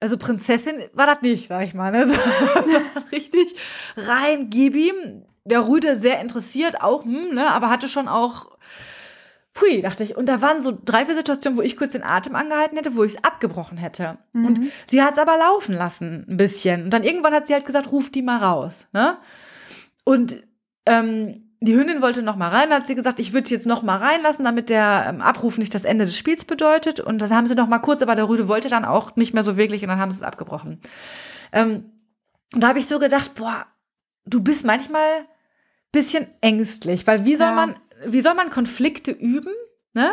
also 0.00 0.16
Prinzessin 0.16 0.74
war 0.94 1.06
das 1.06 1.20
nicht, 1.22 1.48
sag 1.48 1.62
ich 1.64 1.74
mal. 1.74 1.92
Ne? 1.92 2.06
So, 2.06 2.14
richtig 3.12 3.54
rein, 3.96 4.48
gib 4.50 4.74
ihm. 4.74 5.24
Der 5.44 5.68
Rüde 5.68 5.96
sehr 5.96 6.20
interessiert 6.20 6.82
auch, 6.82 7.04
hm, 7.04 7.34
ne? 7.34 7.50
aber 7.50 7.70
hatte 7.70 7.88
schon 7.88 8.08
auch 8.08 8.50
hui, 9.60 9.82
dachte 9.82 10.04
ich. 10.04 10.16
Und 10.16 10.26
da 10.26 10.40
waren 10.40 10.60
so 10.60 10.76
drei, 10.84 11.04
vier 11.04 11.16
Situationen, 11.16 11.58
wo 11.58 11.62
ich 11.62 11.76
kurz 11.76 11.92
den 11.92 12.04
Atem 12.04 12.36
angehalten 12.36 12.76
hätte, 12.76 12.96
wo 12.96 13.04
ich 13.04 13.14
es 13.14 13.24
abgebrochen 13.24 13.78
hätte. 13.78 14.18
Mhm. 14.32 14.46
Und 14.46 14.60
sie 14.86 15.02
hat 15.02 15.12
es 15.12 15.18
aber 15.18 15.36
laufen 15.36 15.74
lassen, 15.74 16.24
ein 16.28 16.36
bisschen. 16.36 16.84
Und 16.84 16.90
dann 16.90 17.02
irgendwann 17.02 17.34
hat 17.34 17.46
sie 17.46 17.54
halt 17.54 17.66
gesagt, 17.66 17.90
ruf 17.92 18.10
die 18.10 18.22
mal 18.22 18.38
raus. 18.38 18.86
Ne? 18.92 19.18
Und 20.04 20.42
ähm, 20.86 21.49
die 21.62 21.76
Hündin 21.76 22.00
wollte 22.00 22.22
noch 22.22 22.36
mal 22.36 22.48
rein, 22.48 22.70
hat 22.70 22.86
sie 22.86 22.94
gesagt, 22.94 23.20
ich 23.20 23.32
würde 23.34 23.46
sie 23.48 23.54
jetzt 23.54 23.66
noch 23.66 23.82
mal 23.82 23.98
reinlassen, 23.98 24.44
damit 24.44 24.70
der 24.70 25.04
ähm, 25.08 25.20
Abruf 25.20 25.58
nicht 25.58 25.74
das 25.74 25.84
Ende 25.84 26.06
des 26.06 26.16
Spiels 26.16 26.44
bedeutet. 26.46 27.00
Und 27.00 27.18
das 27.18 27.30
haben 27.30 27.46
sie 27.46 27.54
noch 27.54 27.68
mal 27.68 27.78
kurz, 27.80 28.00
aber 28.02 28.14
der 28.14 28.28
Rüde 28.28 28.48
wollte 28.48 28.68
dann 28.68 28.84
auch 28.86 29.16
nicht 29.16 29.34
mehr 29.34 29.42
so 29.42 29.56
wirklich 29.58 29.82
und 29.82 29.88
dann 29.88 30.00
haben 30.00 30.10
sie 30.10 30.16
es 30.18 30.22
abgebrochen. 30.22 30.80
Ähm, 31.52 31.92
und 32.54 32.62
da 32.62 32.68
habe 32.68 32.78
ich 32.78 32.86
so 32.86 32.98
gedacht, 32.98 33.34
boah, 33.34 33.66
du 34.24 34.42
bist 34.42 34.64
manchmal 34.64 35.02
bisschen 35.92 36.28
ängstlich, 36.40 37.06
weil 37.06 37.24
wie 37.24 37.36
soll 37.36 37.48
Ja. 37.48 37.54
man, 37.54 37.76
wie 38.06 38.20
soll 38.22 38.34
man 38.34 38.50
Konflikte 38.50 39.10
üben, 39.10 39.52
ne? 39.92 40.12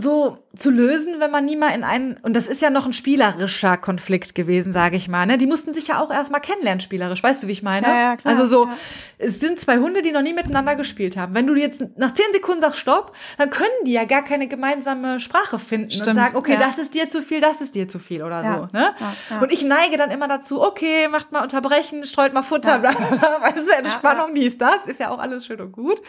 So 0.00 0.38
zu 0.56 0.70
lösen, 0.70 1.20
wenn 1.20 1.30
man 1.30 1.44
nie 1.44 1.56
mal 1.56 1.68
in 1.68 1.84
einen, 1.84 2.16
und 2.22 2.34
das 2.34 2.46
ist 2.48 2.60
ja 2.62 2.70
noch 2.70 2.86
ein 2.86 2.92
spielerischer 2.92 3.76
Konflikt 3.76 4.34
gewesen, 4.34 4.72
sage 4.72 4.96
ich 4.96 5.08
mal, 5.08 5.26
ne? 5.26 5.38
Die 5.38 5.46
mussten 5.46 5.72
sich 5.72 5.86
ja 5.88 6.00
auch 6.00 6.10
erstmal 6.10 6.40
kennenlernen, 6.40 6.80
spielerisch, 6.80 7.22
weißt 7.22 7.42
du, 7.42 7.46
wie 7.46 7.52
ich 7.52 7.62
meine? 7.62 7.86
Ja, 7.86 7.94
ja, 7.94 8.16
klar, 8.16 8.32
also 8.32 8.44
so, 8.44 8.66
ja. 8.66 8.76
es 9.18 9.40
sind 9.40 9.58
zwei 9.58 9.78
Hunde, 9.78 10.02
die 10.02 10.12
noch 10.12 10.22
nie 10.22 10.32
miteinander 10.32 10.74
gespielt 10.74 11.16
haben. 11.16 11.34
Wenn 11.34 11.46
du 11.46 11.54
jetzt 11.54 11.82
nach 11.96 12.12
zehn 12.14 12.26
Sekunden 12.32 12.60
sagst 12.60 12.80
Stopp, 12.80 13.14
dann 13.38 13.50
können 13.50 13.70
die 13.84 13.92
ja 13.92 14.04
gar 14.04 14.22
keine 14.24 14.48
gemeinsame 14.48 15.20
Sprache 15.20 15.58
finden 15.58 15.86
und 15.86 15.92
Stimmt, 15.92 16.16
sagen, 16.16 16.36
okay, 16.36 16.52
ja. 16.54 16.58
das 16.58 16.78
ist 16.78 16.94
dir 16.94 17.08
zu 17.08 17.22
viel, 17.22 17.40
das 17.40 17.60
ist 17.60 17.74
dir 17.74 17.86
zu 17.86 17.98
viel 17.98 18.22
oder 18.22 18.42
Ja, 18.42 18.56
so, 18.58 18.76
ne? 18.76 18.94
ja, 18.98 19.12
ja. 19.30 19.38
Und 19.40 19.52
ich 19.52 19.64
neige 19.64 19.96
dann 19.96 20.10
immer 20.10 20.26
dazu, 20.28 20.62
okay, 20.62 21.08
macht 21.08 21.30
mal 21.32 21.42
unterbrechen, 21.42 22.04
streut 22.06 22.32
mal 22.32 22.42
Futter, 22.42 22.72
Ja. 22.72 22.78
bla, 22.78 22.92
bla, 22.92 23.06
bla, 23.16 23.40
weißt 23.42 23.68
du, 23.68 23.72
Entspannung, 23.76 24.34
dies, 24.34 24.58
das, 24.58 24.86
ist 24.86 24.98
ja 25.00 25.10
auch 25.10 25.18
alles 25.18 25.46
schön 25.46 25.60
und 25.60 25.72
gut. 25.72 26.00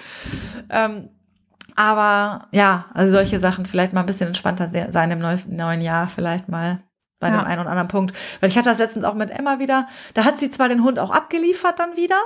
Ähm, 0.70 1.10
aber 1.76 2.47
ja, 2.51 2.86
also 2.93 3.11
solche 3.11 3.39
Sachen 3.39 3.65
vielleicht 3.65 3.93
mal 3.93 4.01
ein 4.01 4.05
bisschen 4.05 4.28
entspannter 4.28 4.67
se- 4.67 4.88
sein 4.91 5.11
im 5.11 5.19
neuesten, 5.19 5.55
neuen 5.55 5.82
Jahr, 5.82 6.07
vielleicht 6.07 6.49
mal 6.49 6.80
bei 7.19 7.30
Ja. 7.30 7.38
dem 7.38 7.45
einen 7.45 7.61
oder 7.61 7.69
anderen 7.69 7.88
Punkt. 7.88 8.15
Weil 8.39 8.49
ich 8.49 8.57
hatte 8.57 8.69
das 8.69 8.80
letztens 8.80 9.05
auch 9.05 9.13
mit 9.13 9.30
Emma 9.30 9.59
wieder, 9.59 9.88
da 10.13 10.26
hat 10.26 10.39
sie 10.39 10.49
zwar 10.49 10.69
den 10.69 10.84
Hund 10.84 10.97
auch 10.99 11.11
abgeliefert 11.11 11.80
dann 11.80 11.95
wieder, 11.95 12.17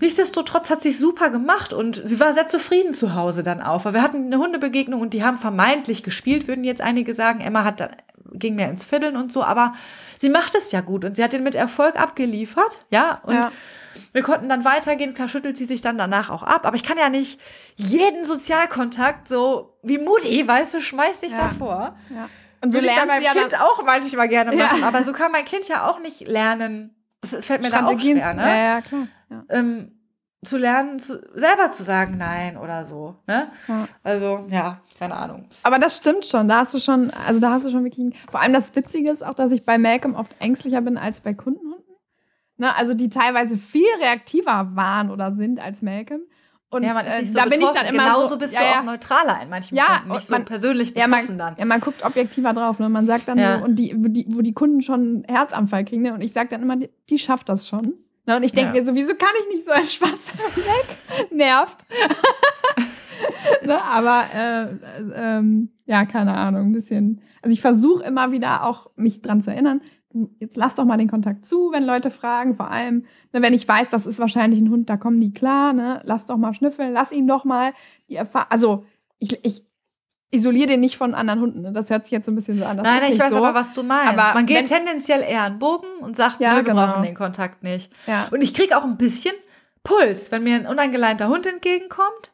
Nichtsdestotrotz 0.00 0.70
hat 0.70 0.82
sie 0.82 0.90
es 0.90 0.98
super 0.98 1.30
gemacht 1.30 1.72
und 1.72 2.02
sie 2.04 2.18
war 2.18 2.32
sehr 2.32 2.48
zufrieden 2.48 2.92
zu 2.92 3.14
Hause 3.14 3.42
dann 3.44 3.62
auch. 3.62 3.84
Weil 3.84 3.94
wir 3.94 4.02
hatten 4.02 4.26
eine 4.26 4.38
Hundebegegnung 4.38 5.00
und 5.00 5.14
die 5.14 5.24
haben 5.24 5.38
vermeintlich 5.38 6.02
gespielt, 6.02 6.48
würden 6.48 6.64
jetzt 6.64 6.80
einige 6.80 7.14
sagen. 7.14 7.40
Emma 7.40 7.62
hat 7.64 7.78
dann, 7.80 7.90
ging 8.32 8.56
mehr 8.56 8.68
ins 8.70 8.82
Fiddeln 8.84 9.16
und 9.16 9.32
so, 9.32 9.44
aber 9.44 9.72
sie 10.18 10.30
macht 10.30 10.56
es 10.56 10.72
ja 10.72 10.80
gut 10.80 11.04
und 11.04 11.14
sie 11.14 11.22
hat 11.22 11.32
den 11.32 11.44
mit 11.44 11.54
Erfolg 11.54 11.98
abgeliefert, 11.98 12.84
ja. 12.90 13.20
Und 13.22 13.34
Ja. 13.34 13.52
Wir 14.14 14.22
konnten 14.22 14.48
dann 14.48 14.64
weitergehen, 14.64 15.12
klar 15.12 15.28
schüttelt 15.28 15.58
sie 15.58 15.66
sich 15.66 15.82
dann 15.82 15.98
danach 15.98 16.30
auch 16.30 16.42
ab. 16.42 16.64
Aber 16.64 16.76
ich 16.76 16.82
kann 16.84 16.96
ja 16.96 17.10
nicht 17.10 17.38
jeden 17.76 18.24
Sozialkontakt 18.24 19.28
so 19.28 19.76
wie 19.82 19.98
Mutti, 19.98 20.46
weißt 20.48 20.72
du, 20.74 20.80
schmeiß 20.80 21.20
dich 21.20 21.32
Ja. 21.32 21.38
davor. 21.48 21.96
Ja. 22.08 22.28
Und 22.62 22.70
so 22.70 22.78
Würde 22.78 22.86
ich 22.86 22.92
bei 22.92 22.96
lernt 22.96 23.10
meinem 23.10 23.22
ja 23.22 23.32
Kind 23.32 23.52
dann 23.52 23.60
auch 23.60 23.84
manchmal 23.84 24.28
gerne 24.28 24.54
Ja. 24.56 24.66
machen. 24.66 24.84
Aber 24.84 25.02
so 25.04 25.12
kann 25.12 25.30
mein 25.32 25.44
Kind 25.44 25.68
ja 25.68 25.86
auch 25.90 26.00
nicht 26.00 26.26
lernen. 26.26 26.94
Das, 27.20 27.32
das 27.32 27.44
fällt 27.46 27.60
mir 27.62 27.68
da 27.70 27.84
auch 27.84 28.00
schwer, 28.00 28.30
zu- 28.30 28.36
ne? 28.36 28.42
Ja, 28.42 28.56
ja, 28.56 28.80
klar. 28.80 29.08
Ja. 29.30 29.44
ähm, 29.50 29.90
zu 30.44 30.58
lernen, 30.58 30.98
zu, 30.98 31.22
selber 31.34 31.70
zu 31.70 31.82
sagen 31.84 32.18
Nein 32.18 32.58
oder 32.58 32.84
so. 32.84 33.16
Ne? 33.26 33.50
Ja. 33.66 33.88
Also, 34.02 34.46
ja, 34.50 34.80
keine 34.98 35.14
Ahnung. 35.14 35.48
Aber 35.62 35.78
das 35.78 35.96
stimmt 35.96 36.26
schon. 36.26 36.48
Da 36.48 36.58
hast 36.58 36.74
du 36.74 36.80
schon, 36.80 37.10
also 37.26 37.40
da 37.40 37.50
hast 37.50 37.64
du 37.64 37.70
schon 37.70 37.82
wirklich. 37.82 38.14
Vor 38.30 38.40
allem 38.42 38.52
das 38.52 38.76
Witzige 38.76 39.10
ist 39.10 39.24
auch, 39.24 39.32
dass 39.34 39.50
ich 39.52 39.64
bei 39.64 39.78
Malcolm 39.78 40.14
oft 40.14 40.32
ängstlicher 40.40 40.82
bin 40.82 40.98
als 40.98 41.20
bei 41.22 41.32
Kundenhunden. 41.32 41.63
Ne, 42.56 42.74
also 42.76 42.94
die 42.94 43.08
teilweise 43.08 43.56
viel 43.56 43.86
reaktiver 44.00 44.70
waren 44.74 45.10
oder 45.10 45.34
sind 45.34 45.58
als 45.60 45.82
Malcolm. 45.82 46.22
Und 46.70 46.82
ja, 46.82 46.92
man 46.94 47.06
ist 47.06 47.14
äh, 47.14 47.20
nicht 47.22 47.32
so 47.32 47.38
da 47.38 47.46
bin 47.46 47.60
ich 47.60 47.70
dann 47.70 47.86
immer 47.86 48.04
Genauso 48.04 48.26
so, 48.26 48.38
bist 48.38 48.52
ja, 48.54 48.60
du 48.60 48.66
ja. 48.66 48.80
auch 48.80 48.84
neutraler 48.84 49.40
in 49.42 49.48
manchen 49.48 49.76
Ja, 49.76 49.86
Punkten, 49.98 50.12
nicht 50.12 50.26
so 50.26 50.34
man- 50.34 50.44
persönlich 50.44 50.94
Ja 50.96 51.06
betroffen 51.06 51.26
man, 51.36 51.38
dann. 51.38 51.56
ja, 51.58 51.64
man 51.64 51.80
guckt 51.80 52.04
objektiver 52.04 52.52
drauf. 52.52 52.78
Ne? 52.80 52.88
Man 52.88 53.06
sagt 53.06 53.28
dann 53.28 53.38
Ja. 53.38 53.58
so, 53.58 53.64
und 53.64 53.76
die, 53.76 53.94
wo 53.96 54.08
die, 54.08 54.26
wo 54.28 54.40
die 54.42 54.52
Kunden 54.54 54.82
schon 54.82 55.00
einen 55.00 55.24
Herzanfall 55.24 55.84
kriegen, 55.84 56.02
ne? 56.02 56.14
und 56.14 56.20
ich 56.20 56.32
sage 56.32 56.48
dann 56.48 56.62
immer, 56.62 56.76
die, 56.76 56.90
die 57.10 57.18
schafft 57.18 57.48
das 57.48 57.68
schon. 57.68 57.94
Ne? 58.26 58.36
Und 58.36 58.42
ich 58.42 58.52
denke 58.52 58.74
Ja. 58.76 58.80
mir 58.82 58.86
so, 58.86 58.94
wieso 58.94 59.14
kann 59.14 59.28
ich 59.42 59.54
nicht 59.54 59.66
so 59.66 59.72
ein 59.72 59.86
schwarzer 59.86 60.38
weg? 60.56 61.30
Nervt. 61.30 61.76
ne? 63.64 63.82
Aber 63.82 64.24
äh, 64.34 64.66
ähm, 65.14 65.70
ja, 65.86 66.04
keine 66.06 66.34
Ahnung, 66.34 66.68
ein 66.68 66.72
bisschen. 66.72 67.20
Also 67.42 67.52
ich 67.52 67.60
versuche 67.60 68.02
immer 68.04 68.32
wieder 68.32 68.64
auch, 68.64 68.90
mich 68.96 69.22
dran 69.22 69.42
zu 69.42 69.50
erinnern, 69.50 69.80
jetzt 70.38 70.56
lass 70.56 70.74
doch 70.74 70.84
mal 70.84 70.96
den 70.96 71.10
Kontakt 71.10 71.44
zu, 71.44 71.70
wenn 71.72 71.84
Leute 71.84 72.10
fragen, 72.10 72.54
vor 72.54 72.70
allem, 72.70 73.04
ne, 73.32 73.42
wenn 73.42 73.54
ich 73.54 73.68
weiß, 73.68 73.88
das 73.88 74.06
ist 74.06 74.18
wahrscheinlich 74.18 74.60
ein 74.60 74.70
Hund, 74.70 74.88
da 74.88 74.96
kommen 74.96 75.20
die 75.20 75.32
klar, 75.32 75.72
ne? 75.72 76.00
Lass 76.04 76.26
doch 76.26 76.36
mal 76.36 76.54
schnüffeln, 76.54 76.92
lass 76.92 77.12
ihn 77.12 77.26
doch 77.26 77.44
mal 77.44 77.72
die 78.08 78.16
Erfahrung. 78.16 78.50
Also 78.50 78.84
ich, 79.18 79.44
ich 79.44 79.64
isoliere 80.34 80.66
den 80.68 80.80
nicht 80.80 80.96
von 80.96 81.14
anderen 81.14 81.40
Hunden. 81.40 81.62
Ne? 81.62 81.72
Das 81.72 81.88
hört 81.90 82.04
sich 82.04 82.12
jetzt 82.12 82.26
so 82.26 82.32
ein 82.32 82.34
bisschen 82.34 82.58
so 82.58 82.64
an. 82.64 82.76
Das 82.76 82.84
Nein, 82.84 83.12
ich 83.12 83.18
weiß 83.18 83.30
so. 83.30 83.36
aber, 83.36 83.54
was 83.54 83.72
du 83.72 83.82
meinst. 83.82 84.18
Aber 84.18 84.34
man 84.34 84.46
geht 84.46 84.66
tendenziell 84.66 85.22
eher 85.22 85.44
einen 85.44 85.58
Bogen 85.58 85.86
und 86.00 86.16
sagt, 86.16 86.40
Ja, 86.40 86.50
nö, 86.50 86.56
wir 86.58 86.64
genau. 86.64 86.86
brauchen 86.86 87.04
den 87.04 87.14
Kontakt 87.14 87.62
nicht. 87.62 87.90
Ja. 88.06 88.26
Und 88.30 88.42
ich 88.42 88.52
kriege 88.52 88.76
auch 88.76 88.84
ein 88.84 88.96
bisschen 88.96 89.34
Puls, 89.84 90.30
wenn 90.32 90.42
mir 90.42 90.56
ein 90.56 90.66
unangeleinter 90.66 91.28
Hund 91.28 91.46
entgegenkommt. 91.46 92.32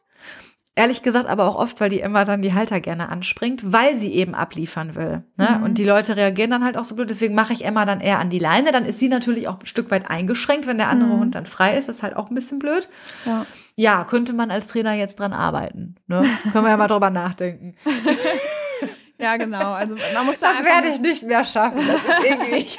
Ehrlich 0.73 1.01
gesagt, 1.01 1.27
aber 1.27 1.45
auch 1.49 1.55
oft, 1.55 1.81
weil 1.81 1.89
die 1.89 1.99
Emma 1.99 2.23
dann 2.23 2.41
die 2.41 2.53
Halter 2.53 2.79
gerne 2.79 3.09
anspringt, 3.09 3.73
weil 3.73 3.97
sie 3.97 4.13
eben 4.13 4.33
abliefern 4.33 4.95
will. 4.95 5.23
Ne? 5.35 5.57
Mhm. 5.57 5.63
Und 5.63 5.77
die 5.77 5.83
Leute 5.83 6.15
reagieren 6.15 6.49
dann 6.49 6.63
halt 6.63 6.77
auch 6.77 6.85
so 6.85 6.95
blöd. 6.95 7.09
Deswegen 7.09 7.35
mache 7.35 7.51
ich 7.51 7.65
Emma 7.65 7.83
dann 7.85 7.99
eher 7.99 8.19
an 8.19 8.29
die 8.29 8.39
Leine. 8.39 8.71
Dann 8.71 8.85
ist 8.85 8.97
sie 8.97 9.09
natürlich 9.09 9.49
auch 9.49 9.59
ein 9.59 9.65
Stück 9.65 9.91
weit 9.91 10.09
eingeschränkt, 10.09 10.67
wenn 10.67 10.77
der 10.77 10.87
andere 10.87 11.09
Mhm. 11.09 11.19
Hund 11.19 11.35
dann 11.35 11.45
frei 11.45 11.77
ist. 11.77 11.89
Das 11.89 11.97
ist 11.97 12.03
halt 12.03 12.15
auch 12.15 12.29
ein 12.29 12.35
bisschen 12.35 12.57
blöd. 12.59 12.87
Ja. 13.25 13.45
Ja, 13.75 14.03
könnte 14.05 14.31
man 14.31 14.49
als 14.49 14.67
Trainer 14.67 14.93
jetzt 14.93 15.19
dran 15.19 15.33
arbeiten. 15.33 15.95
Ne? 16.07 16.23
Können 16.53 16.63
wir 16.65 16.69
ja 16.71 16.77
mal 16.77 16.87
drüber 16.87 17.09
nachdenken. 17.09 17.75
ja, 19.19 19.35
genau. 19.35 19.73
Also 19.73 19.95
man 20.13 20.25
muss 20.25 20.39
da 20.39 20.53
Das 20.53 20.63
werde 20.63 20.87
ich 20.87 21.01
nicht 21.01 21.23
mehr 21.23 21.43
schaffen. 21.43 21.79
Das 21.85 21.97
ist 21.97 22.25
irgendwie. 22.25 22.65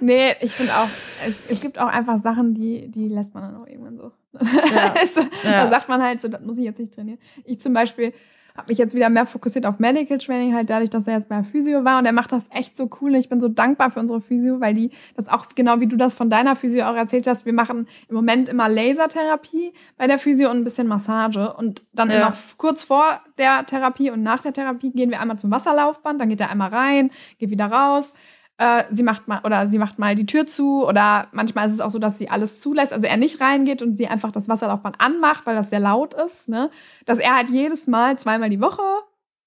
Nee, 0.00 0.36
ich 0.40 0.52
finde 0.52 0.74
auch, 0.74 0.88
es, 1.26 1.50
es 1.50 1.60
gibt 1.60 1.78
auch 1.78 1.88
einfach 1.88 2.18
Sachen, 2.18 2.54
die, 2.54 2.88
die 2.90 3.08
lässt 3.08 3.34
man 3.34 3.42
dann 3.42 3.56
auch 3.60 3.66
irgendwann 3.66 3.96
so. 3.96 4.12
Ja. 4.40 4.94
Also, 4.98 5.20
Ja. 5.42 5.64
Da 5.64 5.68
sagt 5.68 5.88
man 5.88 6.02
halt 6.02 6.20
so, 6.20 6.28
das 6.28 6.40
muss 6.42 6.58
ich 6.58 6.64
jetzt 6.64 6.78
nicht 6.78 6.94
trainieren. 6.94 7.18
Ich 7.44 7.60
zum 7.60 7.72
Beispiel 7.72 8.12
habe 8.56 8.70
mich 8.72 8.78
jetzt 8.78 8.92
wieder 8.92 9.08
mehr 9.08 9.24
fokussiert 9.24 9.66
auf 9.66 9.78
Medical 9.78 10.18
Training, 10.18 10.52
halt 10.52 10.68
dadurch, 10.68 10.90
dass 10.90 11.06
er 11.06 11.14
jetzt 11.14 11.28
bei 11.28 11.44
Physio 11.44 11.84
war 11.84 12.00
und 12.00 12.06
er 12.06 12.12
macht 12.12 12.32
das 12.32 12.44
echt 12.50 12.76
so 12.76 12.90
cool. 13.00 13.14
Ich 13.14 13.28
bin 13.28 13.40
so 13.40 13.46
dankbar 13.46 13.92
für 13.92 14.00
unsere 14.00 14.20
Physio, 14.20 14.60
weil 14.60 14.74
die 14.74 14.90
das 15.14 15.28
auch, 15.28 15.46
genau 15.54 15.78
wie 15.78 15.86
du 15.86 15.96
das 15.96 16.16
von 16.16 16.28
deiner 16.28 16.56
Physio 16.56 16.84
auch 16.86 16.96
erzählt 16.96 17.28
hast, 17.28 17.46
wir 17.46 17.52
machen 17.52 17.86
im 18.08 18.16
Moment 18.16 18.48
immer 18.48 18.68
Lasertherapie 18.68 19.72
bei 19.96 20.08
der 20.08 20.18
Physio 20.18 20.50
und 20.50 20.56
ein 20.58 20.64
bisschen 20.64 20.88
Massage. 20.88 21.54
Und 21.54 21.82
dann 21.92 22.10
Ja. 22.10 22.16
immer 22.16 22.34
kurz 22.56 22.82
vor 22.82 23.22
der 23.38 23.64
Therapie 23.64 24.10
und 24.10 24.24
nach 24.24 24.42
der 24.42 24.52
Therapie 24.52 24.90
gehen 24.90 25.10
wir 25.10 25.20
einmal 25.20 25.38
zum 25.38 25.52
Wasserlaufband, 25.52 26.20
dann 26.20 26.28
geht 26.28 26.40
er 26.40 26.50
einmal 26.50 26.70
rein, 26.70 27.12
geht 27.38 27.50
wieder 27.50 27.66
raus. 27.66 28.12
Äh, 28.58 28.84
sie 28.90 29.04
macht 29.04 29.28
mal 29.28 29.40
oder 29.44 29.66
sie 29.68 29.78
macht 29.78 29.98
mal 30.00 30.14
die 30.16 30.26
Tür 30.26 30.44
zu 30.46 30.84
oder 30.84 31.28
manchmal 31.32 31.68
ist 31.68 31.74
es 31.74 31.80
auch 31.80 31.90
so, 31.90 31.98
dass 32.00 32.18
sie 32.18 32.28
alles 32.28 32.58
zulässt, 32.58 32.92
also 32.92 33.06
er 33.06 33.16
nicht 33.16 33.40
reingeht 33.40 33.82
und 33.82 33.96
sie 33.96 34.08
einfach 34.08 34.32
das 34.32 34.48
Wasserlaufband 34.48 35.00
anmacht, 35.00 35.46
weil 35.46 35.54
das 35.54 35.70
sehr 35.70 35.78
laut 35.80 36.14
ist, 36.14 36.48
ne? 36.48 36.68
Dass 37.06 37.18
er 37.18 37.36
halt 37.36 37.48
jedes 37.50 37.86
Mal 37.86 38.18
zweimal 38.18 38.50
die 38.50 38.60
Woche, 38.60 38.82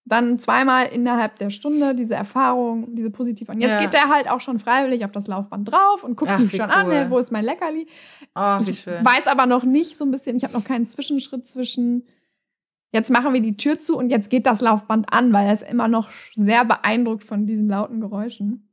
dann 0.06 0.40
zweimal 0.40 0.86
innerhalb 0.88 1.38
der 1.40 1.50
Stunde 1.50 1.94
diese 1.94 2.16
Erfahrung, 2.16 2.96
diese 2.96 3.12
positive. 3.12 3.52
Und 3.52 3.60
jetzt 3.60 3.76
Ja. 3.76 3.82
geht 3.82 3.94
er 3.96 4.08
halt 4.10 4.30
auch 4.30 4.40
schon 4.40 4.60
freiwillig 4.60 5.04
auf 5.04 5.12
das 5.12 5.28
Laufband 5.28 5.70
drauf 5.70 6.04
und 6.06 6.16
guckt 6.16 6.32
Ach, 6.34 6.40
mich 6.40 6.52
schon 6.56 6.72
an, 6.72 6.88
cool. 6.88 6.94
hey, 6.94 7.10
wo 7.10 7.18
ist 7.18 7.32
mein 7.34 7.44
Leckerli? 7.46 7.88
oh, 8.36 8.60
wie 8.66 8.72
Ich 8.72 8.80
schön. 8.80 9.04
weiß 9.04 9.28
aber 9.28 9.46
noch 9.46 9.64
nicht 9.66 9.98
so 9.98 10.06
ein 10.06 10.12
bisschen, 10.12 10.38
ich 10.38 10.44
habe 10.46 10.54
noch 10.54 10.64
keinen 10.64 10.88
Zwischenschritt 10.88 11.46
zwischen 11.46 12.04
jetzt 12.94 13.12
machen 13.12 13.34
wir 13.34 13.42
die 13.42 13.58
Tür 13.58 13.80
zu 13.80 13.98
und 13.98 14.10
jetzt 14.10 14.30
geht 14.30 14.46
das 14.46 14.62
Laufband 14.62 15.14
an, 15.14 15.32
weil 15.34 15.48
er 15.48 15.54
ist 15.54 15.64
immer 15.64 15.88
noch 15.88 16.10
sehr 16.34 16.66
beeindruckt 16.66 17.24
von 17.24 17.46
diesen 17.46 17.68
lauten 17.70 18.00
Geräuschen. 18.02 18.70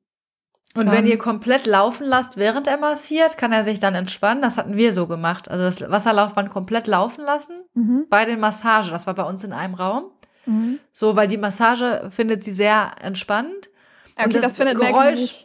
Und 0.76 0.90
wenn 0.90 1.04
Ähm. 1.04 1.10
ihr 1.10 1.18
komplett 1.18 1.66
laufen 1.66 2.06
lasst, 2.06 2.36
während 2.36 2.66
er 2.66 2.76
massiert, 2.76 3.38
kann 3.38 3.52
er 3.52 3.64
sich 3.64 3.80
dann 3.80 3.94
entspannen. 3.94 4.42
Das 4.42 4.56
hatten 4.58 4.76
wir 4.76 4.92
so 4.92 5.06
gemacht. 5.06 5.50
Also 5.50 5.64
das 5.64 5.80
Wasserlaufband 5.90 6.50
komplett 6.50 6.86
laufen 6.86 7.24
lassen 7.24 7.62
Mhm. 7.74 8.06
bei 8.10 8.24
den 8.26 8.38
Massage. 8.38 8.90
Das 8.90 9.06
war 9.06 9.14
bei 9.14 9.24
uns 9.24 9.42
in 9.44 9.52
einem 9.52 9.74
Raum. 9.74 10.10
Mhm. 10.46 10.78
So, 10.92 11.16
weil 11.16 11.26
die 11.28 11.38
Massage 11.38 12.08
findet 12.10 12.44
sie 12.44 12.52
sehr 12.52 12.92
entspannend. 13.02 13.68
Okay, 14.16 14.26
Und 14.26 14.34
das, 14.36 14.42
das 14.42 14.56
findet 14.58 14.76
Geräusch- 14.78 15.10
nicht. 15.20 15.44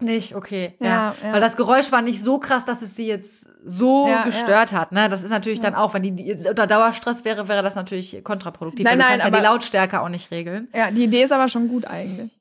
Nicht, 0.00 0.34
okay. 0.34 0.74
Ja, 0.80 0.86
Ja, 0.88 1.14
ja. 1.22 1.32
Weil 1.34 1.40
das 1.40 1.56
Geräusch 1.56 1.92
war 1.92 2.02
nicht 2.02 2.20
so 2.22 2.38
krass, 2.40 2.64
dass 2.64 2.82
es 2.82 2.96
sie 2.96 3.06
jetzt 3.06 3.48
so 3.64 4.08
Ja, 4.08 4.24
gestört 4.24 4.72
hat. 4.72 4.90
Ne? 4.90 5.08
Das 5.08 5.22
ist 5.22 5.30
natürlich 5.30 5.58
Ja. 5.58 5.64
dann 5.70 5.74
auch, 5.76 5.94
wenn 5.94 6.02
die 6.02 6.32
unter 6.48 6.66
Dauerstress 6.66 7.24
wäre, 7.24 7.46
wäre 7.46 7.62
das 7.62 7.76
natürlich 7.76 8.22
kontraproduktiv. 8.24 8.84
Nein, 8.84 8.92
weil 8.94 8.98
du 8.98 9.02
nein, 9.04 9.10
kannst 9.20 9.24
ja 9.26 9.30
die 9.30 9.36
aber- 9.46 9.54
Lautstärke 9.54 10.00
auch 10.00 10.08
nicht 10.08 10.32
regeln. 10.32 10.66
Ja, 10.74 10.90
die 10.90 11.04
Idee 11.04 11.22
ist 11.22 11.30
aber 11.32 11.46
schon 11.46 11.68
gut 11.68 11.84
eigentlich. 11.86 12.32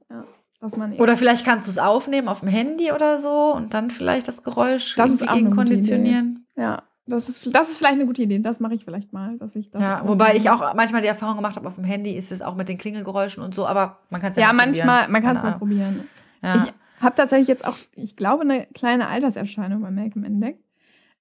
Dass 0.62 0.78
man 0.78 0.94
Oder 0.94 1.18
vielleicht 1.18 1.44
kannst 1.44 1.68
du 1.68 1.72
es 1.72 1.78
aufnehmen 1.80 2.28
auf 2.30 2.40
dem 2.42 2.50
Handy 2.50 2.92
oder 2.92 3.18
so 3.18 3.54
und 3.54 3.74
dann 3.74 3.90
vielleicht 3.92 4.28
das 4.28 4.44
Geräusch 4.44 4.96
Das 4.96 5.10
irgendwie 5.22 5.26
gegenkonditionieren. 5.40 6.46
ja, 6.56 6.84
das 7.08 7.28
ist, 7.30 7.54
das 7.56 7.72
ist 7.72 7.78
vielleicht 7.80 7.96
eine 7.96 8.06
gute 8.06 8.22
Idee. 8.22 8.40
Das 8.40 8.60
mache 8.60 8.76
ich 8.76 8.86
vielleicht 8.86 9.12
mal, 9.12 9.38
dass 9.40 9.56
ich 9.56 9.72
das 9.72 9.82
Ja, 9.82 10.04
wobei 10.08 10.36
ich 10.36 10.50
auch 10.52 10.74
manchmal 10.76 11.02
die 11.02 11.08
Erfahrung 11.08 11.36
gemacht 11.38 11.56
habe, 11.56 11.68
auf 11.68 11.76
dem 11.76 11.84
Handy 11.84 12.12
ist 12.12 12.32
es 12.32 12.42
auch 12.44 12.56
mit 12.56 12.70
den 12.70 12.78
Klingelgeräuschen 12.78 13.44
und 13.44 13.56
so, 13.56 13.66
aber 13.66 13.98
man 14.12 14.22
kann 14.22 14.30
es 14.30 14.38
ja, 14.38 14.44
Ja, 14.44 14.54
mal 14.54 14.68
manchmal, 14.68 15.06
probieren. 15.06 15.12
man 15.12 15.24
kann 15.24 15.36
es 15.38 15.44
mal 15.44 15.58
probieren. 15.58 16.08
Ja. 16.44 16.56
Ich 16.64 16.74
habe 17.04 17.16
tatsächlich 17.16 17.48
jetzt 17.48 17.66
auch, 17.68 17.76
ich 17.96 18.16
glaube, 18.16 18.44
eine 18.44 18.68
kleine 18.68 19.08
Alterserscheinung 19.08 19.82
bei 19.82 19.90
Malcolm 19.90 20.24
entdeckt. 20.24 20.64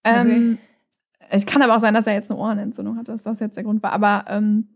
Ähm, 0.05 0.59
Es 1.31 1.47
kann 1.47 1.63
aber 1.63 1.77
auch 1.77 1.81
sein, 1.81 1.95
dass 1.95 2.07
er 2.07 2.13
jetzt 2.15 2.31
eine 2.31 2.39
Ohrenentzündung 2.41 2.99
hatte, 2.99 3.13
dass 3.13 3.23
das 3.23 3.41
jetzt 3.41 3.57
der 3.57 3.65
Grund 3.65 3.83
war. 3.83 3.93
Aber 3.93 4.25
ähm, 4.29 4.69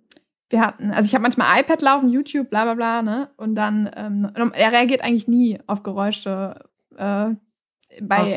wir 0.50 0.60
hatten, 0.60 0.90
also 0.90 1.06
ich 1.06 1.14
habe 1.14 1.22
manchmal 1.22 1.60
iPad 1.60 1.82
laufen, 1.82 2.08
YouTube, 2.10 2.50
bla 2.50 2.64
bla 2.64 2.74
bla, 2.74 3.02
ne? 3.02 3.30
Und 3.36 3.54
dann, 3.54 3.90
ähm, 3.96 4.52
er 4.54 4.72
reagiert 4.72 5.02
eigentlich 5.02 5.28
nie 5.28 5.58
auf 5.66 5.82
Geräusche 5.82 6.60
äh, 6.96 7.30
bei, 8.00 8.18
aus, 8.18 8.32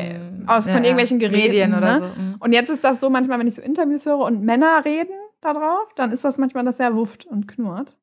aus 0.46 0.64
von 0.64 0.74
ja, 0.74 0.82
irgendwelchen 0.82 1.18
Geräten. 1.18 1.46
Medien 1.46 1.74
oder 1.74 1.92
ne? 1.92 1.98
so. 1.98 2.20
Mhm. 2.20 2.36
Und 2.40 2.52
jetzt 2.52 2.70
ist 2.70 2.84
das 2.84 3.00
so 3.00 3.10
manchmal, 3.10 3.38
wenn 3.38 3.46
ich 3.46 3.54
so 3.54 3.62
Interviews 3.62 4.06
höre 4.06 4.18
und 4.18 4.42
Männer 4.42 4.84
reden 4.84 5.14
da 5.40 5.52
drauf, 5.52 5.94
dann 5.96 6.12
ist 6.12 6.24
das 6.24 6.38
manchmal, 6.38 6.64
dass 6.64 6.80
er 6.80 6.94
wufft 6.94 7.26
und 7.26 7.46
knurrt. 7.46 7.96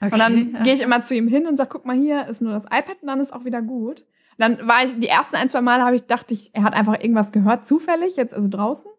Okay, 0.00 0.12
und 0.12 0.18
dann 0.18 0.52
ja. 0.52 0.62
gehe 0.62 0.74
ich 0.74 0.80
immer 0.80 1.02
zu 1.02 1.14
ihm 1.14 1.28
hin 1.28 1.46
und 1.46 1.56
sage, 1.56 1.70
guck 1.70 1.86
mal, 1.86 1.96
hier 1.96 2.26
ist 2.26 2.42
nur 2.42 2.52
das 2.52 2.64
iPad 2.64 2.96
und 3.02 3.08
dann 3.08 3.20
ist 3.20 3.32
auch 3.32 3.44
wieder 3.44 3.62
gut. 3.62 4.04
Dann 4.38 4.66
war 4.66 4.84
ich, 4.84 4.98
die 4.98 5.08
ersten 5.08 5.36
ein, 5.36 5.48
zwei 5.48 5.60
Male 5.60 5.84
habe 5.84 5.94
ich, 5.94 6.06
dachte 6.06 6.34
ich, 6.34 6.54
er 6.54 6.64
hat 6.64 6.74
einfach 6.74 6.94
irgendwas 6.94 7.32
gehört, 7.32 7.66
zufällig, 7.66 8.16
jetzt 8.16 8.34
also 8.34 8.48
draußen. 8.48 8.90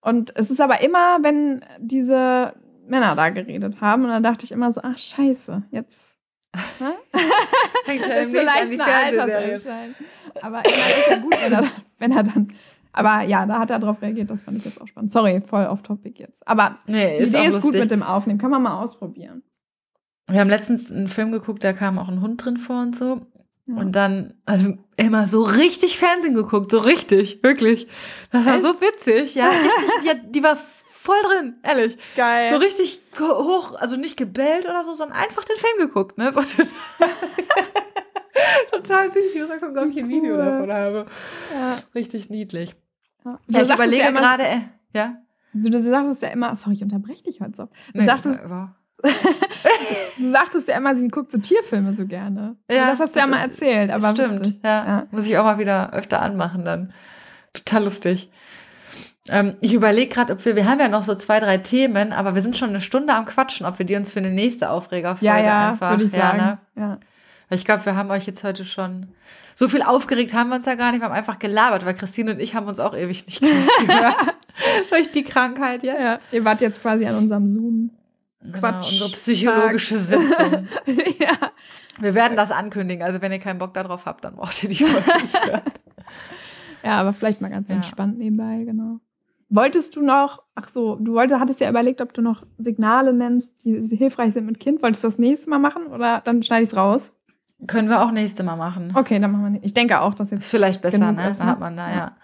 Und 0.00 0.36
es 0.36 0.50
ist 0.50 0.60
aber 0.60 0.80
immer, 0.80 1.18
wenn 1.22 1.64
diese 1.80 2.54
Männer 2.88 3.14
da 3.14 3.30
geredet 3.30 3.80
haben. 3.80 4.04
Und 4.04 4.10
dann 4.10 4.22
dachte 4.22 4.44
ich 4.44 4.52
immer 4.52 4.72
so, 4.72 4.80
ach 4.82 4.98
scheiße, 4.98 5.64
jetzt. 5.70 6.16
Ne? 6.80 6.94
ist 8.20 8.30
vielleicht 8.30 8.72
eine 8.72 8.84
Alterserscheinung. 8.84 9.94
Aber 10.40 10.62
ich 10.64 10.72
meine, 10.72 11.00
ist 11.00 11.10
ja 11.10 11.16
gut, 11.18 11.36
wenn 11.42 11.52
er, 11.52 11.70
wenn 11.98 12.12
er 12.12 12.22
dann. 12.22 12.52
Aber 12.92 13.22
ja, 13.22 13.46
da 13.46 13.58
hat 13.60 13.70
er 13.70 13.78
drauf 13.78 14.02
reagiert, 14.02 14.30
das 14.30 14.42
fand 14.42 14.58
ich 14.58 14.64
jetzt 14.64 14.80
auch 14.80 14.88
spannend. 14.88 15.12
Sorry, 15.12 15.42
voll 15.44 15.66
off 15.66 15.82
topic 15.82 16.20
jetzt. 16.20 16.46
Aber 16.48 16.78
nee, 16.86 17.18
die 17.18 17.24
Idee 17.24 17.46
ist 17.46 17.60
gut 17.60 17.74
mit 17.74 17.90
dem 17.90 18.02
Aufnehmen, 18.02 18.38
kann 18.38 18.50
man 18.50 18.62
mal 18.62 18.80
ausprobieren. 18.80 19.42
Wir 20.26 20.40
haben 20.40 20.48
letztens 20.48 20.90
einen 20.90 21.08
Film 21.08 21.32
geguckt, 21.32 21.64
da 21.64 21.72
kam 21.72 21.98
auch 21.98 22.08
ein 22.08 22.20
Hund 22.20 22.44
drin 22.44 22.56
vor 22.56 22.82
und 22.82 22.96
so. 22.96 23.22
Ja. 23.66 23.76
Und 23.76 23.92
dann, 23.92 24.34
also 24.46 24.74
immer 24.96 25.28
so 25.28 25.42
richtig 25.42 25.98
Fernsehen 25.98 26.34
geguckt, 26.34 26.70
so 26.70 26.78
richtig, 26.78 27.42
wirklich. 27.42 27.86
Das 28.32 28.46
war 28.46 28.54
Echt? 28.54 28.62
so 28.62 28.80
witzig, 28.80 29.34
ja, 29.34 29.48
richtig, 29.48 30.04
ja, 30.04 30.14
die 30.14 30.42
war 30.42 30.56
voll 31.08 31.22
drin, 31.22 31.54
ehrlich. 31.62 31.96
Geil. 32.16 32.52
So 32.52 32.58
richtig 32.58 33.00
hoch, 33.18 33.74
also 33.76 33.96
nicht 33.96 34.18
gebellt 34.18 34.66
oder 34.66 34.84
so, 34.84 34.94
sondern 34.94 35.16
einfach 35.16 35.42
den 35.44 35.56
Film 35.56 35.88
geguckt, 35.88 36.18
ne? 36.18 36.30
So 36.32 36.40
total, 36.42 37.10
total 38.70 39.10
süß. 39.10 39.34
Ich 39.34 39.40
muss 39.40 39.48
mal 39.48 39.58
gucken, 39.58 39.78
ob 39.78 39.88
ich 39.88 39.98
ein 39.98 40.08
Video 40.08 40.34
cool. 40.34 40.44
davon 40.44 40.72
habe. 40.72 41.06
Ja. 41.54 41.78
Richtig 41.94 42.28
niedlich. 42.28 42.74
Ja, 43.24 43.38
ja 43.48 43.62
ich 43.62 43.72
überlege 43.72 44.02
ja 44.02 44.10
gerade, 44.10 44.42
äh, 44.42 44.60
ja. 44.94 45.16
Du, 45.54 45.70
du 45.70 45.82
sagtest 45.82 46.20
ja 46.20 46.28
immer, 46.28 46.54
sorry, 46.56 46.76
ich 46.76 46.82
unterbreche 46.82 47.22
dich 47.22 47.40
heute 47.40 47.56
so. 47.56 47.64
Du 47.94 48.00
nee, 48.00 48.06
dachtest, 48.06 48.38
war. 48.46 48.76
du 50.18 50.30
sagtest 50.30 50.68
ja 50.68 50.76
immer, 50.76 50.94
sie 50.94 51.08
guckt 51.08 51.32
so 51.32 51.38
Tierfilme 51.38 51.94
so 51.94 52.06
gerne. 52.06 52.56
Ja, 52.70 52.90
das 52.90 53.00
hast 53.00 53.16
du 53.16 53.20
das 53.20 53.26
ja 53.28 53.34
mal 53.34 53.40
erzählt. 53.40 53.90
Aber 53.90 54.10
stimmt, 54.10 54.60
ja. 54.62 54.86
ja. 54.86 55.06
Muss 55.10 55.24
ich 55.24 55.38
auch 55.38 55.44
mal 55.44 55.58
wieder 55.58 55.94
öfter 55.94 56.20
anmachen 56.20 56.66
dann. 56.66 56.92
Total 57.54 57.84
lustig. 57.84 58.30
Ähm, 59.30 59.56
ich 59.60 59.74
überlege 59.74 60.12
gerade, 60.12 60.32
ob 60.32 60.44
wir, 60.44 60.56
wir 60.56 60.66
haben 60.66 60.80
ja 60.80 60.88
noch 60.88 61.02
so 61.02 61.14
zwei, 61.14 61.40
drei 61.40 61.58
Themen, 61.58 62.12
aber 62.12 62.34
wir 62.34 62.42
sind 62.42 62.56
schon 62.56 62.70
eine 62.70 62.80
Stunde 62.80 63.14
am 63.14 63.26
Quatschen, 63.26 63.66
ob 63.66 63.78
wir 63.78 63.86
die 63.86 63.96
uns 63.96 64.10
für 64.10 64.20
eine 64.20 64.30
nächste 64.30 64.70
Aufregerfolge 64.70 65.26
ja, 65.26 65.38
ja, 65.38 65.68
einfach. 65.70 65.90
Würde 65.90 66.04
ich 66.04 66.12
ja, 66.12 66.18
sagen. 66.18 66.38
Ne? 66.38 66.58
Ja. 66.76 66.98
Ich 67.50 67.64
glaube, 67.64 67.84
wir 67.86 67.96
haben 67.96 68.10
euch 68.10 68.26
jetzt 68.26 68.44
heute 68.44 68.64
schon 68.64 69.08
so 69.58 69.66
viel 69.66 69.82
aufgeregt 69.82 70.34
haben 70.34 70.50
wir 70.50 70.54
uns 70.54 70.66
ja 70.66 70.76
gar 70.76 70.92
nicht. 70.92 71.00
Wir 71.00 71.06
haben 71.06 71.14
einfach 71.14 71.40
gelabert, 71.40 71.84
weil 71.84 71.94
Christine 71.94 72.34
und 72.34 72.38
ich 72.38 72.54
haben 72.54 72.68
uns 72.68 72.78
auch 72.78 72.94
ewig 72.94 73.26
nicht 73.26 73.40
gehört. 73.86 74.36
Durch 74.90 75.10
die 75.10 75.24
Krankheit 75.24 75.82
jetzt. 75.82 75.98
Ja, 75.98 76.20
ihr 76.30 76.44
wart 76.44 76.60
jetzt 76.60 76.80
quasi 76.80 77.06
an 77.06 77.16
unserem 77.16 77.48
Zoom. 77.48 77.90
Genau, 78.40 78.58
Quatsch. 78.60 78.92
Unsere 78.92 79.10
psychologische 79.10 79.98
Sitzung. 79.98 80.68
ja. 81.18 81.50
Wir 81.98 82.14
werden 82.14 82.36
das 82.36 82.52
ankündigen. 82.52 83.04
Also 83.04 83.20
wenn 83.20 83.32
ihr 83.32 83.40
keinen 83.40 83.58
Bock 83.58 83.74
darauf 83.74 84.06
habt, 84.06 84.24
dann 84.24 84.36
braucht 84.36 84.62
ihr 84.62 84.68
die 84.68 84.76
Folge 84.76 85.22
nicht 85.22 85.44
hören. 85.44 85.62
Ja, 86.84 87.00
aber 87.00 87.12
vielleicht 87.12 87.40
mal 87.40 87.50
ganz 87.50 87.68
entspannt 87.68 88.16
nebenbei, 88.16 88.62
genau. 88.64 89.00
Wolltest 89.50 89.96
du 89.96 90.02
noch, 90.02 90.42
ach 90.54 90.68
so, 90.68 90.96
du 90.96 91.14
wolltest, 91.14 91.40
hattest 91.40 91.60
ja 91.60 91.70
überlegt, 91.70 92.02
ob 92.02 92.12
du 92.12 92.20
noch 92.20 92.42
Signale 92.58 93.14
nennst, 93.14 93.64
die 93.64 93.80
hilfreich 93.96 94.34
sind 94.34 94.46
mit 94.46 94.60
Kind. 94.60 94.82
Wolltest 94.82 95.04
du 95.04 95.08
das 95.08 95.18
nächste 95.18 95.48
Mal 95.48 95.58
machen 95.58 95.86
oder 95.86 96.20
dann 96.20 96.42
schneide 96.42 96.64
ich 96.64 96.68
es 96.70 96.76
raus? 96.76 97.12
Können 97.66 97.88
wir 97.88 98.02
auch 98.02 98.10
nächste 98.10 98.42
Mal 98.42 98.56
machen. 98.56 98.92
Okay, 98.94 99.18
dann 99.18 99.32
machen 99.32 99.54
wir. 99.54 99.64
Ich 99.64 99.74
denke 99.74 100.00
auch, 100.00 100.14
dass 100.14 100.30
jetzt. 100.30 100.42
Ist 100.42 100.50
vielleicht 100.50 100.82
besser, 100.82 101.12
ne? 101.12 101.30
Ist, 101.30 101.38
ne? 101.38 101.46
Dann 101.46 101.46
hat 101.48 101.60
man 101.60 101.76
da, 101.76 101.90
ja. 101.90 101.96
ja. 101.96 102.16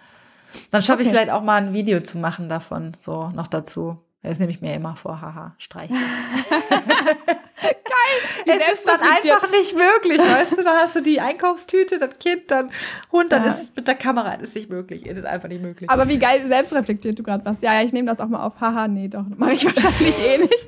Dann 0.71 0.83
schaffe 0.83 1.01
okay. 1.01 1.05
ich 1.05 1.09
vielleicht 1.09 1.31
auch 1.31 1.43
mal 1.43 1.61
ein 1.63 1.73
Video 1.73 2.01
zu 2.01 2.19
machen 2.19 2.49
davon, 2.49 2.93
so 3.01 3.29
noch 3.31 3.49
dazu. 3.49 3.99
Das 4.23 4.39
nehme 4.39 4.53
ich 4.53 4.61
mir 4.61 4.75
immer 4.75 4.97
vor, 4.97 5.21
haha, 5.21 5.55
streichen. 5.59 5.97
Geil. 7.61 8.57
Es 8.59 8.73
ist 8.73 8.89
dann 8.89 9.01
einfach 9.01 9.51
nicht 9.51 9.75
möglich, 9.75 10.19
weißt 10.19 10.59
du? 10.59 10.63
Da 10.63 10.75
hast 10.81 10.97
du 10.97 11.01
die 11.01 11.21
Einkaufstüte, 11.21 11.99
das 11.99 12.19
Kind, 12.19 12.51
dann 12.51 12.71
Hund, 13.13 13.33
dann 13.33 13.45
ja. 13.45 13.51
ist 13.51 13.75
mit 13.77 13.87
der 13.87 13.95
Kamera 13.95 14.37
das 14.37 14.51
ist 14.51 14.57
nicht 14.57 14.71
möglich. 14.71 15.07
Es 15.07 15.17
ist 15.17 15.25
einfach 15.25 15.49
nicht 15.49 15.63
möglich. 15.63 15.89
Aber 15.89 16.09
wie 16.09 16.19
geil 16.19 16.45
selbstreflektiert 16.45 17.19
du 17.19 17.23
gerade 17.23 17.45
warst. 17.45 17.63
Ja, 17.63 17.75
ja, 17.75 17.83
ich 17.83 17.93
nehme 17.93 18.09
das 18.09 18.21
auch 18.21 18.29
mal 18.29 18.45
auf. 18.45 18.61
Haha, 18.61 18.89
nee, 18.89 19.09
doch, 19.09 19.25
mache 19.37 19.53
ich 19.53 19.65
wahrscheinlich 19.65 20.19
eh 20.19 20.39
nicht. 20.39 20.67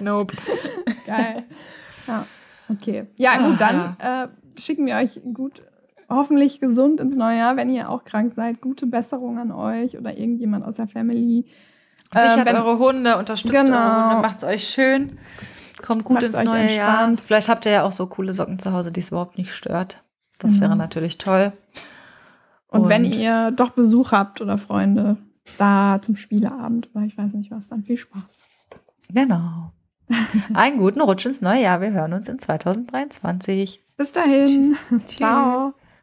nope. 0.00 0.34
Geil. 1.06 1.44
Ja, 2.06 2.26
okay. 2.68 3.06
Ja, 3.16 3.36
gut, 3.38 3.60
dann 3.60 3.96
äh, 3.98 4.60
schicken 4.60 4.86
wir 4.86 4.96
euch 4.96 5.20
gut 5.32 5.62
hoffentlich 6.08 6.60
gesund 6.60 7.00
ins 7.00 7.16
neue 7.16 7.38
Jahr, 7.38 7.56
wenn 7.56 7.70
ihr 7.70 7.90
auch 7.90 8.04
krank 8.04 8.32
seid. 8.34 8.60
Gute 8.60 8.86
Besserung 8.86 9.38
an 9.38 9.52
euch 9.52 9.98
oder 9.98 10.16
irgendjemand 10.16 10.64
aus 10.64 10.76
der 10.76 10.88
Family. 10.88 11.46
Sichert 12.12 12.38
ähm, 12.38 12.44
wenn, 12.44 12.56
eure 12.56 12.78
Hunde, 12.78 13.16
unterstützt 13.16 13.54
genau. 13.54 13.76
eure 13.76 14.10
Hunde, 14.10 14.22
macht's 14.22 14.44
euch 14.44 14.68
schön. 14.68 15.18
Kommt 15.86 16.04
gut 16.04 16.20
Macht's 16.20 16.36
ins 16.36 16.44
neue 16.44 16.62
entspannt. 16.62 17.20
Jahr. 17.20 17.26
Vielleicht 17.26 17.48
habt 17.48 17.64
ihr 17.64 17.72
ja 17.72 17.82
auch 17.84 17.92
so 17.92 18.06
coole 18.06 18.32
Socken 18.32 18.58
zu 18.58 18.72
Hause, 18.72 18.90
die 18.90 19.00
es 19.00 19.08
überhaupt 19.08 19.38
nicht 19.38 19.54
stört. 19.54 20.02
Das 20.38 20.54
mhm. 20.54 20.62
wäre 20.62 20.76
natürlich 20.76 21.18
toll. 21.18 21.52
Und, 22.68 22.82
Und, 22.82 22.88
wenn 22.88 23.04
ihr 23.04 23.52
doch 23.52 23.70
Besuch 23.70 24.10
habt 24.12 24.40
oder 24.40 24.58
Freunde, 24.58 25.16
da 25.58 26.00
zum 26.02 26.16
Spieleabend 26.16 26.90
oder 26.94 27.04
ich 27.04 27.16
weiß 27.16 27.34
nicht 27.34 27.52
was, 27.52 27.68
dann 27.68 27.84
viel 27.84 27.98
Spaß. 27.98 28.38
Genau. 29.10 29.72
Einen 30.54 30.78
guten 30.78 31.00
Rutsch 31.00 31.26
ins 31.26 31.40
neue 31.40 31.62
Jahr. 31.62 31.80
Wir 31.80 31.92
hören 31.92 32.12
uns 32.12 32.28
in 32.28 32.38
2023. 32.38 33.80
Bis 33.96 34.12
dahin. 34.12 34.76
Ciao. 35.06 35.74